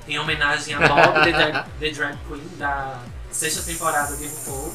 em 0.07 0.19
homenagem 0.19 0.75
a 0.75 0.87
Bob, 0.87 1.25
the, 1.25 1.33
drag, 1.33 1.65
the 1.81 1.91
Drag 1.91 2.19
Queen, 2.29 2.43
da 2.59 3.01
sexta 3.31 3.63
temporada 3.63 4.15
de 4.17 4.27
RuPaul, 4.27 4.75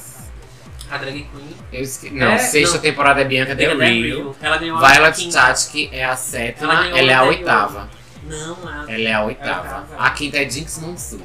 a 0.89 0.97
Drag 0.97 1.13
Queen. 1.13 1.55
Esque... 1.71 2.09
Não, 2.09 2.31
É, 2.31 2.37
sexta 2.39 2.77
não. 2.77 2.81
temporada 2.81 3.21
é 3.21 3.25
Bianca 3.25 3.53
Del 3.53 3.77
Del 3.77 3.87
Rio. 3.87 4.03
Rio. 4.03 4.35
Ela 4.41 4.57
ganhou 4.57 4.77
a 4.77 4.91
Violet. 4.91 5.31
Chachki 5.31 5.87
é 5.93 6.03
a 6.03 6.15
sétima, 6.15 6.73
Ela 6.87 6.97
ela, 6.99 7.11
é 7.11 7.13
a 7.13 7.23
oitava. 7.25 7.89
Não, 8.23 8.57
a... 8.67 8.91
Ela 8.91 9.09
é 9.09 9.13
a 9.13 9.23
oitava. 9.23 9.87
É 9.91 9.97
a 9.97 10.05
A 10.05 10.09
quinta 10.11 10.37
é 10.37 10.49
Jinx 10.49 10.79
Monsoon. 10.79 11.21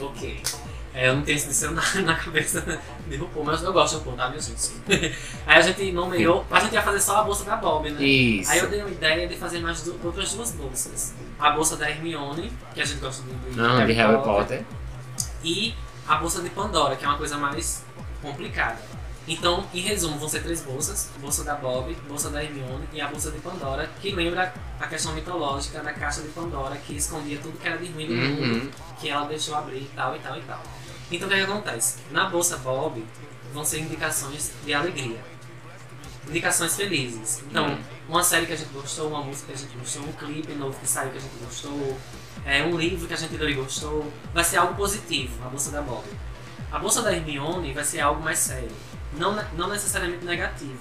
Ok. 0.00 0.42
É, 0.94 1.08
eu 1.08 1.14
não 1.16 1.22
tenho 1.22 1.36
esse 1.36 1.48
dicionário 1.48 2.02
na 2.04 2.14
cabeça 2.16 2.80
de 3.06 3.16
RuPaul, 3.16 3.44
mas 3.44 3.62
eu 3.62 3.72
gosto 3.72 3.92
de 3.92 3.98
RuPaul, 3.98 4.16
tá, 4.16 4.28
minha 4.30 4.40
gente? 4.40 4.72
Aí 5.46 5.58
a 5.58 5.60
gente 5.60 5.92
nomeou, 5.92 6.44
a 6.50 6.58
gente 6.60 6.72
ia 6.72 6.82
fazer 6.82 7.00
só 7.00 7.18
a 7.18 7.22
bolsa 7.22 7.44
da 7.44 7.56
Bob, 7.56 7.88
né? 7.90 8.02
Isso. 8.02 8.50
Aí 8.50 8.58
eu 8.58 8.68
dei 8.68 8.80
uma 8.80 8.90
ideia 8.90 9.28
de 9.28 9.36
fazer 9.36 9.60
mais 9.60 9.82
du- 9.82 9.98
outras 10.02 10.32
duas 10.34 10.50
bolsas. 10.52 11.14
A 11.38 11.50
bolsa 11.50 11.76
da 11.76 11.88
Hermione, 11.88 12.52
que 12.74 12.80
a 12.80 12.84
gente 12.84 12.98
gosta 12.98 13.22
de, 13.22 13.50
de 13.50 13.56
Não, 13.56 13.86
de 13.86 13.92
Harry 13.92 14.22
Potter. 14.22 14.64
e 15.44 15.74
a 16.08 16.16
bolsa 16.16 16.42
de 16.42 16.50
Pandora, 16.50 16.96
que 16.96 17.04
é 17.04 17.08
uma 17.08 17.18
coisa 17.18 17.36
mais 17.36 17.84
complicada. 18.20 18.78
Então, 19.28 19.64
em 19.74 19.80
resumo, 19.80 20.18
vão 20.18 20.28
ser 20.28 20.42
três 20.42 20.62
bolsas: 20.62 21.10
bolsa 21.20 21.44
da 21.44 21.54
Bob, 21.54 21.94
bolsa 22.08 22.30
da 22.30 22.42
Hermione 22.42 22.88
e 22.92 23.00
a 23.00 23.06
bolsa 23.08 23.30
de 23.30 23.38
Pandora, 23.40 23.88
que 24.00 24.10
lembra 24.10 24.52
a 24.80 24.86
questão 24.86 25.12
mitológica 25.12 25.80
da 25.82 25.92
caixa 25.92 26.22
de 26.22 26.28
Pandora, 26.28 26.76
que 26.78 26.96
escondia 26.96 27.38
tudo 27.38 27.58
que 27.58 27.68
era 27.68 27.76
de 27.78 27.90
ruim 27.92 28.06
do 28.06 28.14
mundo, 28.14 28.42
Uhum. 28.64 28.70
que 28.98 29.08
ela 29.10 29.26
deixou 29.26 29.54
abrir 29.54 29.82
e 29.82 29.90
tal 29.94 30.16
e 30.16 30.18
tal 30.20 30.38
e 30.38 30.42
tal. 30.42 30.62
Então, 31.10 31.26
o 31.28 31.30
que, 31.30 31.36
é 31.36 31.44
que 31.44 31.50
acontece? 31.50 31.98
Na 32.10 32.28
bolsa 32.28 32.56
Bob 32.58 33.04
vão 33.52 33.64
ser 33.64 33.80
indicações 33.80 34.52
de 34.64 34.72
alegria, 34.74 35.18
indicações 36.28 36.76
felizes. 36.76 37.42
Então, 37.50 37.68
Hum. 37.68 37.78
uma 38.08 38.22
série 38.22 38.46
que 38.46 38.52
a 38.52 38.56
gente 38.56 38.72
gostou, 38.72 39.08
uma 39.08 39.22
música 39.22 39.46
que 39.48 39.52
a 39.52 39.56
gente 39.56 39.76
gostou, 39.76 40.02
um 40.02 40.12
clipe 40.12 40.52
novo 40.54 40.78
que 40.78 40.86
saiu 40.86 41.10
que 41.10 41.18
a 41.18 41.20
gente 41.20 41.36
gostou, 41.44 41.98
é, 42.44 42.62
um 42.62 42.76
livro 42.76 43.06
que 43.06 43.14
a 43.14 43.16
gente 43.16 43.36
leu 43.36 43.48
e 43.50 43.54
gostou, 43.54 44.10
vai 44.32 44.44
ser 44.44 44.56
algo 44.58 44.74
positivo, 44.74 45.32
a 45.44 45.48
bolsa 45.48 45.70
da 45.70 45.82
Bob. 45.82 46.04
A 46.70 46.78
bolsa 46.78 47.00
da 47.02 47.12
Hermione 47.14 47.72
vai 47.72 47.82
ser 47.84 48.00
algo 48.00 48.22
mais 48.22 48.38
sério, 48.38 48.70
não, 49.14 49.34
não 49.54 49.68
necessariamente 49.68 50.24
negativo, 50.24 50.78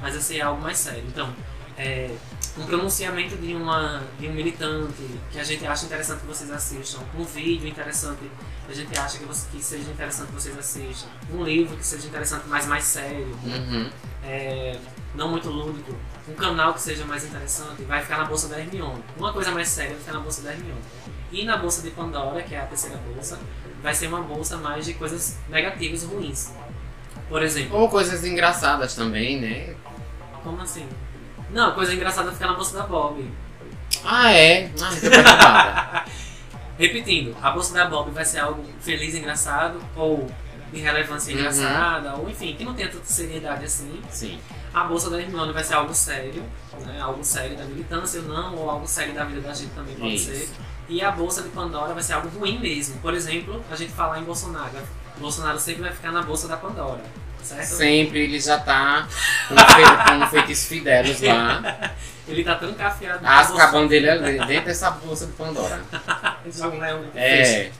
mas 0.00 0.12
vai 0.14 0.22
ser 0.22 0.40
algo 0.40 0.60
mais 0.62 0.78
sério. 0.78 1.04
Então, 1.06 1.32
é, 1.76 2.10
um 2.56 2.64
pronunciamento 2.66 3.36
de, 3.36 3.54
uma, 3.54 4.02
de 4.18 4.26
um 4.28 4.32
militante 4.32 5.04
que 5.30 5.38
a 5.38 5.44
gente 5.44 5.64
acha 5.66 5.84
interessante 5.86 6.20
que 6.20 6.26
vocês 6.26 6.50
assistam, 6.50 6.98
um 7.16 7.22
vídeo 7.24 7.68
interessante 7.68 8.18
que 8.66 8.72
a 8.72 8.74
gente 8.74 8.98
acha 8.98 9.18
que, 9.18 9.24
você- 9.24 9.46
que 9.52 9.62
seja 9.62 9.88
interessante 9.90 10.28
que 10.28 10.34
vocês 10.34 10.58
assistam, 10.58 11.08
um 11.32 11.44
livro 11.44 11.76
que 11.76 11.86
seja 11.86 12.06
interessante, 12.08 12.44
mas 12.48 12.66
mais 12.66 12.82
sério, 12.84 13.26
Uhum. 13.44 13.88
é, 14.24 14.76
não 15.14 15.28
muito 15.30 15.48
lúdico, 15.48 15.94
um 16.28 16.34
canal 16.34 16.74
que 16.74 16.80
seja 16.82 17.04
mais 17.04 17.24
interessante, 17.24 17.82
vai 17.84 18.02
ficar 18.02 18.18
na 18.18 18.24
bolsa 18.24 18.48
da 18.48 18.58
Hermione. 18.58 19.02
Uma 19.16 19.32
coisa 19.32 19.50
mais 19.52 19.68
séria 19.68 19.90
vai 19.92 20.00
ficar 20.00 20.12
na 20.14 20.20
bolsa 20.20 20.42
da 20.42 20.50
Hermione. 20.52 20.80
E 21.30 21.44
na 21.44 21.56
bolsa 21.58 21.80
de 21.82 21.90
Pandora, 21.90 22.42
que 22.42 22.54
é 22.54 22.60
a 22.60 22.66
terceira 22.66 22.96
bolsa, 22.98 23.38
vai 23.82 23.94
ser 23.94 24.08
uma 24.08 24.20
bolsa 24.22 24.56
mais 24.56 24.84
de 24.84 24.94
coisas 24.94 25.36
negativas 25.48 26.02
e 26.02 26.06
ruins. 26.06 26.50
Por 27.28 27.42
exemplo, 27.42 27.76
Ou 27.78 27.88
coisas 27.88 28.24
engraçadas 28.24 28.94
também, 28.94 29.40
né? 29.40 29.74
como 30.42 30.60
assim? 30.62 30.86
Não, 31.50 31.72
coisa 31.74 31.92
engraçada 31.94 32.30
fica 32.32 32.46
na 32.46 32.54
bolsa 32.54 32.76
da 32.78 32.84
Bob. 32.86 33.28
Ah, 34.04 34.32
é? 34.32 34.70
Ah, 34.80 34.90
tô 34.94 35.10
preocupada. 35.10 36.04
Repetindo, 36.78 37.36
a 37.42 37.50
bolsa 37.50 37.74
da 37.74 37.86
Bob 37.86 38.10
vai 38.12 38.24
ser 38.24 38.38
algo 38.38 38.64
feliz 38.80 39.14
e 39.14 39.18
engraçado, 39.18 39.80
ou 39.96 40.30
de 40.72 40.80
relevância 40.80 41.32
Uhum. 41.32 41.40
engraçada, 41.40 42.14
ou 42.14 42.28
enfim, 42.30 42.54
que 42.54 42.64
não 42.64 42.74
tenha 42.74 42.88
tanta 42.88 43.04
seriedade 43.06 43.64
assim. 43.64 44.00
Sim. 44.10 44.38
A 44.72 44.84
bolsa 44.84 45.10
da 45.10 45.20
Hermione 45.20 45.52
vai 45.52 45.64
ser 45.64 45.74
algo 45.74 45.94
sério, 45.94 46.44
né? 46.86 47.00
algo 47.00 47.24
sério 47.24 47.56
da 47.56 47.64
militância 47.64 48.20
ou 48.20 48.28
não, 48.28 48.54
ou 48.54 48.70
algo 48.70 48.86
sério 48.86 49.14
da 49.14 49.24
vida 49.24 49.40
da 49.40 49.52
gente 49.54 49.70
também 49.70 49.94
pode 49.96 50.14
Isso. 50.14 50.26
ser. 50.30 50.48
E 50.88 51.02
a 51.02 51.10
bolsa 51.10 51.42
de 51.42 51.48
Pandora 51.48 51.92
vai 51.94 52.02
ser 52.02 52.12
algo 52.14 52.28
ruim 52.38 52.58
mesmo. 52.58 52.98
Por 53.00 53.12
exemplo, 53.14 53.62
a 53.70 53.76
gente 53.76 53.92
falar 53.92 54.20
em 54.20 54.24
Bolsonaro. 54.24 54.70
Bolsonaro 55.18 55.58
sempre 55.58 55.82
vai 55.82 55.92
ficar 55.92 56.12
na 56.12 56.22
bolsa 56.22 56.48
da 56.48 56.56
Pandora, 56.56 57.02
certo? 57.42 57.66
Sempre 57.66 58.20
ele 58.20 58.40
já 58.40 58.58
tá 58.58 59.06
com, 59.48 59.56
fe... 60.30 60.42
com 60.42 60.54
fidelos 60.54 61.20
lá. 61.20 61.92
Ele 62.28 62.44
tá 62.44 62.56
tão 62.56 62.74
cafiado. 62.74 63.26
As 63.26 63.50
cabão 63.52 63.86
dele 63.86 64.06
é 64.06 64.18
dentro 64.18 64.66
dessa 64.66 64.90
bolsa 64.90 65.24
de 65.24 65.32
Pandora. 65.32 65.80
É. 67.14 67.70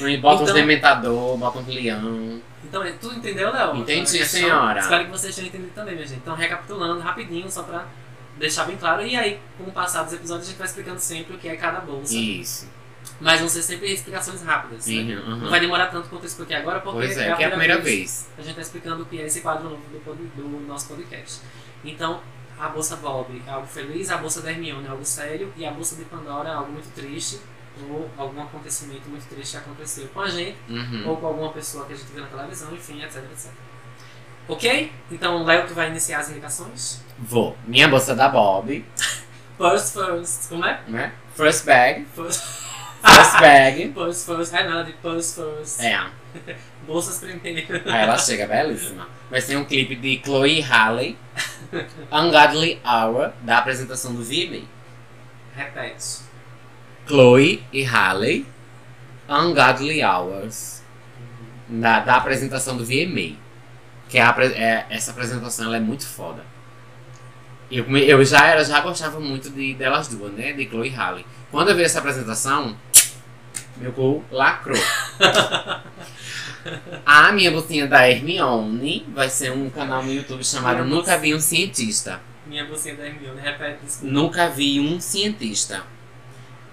E 0.00 0.16
bota 0.18 0.36
uns 0.36 0.42
Então- 0.42 0.54
dementador, 0.54 1.36
bota 1.36 1.58
um 1.58 1.66
leão. 1.66 2.40
Então, 2.64 2.82
é- 2.84 2.92
tu 2.92 3.12
entendeu, 3.12 3.52
Léo? 3.52 3.76
Entendi, 3.76 4.16
A 4.16 4.20
questão? 4.20 4.40
senhora. 4.40 4.80
Espero 4.80 5.04
que 5.06 5.10
vocês 5.10 5.34
tenham 5.34 5.48
entendido 5.48 5.72
também, 5.74 5.94
minha 5.96 6.06
gente. 6.06 6.18
Então, 6.18 6.36
recapitulando 6.36 7.00
rapidinho, 7.00 7.50
só 7.50 7.64
pra 7.64 7.86
deixar 8.38 8.64
bem 8.66 8.76
claro. 8.76 9.04
E 9.04 9.16
aí, 9.16 9.40
com 9.56 9.64
o 9.64 9.72
passar 9.72 10.04
dos 10.04 10.12
episódios, 10.12 10.46
a 10.46 10.50
gente 10.50 10.58
vai 10.58 10.66
explicando 10.68 11.00
sempre 11.00 11.34
o 11.34 11.38
que 11.38 11.48
é 11.48 11.56
cada 11.56 11.80
bolsa. 11.80 12.14
Isso. 12.14 12.68
Mas 13.20 13.40
vão 13.40 13.48
ser 13.48 13.62
sempre 13.62 13.92
explicações 13.92 14.42
rápidas. 14.42 14.86
né? 14.86 15.16
Uhum. 15.16 15.36
Não 15.38 15.50
vai 15.50 15.58
demorar 15.60 15.86
tanto 15.88 16.08
quanto 16.08 16.22
eu 16.22 16.28
expliquei 16.28 16.56
agora, 16.56 16.80
porque 16.80 16.98
Pois 16.98 17.18
é, 17.18 17.34
que 17.34 17.42
é 17.42 17.46
a 17.46 17.50
primeira 17.50 17.78
vez. 17.78 18.28
a 18.38 18.40
gente 18.40 18.50
está 18.50 18.62
explicando 18.62 19.02
o 19.02 19.06
que 19.06 19.20
é 19.20 19.26
esse 19.26 19.40
quadro 19.40 19.64
novo 19.70 19.82
do, 19.90 20.14
do 20.36 20.66
nosso 20.66 20.86
podcast. 20.88 21.40
Então, 21.84 22.20
a 22.58 22.68
bolsa 22.68 22.96
Bob 22.96 23.42
é 23.46 23.50
algo 23.50 23.66
feliz, 23.66 24.10
a 24.10 24.18
bolsa 24.18 24.40
da 24.40 24.50
Hermione 24.52 24.86
é 24.86 24.90
algo 24.90 25.04
sério 25.04 25.52
e 25.56 25.66
a 25.66 25.70
bolsa 25.72 25.96
de 25.96 26.04
Pandora 26.04 26.48
é 26.48 26.52
algo 26.52 26.70
muito 26.70 26.92
triste 26.94 27.40
ou 27.88 28.10
algum 28.16 28.42
acontecimento 28.42 29.08
muito 29.08 29.28
triste 29.28 29.56
aconteceu 29.56 30.08
com 30.08 30.20
a 30.20 30.28
gente 30.28 30.56
Uhum. 30.68 31.04
ou 31.08 31.16
com 31.16 31.26
alguma 31.28 31.52
pessoa 31.52 31.86
que 31.86 31.92
a 31.92 31.96
gente 31.96 32.08
viu 32.12 32.22
na 32.22 32.28
televisão, 32.28 32.72
enfim, 32.72 33.02
etc, 33.02 33.16
etc. 33.32 33.50
Ok? 34.48 34.92
Então, 35.10 35.44
Léo, 35.44 35.66
tu 35.66 35.74
vai 35.74 35.88
iniciar 35.88 36.18
as 36.20 36.30
indicações? 36.30 37.00
Vou. 37.18 37.56
Minha 37.66 37.86
bolsa 37.88 38.14
da 38.14 38.28
Bob, 38.28 38.84
First, 39.58 39.92
first. 39.94 40.48
Como 40.48 40.64
é? 40.64 40.80
né? 40.86 41.12
First 41.34 41.64
bag. 41.64 42.06
First. 42.14 42.42
First 43.02 43.40
bag. 43.40 43.88
Pose 43.94 44.24
First. 44.24 44.54
É 44.54 44.64
nada 44.64 44.84
de 44.84 44.92
First. 44.92 45.80
É. 45.80 46.06
Bolsas 46.86 47.18
primeiro. 47.18 47.82
Aí 47.84 48.02
ela 48.02 48.16
chega 48.16 48.46
belíssima. 48.46 49.06
Vai 49.30 49.40
ser 49.40 49.56
um 49.56 49.64
clipe 49.64 49.94
de 49.94 50.22
Chloe 50.24 50.60
Halle, 50.60 51.18
Ungodly 52.10 52.80
Hour, 52.84 53.32
da 53.42 53.58
apresentação 53.58 54.14
do 54.14 54.24
VMA. 54.24 54.62
Repete. 55.54 56.20
Chloe 57.06 57.62
e 57.72 57.82
Halle, 57.82 58.46
Ungodly 59.28 60.02
Hours, 60.02 60.82
da, 61.68 62.00
da 62.00 62.16
apresentação 62.16 62.76
do 62.76 62.84
VMA. 62.84 63.36
Que 64.08 64.18
é 64.18 64.22
a 64.22 64.34
é- 64.40 64.86
essa 64.88 65.10
apresentação 65.10 65.66
ela 65.66 65.76
é 65.76 65.80
muito 65.80 66.06
foda. 66.06 66.42
Eu, 67.70 67.84
eu 67.98 68.24
já, 68.24 68.46
era, 68.46 68.64
já 68.64 68.80
gostava 68.80 69.20
muito 69.20 69.50
de, 69.50 69.74
delas 69.74 70.08
duas, 70.08 70.32
né? 70.32 70.54
De 70.54 70.66
Chloe 70.66 70.88
e 70.88 70.94
Halle. 70.94 71.26
Quando 71.50 71.68
eu 71.68 71.76
vi 71.76 71.82
essa 71.82 71.98
apresentação, 71.98 72.74
meu 73.80 73.92
cu 73.92 74.24
lacrou. 74.30 74.78
A 77.06 77.30
minha 77.32 77.50
bolsinha 77.50 77.86
da 77.86 78.08
Hermione 78.08 79.06
vai 79.14 79.28
ser 79.28 79.52
um 79.52 79.70
canal 79.70 80.02
no 80.02 80.12
YouTube 80.12 80.44
chamado 80.44 80.84
Minha 80.84 80.96
Nunca 80.96 81.16
Vi 81.16 81.34
um 81.34 81.40
Cientista. 81.40 82.20
Minha 82.46 82.64
bolsinha 82.64 82.94
da 82.94 83.06
Hermione. 83.06 83.40
Repete, 83.40 83.78
desculpa. 83.84 84.12
Nunca 84.12 84.48
vi 84.48 84.80
um 84.80 84.98
cientista. 85.00 85.82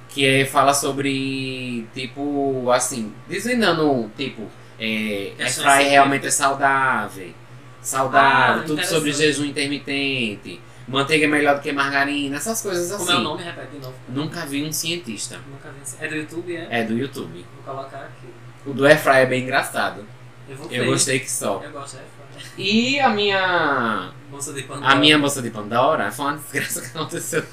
Que 0.10 0.26
é, 0.26 0.46
fala 0.46 0.74
sobre, 0.74 1.86
tipo, 1.94 2.72
assim, 2.72 3.14
desvendando, 3.28 4.10
tipo, 4.16 4.50
é, 4.80 5.34
Questões 5.38 5.68
airfry 5.68 5.90
realmente 5.90 6.22
científicas. 6.22 6.34
é 6.34 6.44
saudável. 6.44 7.34
Saudável, 7.82 8.62
Ah, 8.62 8.66
tudo 8.66 8.86
sobre 8.86 9.12
jejum 9.12 9.44
intermitente. 9.44 10.60
Manteiga 10.88 11.26
é 11.26 11.28
melhor 11.28 11.56
do 11.56 11.62
que 11.62 11.72
margarina, 11.72 12.38
essas 12.38 12.62
coisas 12.62 12.92
assim. 12.92 13.06
Como 13.06 13.18
é 13.18 13.20
o 13.20 13.24
nome? 13.24 13.44
Repete 13.44 13.72
de 13.72 13.80
novo. 13.80 13.96
Nunca 14.08 14.46
vi 14.46 14.64
um 14.64 14.72
cientista. 14.72 15.40
Nunca 15.50 15.70
vi. 15.70 16.06
É 16.06 16.08
do 16.08 16.16
YouTube, 16.16 16.56
é? 16.56 16.68
É 16.70 16.84
do 16.84 16.98
YouTube. 16.98 17.46
Vou 17.56 17.76
colocar 17.76 17.98
aqui. 17.98 18.28
O 18.66 18.74
do 18.74 18.86
airfry 18.86 19.18
é 19.18 19.26
bem 19.26 19.44
engraçado. 19.44 20.06
Eu 20.48 20.58
vou 20.58 20.72
Eu 20.72 20.86
gostei 20.86 21.20
que 21.20 21.32
só. 21.32 21.62
Eu 21.64 21.72
gosto, 21.72 21.98
é. 21.98 22.16
E 22.58 23.00
a 23.00 23.10
minha 23.10 24.12
Bolsa 24.30 24.54
de 24.54 24.64
Pandora. 24.64 24.92
A 24.92 24.96
minha 24.96 25.18
moça 25.18 25.42
de 25.42 25.50
Pandora 25.50 26.12
foi 26.12 26.26
uma 26.26 26.38
desgraça 26.38 26.82
que 26.82 26.88
aconteceu. 26.88 27.44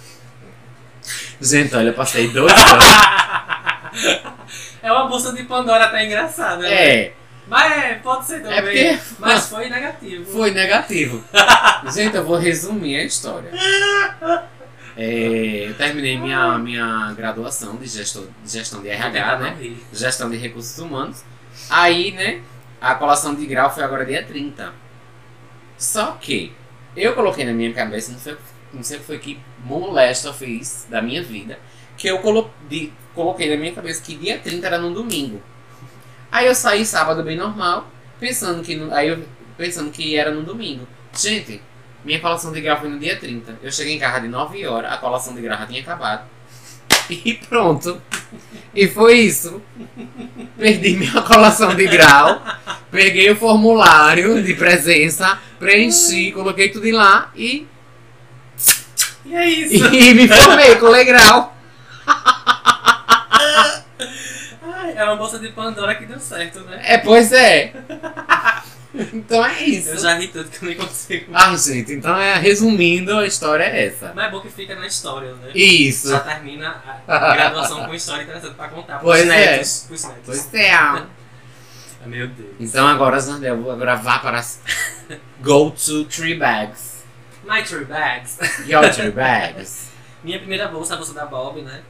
Gente, 1.41 1.75
olha, 1.75 1.89
eu 1.89 1.95
passei 1.95 2.29
dois 2.29 2.53
anos. 2.53 2.85
É 4.83 4.91
uma 4.91 5.07
bolsa 5.07 5.33
de 5.33 5.45
Pandora 5.45 5.85
até 5.85 6.05
engraçada, 6.05 6.63
né? 6.63 6.73
É, 6.73 7.15
Mas 7.47 7.73
é, 7.73 7.95
pode 7.95 8.27
ser 8.27 8.41
também. 8.43 8.57
É 8.59 8.63
porque- 8.63 8.99
Mas 9.19 9.49
foi 9.49 9.69
negativo. 9.69 10.25
foi 10.33 10.51
negativo. 10.53 11.25
Gente, 11.93 12.17
eu 12.17 12.25
vou 12.25 12.37
resumir 12.39 12.97
a 12.97 13.05
história. 13.05 13.51
É, 14.97 15.67
eu 15.69 15.75
terminei 15.75 16.19
minha, 16.19 16.59
minha 16.59 17.13
graduação 17.17 17.77
de 17.77 17.87
gestão, 17.87 18.27
de 18.45 18.51
gestão 18.53 18.83
de 18.83 18.89
RH, 18.89 19.37
né? 19.39 19.57
Gestão 19.93 20.31
de 20.31 20.37
recursos 20.37 20.79
humanos. 20.79 21.23
Aí, 21.71 22.13
né, 22.13 22.41
a 22.81 22.95
colação 22.95 23.35
de 23.35 23.47
grau 23.47 23.73
foi 23.73 23.83
agora 23.83 24.05
dia 24.05 24.23
30. 24.23 24.73
Só 25.79 26.13
que 26.21 26.53
eu 26.97 27.15
coloquei 27.15 27.45
na 27.45 27.53
minha 27.53 27.73
cabeça, 27.73 28.13
não, 28.13 28.19
foi, 28.19 28.37
não 28.73 28.83
sei 28.83 28.99
foi 28.99 29.19
que 29.19 29.41
molesta 29.65 30.29
eu 30.29 30.35
fiz 30.35 30.87
da 30.91 31.01
minha 31.01 31.23
vida, 31.23 31.59
que 31.97 32.07
eu 32.09 32.19
colo, 32.19 32.51
de- 32.69 32.93
coloquei 33.15 33.49
na 33.49 33.57
minha 33.57 33.73
cabeça 33.73 34.03
que 34.03 34.15
dia 34.15 34.39
30 34.39 34.67
era 34.67 34.79
no 34.79 34.93
domingo. 34.93 35.43
Aí 36.33 36.47
eu 36.47 36.55
saí 36.55 36.85
sábado 36.85 37.23
bem 37.23 37.37
normal, 37.37 37.89
pensando 38.19 38.63
que 38.63 38.75
no- 38.75 38.93
aí 38.93 39.09
eu 39.09 39.23
pensando 39.57 39.91
que 39.93 40.17
era 40.17 40.31
no 40.33 40.43
domingo. 40.43 40.89
Gente, 41.17 41.63
minha 42.05 42.19
colação 42.19 42.51
de 42.53 42.61
grau 42.61 42.81
foi 42.81 42.89
no 42.89 42.99
dia 42.99 43.17
30. 43.17 43.59
Eu 43.63 43.71
cheguei 43.71 43.95
em 43.95 43.99
casa 43.99 44.21
de 44.23 44.29
9 44.29 44.67
horas, 44.67 44.91
a 44.93 44.97
colação 44.97 45.35
de 45.35 45.43
grau 45.43 45.59
já 45.59 45.67
tinha 45.67 45.83
acabado. 45.83 46.25
E 47.11 47.35
pronto. 47.35 48.01
E 48.75 48.89
foi 48.89 49.19
isso. 49.19 49.61
Perdi 50.57 50.97
minha 50.97 51.21
colação 51.23 51.75
de 51.75 51.87
grau. 51.87 52.43
Peguei 52.91 53.31
o 53.31 53.37
formulário 53.37 54.43
de 54.43 54.55
presença, 54.55 55.39
preenchi, 55.59 56.33
coloquei 56.33 56.71
tudo 56.71 56.87
em 56.87 56.93
lá 56.93 57.31
e, 57.37 57.67
E 59.27 59.35
é 59.35 59.49
isso. 59.49 59.87
e 59.95 60.15
me 60.15 60.27
formei 60.29 60.77
com 60.77 60.87
o 60.87 61.05
grau. 61.05 61.57
É 64.91 65.05
uma 65.05 65.17
bolsa 65.17 65.39
de 65.39 65.49
Pandora 65.51 65.95
que 65.95 66.07
deu 66.07 66.19
certo, 66.19 66.61
né? 66.61 66.81
É, 66.85 66.99
pois 66.99 67.33
é. 67.33 67.73
Então 68.95 69.43
é 69.43 69.63
isso. 69.63 69.89
Eu 69.89 69.99
já 69.99 70.15
ri 70.19 70.29
tanto 70.29 70.51
que 70.51 70.63
eu 70.63 70.69
nem 70.69 70.77
consigo. 70.77 71.33
Ai, 71.33 71.57
gente, 71.57 71.95
então 71.95 72.15
é, 72.15 72.37
resumindo, 72.37 73.17
a 73.17 73.27
história 73.27 73.65
é 73.65 73.87
essa. 73.87 74.13
Mas 74.15 74.27
é 74.27 74.31
bom 74.31 74.41
que 74.41 74.51
fica 74.51 74.75
na 74.75 74.87
história, 74.87 75.33
né? 75.33 75.51
Isso. 75.55 76.11
Já 76.11 76.21
termina 76.21 76.83
a 77.09 77.35
graduação 77.35 77.87
com 77.87 77.95
história 77.95 78.23
interessante 78.25 78.55
pra 78.55 78.69
contar 78.69 78.99
pros 78.99 79.11
Pois 79.11 79.23
é. 79.23 79.25
netos. 79.25 79.85
Pros 79.89 80.05
netos. 80.05 80.23
Pois 80.27 80.55
é. 80.55 80.75
Ah, 80.75 81.07
Meu 82.05 82.27
Deus. 82.29 82.51
Então 82.59 82.87
agora, 82.87 83.19
Zandel, 83.21 83.57
eu 83.57 83.63
vou 83.63 83.77
gravar 83.77 84.21
para 84.21 84.39
as 84.39 84.61
Go 85.41 85.71
to 85.71 86.05
Three 86.05 86.35
Bags. 86.35 87.03
My 87.45 87.63
Tree 87.63 87.85
Bags. 87.85 88.39
Your 88.69 88.91
Three 88.91 89.11
Bags. 89.11 89.91
Minha 90.23 90.39
primeira 90.39 90.69
bolsa, 90.69 90.95
a 90.95 90.97
bolsa 90.97 91.15
da 91.15 91.25
Bob, 91.25 91.63
né? 91.63 91.81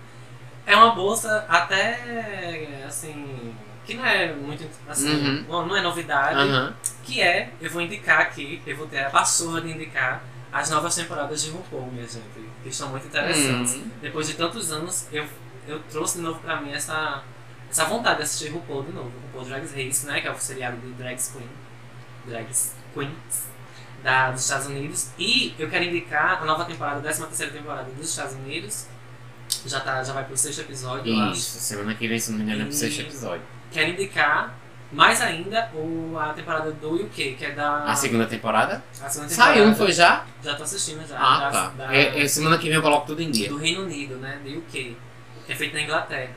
É 0.67 0.77
uma 0.77 0.95
bolsa 0.95 1.45
até, 1.49 2.85
assim, 2.87 3.55
que 3.85 3.95
não 3.95 4.05
é 4.05 4.33
muito, 4.33 4.65
assim, 4.89 5.11
Uhum. 5.49 5.67
não, 5.67 5.77
é 5.77 5.83
novidade. 5.83 6.39
Aham. 6.39 6.75
Que 7.03 7.21
é, 7.21 7.51
eu 7.61 7.71
vou 7.71 7.83
indicar 7.83 8.21
aqui, 8.21 8.63
eu 8.67 8.77
vou 8.77 8.87
ter 8.87 9.05
a 9.05 9.09
vassoura 9.09 9.61
de 9.61 9.71
indicar 9.71 10.23
as 10.53 10.71
novas 10.71 10.95
temporadas 10.95 11.43
de 11.43 11.51
RuPaul, 11.51 11.91
minha 11.91 12.07
gente, 12.07 12.25
que 12.63 12.69
estão 12.69 12.89
muito 12.91 13.07
interessantes. 13.07 13.75
Hum. 13.75 13.91
Depois 14.01 14.27
de 14.29 14.35
tantos 14.35 14.71
anos, 14.71 15.09
eu, 15.11 15.27
eu 15.67 15.81
trouxe 15.91 16.19
de 16.19 16.25
novo 16.25 16.39
pra 16.41 16.61
mim 16.61 16.73
essa, 16.73 17.23
essa 17.71 17.85
vontade 17.87 18.19
de 18.19 18.23
assistir 18.25 18.51
RuPaul 18.51 18.85
de 18.85 18.93
novo. 18.93 19.11
RuPaul 19.33 19.47
Drag 19.47 19.63
Race, 19.63 20.07
né? 20.07 20.21
Que 20.21 20.29
é 20.29 20.31
o 20.31 20.39
seriado 20.39 20.77
de 20.77 20.93
Drag 20.93 21.17
Queen. 21.17 21.49
Drag 22.27 22.47
Queens 22.95 23.53
da, 24.03 24.31
dos 24.31 24.43
Estados 24.43 24.67
Unidos. 24.67 25.11
E 25.19 25.55
eu 25.59 25.69
quero 25.71 25.85
indicar 25.85 26.43
a 26.43 26.45
nova 26.45 26.65
temporada, 26.65 26.99
a 26.99 27.03
13 27.03 27.27
terceira 27.27 27.53
temporada 27.53 27.91
dos 27.91 28.11
Estados 28.11 28.35
Unidos. 28.35 28.87
Já, 29.67 29.81
tá, 29.81 30.03
já 30.03 30.13
vai 30.13 30.25
pro 30.25 30.37
sexto 30.37 30.61
episódio, 30.61 31.13
eu 31.15 31.21
acho. 31.23 31.33
Isso, 31.35 31.59
semana 31.61 31.95
que 31.95 32.07
vem, 32.09 32.19
se 32.19 32.31
não 32.31 32.39
me 32.39 32.45
engano, 32.45 32.63
é 32.63 32.65
pro 32.65 32.75
sexto 32.75 33.01
episódio. 33.01 33.43
Quero 33.71 33.91
indicar 33.91 34.55
mais 34.93 35.21
ainda 35.23 35.71
o, 35.75 36.17
a 36.19 36.33
temporada 36.35 36.71
do 36.73 36.95
UK, 37.05 37.35
que 37.39 37.45
é 37.45 37.53
da. 37.53 37.85
A 37.85 37.95
segunda 37.97 38.27
temporada? 38.27 38.83
a 39.03 39.09
segunda 39.09 39.31
Saiu, 39.33 39.65
não 39.65 39.73
temporada. 39.73 39.77
foi 39.77 39.93
já? 39.93 40.27
Já 40.43 40.55
tô 40.55 40.63
assistindo 40.65 41.07
já. 41.09 41.17
Ah, 41.19 41.39
da- 41.41 41.51
tá. 41.51 41.69
da- 41.71 41.95
É, 41.95 42.23
é, 42.23 42.29
semana 42.29 42.59
que 42.59 42.65
vem 42.67 42.75
eu 42.77 42.83
coloco 42.83 43.07
tudo 43.07 43.23
em 43.23 43.31
dia. 43.31 43.49
do 43.49 43.57
Reino 43.57 43.83
Unido, 43.85 44.17
né? 44.17 44.39
Do 44.45 44.59
UK. 44.59 44.97
Que 45.47 45.53
é 45.53 45.57
feito 45.57 45.75
na 45.75 45.83
Inglaterra. 45.83 46.35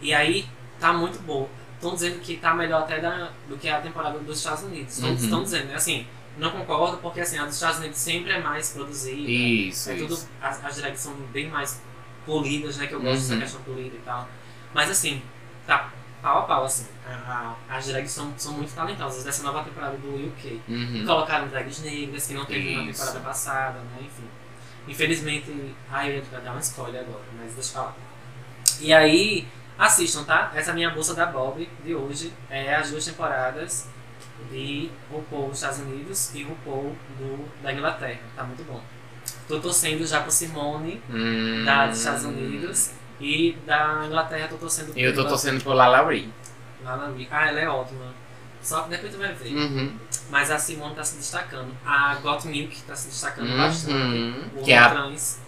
E 0.00 0.14
aí 0.14 0.46
tá 0.78 0.92
muito 0.92 1.18
bom. 1.22 1.48
Estão 1.74 1.94
dizendo 1.94 2.18
que 2.20 2.36
tá 2.36 2.54
melhor 2.54 2.82
até 2.82 3.00
da, 3.00 3.30
do 3.48 3.56
que 3.56 3.68
a 3.68 3.80
temporada 3.80 4.18
dos 4.18 4.38
Estados 4.38 4.62
Unidos. 4.64 4.98
Estão 4.98 5.38
Uhum. 5.38 5.42
dizendo, 5.44 5.66
né? 5.66 5.74
Assim, 5.74 6.06
não 6.36 6.50
concordo 6.50 6.98
porque 6.98 7.20
assim, 7.20 7.36
a 7.38 7.44
dos 7.44 7.54
Estados 7.54 7.78
Unidos 7.78 7.98
sempre 7.98 8.30
é 8.32 8.40
mais 8.40 8.70
produzida. 8.70 9.16
Isso, 9.30 9.90
É 9.90 9.96
tudo, 9.96 10.14
isso. 10.14 10.28
as, 10.40 10.64
as 10.64 10.76
drags 10.76 11.00
são 11.00 11.14
bem 11.32 11.48
mais 11.48 11.80
polidas, 12.28 12.76
né? 12.76 12.86
Que 12.86 12.92
eu 12.94 13.00
gosto 13.00 13.20
dessa 13.22 13.34
Uhum. 13.34 13.40
questão 13.40 13.60
polida 13.62 13.96
e 13.96 14.00
tal. 14.04 14.28
Mas 14.74 14.90
assim, 14.90 15.22
tá 15.66 15.90
pau 16.22 16.40
a 16.40 16.42
pau, 16.42 16.64
assim. 16.64 16.86
A- 17.06 17.56
a- 17.70 17.76
as 17.76 17.86
drags 17.86 18.10
são, 18.12 18.32
são 18.36 18.52
muito 18.52 18.74
talentosas 18.74 19.24
dessa 19.24 19.42
nova 19.42 19.64
temporada 19.64 19.96
do 19.96 20.26
UK. 20.28 20.60
Uhum. 20.68 21.04
Colocaram 21.06 21.48
drags 21.48 21.80
negras 21.80 22.26
que 22.26 22.34
não 22.34 22.44
teve 22.44 22.76
na 22.76 22.82
Isso. 22.82 23.00
temporada 23.00 23.20
passada, 23.20 23.78
né? 23.78 23.98
Enfim. 24.02 24.28
Infelizmente. 24.86 25.74
Ai, 25.90 26.10
eu 26.10 26.14
ia 26.16 26.40
dar 26.40 26.50
uma 26.52 26.60
spoiler 26.60 27.00
agora, 27.02 27.24
mas 27.38 27.54
deixa 27.54 27.70
eu 27.70 27.74
falar. 27.74 27.94
E 28.80 28.92
aí, 28.92 29.46
assistam, 29.78 30.24
tá? 30.24 30.52
Essa 30.54 30.70
a 30.72 30.74
minha 30.74 30.90
bolsa 30.90 31.14
da 31.14 31.26
Bob 31.26 31.68
de 31.84 31.94
hoje. 31.94 32.32
É 32.50 32.74
as 32.74 32.90
duas 32.90 33.04
temporadas 33.04 33.88
de 34.50 34.90
RuPaul 35.10 35.48
dos 35.48 35.58
Estados 35.58 35.78
Unidos 35.80 36.34
e 36.34 36.42
RuPaul 36.44 36.94
do, 37.18 37.48
da 37.62 37.72
Inglaterra. 37.72 38.20
Tá 38.36 38.44
muito 38.44 38.64
bom. 38.64 38.80
Tô 39.48 39.58
torcendo 39.60 40.06
já 40.06 40.20
por 40.20 40.30
Simone, 40.30 41.00
Hum. 41.10 41.64
da 41.64 41.86
dos 41.86 41.98
Estados 41.98 42.24
Unidos. 42.24 42.90
E 43.20 43.56
da 43.66 44.04
Inglaterra 44.06 44.46
tô 44.48 44.56
torcendo 44.56 44.92
por 44.92 44.98
Eu 44.98 45.12
tô 45.14 45.24
torcendo 45.26 45.62
por 45.64 45.74
Lala 45.74 46.06
Ree. 46.08 46.28
Lala 46.84 47.12
Ree. 47.16 47.26
Ah, 47.30 47.48
ela 47.48 47.60
é 47.60 47.68
ótima. 47.68 48.12
Só 48.62 48.82
que 48.82 48.90
depois 48.90 49.12
tu 49.12 49.18
vai 49.18 49.32
ver. 49.32 49.54
Uhum. 49.56 49.92
Mas 50.30 50.50
a 50.50 50.58
Simone 50.58 50.94
tá 50.94 51.02
se 51.02 51.16
destacando. 51.16 51.72
A 51.84 52.14
Got 52.16 52.46
Milk 52.46 52.80
tá 52.82 52.94
se 52.94 53.08
destacando 53.08 53.48
Uhum. 53.50 53.56
bastante. 53.56 54.50
O 54.56 54.62
Que 54.62 54.72
é 54.72 54.88
trans. 54.88 55.40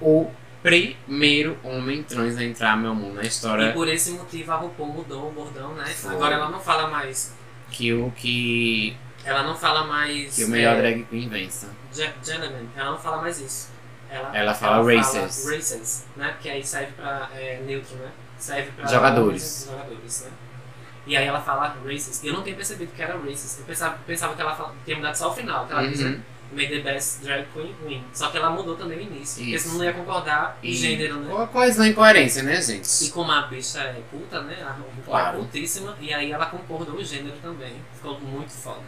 O 0.00 0.30
primeiro 0.62 1.58
homem 1.62 2.02
trans 2.02 2.36
a 2.38 2.44
entrar, 2.44 2.76
meu 2.76 2.90
amor, 2.92 3.14
na 3.14 3.22
E 3.22 3.26
história 3.26 3.72
por 3.72 3.88
esse 3.88 4.10
motivo 4.12 4.52
a 4.52 4.56
RuPaul 4.56 4.92
mudou 4.92 5.28
o 5.28 5.32
bordão, 5.32 5.74
né? 5.74 5.84
Foi. 5.86 6.12
Agora 6.14 6.34
ela 6.34 6.48
não 6.50 6.60
fala 6.60 6.88
mais. 6.88 7.34
que 7.70 7.92
o 7.92 8.10
que, 8.16 8.96
Ela 9.24 9.42
não 9.44 9.54
fala 9.54 9.84
mais. 9.86 10.34
que 10.34 10.44
o 10.44 10.48
melhor 10.48 10.76
é, 10.76 10.80
drag 10.80 11.04
queen 11.04 11.28
vença. 11.28 11.68
Ge- 11.92 12.12
Gentleman. 12.22 12.68
Ela 12.76 12.90
não 12.92 12.98
fala 12.98 13.20
mais 13.22 13.40
isso. 13.40 13.70
Ela, 14.10 14.36
Ela 14.36 14.54
fala 14.54 14.82
races. 14.96 15.46
races, 15.48 16.06
né? 16.16 16.36
Que 16.40 16.48
aí 16.50 16.64
serve 16.64 16.92
pra. 16.92 17.28
É, 17.34 17.60
neutro, 17.64 17.94
né? 17.96 18.10
Serve 18.38 18.70
pra. 18.72 18.86
Jogadores. 18.86 19.62
e 19.66 19.70
Jogadores, 19.70 20.22
né? 20.24 20.30
E 21.06 21.16
aí 21.16 21.26
ela 21.26 21.40
fala 21.40 21.76
races. 21.84 22.22
Eu 22.24 22.32
não 22.34 22.42
tinha 22.42 22.54
percebido 22.56 22.92
que 22.92 23.02
era 23.02 23.16
races. 23.18 23.58
Eu 23.60 23.64
pensava, 23.64 23.98
pensava 24.06 24.34
que 24.34 24.40
ela 24.40 24.54
fala, 24.54 24.74
tinha 24.84 24.96
mudado 24.96 25.14
só 25.16 25.30
o 25.30 25.34
final. 25.34 25.66
Que 25.66 25.72
ela 25.72 25.82
Uhum. 25.82 25.90
né? 26.10 26.20
May 26.52 26.66
the 26.66 26.80
Best 26.80 27.22
Drag 27.22 27.46
Queen 27.54 27.76
Win. 27.86 28.04
Só 28.12 28.28
que 28.28 28.36
ela 28.36 28.50
mudou 28.50 28.74
também 28.76 28.98
o 28.98 29.02
início. 29.02 29.36
Porque 29.40 29.54
Isso. 29.54 29.64
senão 29.66 29.78
não 29.78 29.84
ia 29.84 29.92
concordar 29.92 30.58
o 30.60 30.66
E 30.66 30.74
gênero, 30.74 31.20
né? 31.20 31.48
Quais 31.52 31.78
a 31.78 31.86
incoerência, 31.86 32.42
né, 32.42 32.54
E 32.58 32.62
gente? 32.62 33.10
como 33.12 33.30
a 33.30 33.42
bicha 33.42 33.78
é 33.78 34.02
puta, 34.10 34.42
né? 34.42 34.56
A 34.60 34.76
Claro. 35.04 35.38
é 35.38 35.40
putíssima. 35.42 35.96
E 36.00 36.12
aí 36.12 36.32
ela 36.32 36.46
concordou 36.46 36.96
o 36.96 37.04
gênero 37.04 37.36
também. 37.40 37.76
Ficou 37.94 38.18
muito 38.20 38.50
foda. 38.50 38.80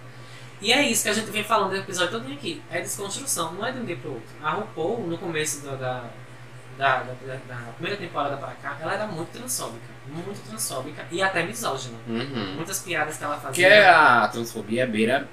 E 0.62 0.72
é 0.72 0.82
isso 0.88 1.02
que 1.02 1.08
a 1.10 1.12
gente 1.12 1.30
vem 1.30 1.42
falando 1.44 1.72
no 1.72 1.76
episódio 1.78 2.20
todo 2.20 2.32
aqui. 2.32 2.62
É 2.70 2.80
desconstrução, 2.80 3.52
não 3.52 3.66
é 3.66 3.72
de 3.72 3.80
um 3.80 3.84
dia 3.84 3.96
pro 3.96 4.12
outro. 4.12 4.28
A 4.42 4.50
RuPaul, 4.52 5.06
no 5.08 5.18
começo 5.18 5.60
da, 5.66 5.74
da, 5.74 6.04
da, 6.78 6.98
da- 7.02 7.36
da 7.48 7.72
primeira 7.74 7.98
temporada 7.98 8.36
pra 8.36 8.52
cá, 8.62 8.78
ela 8.80 8.94
era 8.94 9.06
muito 9.06 9.30
transfóbica. 9.32 9.92
Muito 10.06 10.40
transfóbica 10.48 11.04
e 11.10 11.20
até 11.22 11.42
misógina. 11.44 11.98
Uhum. 12.08 12.54
Muitas 12.56 12.78
piadas 12.80 13.18
que 13.18 13.24
ela 13.24 13.36
fazia. 13.36 13.52
Que 13.52 13.64
é 13.64 13.88
a 13.88 14.28
transfobia 14.28 14.86
beira 14.86 15.28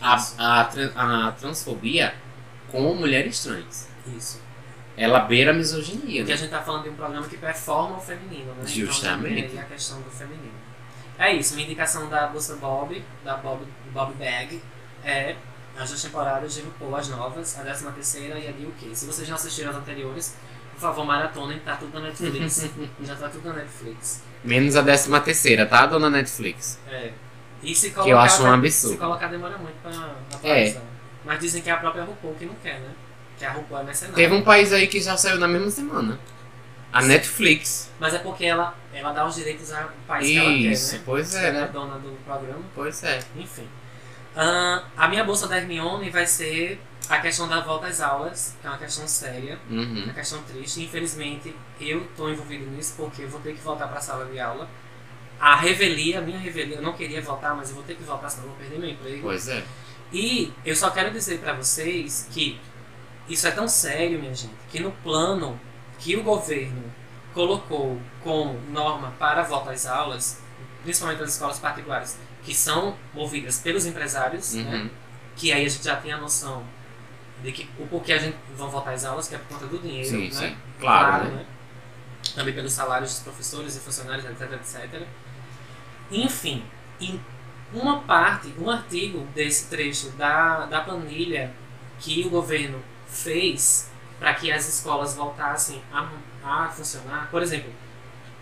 a, 0.00 0.14
a, 0.60 0.64
tran- 0.64 0.92
a 0.96 1.32
transfobia 1.32 2.14
com 2.70 2.80
mulheres 2.94 3.42
trans. 3.42 3.88
Isso. 4.16 4.40
Ela 4.96 5.20
beira 5.20 5.50
a 5.52 5.54
misoginia, 5.54 6.20
Porque 6.20 6.32
a 6.32 6.34
né? 6.34 6.36
gente 6.36 6.50
tá 6.50 6.60
falando 6.60 6.82
de 6.84 6.90
um 6.90 6.94
programa 6.94 7.26
que 7.26 7.36
performa 7.36 7.96
o 7.96 8.00
feminino, 8.00 8.52
né? 8.54 8.62
Justamente. 8.66 9.38
Então, 9.40 9.50
tem 9.50 9.58
aí 9.58 9.64
a 9.64 9.68
questão 9.68 10.00
do 10.02 10.10
feminino. 10.10 10.52
É 11.18 11.32
isso, 11.32 11.54
uma 11.54 11.62
indicação 11.62 12.08
da 12.08 12.26
Bolsa 12.26 12.56
Bob, 12.56 13.02
da 13.24 13.36
Bob, 13.36 13.62
Bob 13.92 14.14
Bag, 14.14 14.62
é 15.04 15.36
as 15.76 15.88
duas 15.88 16.02
temporadas 16.02 16.54
de 16.54 16.60
RuPaul, 16.62 16.96
as 16.96 17.08
novas, 17.08 17.58
a 17.58 17.62
13 17.62 17.86
terceira 17.92 18.38
e 18.38 18.48
a 18.48 18.52
de 18.52 18.66
UK. 18.66 18.94
Se 18.94 19.06
vocês 19.06 19.28
não 19.28 19.36
assistiram 19.36 19.70
as 19.70 19.76
anteriores, 19.76 20.36
por 20.74 20.80
favor, 20.80 21.04
maratonem, 21.04 21.58
tá 21.60 21.76
tudo 21.76 21.98
na 21.98 22.08
Netflix. 22.08 22.68
Já 23.02 23.16
tá 23.16 23.28
tudo 23.28 23.48
na 23.48 23.54
Netflix. 23.56 24.22
Menos 24.44 24.76
a 24.76 24.82
décima 24.82 25.20
terceira, 25.20 25.66
tá, 25.66 25.86
dona 25.86 26.10
Netflix? 26.10 26.78
É. 26.90 27.12
E 27.62 27.74
se 27.74 27.88
eu 27.88 27.94
colocar, 27.94 28.22
acho 28.22 28.42
um 28.42 28.52
absurdo. 28.52 28.94
Se 28.94 28.98
colocar 28.98 29.28
demora 29.28 29.56
muito 29.56 29.76
pra 29.82 29.90
atualizar. 30.34 30.82
Mas 31.24 31.38
dizem 31.38 31.62
que 31.62 31.70
é 31.70 31.72
a 31.72 31.76
própria 31.76 32.04
RuPaul 32.04 32.34
que 32.34 32.46
não 32.46 32.54
quer, 32.56 32.80
né? 32.80 32.90
Que 33.38 33.44
a 33.44 33.52
RuPaul 33.52 33.80
é 33.82 33.84
mercenária. 33.84 34.16
Teve 34.16 34.34
um 34.34 34.42
país 34.42 34.72
aí 34.72 34.88
que 34.88 35.00
já 35.00 35.16
saiu 35.16 35.38
na 35.38 35.46
mesma 35.46 35.70
semana. 35.70 36.18
A 36.92 37.00
Netflix. 37.00 37.90
Mas 37.98 38.12
é 38.12 38.18
porque 38.18 38.44
ela, 38.44 38.76
ela 38.92 39.12
dá 39.12 39.24
os 39.24 39.34
direitos 39.36 39.72
ao 39.72 39.88
país 40.06 40.28
que 40.28 40.36
ela 40.36 40.48
quer, 40.48 40.54
Isso, 40.56 40.94
né? 40.96 41.02
pois 41.06 41.34
é, 41.34 41.48
Ela 41.48 41.58
é 41.58 41.60
né? 41.62 41.70
dona 41.72 41.98
do 41.98 42.18
programa. 42.24 42.62
Pois 42.74 43.02
é. 43.04 43.20
Enfim. 43.36 43.66
Ah, 44.36 44.84
a 44.96 45.08
minha 45.08 45.24
bolsa 45.24 45.46
da 45.46 45.58
Hermione 45.58 46.08
vai 46.10 46.26
ser 46.26 46.80
a 47.08 47.18
questão 47.18 47.48
da 47.48 47.60
volta 47.60 47.86
às 47.88 48.00
aulas, 48.00 48.56
que 48.60 48.66
é 48.66 48.70
uma 48.70 48.78
questão 48.78 49.06
séria, 49.06 49.58
Uhum. 49.68 50.04
uma 50.04 50.12
questão 50.14 50.42
triste. 50.44 50.82
Infelizmente, 50.82 51.54
eu 51.80 52.02
estou 52.04 52.30
envolvido 52.30 52.64
nisso 52.70 52.94
porque 52.96 53.22
eu 53.22 53.28
vou 53.28 53.40
ter 53.40 53.54
que 53.54 53.60
voltar 53.60 53.88
para 53.88 53.98
a 53.98 54.00
sala 54.00 54.24
de 54.26 54.38
aula. 54.40 54.68
A 55.40 55.56
revelia, 55.56 56.20
a 56.20 56.22
minha 56.22 56.38
revelia, 56.38 56.76
eu 56.76 56.82
não 56.82 56.92
queria 56.92 57.20
voltar, 57.20 57.54
mas 57.54 57.68
eu 57.70 57.74
vou 57.74 57.84
ter 57.84 57.96
que 57.96 58.02
voltar, 58.04 58.30
senão 58.30 58.44
eu 58.44 58.50
vou 58.50 58.58
perder 58.58 58.78
meu 58.78 58.88
emprego. 58.90 59.22
Pois 59.22 59.48
é. 59.48 59.62
E 60.12 60.52
eu 60.64 60.76
só 60.76 60.90
quero 60.90 61.10
dizer 61.10 61.38
para 61.40 61.52
vocês 61.54 62.28
que 62.30 62.60
isso 63.28 63.46
é 63.46 63.50
tão 63.50 63.66
sério, 63.66 64.18
minha 64.20 64.34
gente, 64.34 64.54
que 64.70 64.78
no 64.80 64.92
plano 64.92 65.58
que 65.98 66.16
o 66.16 66.22
governo 66.22 66.84
colocou 67.34 68.00
como 68.22 68.58
norma 68.70 69.12
para 69.18 69.40
a 69.40 69.44
volta 69.44 69.70
às 69.72 69.86
aulas, 69.86 70.40
principalmente 70.84 71.22
as 71.22 71.32
escolas 71.32 71.58
particulares, 71.58 72.18
que 72.44 72.54
são 72.54 72.96
movidas 73.14 73.58
pelos 73.58 73.86
empresários, 73.86 74.54
né? 74.54 74.62
Uhum. 74.74 74.90
que 75.36 75.52
aí 75.52 75.64
a 75.64 75.68
gente 75.68 75.84
já 75.84 75.96
tem 75.96 76.12
a 76.12 76.18
noção 76.18 76.64
de 77.42 77.52
que 77.52 77.68
o 77.78 77.86
porquê 77.86 78.12
a 78.12 78.18
gente 78.18 78.36
vão 78.56 78.68
voltar 78.70 78.92
às 78.92 79.04
aulas, 79.04 79.28
que 79.28 79.34
é 79.34 79.38
por 79.38 79.48
conta 79.48 79.66
do 79.66 79.78
dinheiro, 79.78 80.08
Sim, 80.08 80.24
né? 80.24 80.30
sim. 80.30 80.56
Claro, 80.78 81.28
né? 81.30 81.46
Também 82.34 82.54
pelos 82.54 82.72
salários 82.72 83.10
dos 83.10 83.20
professores 83.20 83.76
e 83.76 83.80
funcionários, 83.80 84.24
etc, 84.24 84.52
etc. 84.52 85.02
Enfim, 86.10 86.64
em 87.00 87.20
uma 87.72 88.00
parte, 88.00 88.54
um 88.58 88.70
artigo 88.70 89.26
desse 89.34 89.68
trecho 89.68 90.10
da, 90.10 90.66
da 90.66 90.80
planilha 90.82 91.52
que 91.98 92.24
o 92.24 92.30
governo 92.30 92.82
fez 93.06 93.90
para 94.18 94.34
que 94.34 94.52
as 94.52 94.68
escolas 94.68 95.14
voltassem 95.14 95.82
a, 95.92 96.08
a 96.44 96.68
funcionar, 96.68 97.28
por 97.30 97.42
exemplo, 97.42 97.72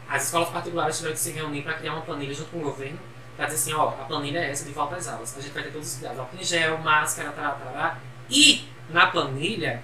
as 0.09 0.25
escolas 0.25 0.49
particulares 0.51 0.97
tiveram 0.97 1.15
que 1.15 1.21
se 1.21 1.31
reunir 1.31 1.63
para 1.63 1.75
criar 1.75 1.95
uma 1.95 2.03
planilha 2.03 2.35
junto 2.35 2.51
com 2.51 2.59
o 2.59 2.63
governo 2.63 2.99
para 3.41 3.49
dizer 3.49 3.73
assim, 3.73 3.73
ó, 3.73 3.89
a 3.89 4.05
planilha 4.05 4.39
é 4.41 4.51
essa 4.51 4.67
de 4.67 4.73
volta 4.73 4.97
às 4.97 5.09
aulas. 5.09 5.35
A 5.35 5.41
gente 5.41 5.55
vai 5.55 5.63
ter 5.63 5.73
todos 5.73 5.89
os 5.89 5.95
cuidados, 5.95 6.19
álcool 6.21 6.37
em 6.39 6.45
gel, 6.45 6.77
máscara, 6.77 7.33
tará, 7.33 7.53
tará. 7.53 7.99
E 8.29 8.69
na 8.91 9.07
planilha, 9.07 9.83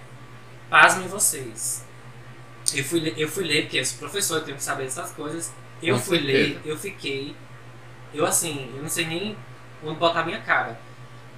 pasmem 0.69 1.09
vocês. 1.09 1.83
Eu 2.75 2.85
fui, 2.85 3.15
eu 3.17 3.27
fui 3.27 3.45
ler, 3.45 3.63
porque 3.63 3.79
eu 3.79 3.85
sou 3.87 3.99
professor, 3.99 4.37
eu 4.37 4.45
tenho 4.45 4.59
que 4.59 4.63
saber 4.63 4.85
dessas 4.85 5.11
coisas. 5.13 5.55
Eu 5.83 5.95
Com 5.95 6.03
fui 6.03 6.19
certeza. 6.19 6.39
ler, 6.39 6.61
eu 6.67 6.77
fiquei. 6.77 7.35
Eu 8.13 8.27
assim, 8.27 8.71
eu 8.77 8.83
não 8.83 8.91
sei 8.91 9.07
nem 9.07 9.39
onde 9.83 9.99
botar 9.99 10.23
minha 10.23 10.43
cara. 10.43 10.79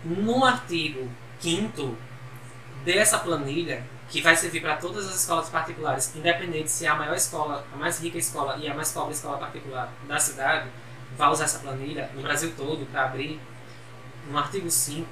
No 0.05 0.45
artigo 0.45 1.09
5 1.39 1.97
dessa 2.85 3.21
planilha, 3.21 3.87
que 4.09 4.21
vai 4.21 4.35
servir 4.35 4.61
para 4.61 4.75
todas 4.75 5.07
as 5.07 5.21
escolas 5.21 5.49
particulares, 5.51 6.17
independente 6.17 6.69
se 6.69 6.85
é 6.85 6.89
a 6.89 6.97
maior 6.97 7.15
escola, 7.15 7.65
a 7.73 7.77
mais 7.77 8.03
rica 8.03 8.19
escola 8.19 8.57
e 8.57 8.67
a 8.69 8.75
mais 8.75 8.91
pobre 8.91 9.15
escola 9.15 9.39
particular 9.39 9.93
da 10.09 10.19
cidade, 10.19 10.69
vai 11.17 11.29
usar 11.31 11.45
essa 11.45 11.61
planilha 11.61 12.11
no 12.15 12.23
Brasil 12.23 12.53
todo 12.57 12.87
para 12.87 13.05
abrir. 13.05 13.41
No 14.31 14.37
artigo 14.37 14.71
5, 14.71 15.09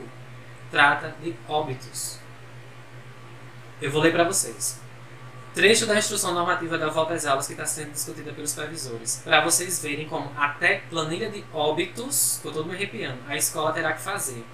trata 0.70 1.14
de 1.22 1.34
óbitos. 1.48 2.18
Eu 3.80 3.90
vou 3.90 4.02
ler 4.02 4.12
para 4.12 4.24
vocês. 4.24 4.80
Trecho 5.54 5.86
da 5.86 5.96
instrução 5.96 6.34
normativa 6.34 6.76
da 6.76 6.90
volta 6.90 7.14
às 7.14 7.24
aulas 7.24 7.46
que 7.46 7.54
está 7.54 7.64
sendo 7.64 7.92
discutida 7.92 8.30
pelos 8.30 8.50
supervisores. 8.50 9.22
Para 9.24 9.40
vocês 9.40 9.82
verem 9.82 10.06
como 10.06 10.30
até 10.36 10.82
planilha 10.90 11.30
de 11.30 11.42
óbitos, 11.50 12.44
estou 12.44 12.64
me 12.64 12.74
arrepiando, 12.74 13.18
a 13.26 13.36
escola 13.36 13.72
terá 13.72 13.94
que 13.94 14.02
fazer. 14.02 14.44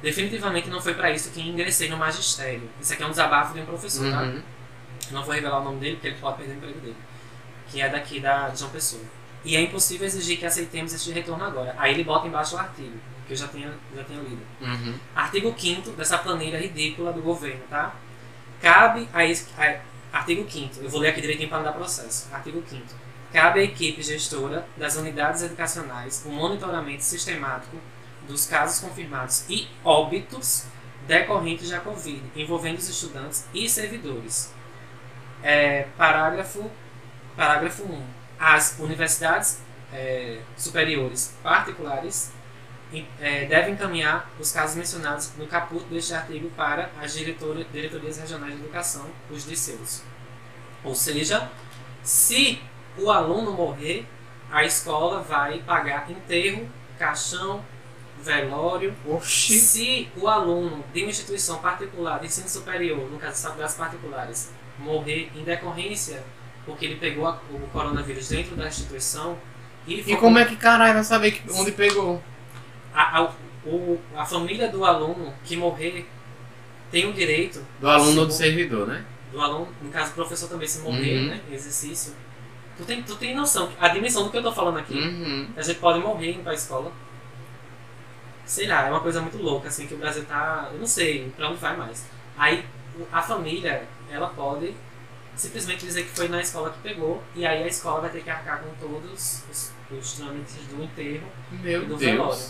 Definitivamente 0.00 0.70
não 0.70 0.80
foi 0.80 0.94
para 0.94 1.10
isso 1.10 1.30
que 1.30 1.40
ingressei 1.40 1.88
no 1.88 1.96
magistério. 1.96 2.70
Isso 2.80 2.92
aqui 2.92 3.02
é 3.02 3.06
um 3.06 3.10
desabafo 3.10 3.52
de 3.52 3.60
um 3.60 3.66
professor, 3.66 4.08
tá? 4.12 4.22
Uhum. 4.22 4.42
Não 5.10 5.24
vou 5.24 5.34
revelar 5.34 5.60
o 5.60 5.64
nome 5.64 5.80
dele 5.80 5.96
porque 5.96 6.06
ele 6.06 6.18
pode 6.20 6.36
perder 6.36 6.52
o 6.52 6.56
emprego 6.56 6.80
dele. 6.80 6.96
Que 7.68 7.80
é 7.80 7.88
daqui 7.88 8.20
da 8.20 8.54
João 8.54 8.70
Pessoa. 8.70 9.02
E 9.48 9.56
é 9.56 9.62
impossível 9.62 10.06
exigir 10.06 10.38
que 10.38 10.44
aceitemos 10.44 10.92
este 10.92 11.10
retorno 11.10 11.42
agora. 11.42 11.74
Aí 11.78 11.94
ele 11.94 12.04
bota 12.04 12.28
embaixo 12.28 12.54
o 12.54 12.58
artigo, 12.58 12.92
que 13.26 13.32
eu 13.32 13.36
já 13.36 13.48
tinha, 13.48 13.72
já 13.96 14.04
tinha 14.04 14.20
lido. 14.20 14.42
Uhum. 14.60 14.94
Artigo 15.16 15.54
5 15.58 15.92
dessa 15.92 16.18
planilha 16.18 16.60
ridícula 16.60 17.14
do 17.14 17.22
governo, 17.22 17.62
tá? 17.70 17.94
Cabe 18.60 19.08
a, 19.10 19.20
a 19.22 20.18
artigo 20.18 20.46
5 20.50 20.80
eu 20.82 20.90
vou 20.90 21.00
ler 21.00 21.08
aqui 21.08 21.22
direitinho 21.22 21.48
para 21.48 21.58
não 21.58 21.64
dar 21.64 21.72
processo. 21.72 22.28
Artigo 22.30 22.62
5 22.68 22.84
Cabe 23.32 23.60
à 23.60 23.62
equipe 23.62 24.02
gestora 24.02 24.66
das 24.76 24.96
unidades 24.96 25.42
educacionais 25.42 26.22
o 26.26 26.28
monitoramento 26.28 27.02
sistemático 27.02 27.78
dos 28.26 28.44
casos 28.44 28.80
confirmados 28.80 29.46
e 29.48 29.66
óbitos 29.82 30.66
decorrentes 31.06 31.70
da 31.70 31.80
Covid, 31.80 32.22
envolvendo 32.36 32.76
os 32.76 32.88
estudantes 32.90 33.46
e 33.54 33.66
servidores. 33.66 34.52
É, 35.42 35.86
parágrafo, 35.96 36.70
parágrafo 37.34 37.84
1. 37.84 38.17
As 38.38 38.78
universidades 38.78 39.60
é, 39.92 40.40
superiores 40.56 41.34
particulares 41.42 42.30
é, 43.20 43.44
devem 43.46 43.74
encaminhar 43.74 44.30
os 44.38 44.52
casos 44.52 44.76
mencionados 44.76 45.32
no 45.36 45.46
caput 45.46 45.84
deste 45.86 46.14
artigo 46.14 46.50
para 46.50 46.90
as 47.02 47.12
diretora- 47.14 47.64
diretorias 47.64 48.18
regionais 48.18 48.54
de 48.54 48.60
educação, 48.60 49.06
os 49.30 49.44
DCEUs. 49.44 50.02
Ou 50.84 50.94
seja, 50.94 51.50
se 52.02 52.62
o 52.96 53.10
aluno 53.10 53.52
morrer, 53.52 54.06
a 54.50 54.64
escola 54.64 55.20
vai 55.20 55.58
pagar 55.58 56.10
enterro, 56.10 56.68
caixão, 56.98 57.62
velório. 58.22 58.94
Oxi. 59.06 59.58
Se 59.58 60.08
o 60.16 60.26
aluno 60.26 60.84
de 60.92 61.02
uma 61.02 61.10
instituição 61.10 61.58
particular 61.58 62.18
de 62.20 62.26
ensino 62.26 62.48
superior, 62.48 63.10
no 63.10 63.18
caso 63.18 63.32
das 63.32 63.42
faculdades 63.42 63.74
particulares, 63.74 64.50
morrer 64.78 65.30
em 65.34 65.44
decorrência 65.44 66.22
porque 66.68 66.84
ele 66.84 66.96
pegou 66.96 67.26
a- 67.26 67.40
o 67.50 67.58
coronavírus 67.72 68.28
dentro 68.28 68.54
da 68.54 68.68
instituição 68.68 69.36
e, 69.86 70.00
E 70.12 70.16
como 70.16 70.38
é 70.38 70.44
que 70.44 70.54
caralho 70.56 70.94
vai 70.94 71.04
saber 71.04 71.32
que- 71.32 71.50
onde 71.50 71.72
pegou? 71.72 72.22
a, 72.94 73.18
a, 73.20 73.30
o, 73.64 73.98
a 74.16 74.24
família 74.24 74.68
do 74.68 74.84
aluno 74.84 75.32
que 75.44 75.56
morrer 75.56 76.06
tem 76.90 77.08
o 77.08 77.12
direito 77.12 77.64
Do 77.80 77.88
aluno 77.88 78.12
se 78.12 78.18
ou 78.18 78.26
do 78.26 78.32
servidor, 78.32 78.86
né? 78.86 79.04
do 79.32 79.40
aluno, 79.40 79.68
no 79.82 79.90
caso 79.90 80.10
o 80.10 80.14
professor 80.14 80.48
também 80.48 80.66
se 80.68 80.80
morrer, 80.80 81.18
Uhum. 81.20 81.26
né, 81.28 81.40
em 81.50 81.54
exercício. 81.54 82.14
Tu 82.78 82.84
tem, 82.84 83.02
tu 83.02 83.16
tem 83.16 83.34
noção, 83.34 83.70
a 83.80 83.88
dimensão 83.88 84.22
do 84.24 84.30
que 84.30 84.36
eu 84.38 84.42
tô 84.42 84.52
falando 84.52 84.78
aqui. 84.78 84.94
Uhum. 84.94 85.48
A 85.56 85.62
gente 85.62 85.78
pode 85.80 85.98
morrer 85.98 86.32
indo 86.32 86.42
pra 86.44 86.54
escola. 86.54 86.92
Sei 88.46 88.66
lá, 88.66 88.86
é 88.86 88.90
uma 88.90 89.00
coisa 89.00 89.20
muito 89.20 89.36
louca, 89.36 89.68
assim, 89.68 89.86
que 89.86 89.94
o 89.94 89.98
Brasil 89.98 90.24
tá. 90.24 90.70
Eu 90.72 90.78
não 90.78 90.86
sei 90.86 91.30
pra 91.36 91.48
onde 91.50 91.58
vai 91.58 91.76
mais. 91.76 92.06
Aí 92.38 92.64
a 93.12 93.20
família, 93.20 93.82
ela 94.10 94.28
pode 94.28 94.74
simplesmente 95.38 95.86
dizer 95.86 96.02
que 96.04 96.10
foi 96.10 96.28
na 96.28 96.40
escola 96.40 96.70
que 96.70 96.78
pegou, 96.80 97.22
e 97.34 97.46
aí 97.46 97.62
a 97.62 97.66
escola 97.66 98.00
vai 98.02 98.10
ter 98.10 98.22
que 98.22 98.28
arcar 98.30 98.60
com 98.60 98.70
todos 98.86 99.44
os, 99.50 99.72
os 99.90 100.12
trâmites 100.14 100.56
do 100.70 100.82
enterro 100.82 101.26
Meu 101.52 101.82
e 101.82 101.86
do 101.86 101.96
Deus. 101.96 102.00
velório. 102.00 102.44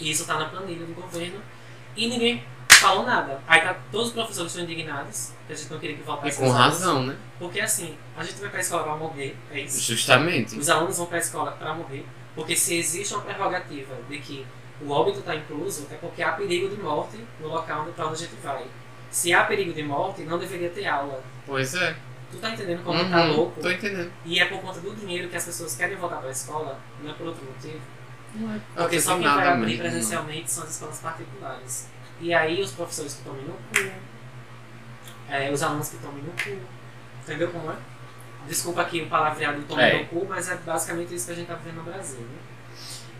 E 0.00 0.10
isso 0.10 0.26
tá 0.26 0.38
na 0.38 0.46
planilha 0.46 0.86
do 0.86 0.94
governo 0.94 1.40
e 1.94 2.08
ninguém 2.08 2.42
falou 2.70 3.04
nada. 3.04 3.40
Aí 3.46 3.60
tá, 3.60 3.76
todos 3.92 4.08
os 4.08 4.12
professores 4.14 4.50
estão 4.50 4.64
indignados, 4.64 5.32
que 5.46 5.52
a 5.52 5.56
gente 5.56 5.70
não 5.70 5.78
queria 5.78 5.96
que 5.96 6.02
E 6.02 6.04
voltasse 6.04 6.38
com 6.38 6.44
às 6.46 6.50
aulas. 6.50 6.64
razão, 6.80 7.06
né? 7.06 7.16
Porque 7.38 7.60
assim, 7.60 7.96
a 8.16 8.24
gente 8.24 8.40
vai 8.40 8.48
pra 8.50 8.60
escola 8.60 8.82
pra 8.84 8.96
morrer, 8.96 9.36
é 9.50 9.60
isso. 9.60 9.80
Justamente. 9.80 10.58
Os 10.58 10.68
alunos 10.70 10.96
vão 10.96 11.06
para 11.06 11.18
a 11.18 11.20
escola 11.20 11.52
para 11.52 11.74
morrer, 11.74 12.06
porque 12.34 12.56
se 12.56 12.74
existe 12.74 13.12
uma 13.14 13.22
prerrogativa 13.22 13.94
de 14.08 14.18
que 14.18 14.46
o 14.80 14.90
óbito 14.90 15.20
está 15.20 15.36
incluso 15.36 15.86
é 15.92 15.94
porque 15.94 16.22
há 16.22 16.32
perigo 16.32 16.68
de 16.74 16.82
morte 16.82 17.18
no 17.38 17.48
local 17.48 17.82
onde, 17.82 17.92
pra 17.92 18.06
onde 18.06 18.14
a 18.14 18.18
gente 18.18 18.34
vai. 18.42 18.64
Se 19.12 19.32
há 19.32 19.44
perigo 19.44 19.72
de 19.72 19.82
morte, 19.84 20.22
não 20.22 20.38
deveria 20.38 20.70
ter 20.70 20.86
aula. 20.86 21.22
Pois 21.46 21.74
é. 21.74 21.94
Tu 22.30 22.38
tá 22.38 22.50
entendendo 22.50 22.82
como 22.82 22.98
tá 23.10 23.24
Uhum, 23.26 23.32
louco? 23.36 23.60
Tô 23.60 23.70
entendendo. 23.70 24.10
E 24.24 24.40
é 24.40 24.46
por 24.46 24.60
conta 24.62 24.80
do 24.80 24.96
dinheiro 24.96 25.28
que 25.28 25.36
as 25.36 25.44
pessoas 25.44 25.76
querem 25.76 25.96
voltar 25.96 26.16
para 26.16 26.28
a 26.28 26.32
escola, 26.32 26.80
não 27.02 27.10
é 27.10 27.14
por 27.14 27.26
outro 27.28 27.44
motivo. 27.44 27.78
Não 28.34 28.54
é 28.54 28.58
Porque 28.74 28.98
só 28.98 29.18
quem 29.18 29.24
vai 29.28 29.46
abrir 29.48 29.66
mesmo, 29.66 29.82
presencialmente 29.82 30.50
são 30.50 30.64
as 30.64 30.70
escolas 30.70 30.98
particulares. 31.00 31.88
E 32.18 32.32
aí 32.32 32.62
os 32.62 32.72
professores 32.72 33.14
que 33.16 33.22
tomem 33.22 33.42
no 33.44 33.52
cu, 33.52 33.92
é, 35.28 35.50
os 35.50 35.62
alunos 35.62 35.90
que 35.90 35.98
tomem 35.98 36.22
no 36.22 36.30
cu. 36.32 36.58
Entendeu 37.22 37.50
como 37.50 37.70
é? 37.70 37.76
Desculpa 38.48 38.80
aqui 38.82 39.02
o 39.02 39.08
palavreado 39.08 39.60
do 39.60 39.66
tomem 39.66 39.84
É. 39.84 39.98
no 40.02 40.06
cu, 40.06 40.26
mas 40.28 40.48
é 40.50 40.56
basicamente 40.56 41.14
isso 41.14 41.26
que 41.26 41.32
a 41.32 41.34
gente 41.36 41.46
tá 41.46 41.54
vivendo 41.54 41.76
no 41.76 41.84
Brasil. 41.84 42.20
Né? 42.20 42.38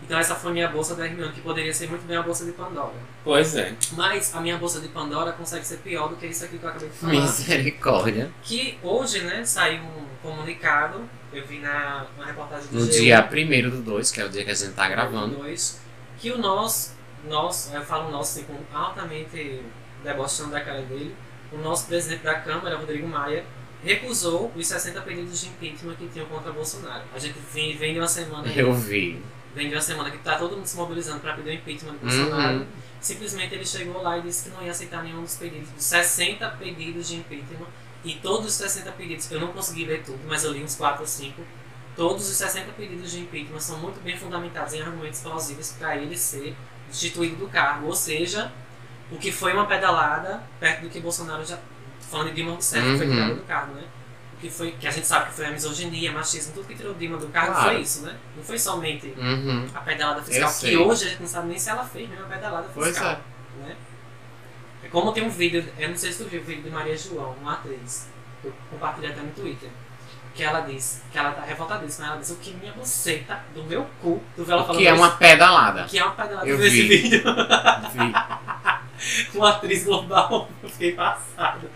Então 0.03 0.19
essa 0.19 0.35
foi 0.35 0.51
minha 0.51 0.67
bolsa 0.67 0.95
da 0.95 1.05
Hermione, 1.05 1.31
que 1.31 1.41
poderia 1.41 1.73
ser 1.73 1.89
muito 1.89 2.05
bem 2.05 2.17
a 2.17 2.21
bolsa 2.21 2.45
de 2.45 2.51
Pandora. 2.51 2.93
Pois 3.23 3.55
é. 3.55 3.73
Mas 3.93 4.35
a 4.35 4.41
minha 4.41 4.57
bolsa 4.57 4.81
de 4.81 4.89
Pandora 4.89 5.31
consegue 5.31 5.65
ser 5.65 5.77
pior 5.77 6.09
do 6.09 6.17
que 6.17 6.27
isso 6.27 6.43
aqui 6.43 6.57
que 6.57 6.63
eu 6.63 6.69
acabei 6.69 6.89
de 6.89 6.95
falar. 6.95 7.13
Misericórdia. 7.13 8.31
Que 8.43 8.77
hoje, 8.83 9.21
né, 9.21 9.45
saiu 9.45 9.81
um 9.81 10.05
comunicado, 10.21 11.01
eu 11.31 11.45
vi 11.45 11.59
na, 11.59 12.05
na 12.17 12.25
reportagem 12.25 12.67
do 12.67 12.79
No 12.79 12.85
G1, 12.85 12.91
dia 12.91 13.29
1 13.31 13.69
do 13.69 13.81
2, 13.81 14.11
que 14.11 14.21
é 14.21 14.25
o 14.25 14.29
dia 14.29 14.43
que 14.43 14.51
a 14.51 14.55
gente 14.55 14.73
tá 14.73 14.89
gravando. 14.89 15.37
dois, 15.37 15.79
que 16.17 16.31
o 16.31 16.37
nós, 16.37 16.93
nós, 17.27 17.71
eu 17.73 17.81
falo 17.81 18.11
nós 18.11 18.29
assim, 18.29 18.43
com 18.43 18.55
altamente 18.77 19.61
debochando 20.03 20.51
da 20.51 20.61
cara 20.61 20.81
dele, 20.81 21.15
o 21.51 21.57
nosso 21.57 21.87
presidente 21.87 22.23
da 22.23 22.35
Câmara, 22.35 22.77
Rodrigo 22.77 23.07
Maia, 23.07 23.45
recusou 23.83 24.51
os 24.55 24.67
60 24.67 25.01
pedidos 25.01 25.41
de 25.41 25.47
impeachment 25.47 25.95
que 25.95 26.07
tinham 26.07 26.25
contra 26.27 26.51
Bolsonaro. 26.51 27.03
A 27.13 27.19
gente 27.19 27.37
vem, 27.53 27.75
vem 27.77 27.93
de 27.93 27.99
uma 27.99 28.07
semana 28.07 28.47
aí, 28.47 28.57
Eu 28.57 28.73
vi. 28.73 29.21
Vem 29.55 29.69
de 29.69 29.75
uma 29.75 29.81
semana 29.81 30.09
que 30.11 30.17
tá 30.19 30.37
todo 30.37 30.55
mundo 30.55 30.65
se 30.65 30.75
mobilizando 30.75 31.19
para 31.19 31.33
pedir 31.33 31.49
o 31.49 31.53
impeachment 31.53 31.93
de 31.93 31.97
Bolsonaro. 31.99 32.57
Uhum. 32.59 32.65
Simplesmente 32.99 33.53
ele 33.55 33.65
chegou 33.65 34.01
lá 34.01 34.17
e 34.17 34.21
disse 34.21 34.49
que 34.49 34.55
não 34.55 34.63
ia 34.63 34.71
aceitar 34.71 35.03
nenhum 35.03 35.21
dos 35.21 35.35
pedidos, 35.35 35.69
dos 35.69 35.83
60 35.83 36.49
pedidos 36.59 37.07
de 37.07 37.15
impeachment. 37.17 37.67
E 38.03 38.15
todos 38.15 38.47
os 38.47 38.53
60 38.53 38.91
pedidos, 38.93 39.31
eu 39.31 39.39
não 39.39 39.47
consegui 39.49 39.85
ler 39.85 40.03
tudo, 40.03 40.19
mas 40.27 40.43
eu 40.43 40.51
li 40.51 40.63
uns 40.63 40.75
4 40.75 41.01
ou 41.01 41.07
5. 41.07 41.41
Todos 41.95 42.27
os 42.29 42.35
60 42.35 42.71
pedidos 42.73 43.11
de 43.11 43.19
impeachment 43.19 43.59
são 43.59 43.77
muito 43.79 44.01
bem 44.03 44.17
fundamentados 44.17 44.73
em 44.73 44.81
argumentos 44.81 45.19
plausíveis 45.21 45.75
para 45.77 45.95
ele 45.97 46.17
ser 46.17 46.55
destituído 46.89 47.35
do 47.37 47.47
cargo. 47.47 47.85
Ou 47.87 47.95
seja, 47.95 48.51
o 49.11 49.17
que 49.17 49.31
foi 49.31 49.53
uma 49.53 49.65
pedalada 49.67 50.41
perto 50.59 50.81
do 50.81 50.89
que 50.89 50.99
Bolsonaro 50.99 51.45
já. 51.45 51.59
Falando 52.09 52.29
de 52.29 52.35
Dilma 52.35 52.51
Rousseff, 52.53 52.83
que 52.91 52.97
foi 52.97 53.07
Uhum. 53.07 53.13
tirado 53.13 53.35
do 53.35 53.41
cargo, 53.43 53.73
né? 53.75 53.83
Que, 54.43 54.49
foi, 54.49 54.71
que 54.73 54.85
a 54.85 54.91
gente 54.91 55.07
sabe 55.07 55.27
que 55.27 55.35
foi 55.35 55.45
a 55.45 55.51
misoginia, 55.51 56.11
machismo, 56.11 56.51
tudo 56.53 56.67
que 56.67 56.75
tirou 56.75 56.93
Dilma 56.95 57.15
do 57.17 57.27
cargo 57.29 57.53
Claro. 57.53 57.69
foi 57.69 57.79
isso, 57.81 58.01
né? 58.01 58.13
Não 58.35 58.43
foi 58.43 58.59
somente 58.59 59.07
Uhum. 59.17 59.65
a 59.73 59.79
pedalada 59.79 60.21
fiscal, 60.21 60.53
que 60.59 60.75
hoje 60.75 61.05
a 61.05 61.09
gente 61.11 61.21
não 61.21 61.27
sabe 61.29 61.47
nem 61.47 61.57
se 61.57 61.69
ela 61.69 61.85
fez 61.85 62.09
mesmo 62.09 62.25
a 62.25 62.27
pedalada 62.27 62.63
fiscal. 62.67 62.83
Pois 62.83 62.97
é. 63.01 63.19
Né? 63.69 63.75
É 64.83 64.87
como 64.89 65.13
tem 65.13 65.23
um 65.23 65.29
vídeo, 65.29 65.65
eu 65.79 65.87
não 65.87 65.95
sei 65.95 66.11
se 66.11 66.21
tu 66.21 66.29
viu 66.29 66.41
o 66.41 66.43
vídeo 66.43 66.63
de 66.63 66.69
Maria 66.69 66.97
João, 66.97 67.37
uma 67.41 67.53
atriz, 67.53 68.09
que 68.41 68.47
eu 68.49 68.53
compartilhei 68.69 69.11
até 69.11 69.21
no 69.21 69.31
Twitter, 69.31 69.69
que 70.35 70.43
ela 70.43 70.59
diz, 70.59 71.01
que 71.09 71.17
ela 71.17 71.31
tá 71.31 71.41
revoltadíssima, 71.43 72.07
ela 72.07 72.17
diz 72.17 72.29
o 72.31 72.35
que 72.35 72.53
minha 72.55 72.73
buceta 72.73 73.39
do 73.55 73.63
meu 73.63 73.87
cu, 74.01 74.21
tu 74.35 74.43
vê 74.43 74.51
ela 74.51 74.65
falando 74.65 74.81
Que 74.81 74.87
é 74.87 74.93
uma 74.93 75.11
pedalada. 75.11 75.85
que 75.85 75.97
é 75.97 76.03
uma 76.03 76.13
pedalada 76.15 76.45
Eu 76.49 76.57
nesse 76.57 76.81
vi. 76.81 76.87
vídeo. 76.97 77.23
Vi. 77.93 78.13
uma 79.37 79.51
atriz 79.51 79.85
global, 79.85 80.49
eu 80.61 80.67
fiquei 80.67 80.91
passado. 80.91 81.69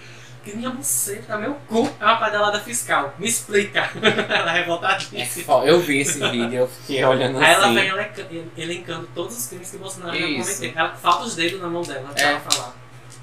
Que 0.51 0.55
minha 0.55 0.69
buceta, 0.69 1.37
meu 1.37 1.55
cu 1.67 1.89
é 1.99 2.05
uma 2.05 2.17
pedalada 2.17 2.59
fiscal. 2.59 3.13
Me 3.19 3.27
explica. 3.27 3.89
ela 4.29 4.51
é 4.53 4.57
É 4.57 4.59
revoltadíssima. 4.61 5.45
fo- 5.45 5.63
Eu 5.65 5.79
vi 5.81 5.99
esse 5.99 6.19
vídeo, 6.29 6.53
eu 6.59 6.67
fiquei 6.67 7.03
olhando 7.03 7.37
Aí 7.39 7.51
ela 7.53 7.65
assim. 7.65 7.75
vem 7.75 7.87
elenca- 7.89 8.27
elencando 8.57 9.09
todos 9.13 9.37
os 9.37 9.47
crimes 9.47 9.69
que 9.71 9.77
Bolsonaro 9.77 10.17
já 10.17 10.25
cometeu. 10.25 10.73
Ela, 10.75 10.95
falta 10.95 11.23
os 11.25 11.35
dedos 11.35 11.61
na 11.61 11.67
mão 11.67 11.81
dela 11.81 12.07
pra 12.13 12.23
É. 12.23 12.31
ela 12.31 12.39
falar. 12.39 12.75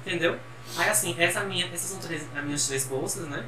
Entendeu? 0.05 0.37
Aí 0.77 0.89
assim, 0.89 1.15
essa 1.17 1.41
minha, 1.41 1.65
essas 1.67 1.89
são 1.91 1.99
três, 1.99 2.25
as 2.35 2.43
minhas 2.43 2.67
três 2.67 2.85
bolsas, 2.85 3.27
né? 3.27 3.43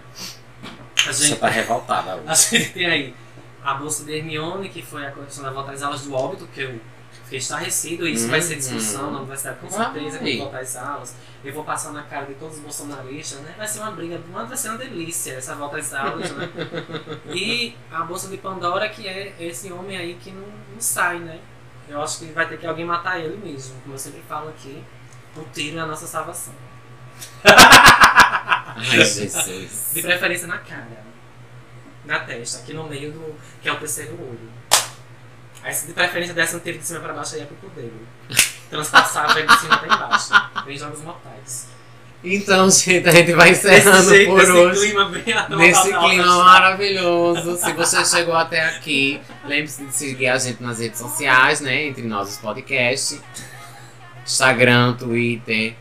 A 0.63 1.13
Você 1.13 1.27
gente, 1.27 1.39
tá 1.39 1.47
revoltada 1.47 2.15
hoje. 2.15 2.23
a 2.27 2.33
gente 2.33 2.69
tem 2.73 2.85
aí 2.85 3.15
a 3.63 3.73
bolsa 3.75 4.05
de 4.05 4.13
Hermione, 4.17 4.69
que 4.69 4.81
foi 4.81 5.05
a 5.05 5.11
questão 5.11 5.43
da 5.43 5.51
volta 5.51 5.71
às 5.71 5.83
aulas 5.83 6.01
do 6.01 6.13
óbito, 6.15 6.47
que 6.53 6.61
eu 6.61 6.79
fiquei 7.27 7.39
estarrecido, 7.39 8.07
isso 8.07 8.27
vai 8.29 8.41
ser 8.41 8.55
discussão 8.55 9.11
na 9.11 9.19
universidade 9.19 9.59
com 9.59 9.67
Vai. 9.67 9.85
certeza, 9.93 10.19
quando 10.19 10.37
voltar 10.37 10.59
às 10.61 10.75
aulas. 10.77 11.15
Eu 11.43 11.53
vou 11.53 11.63
passar 11.63 11.91
na 11.91 12.03
cara 12.03 12.25
de 12.25 12.33
todos 12.35 12.55
os 12.57 12.61
bolsonaristas, 12.63 13.39
né? 13.41 13.53
Vai 13.57 13.67
ser 13.67 13.79
uma 13.79 13.91
briga, 13.91 14.19
uma- 14.29 14.45
vai 14.45 14.57
ser 14.57 14.69
uma 14.69 14.77
delícia 14.77 15.33
essa 15.33 15.55
volta 15.55 15.77
às 15.77 15.93
aulas, 15.93 16.31
né? 16.31 16.49
E 17.33 17.75
a 17.91 18.03
bolsa 18.03 18.27
de 18.29 18.37
Pandora, 18.37 18.89
que 18.89 19.07
é 19.07 19.35
esse 19.39 19.71
homem 19.71 19.97
aí 19.97 20.15
que 20.15 20.31
não, 20.31 20.41
não 20.41 20.79
sai, 20.79 21.19
né? 21.19 21.39
Eu 21.87 22.01
acho 22.01 22.19
que 22.19 22.25
vai 22.27 22.47
ter 22.47 22.57
que 22.57 22.65
alguém 22.67 22.85
matar 22.85 23.19
ele 23.19 23.37
mesmo. 23.37 23.75
Como 23.81 23.93
eu 23.93 23.99
sempre 23.99 24.21
falo 24.27 24.49
aqui, 24.49 24.83
o 25.35 25.43
tiro 25.53 25.77
é 25.77 25.81
a 25.81 25.85
nossa 25.85 26.07
salvação. 26.07 26.53
Ai, 27.43 28.83
Jesus. 28.83 29.91
De 29.93 30.01
preferência 30.01 30.47
na 30.47 30.57
cara. 30.59 31.05
Na 32.05 32.19
testa, 32.19 32.59
aqui 32.59 32.73
no 32.73 32.85
meio 32.87 33.11
do. 33.11 33.35
que 33.61 33.67
é 33.69 33.71
o 33.73 33.77
terceiro 33.77 34.13
olho. 34.13 34.56
Aí 35.67 35.73
se 35.73 35.87
de 35.87 35.91
preferência 35.91 36.33
um 36.55 36.59
tiro 36.59 36.77
de 36.77 36.85
cima 36.85 37.01
pra 37.01 37.11
baixo 37.11 37.35
aí 37.35 37.41
é 37.41 37.45
pro 37.45 37.57
poder. 37.57 37.91
Transpassar 38.69 39.33
vai 39.33 39.45
de 39.45 39.59
cima 39.59 39.75
até 39.75 39.85
embaixo. 39.85 40.29
Tem 40.63 40.77
jogos 40.77 41.01
mortais. 41.01 41.67
Então, 42.23 42.69
gente, 42.69 43.05
a 43.05 43.11
gente 43.11 43.33
vai 43.33 43.49
encerrando 43.49 44.09
jeito, 44.09 44.29
por 44.29 44.39
nesse 44.39 44.51
hoje. 44.51 44.79
clima 44.79 45.09
bem 45.09 45.23
Nesse 45.57 45.89
clima 45.89 46.37
maravilhoso. 46.37 47.57
Se 47.57 47.73
você 47.73 48.05
chegou 48.05 48.33
até 48.33 48.63
aqui, 48.63 49.19
lembre-se 49.43 49.85
de 49.85 49.93
seguir 49.93 50.27
a 50.27 50.37
gente 50.37 50.63
nas 50.63 50.79
redes 50.79 50.99
sociais, 50.99 51.59
né? 51.59 51.87
Entre 51.87 52.03
nós 52.03 52.29
os 52.29 52.37
podcasts. 52.37 53.21
Instagram, 54.25 54.93
Twitter. 54.93 55.75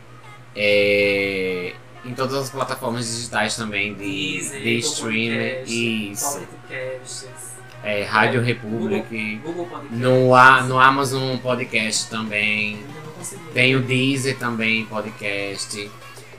é, 0.53 1.73
em 2.03 2.13
todas 2.13 2.35
as 2.35 2.49
plataformas 2.49 3.07
digitais 3.07 3.55
também 3.55 3.93
de, 3.93 3.99
Deezer, 3.99 4.61
de 4.61 4.77
streamer. 4.79 5.55
Podcast, 5.59 6.11
Isso. 6.11 6.39
Pocket 6.39 6.99
Casts, 6.99 7.56
É, 7.87 8.03
Rádio 8.03 8.41
Google, 8.41 8.89
Republic. 8.89 9.35
Google 9.37 9.65
Podcast. 9.65 9.95
No, 9.95 10.67
no 10.67 10.79
Amazon 10.79 11.37
Podcast 11.37 12.09
também. 12.09 12.83
Tem 13.53 13.75
o 13.75 13.81
Deezer 13.81 14.37
também, 14.37 14.85
podcast. 14.85 15.89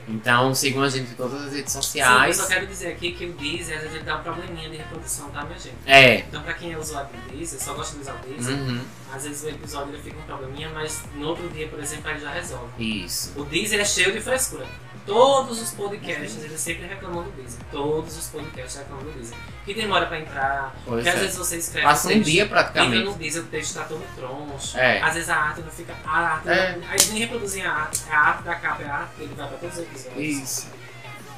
Então 0.07 0.55
sigam 0.55 0.81
a 0.81 0.89
gente 0.89 1.11
em 1.11 1.15
todas 1.15 1.39
as 1.45 1.53
redes 1.53 1.71
Sim, 1.71 1.77
eu 1.77 1.83
sociais. 1.83 2.35
só 2.37 2.47
quero 2.47 2.65
dizer 2.65 2.87
aqui 2.87 3.11
que 3.11 3.25
o 3.25 3.33
Deezer 3.33 3.77
às 3.77 3.83
vezes 3.83 4.03
dá 4.03 4.17
um 4.17 4.23
probleminha 4.23 4.67
de 4.69 4.77
reprodução, 4.77 5.29
tá, 5.29 5.43
minha 5.43 5.59
gente? 5.59 5.75
É. 5.85 6.19
Então, 6.21 6.41
pra 6.41 6.53
quem 6.53 6.71
é 6.73 6.77
usuário 6.79 7.09
do 7.11 7.31
Deezer, 7.37 7.59
só 7.61 7.73
gosta 7.75 7.95
de 7.95 8.01
usar 8.01 8.13
o 8.15 8.27
Deezer, 8.27 8.55
Uhum, 8.55 8.81
às 9.13 9.23
vezes 9.23 9.43
o 9.43 9.49
episódio 9.49 9.93
ele 9.93 10.01
fica 10.01 10.17
um 10.17 10.23
probleminha, 10.23 10.69
mas 10.73 11.03
no 11.15 11.27
outro 11.27 11.47
dia, 11.49 11.67
por 11.67 11.79
exemplo, 11.79 12.09
ele 12.09 12.19
já 12.21 12.31
resolve. 12.31 12.69
isso. 12.79 13.33
O 13.35 13.43
Deezer 13.45 13.79
é 13.79 13.85
cheio 13.85 14.11
de 14.11 14.19
frescura. 14.19 14.65
Todos 15.09 15.61
os 15.61 15.71
podcasts, 15.71 16.43
eles 16.43 16.59
sempre 16.61 16.85
reclamam 16.87 17.23
do 17.23 17.31
Deezer. 17.31 17.59
Todos 17.71 18.15
os 18.17 18.27
podcasts 18.27 18.75
reclamam 18.77 19.03
do 19.05 19.11
Deezer. 19.11 19.37
Que 19.65 19.73
demora 19.73 20.05
pra 20.05 20.19
entrar, 20.19 20.75
Pois 20.85 21.03
que 21.03 21.09
às 21.09 21.15
é. 21.15 21.19
vezes 21.19 21.37
você 21.37 21.57
escreve 21.57 21.85
Passa 21.87 22.07
um 22.07 22.11
texto, 22.11 22.25
dia 22.25 22.43
Entra 22.43 22.63
praticamente. 22.63 23.03
no 23.05 23.13
Deezer, 23.15 23.43
o 23.43 23.45
texto 23.47 23.73
tá 23.73 23.83
todo 23.85 24.03
troncho. 24.15 24.77
É. 24.77 25.01
Às 25.01 25.13
vezes 25.15 25.29
a 25.29 25.35
arte 25.35 25.61
não 25.61 25.71
fica. 25.71 25.95
A 26.05 26.17
arte 26.17 26.49
É. 26.49 26.75
não, 26.77 26.87
aí 26.87 26.93
eles 26.95 27.09
nem 27.09 27.19
reproduzem 27.21 27.65
a 27.65 27.71
arte. 27.73 27.99
A 28.09 28.17
arte 28.19 28.43
da 28.43 28.55
capa 28.55 28.83
é 28.83 28.87
a 28.87 28.95
arte, 28.95 29.13
ele 29.19 29.33
vai 29.35 29.47
pra 29.47 29.57
todos 29.57 29.77
os 29.77 29.83
episódios. 29.83 30.17
Isso. 30.37 30.67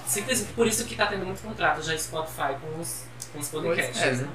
Simplesmente 0.06 0.54
por 0.54 0.68
isso 0.68 0.84
que 0.86 0.96
tá 0.96 1.06
tendo 1.08 1.26
muito 1.26 1.42
contrato 1.42 1.82
já 1.82 1.98
Spotify 1.98 2.56
com 2.62 2.80
os, 2.82 3.04
com 3.32 3.40
os 3.40 3.48
podcasts. 3.48 4.02
É, 4.02 4.12
né? 4.12 4.30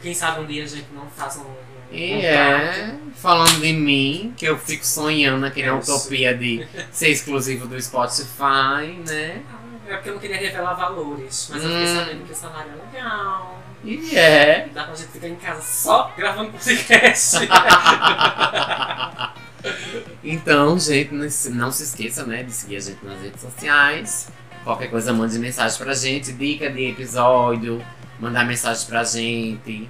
Quem 0.00 0.14
sabe 0.14 0.40
um 0.40 0.46
dia 0.46 0.64
a 0.64 0.66
gente 0.66 0.88
não 0.92 1.06
faça 1.10 1.40
um 1.40 1.54
E 1.92 2.12
é, 2.26 2.94
falando 3.14 3.60
de 3.60 3.72
mim, 3.72 4.34
que 4.36 4.46
eu 4.46 4.58
fico 4.58 4.84
sonhando 4.86 5.46
aqui 5.46 5.62
na 5.62 5.78
Isso. 5.78 5.94
utopia 5.94 6.34
de 6.36 6.66
ser 6.90 7.08
exclusivo 7.10 7.66
do 7.66 7.80
Spotify, 7.80 8.98
né? 9.06 9.42
É 9.86 9.94
porque 9.94 10.08
eu 10.08 10.14
não 10.14 10.20
queria 10.20 10.38
revelar 10.38 10.74
valores, 10.74 11.48
mas 11.52 11.62
eu 11.62 11.68
fiquei 11.70 11.84
Hum. 11.84 11.96
sabendo 11.96 12.24
que 12.26 12.32
o 12.32 12.34
salário 12.34 12.70
é 12.72 12.96
legal. 12.96 13.62
E 13.84 14.16
é. 14.16 14.68
Dá 14.72 14.84
pra 14.84 14.94
gente 14.94 15.08
ficar 15.08 15.28
em 15.28 15.36
casa 15.36 15.60
só 15.62 16.10
gravando 16.16 16.50
podcast. 16.52 17.36
Então, 20.22 20.78
gente, 20.78 21.12
não 21.14 21.30
se, 21.30 21.50
não 21.50 21.70
se 21.72 21.82
esqueça, 21.84 22.24
né, 22.24 22.42
de 22.42 22.52
seguir 22.52 22.76
a 22.76 22.80
gente 22.80 23.04
nas 23.04 23.20
redes 23.20 23.40
sociais. 23.40 24.28
Qualquer 24.62 24.88
coisa, 24.88 25.12
mande 25.12 25.38
mensagem 25.38 25.78
pra 25.78 25.94
gente, 25.94 26.32
dica 26.32 26.70
de 26.70 26.90
episódio, 26.90 27.84
mandar 28.18 28.44
mensagem 28.44 28.86
pra 28.86 29.04
gente. 29.04 29.88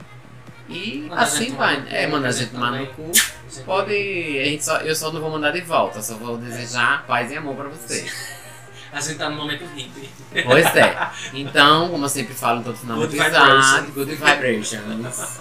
E 0.68 1.06
Manda 1.08 1.20
a 1.20 1.24
assim 1.24 1.54
vai. 1.54 1.82
cu, 1.82 1.88
É, 1.88 2.06
manda 2.06 2.28
a 2.28 2.32
gente 2.32 2.50
tomar 2.50 2.70
no 2.72 2.86
cu. 2.88 3.12
Pode. 3.66 3.92
A 3.92 4.44
gente 4.44 4.64
só, 4.64 4.78
eu 4.78 4.94
só 4.94 5.12
não 5.12 5.20
vou 5.20 5.30
mandar 5.30 5.50
de 5.50 5.60
volta, 5.60 6.00
só 6.02 6.14
vou 6.16 6.36
desejar 6.38 7.06
paz 7.06 7.30
e 7.30 7.36
amor 7.36 7.54
pra 7.56 7.68
você. 7.68 8.10
A 8.92 9.00
gente 9.00 9.18
tá 9.18 9.28
no 9.28 9.34
momento 9.34 9.64
hippie. 9.74 10.08
Pois 10.44 10.66
é. 10.76 10.96
Então, 11.34 11.88
como 11.88 12.04
eu 12.04 12.08
sempre 12.08 12.32
falo 12.32 12.62
todo 12.62 12.76
final 12.76 12.96
do 12.96 13.08
Good 13.08 13.18
episódio, 13.18 13.46
vibrations. 13.56 13.94
good 13.94 14.14
vibrations. 14.14 15.40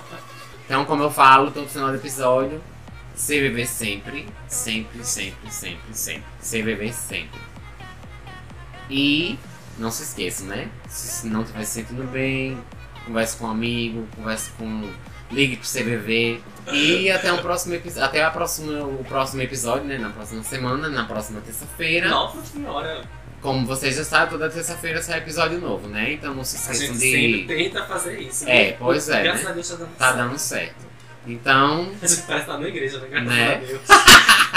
Então, 0.66 0.86
como 0.86 1.04
eu 1.04 1.12
falo 1.12 1.52
todo 1.52 1.70
final 1.70 1.90
do 1.90 1.95
episódio, 1.98 2.60
CBB 3.16 3.68
sempre, 3.68 4.28
sempre, 4.48 5.04
sempre, 5.06 5.52
sempre, 5.52 5.94
sempre. 5.94 6.24
CBB 6.41 6.91
sempre. 6.94 7.40
E 8.90 9.38
não 9.78 9.91
se 9.91 10.02
esqueça, 10.02 10.45
né? 10.45 10.70
Se 10.90 11.28
não 11.28 11.41
estiver 11.44 11.64
se 11.64 11.72
sentindo 11.74 12.04
bem, 12.12 12.58
converse 13.06 13.38
com 13.38 13.45
um 13.45 13.52
amigo, 13.52 14.08
converse 14.16 14.50
com 14.58 14.90
Ligue 15.34 15.57
pro 15.57 15.68
CVV. 15.68 16.39
E 16.72 17.11
até 17.11 17.34
o 17.34 17.39
próximo 17.41 17.73
episódio. 17.76 18.03
Até 18.05 18.23
a 18.23 18.30
próxima, 18.31 18.84
o 18.85 19.03
próximo 19.03 19.41
episódio, 19.41 19.85
né? 19.85 19.97
Na 19.97 20.10
próxima 20.10 20.43
semana, 20.43 20.88
na 20.89 21.03
próxima 21.05 21.41
terça-feira. 21.41 22.10
Nossa 22.10 22.41
senhora. 22.45 23.01
Como 23.41 23.65
vocês 23.65 23.97
já 23.97 24.05
sabem, 24.05 24.30
toda 24.30 24.49
terça-feira 24.49 25.01
sai 25.01 25.18
episódio 25.18 25.60
novo, 25.60 25.89
né? 25.89 26.14
Então 26.14 26.34
não 26.34 26.45
se 26.45 26.55
A 26.55 26.60
esqueçam 26.72 26.95
gente 26.95 26.99
sempre 26.99 27.41
de. 27.41 27.64
tenta 27.69 27.84
fazer 27.85 28.18
isso. 28.22 28.47
É, 28.47 28.68
né? 28.72 28.76
pois 28.80 29.10
é, 29.10 29.23
Graças 29.23 29.43
né? 29.43 29.49
a 29.49 29.53
Deus 29.53 29.68
tá 29.69 29.76
dando 29.76 29.89
Tá 29.97 30.05
certo. 30.05 30.18
dando 30.18 30.38
certo. 30.39 30.93
Então. 31.27 31.91
A 32.01 32.07
gente 32.07 32.22
parece 32.22 32.45
estar 32.45 32.57
na 32.57 32.68
igreja, 32.69 32.99
né? 32.99 33.07
Graças 33.10 33.27
Né? 33.30 33.53
a 33.55 33.57
Deus. 33.57 33.81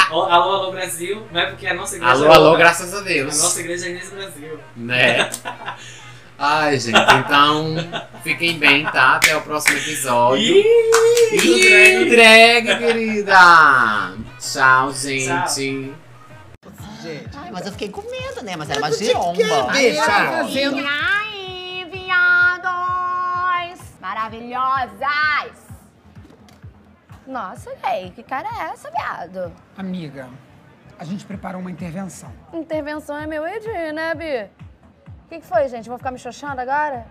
Alô, 0.08 0.22
alô, 0.24 0.70
Brasil. 0.70 1.26
Não 1.32 1.40
é 1.40 1.46
porque 1.46 1.66
a 1.66 1.74
nossa 1.74 1.96
igreja 1.96 2.12
Alô, 2.12 2.26
é 2.26 2.34
alô, 2.34 2.56
graças 2.56 2.94
a 2.94 2.98
A 2.98 3.02
Deus. 3.02 3.42
nossa 3.42 3.60
igreja 3.60 3.86
é 3.86 3.90
Inês 3.90 4.10
Brasil. 4.10 4.58
Né? 4.76 5.30
Ai, 6.38 6.78
gente, 6.78 6.98
então 6.98 7.74
fiquem 8.22 8.58
bem, 8.58 8.84
tá? 8.84 9.16
Até 9.16 9.34
o 9.36 9.40
próximo 9.42 9.78
episódio. 9.78 10.54
Ih, 11.32 12.10
drag, 12.10 12.78
querida! 12.78 14.14
Tchau, 14.38 14.92
gente. 14.92 15.94
Gente, 17.02 17.30
Ai, 17.36 17.50
mas 17.52 17.64
eu 17.66 17.72
fiquei 17.72 17.88
com 17.88 18.02
medo, 18.02 18.42
né? 18.42 18.54
Mas 18.56 18.68
era 18.68 18.80
uma 18.80 18.92
giromba. 18.92 19.38
Fazendo- 19.72 20.78
E 20.78 20.86
aí, 20.86 21.88
viados! 21.90 23.80
Maravilhosas! 24.00 25.56
Nossa, 27.26 27.70
Lei, 27.84 28.10
que 28.14 28.22
cara 28.22 28.46
é 28.48 28.72
essa, 28.72 28.90
viado? 28.90 29.52
Amiga, 29.76 30.28
a 30.98 31.04
gente 31.04 31.24
preparou 31.24 31.60
uma 31.60 31.70
intervenção. 31.70 32.30
Intervenção 32.52 33.16
é 33.16 33.26
meu 33.26 33.46
Edi, 33.46 33.92
né, 33.92 34.14
Bi? 34.14 34.48
O 35.26 35.28
que, 35.28 35.40
que 35.40 35.46
foi, 35.46 35.68
gente? 35.68 35.88
Vou 35.88 35.98
ficar 35.98 36.12
me 36.12 36.18
xoxando 36.20 36.60
agora? 36.60 37.04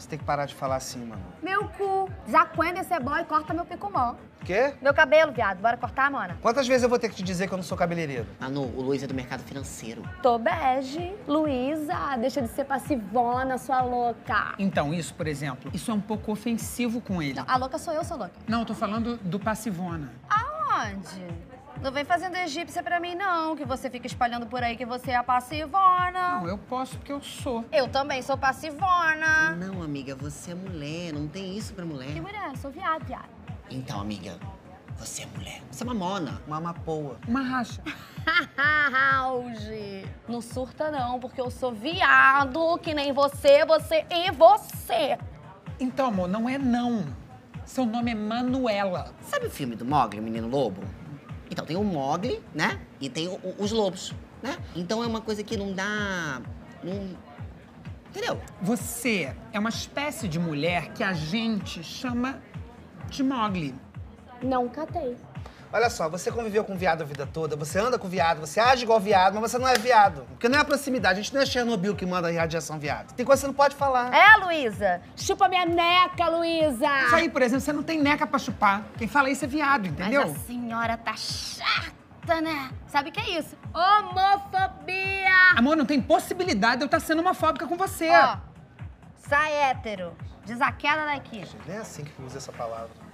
você 0.00 0.08
tem 0.10 0.16
que 0.16 0.24
parar 0.24 0.46
de 0.46 0.54
falar 0.54 0.76
assim, 0.76 1.04
mano. 1.04 1.20
Meu 1.42 1.68
cu. 1.70 2.08
Zacuenda 2.30 2.78
esse 2.78 2.96
boy 3.00 3.24
corta 3.24 3.52
meu 3.52 3.64
picumã. 3.64 4.16
Quê? 4.44 4.72
Meu 4.80 4.94
cabelo, 4.94 5.32
viado. 5.32 5.58
Bora 5.60 5.76
cortar, 5.76 6.08
mana? 6.08 6.38
Quantas 6.40 6.68
vezes 6.68 6.84
eu 6.84 6.88
vou 6.88 7.00
ter 7.00 7.08
que 7.08 7.16
te 7.16 7.22
dizer 7.24 7.48
que 7.48 7.52
eu 7.52 7.56
não 7.56 7.64
sou 7.64 7.76
cabeleireiro? 7.76 8.24
Manu, 8.38 8.62
o 8.76 8.80
Luiz 8.80 9.02
é 9.02 9.08
do 9.08 9.12
mercado 9.14 9.42
financeiro. 9.42 10.02
Tô 10.22 10.38
bege. 10.38 11.16
Luísa, 11.26 12.16
deixa 12.16 12.40
de 12.40 12.46
ser 12.46 12.64
passivona, 12.64 13.58
sua 13.58 13.82
louca. 13.82 14.54
Então, 14.56 14.94
isso, 14.94 15.12
por 15.14 15.26
exemplo, 15.26 15.68
isso 15.74 15.90
é 15.90 15.94
um 15.94 16.00
pouco 16.00 16.30
ofensivo 16.30 17.00
com 17.00 17.20
ele. 17.20 17.34
Não, 17.34 17.44
a 17.48 17.56
louca 17.56 17.76
sou 17.76 17.92
eu, 17.92 18.04
sou 18.04 18.16
louca. 18.16 18.34
Não, 18.46 18.60
eu 18.60 18.66
tô 18.66 18.74
falando 18.74 19.16
do 19.16 19.40
passivona. 19.40 20.12
Aonde? 20.30 21.26
Não 21.82 21.92
vem 21.92 22.04
fazendo 22.04 22.34
egípcia 22.36 22.82
pra 22.82 22.98
mim, 22.98 23.14
não, 23.14 23.54
que 23.54 23.64
você 23.64 23.88
fica 23.88 24.06
espalhando 24.06 24.46
por 24.46 24.62
aí 24.62 24.76
que 24.76 24.84
você 24.84 25.12
é 25.12 25.16
a 25.16 25.22
passivona. 25.22 26.40
Não, 26.40 26.48
eu 26.48 26.58
posso 26.58 26.96
porque 26.96 27.12
eu 27.12 27.22
sou. 27.22 27.64
Eu 27.70 27.86
também 27.88 28.20
sou 28.20 28.36
passivona. 28.36 29.52
Não, 29.52 29.82
amiga, 29.82 30.14
você 30.16 30.50
é 30.50 30.54
mulher, 30.54 31.12
não 31.12 31.28
tem 31.28 31.56
isso 31.56 31.72
pra 31.74 31.84
mulher. 31.84 32.12
Que 32.12 32.20
mulher? 32.20 32.56
Sou 32.56 32.70
viado, 32.70 33.04
viado. 33.04 33.28
Então, 33.70 34.00
amiga, 34.00 34.36
você 34.96 35.22
é 35.22 35.26
mulher. 35.26 35.62
Você 35.70 35.84
é 35.84 35.86
uma 35.86 35.94
mona. 35.94 36.42
Uma 36.48 36.56
amapoa. 36.56 37.16
Uma 37.28 37.42
racha. 37.42 37.80
Auge. 39.14 40.04
Não 40.28 40.40
surta, 40.40 40.90
não, 40.90 41.20
porque 41.20 41.40
eu 41.40 41.50
sou 41.50 41.72
viado, 41.72 42.76
que 42.78 42.92
nem 42.92 43.12
você, 43.12 43.64
você 43.64 44.04
e 44.10 44.32
você. 44.32 45.16
Então, 45.78 46.06
amor, 46.06 46.28
não 46.28 46.48
é 46.48 46.58
não. 46.58 47.06
Seu 47.64 47.86
nome 47.86 48.10
é 48.10 48.14
Manuela. 48.16 49.14
Sabe 49.22 49.46
o 49.46 49.50
filme 49.50 49.76
do 49.76 49.84
Mogli, 49.84 50.18
o 50.18 50.22
Menino 50.22 50.48
Lobo? 50.48 50.82
Então, 51.50 51.64
tem 51.64 51.76
o 51.76 51.84
Mogli, 51.84 52.42
né? 52.54 52.80
E 53.00 53.08
tem 53.08 53.28
o- 53.28 53.34
o- 53.42 53.54
os 53.58 53.72
lobos, 53.72 54.14
né? 54.42 54.56
Então 54.76 55.02
é 55.02 55.06
uma 55.06 55.20
coisa 55.20 55.42
que 55.42 55.56
não 55.56 55.72
dá... 55.72 56.40
Não... 56.82 57.16
Entendeu? 58.10 58.40
Você 58.62 59.34
é 59.52 59.58
uma 59.58 59.68
espécie 59.68 60.26
de 60.28 60.38
mulher 60.38 60.92
que 60.92 61.02
a 61.04 61.12
gente 61.12 61.82
chama 61.82 62.40
de 63.10 63.22
Mogli. 63.22 63.74
Não 64.42 64.68
catei. 64.68 65.16
Olha 65.70 65.90
só, 65.90 66.08
você 66.08 66.32
conviveu 66.32 66.64
com 66.64 66.76
viado 66.76 67.02
a 67.02 67.04
vida 67.04 67.26
toda, 67.26 67.54
você 67.54 67.78
anda 67.78 67.98
com 67.98 68.08
viado, 68.08 68.40
você 68.40 68.58
age 68.58 68.84
igual 68.84 68.98
viado, 68.98 69.38
mas 69.38 69.50
você 69.50 69.58
não 69.58 69.68
é 69.68 69.76
viado. 69.76 70.22
Porque 70.30 70.48
não 70.48 70.58
é 70.58 70.62
a 70.62 70.64
proximidade, 70.64 71.20
a 71.20 71.22
gente 71.22 71.34
não 71.34 71.42
é 71.42 71.46
Chernobyl 71.46 71.94
que 71.94 72.06
manda 72.06 72.32
radiação 72.32 72.78
viado. 72.78 73.12
Tem 73.12 73.26
coisa 73.26 73.40
que 73.40 73.42
você 73.42 73.46
não 73.48 73.54
pode 73.54 73.76
falar. 73.76 74.14
É, 74.14 74.36
Luísa? 74.36 75.02
Chupa 75.14 75.46
minha 75.46 75.66
neca, 75.66 76.28
Luísa. 76.28 77.04
Isso 77.04 77.14
aí, 77.14 77.28
por 77.28 77.42
exemplo, 77.42 77.60
você 77.60 77.72
não 77.72 77.82
tem 77.82 78.00
neca 78.00 78.26
pra 78.26 78.38
chupar. 78.38 78.82
Quem 78.96 79.06
fala 79.06 79.28
isso 79.28 79.44
é 79.44 79.48
viado, 79.48 79.86
entendeu? 79.86 80.26
Mas 80.26 80.36
a 80.36 80.46
senhora 80.46 80.96
tá 80.96 81.14
chata, 81.16 82.40
né? 82.40 82.70
Sabe 82.86 83.10
o 83.10 83.12
que 83.12 83.20
é 83.20 83.38
isso? 83.38 83.54
Homofobia. 83.74 85.28
Amor, 85.54 85.76
não 85.76 85.84
tem 85.84 86.00
possibilidade 86.00 86.78
de 86.78 86.82
eu 86.84 86.86
estar 86.86 87.00
sendo 87.00 87.18
homofóbica 87.18 87.66
com 87.66 87.76
você. 87.76 88.08
Ó, 88.10 88.38
sai 89.16 89.52
hétero. 89.52 90.16
Desaqueda 90.46 91.04
daqui. 91.04 91.44
Nem 91.66 91.76
é 91.76 91.80
assim 91.80 92.04
que 92.04 92.22
usa 92.22 92.38
essa 92.38 92.50
palavra. 92.52 93.07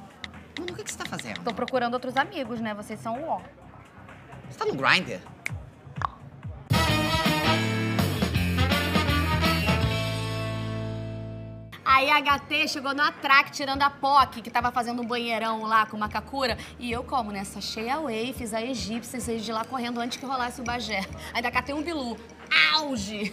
Mano, 0.58 0.72
o 0.72 0.76
que, 0.76 0.84
que 0.84 0.90
você 0.90 0.98
tá 0.98 1.04
fazendo? 1.04 1.42
Tô 1.42 1.52
procurando 1.52 1.94
outros 1.94 2.16
amigos, 2.16 2.60
né? 2.60 2.74
Vocês 2.74 3.00
são 3.00 3.20
o 3.20 3.28
ó. 3.28 3.40
Você 4.48 4.58
tá 4.58 4.64
no 4.64 4.74
Grindr? 4.74 5.20
Aí 11.84 12.10
a 12.10 12.20
HT 12.20 12.68
chegou 12.68 12.94
no 12.94 13.02
atraque 13.02 13.52
tirando 13.52 13.82
a 13.82 13.88
POC, 13.88 14.42
que 14.42 14.50
tava 14.50 14.72
fazendo 14.72 15.00
um 15.00 15.06
banheirão 15.06 15.62
lá 15.62 15.86
com 15.86 15.96
uma 15.96 16.08
kakura. 16.08 16.58
E 16.78 16.90
eu, 16.90 17.04
como, 17.04 17.30
né? 17.30 17.44
Sachei 17.44 17.88
a 17.88 18.00
whey, 18.00 18.32
fiz 18.32 18.52
a 18.52 18.60
egípcia, 18.60 19.20
saí 19.20 19.40
de 19.40 19.52
lá 19.52 19.64
correndo 19.64 20.00
antes 20.00 20.18
que 20.18 20.26
rolasse 20.26 20.60
o 20.60 20.64
bagé. 20.64 21.02
Ainda 21.32 21.50
catei 21.50 21.74
um 21.74 21.82
bilu. 21.82 22.16
Auge! 22.74 23.32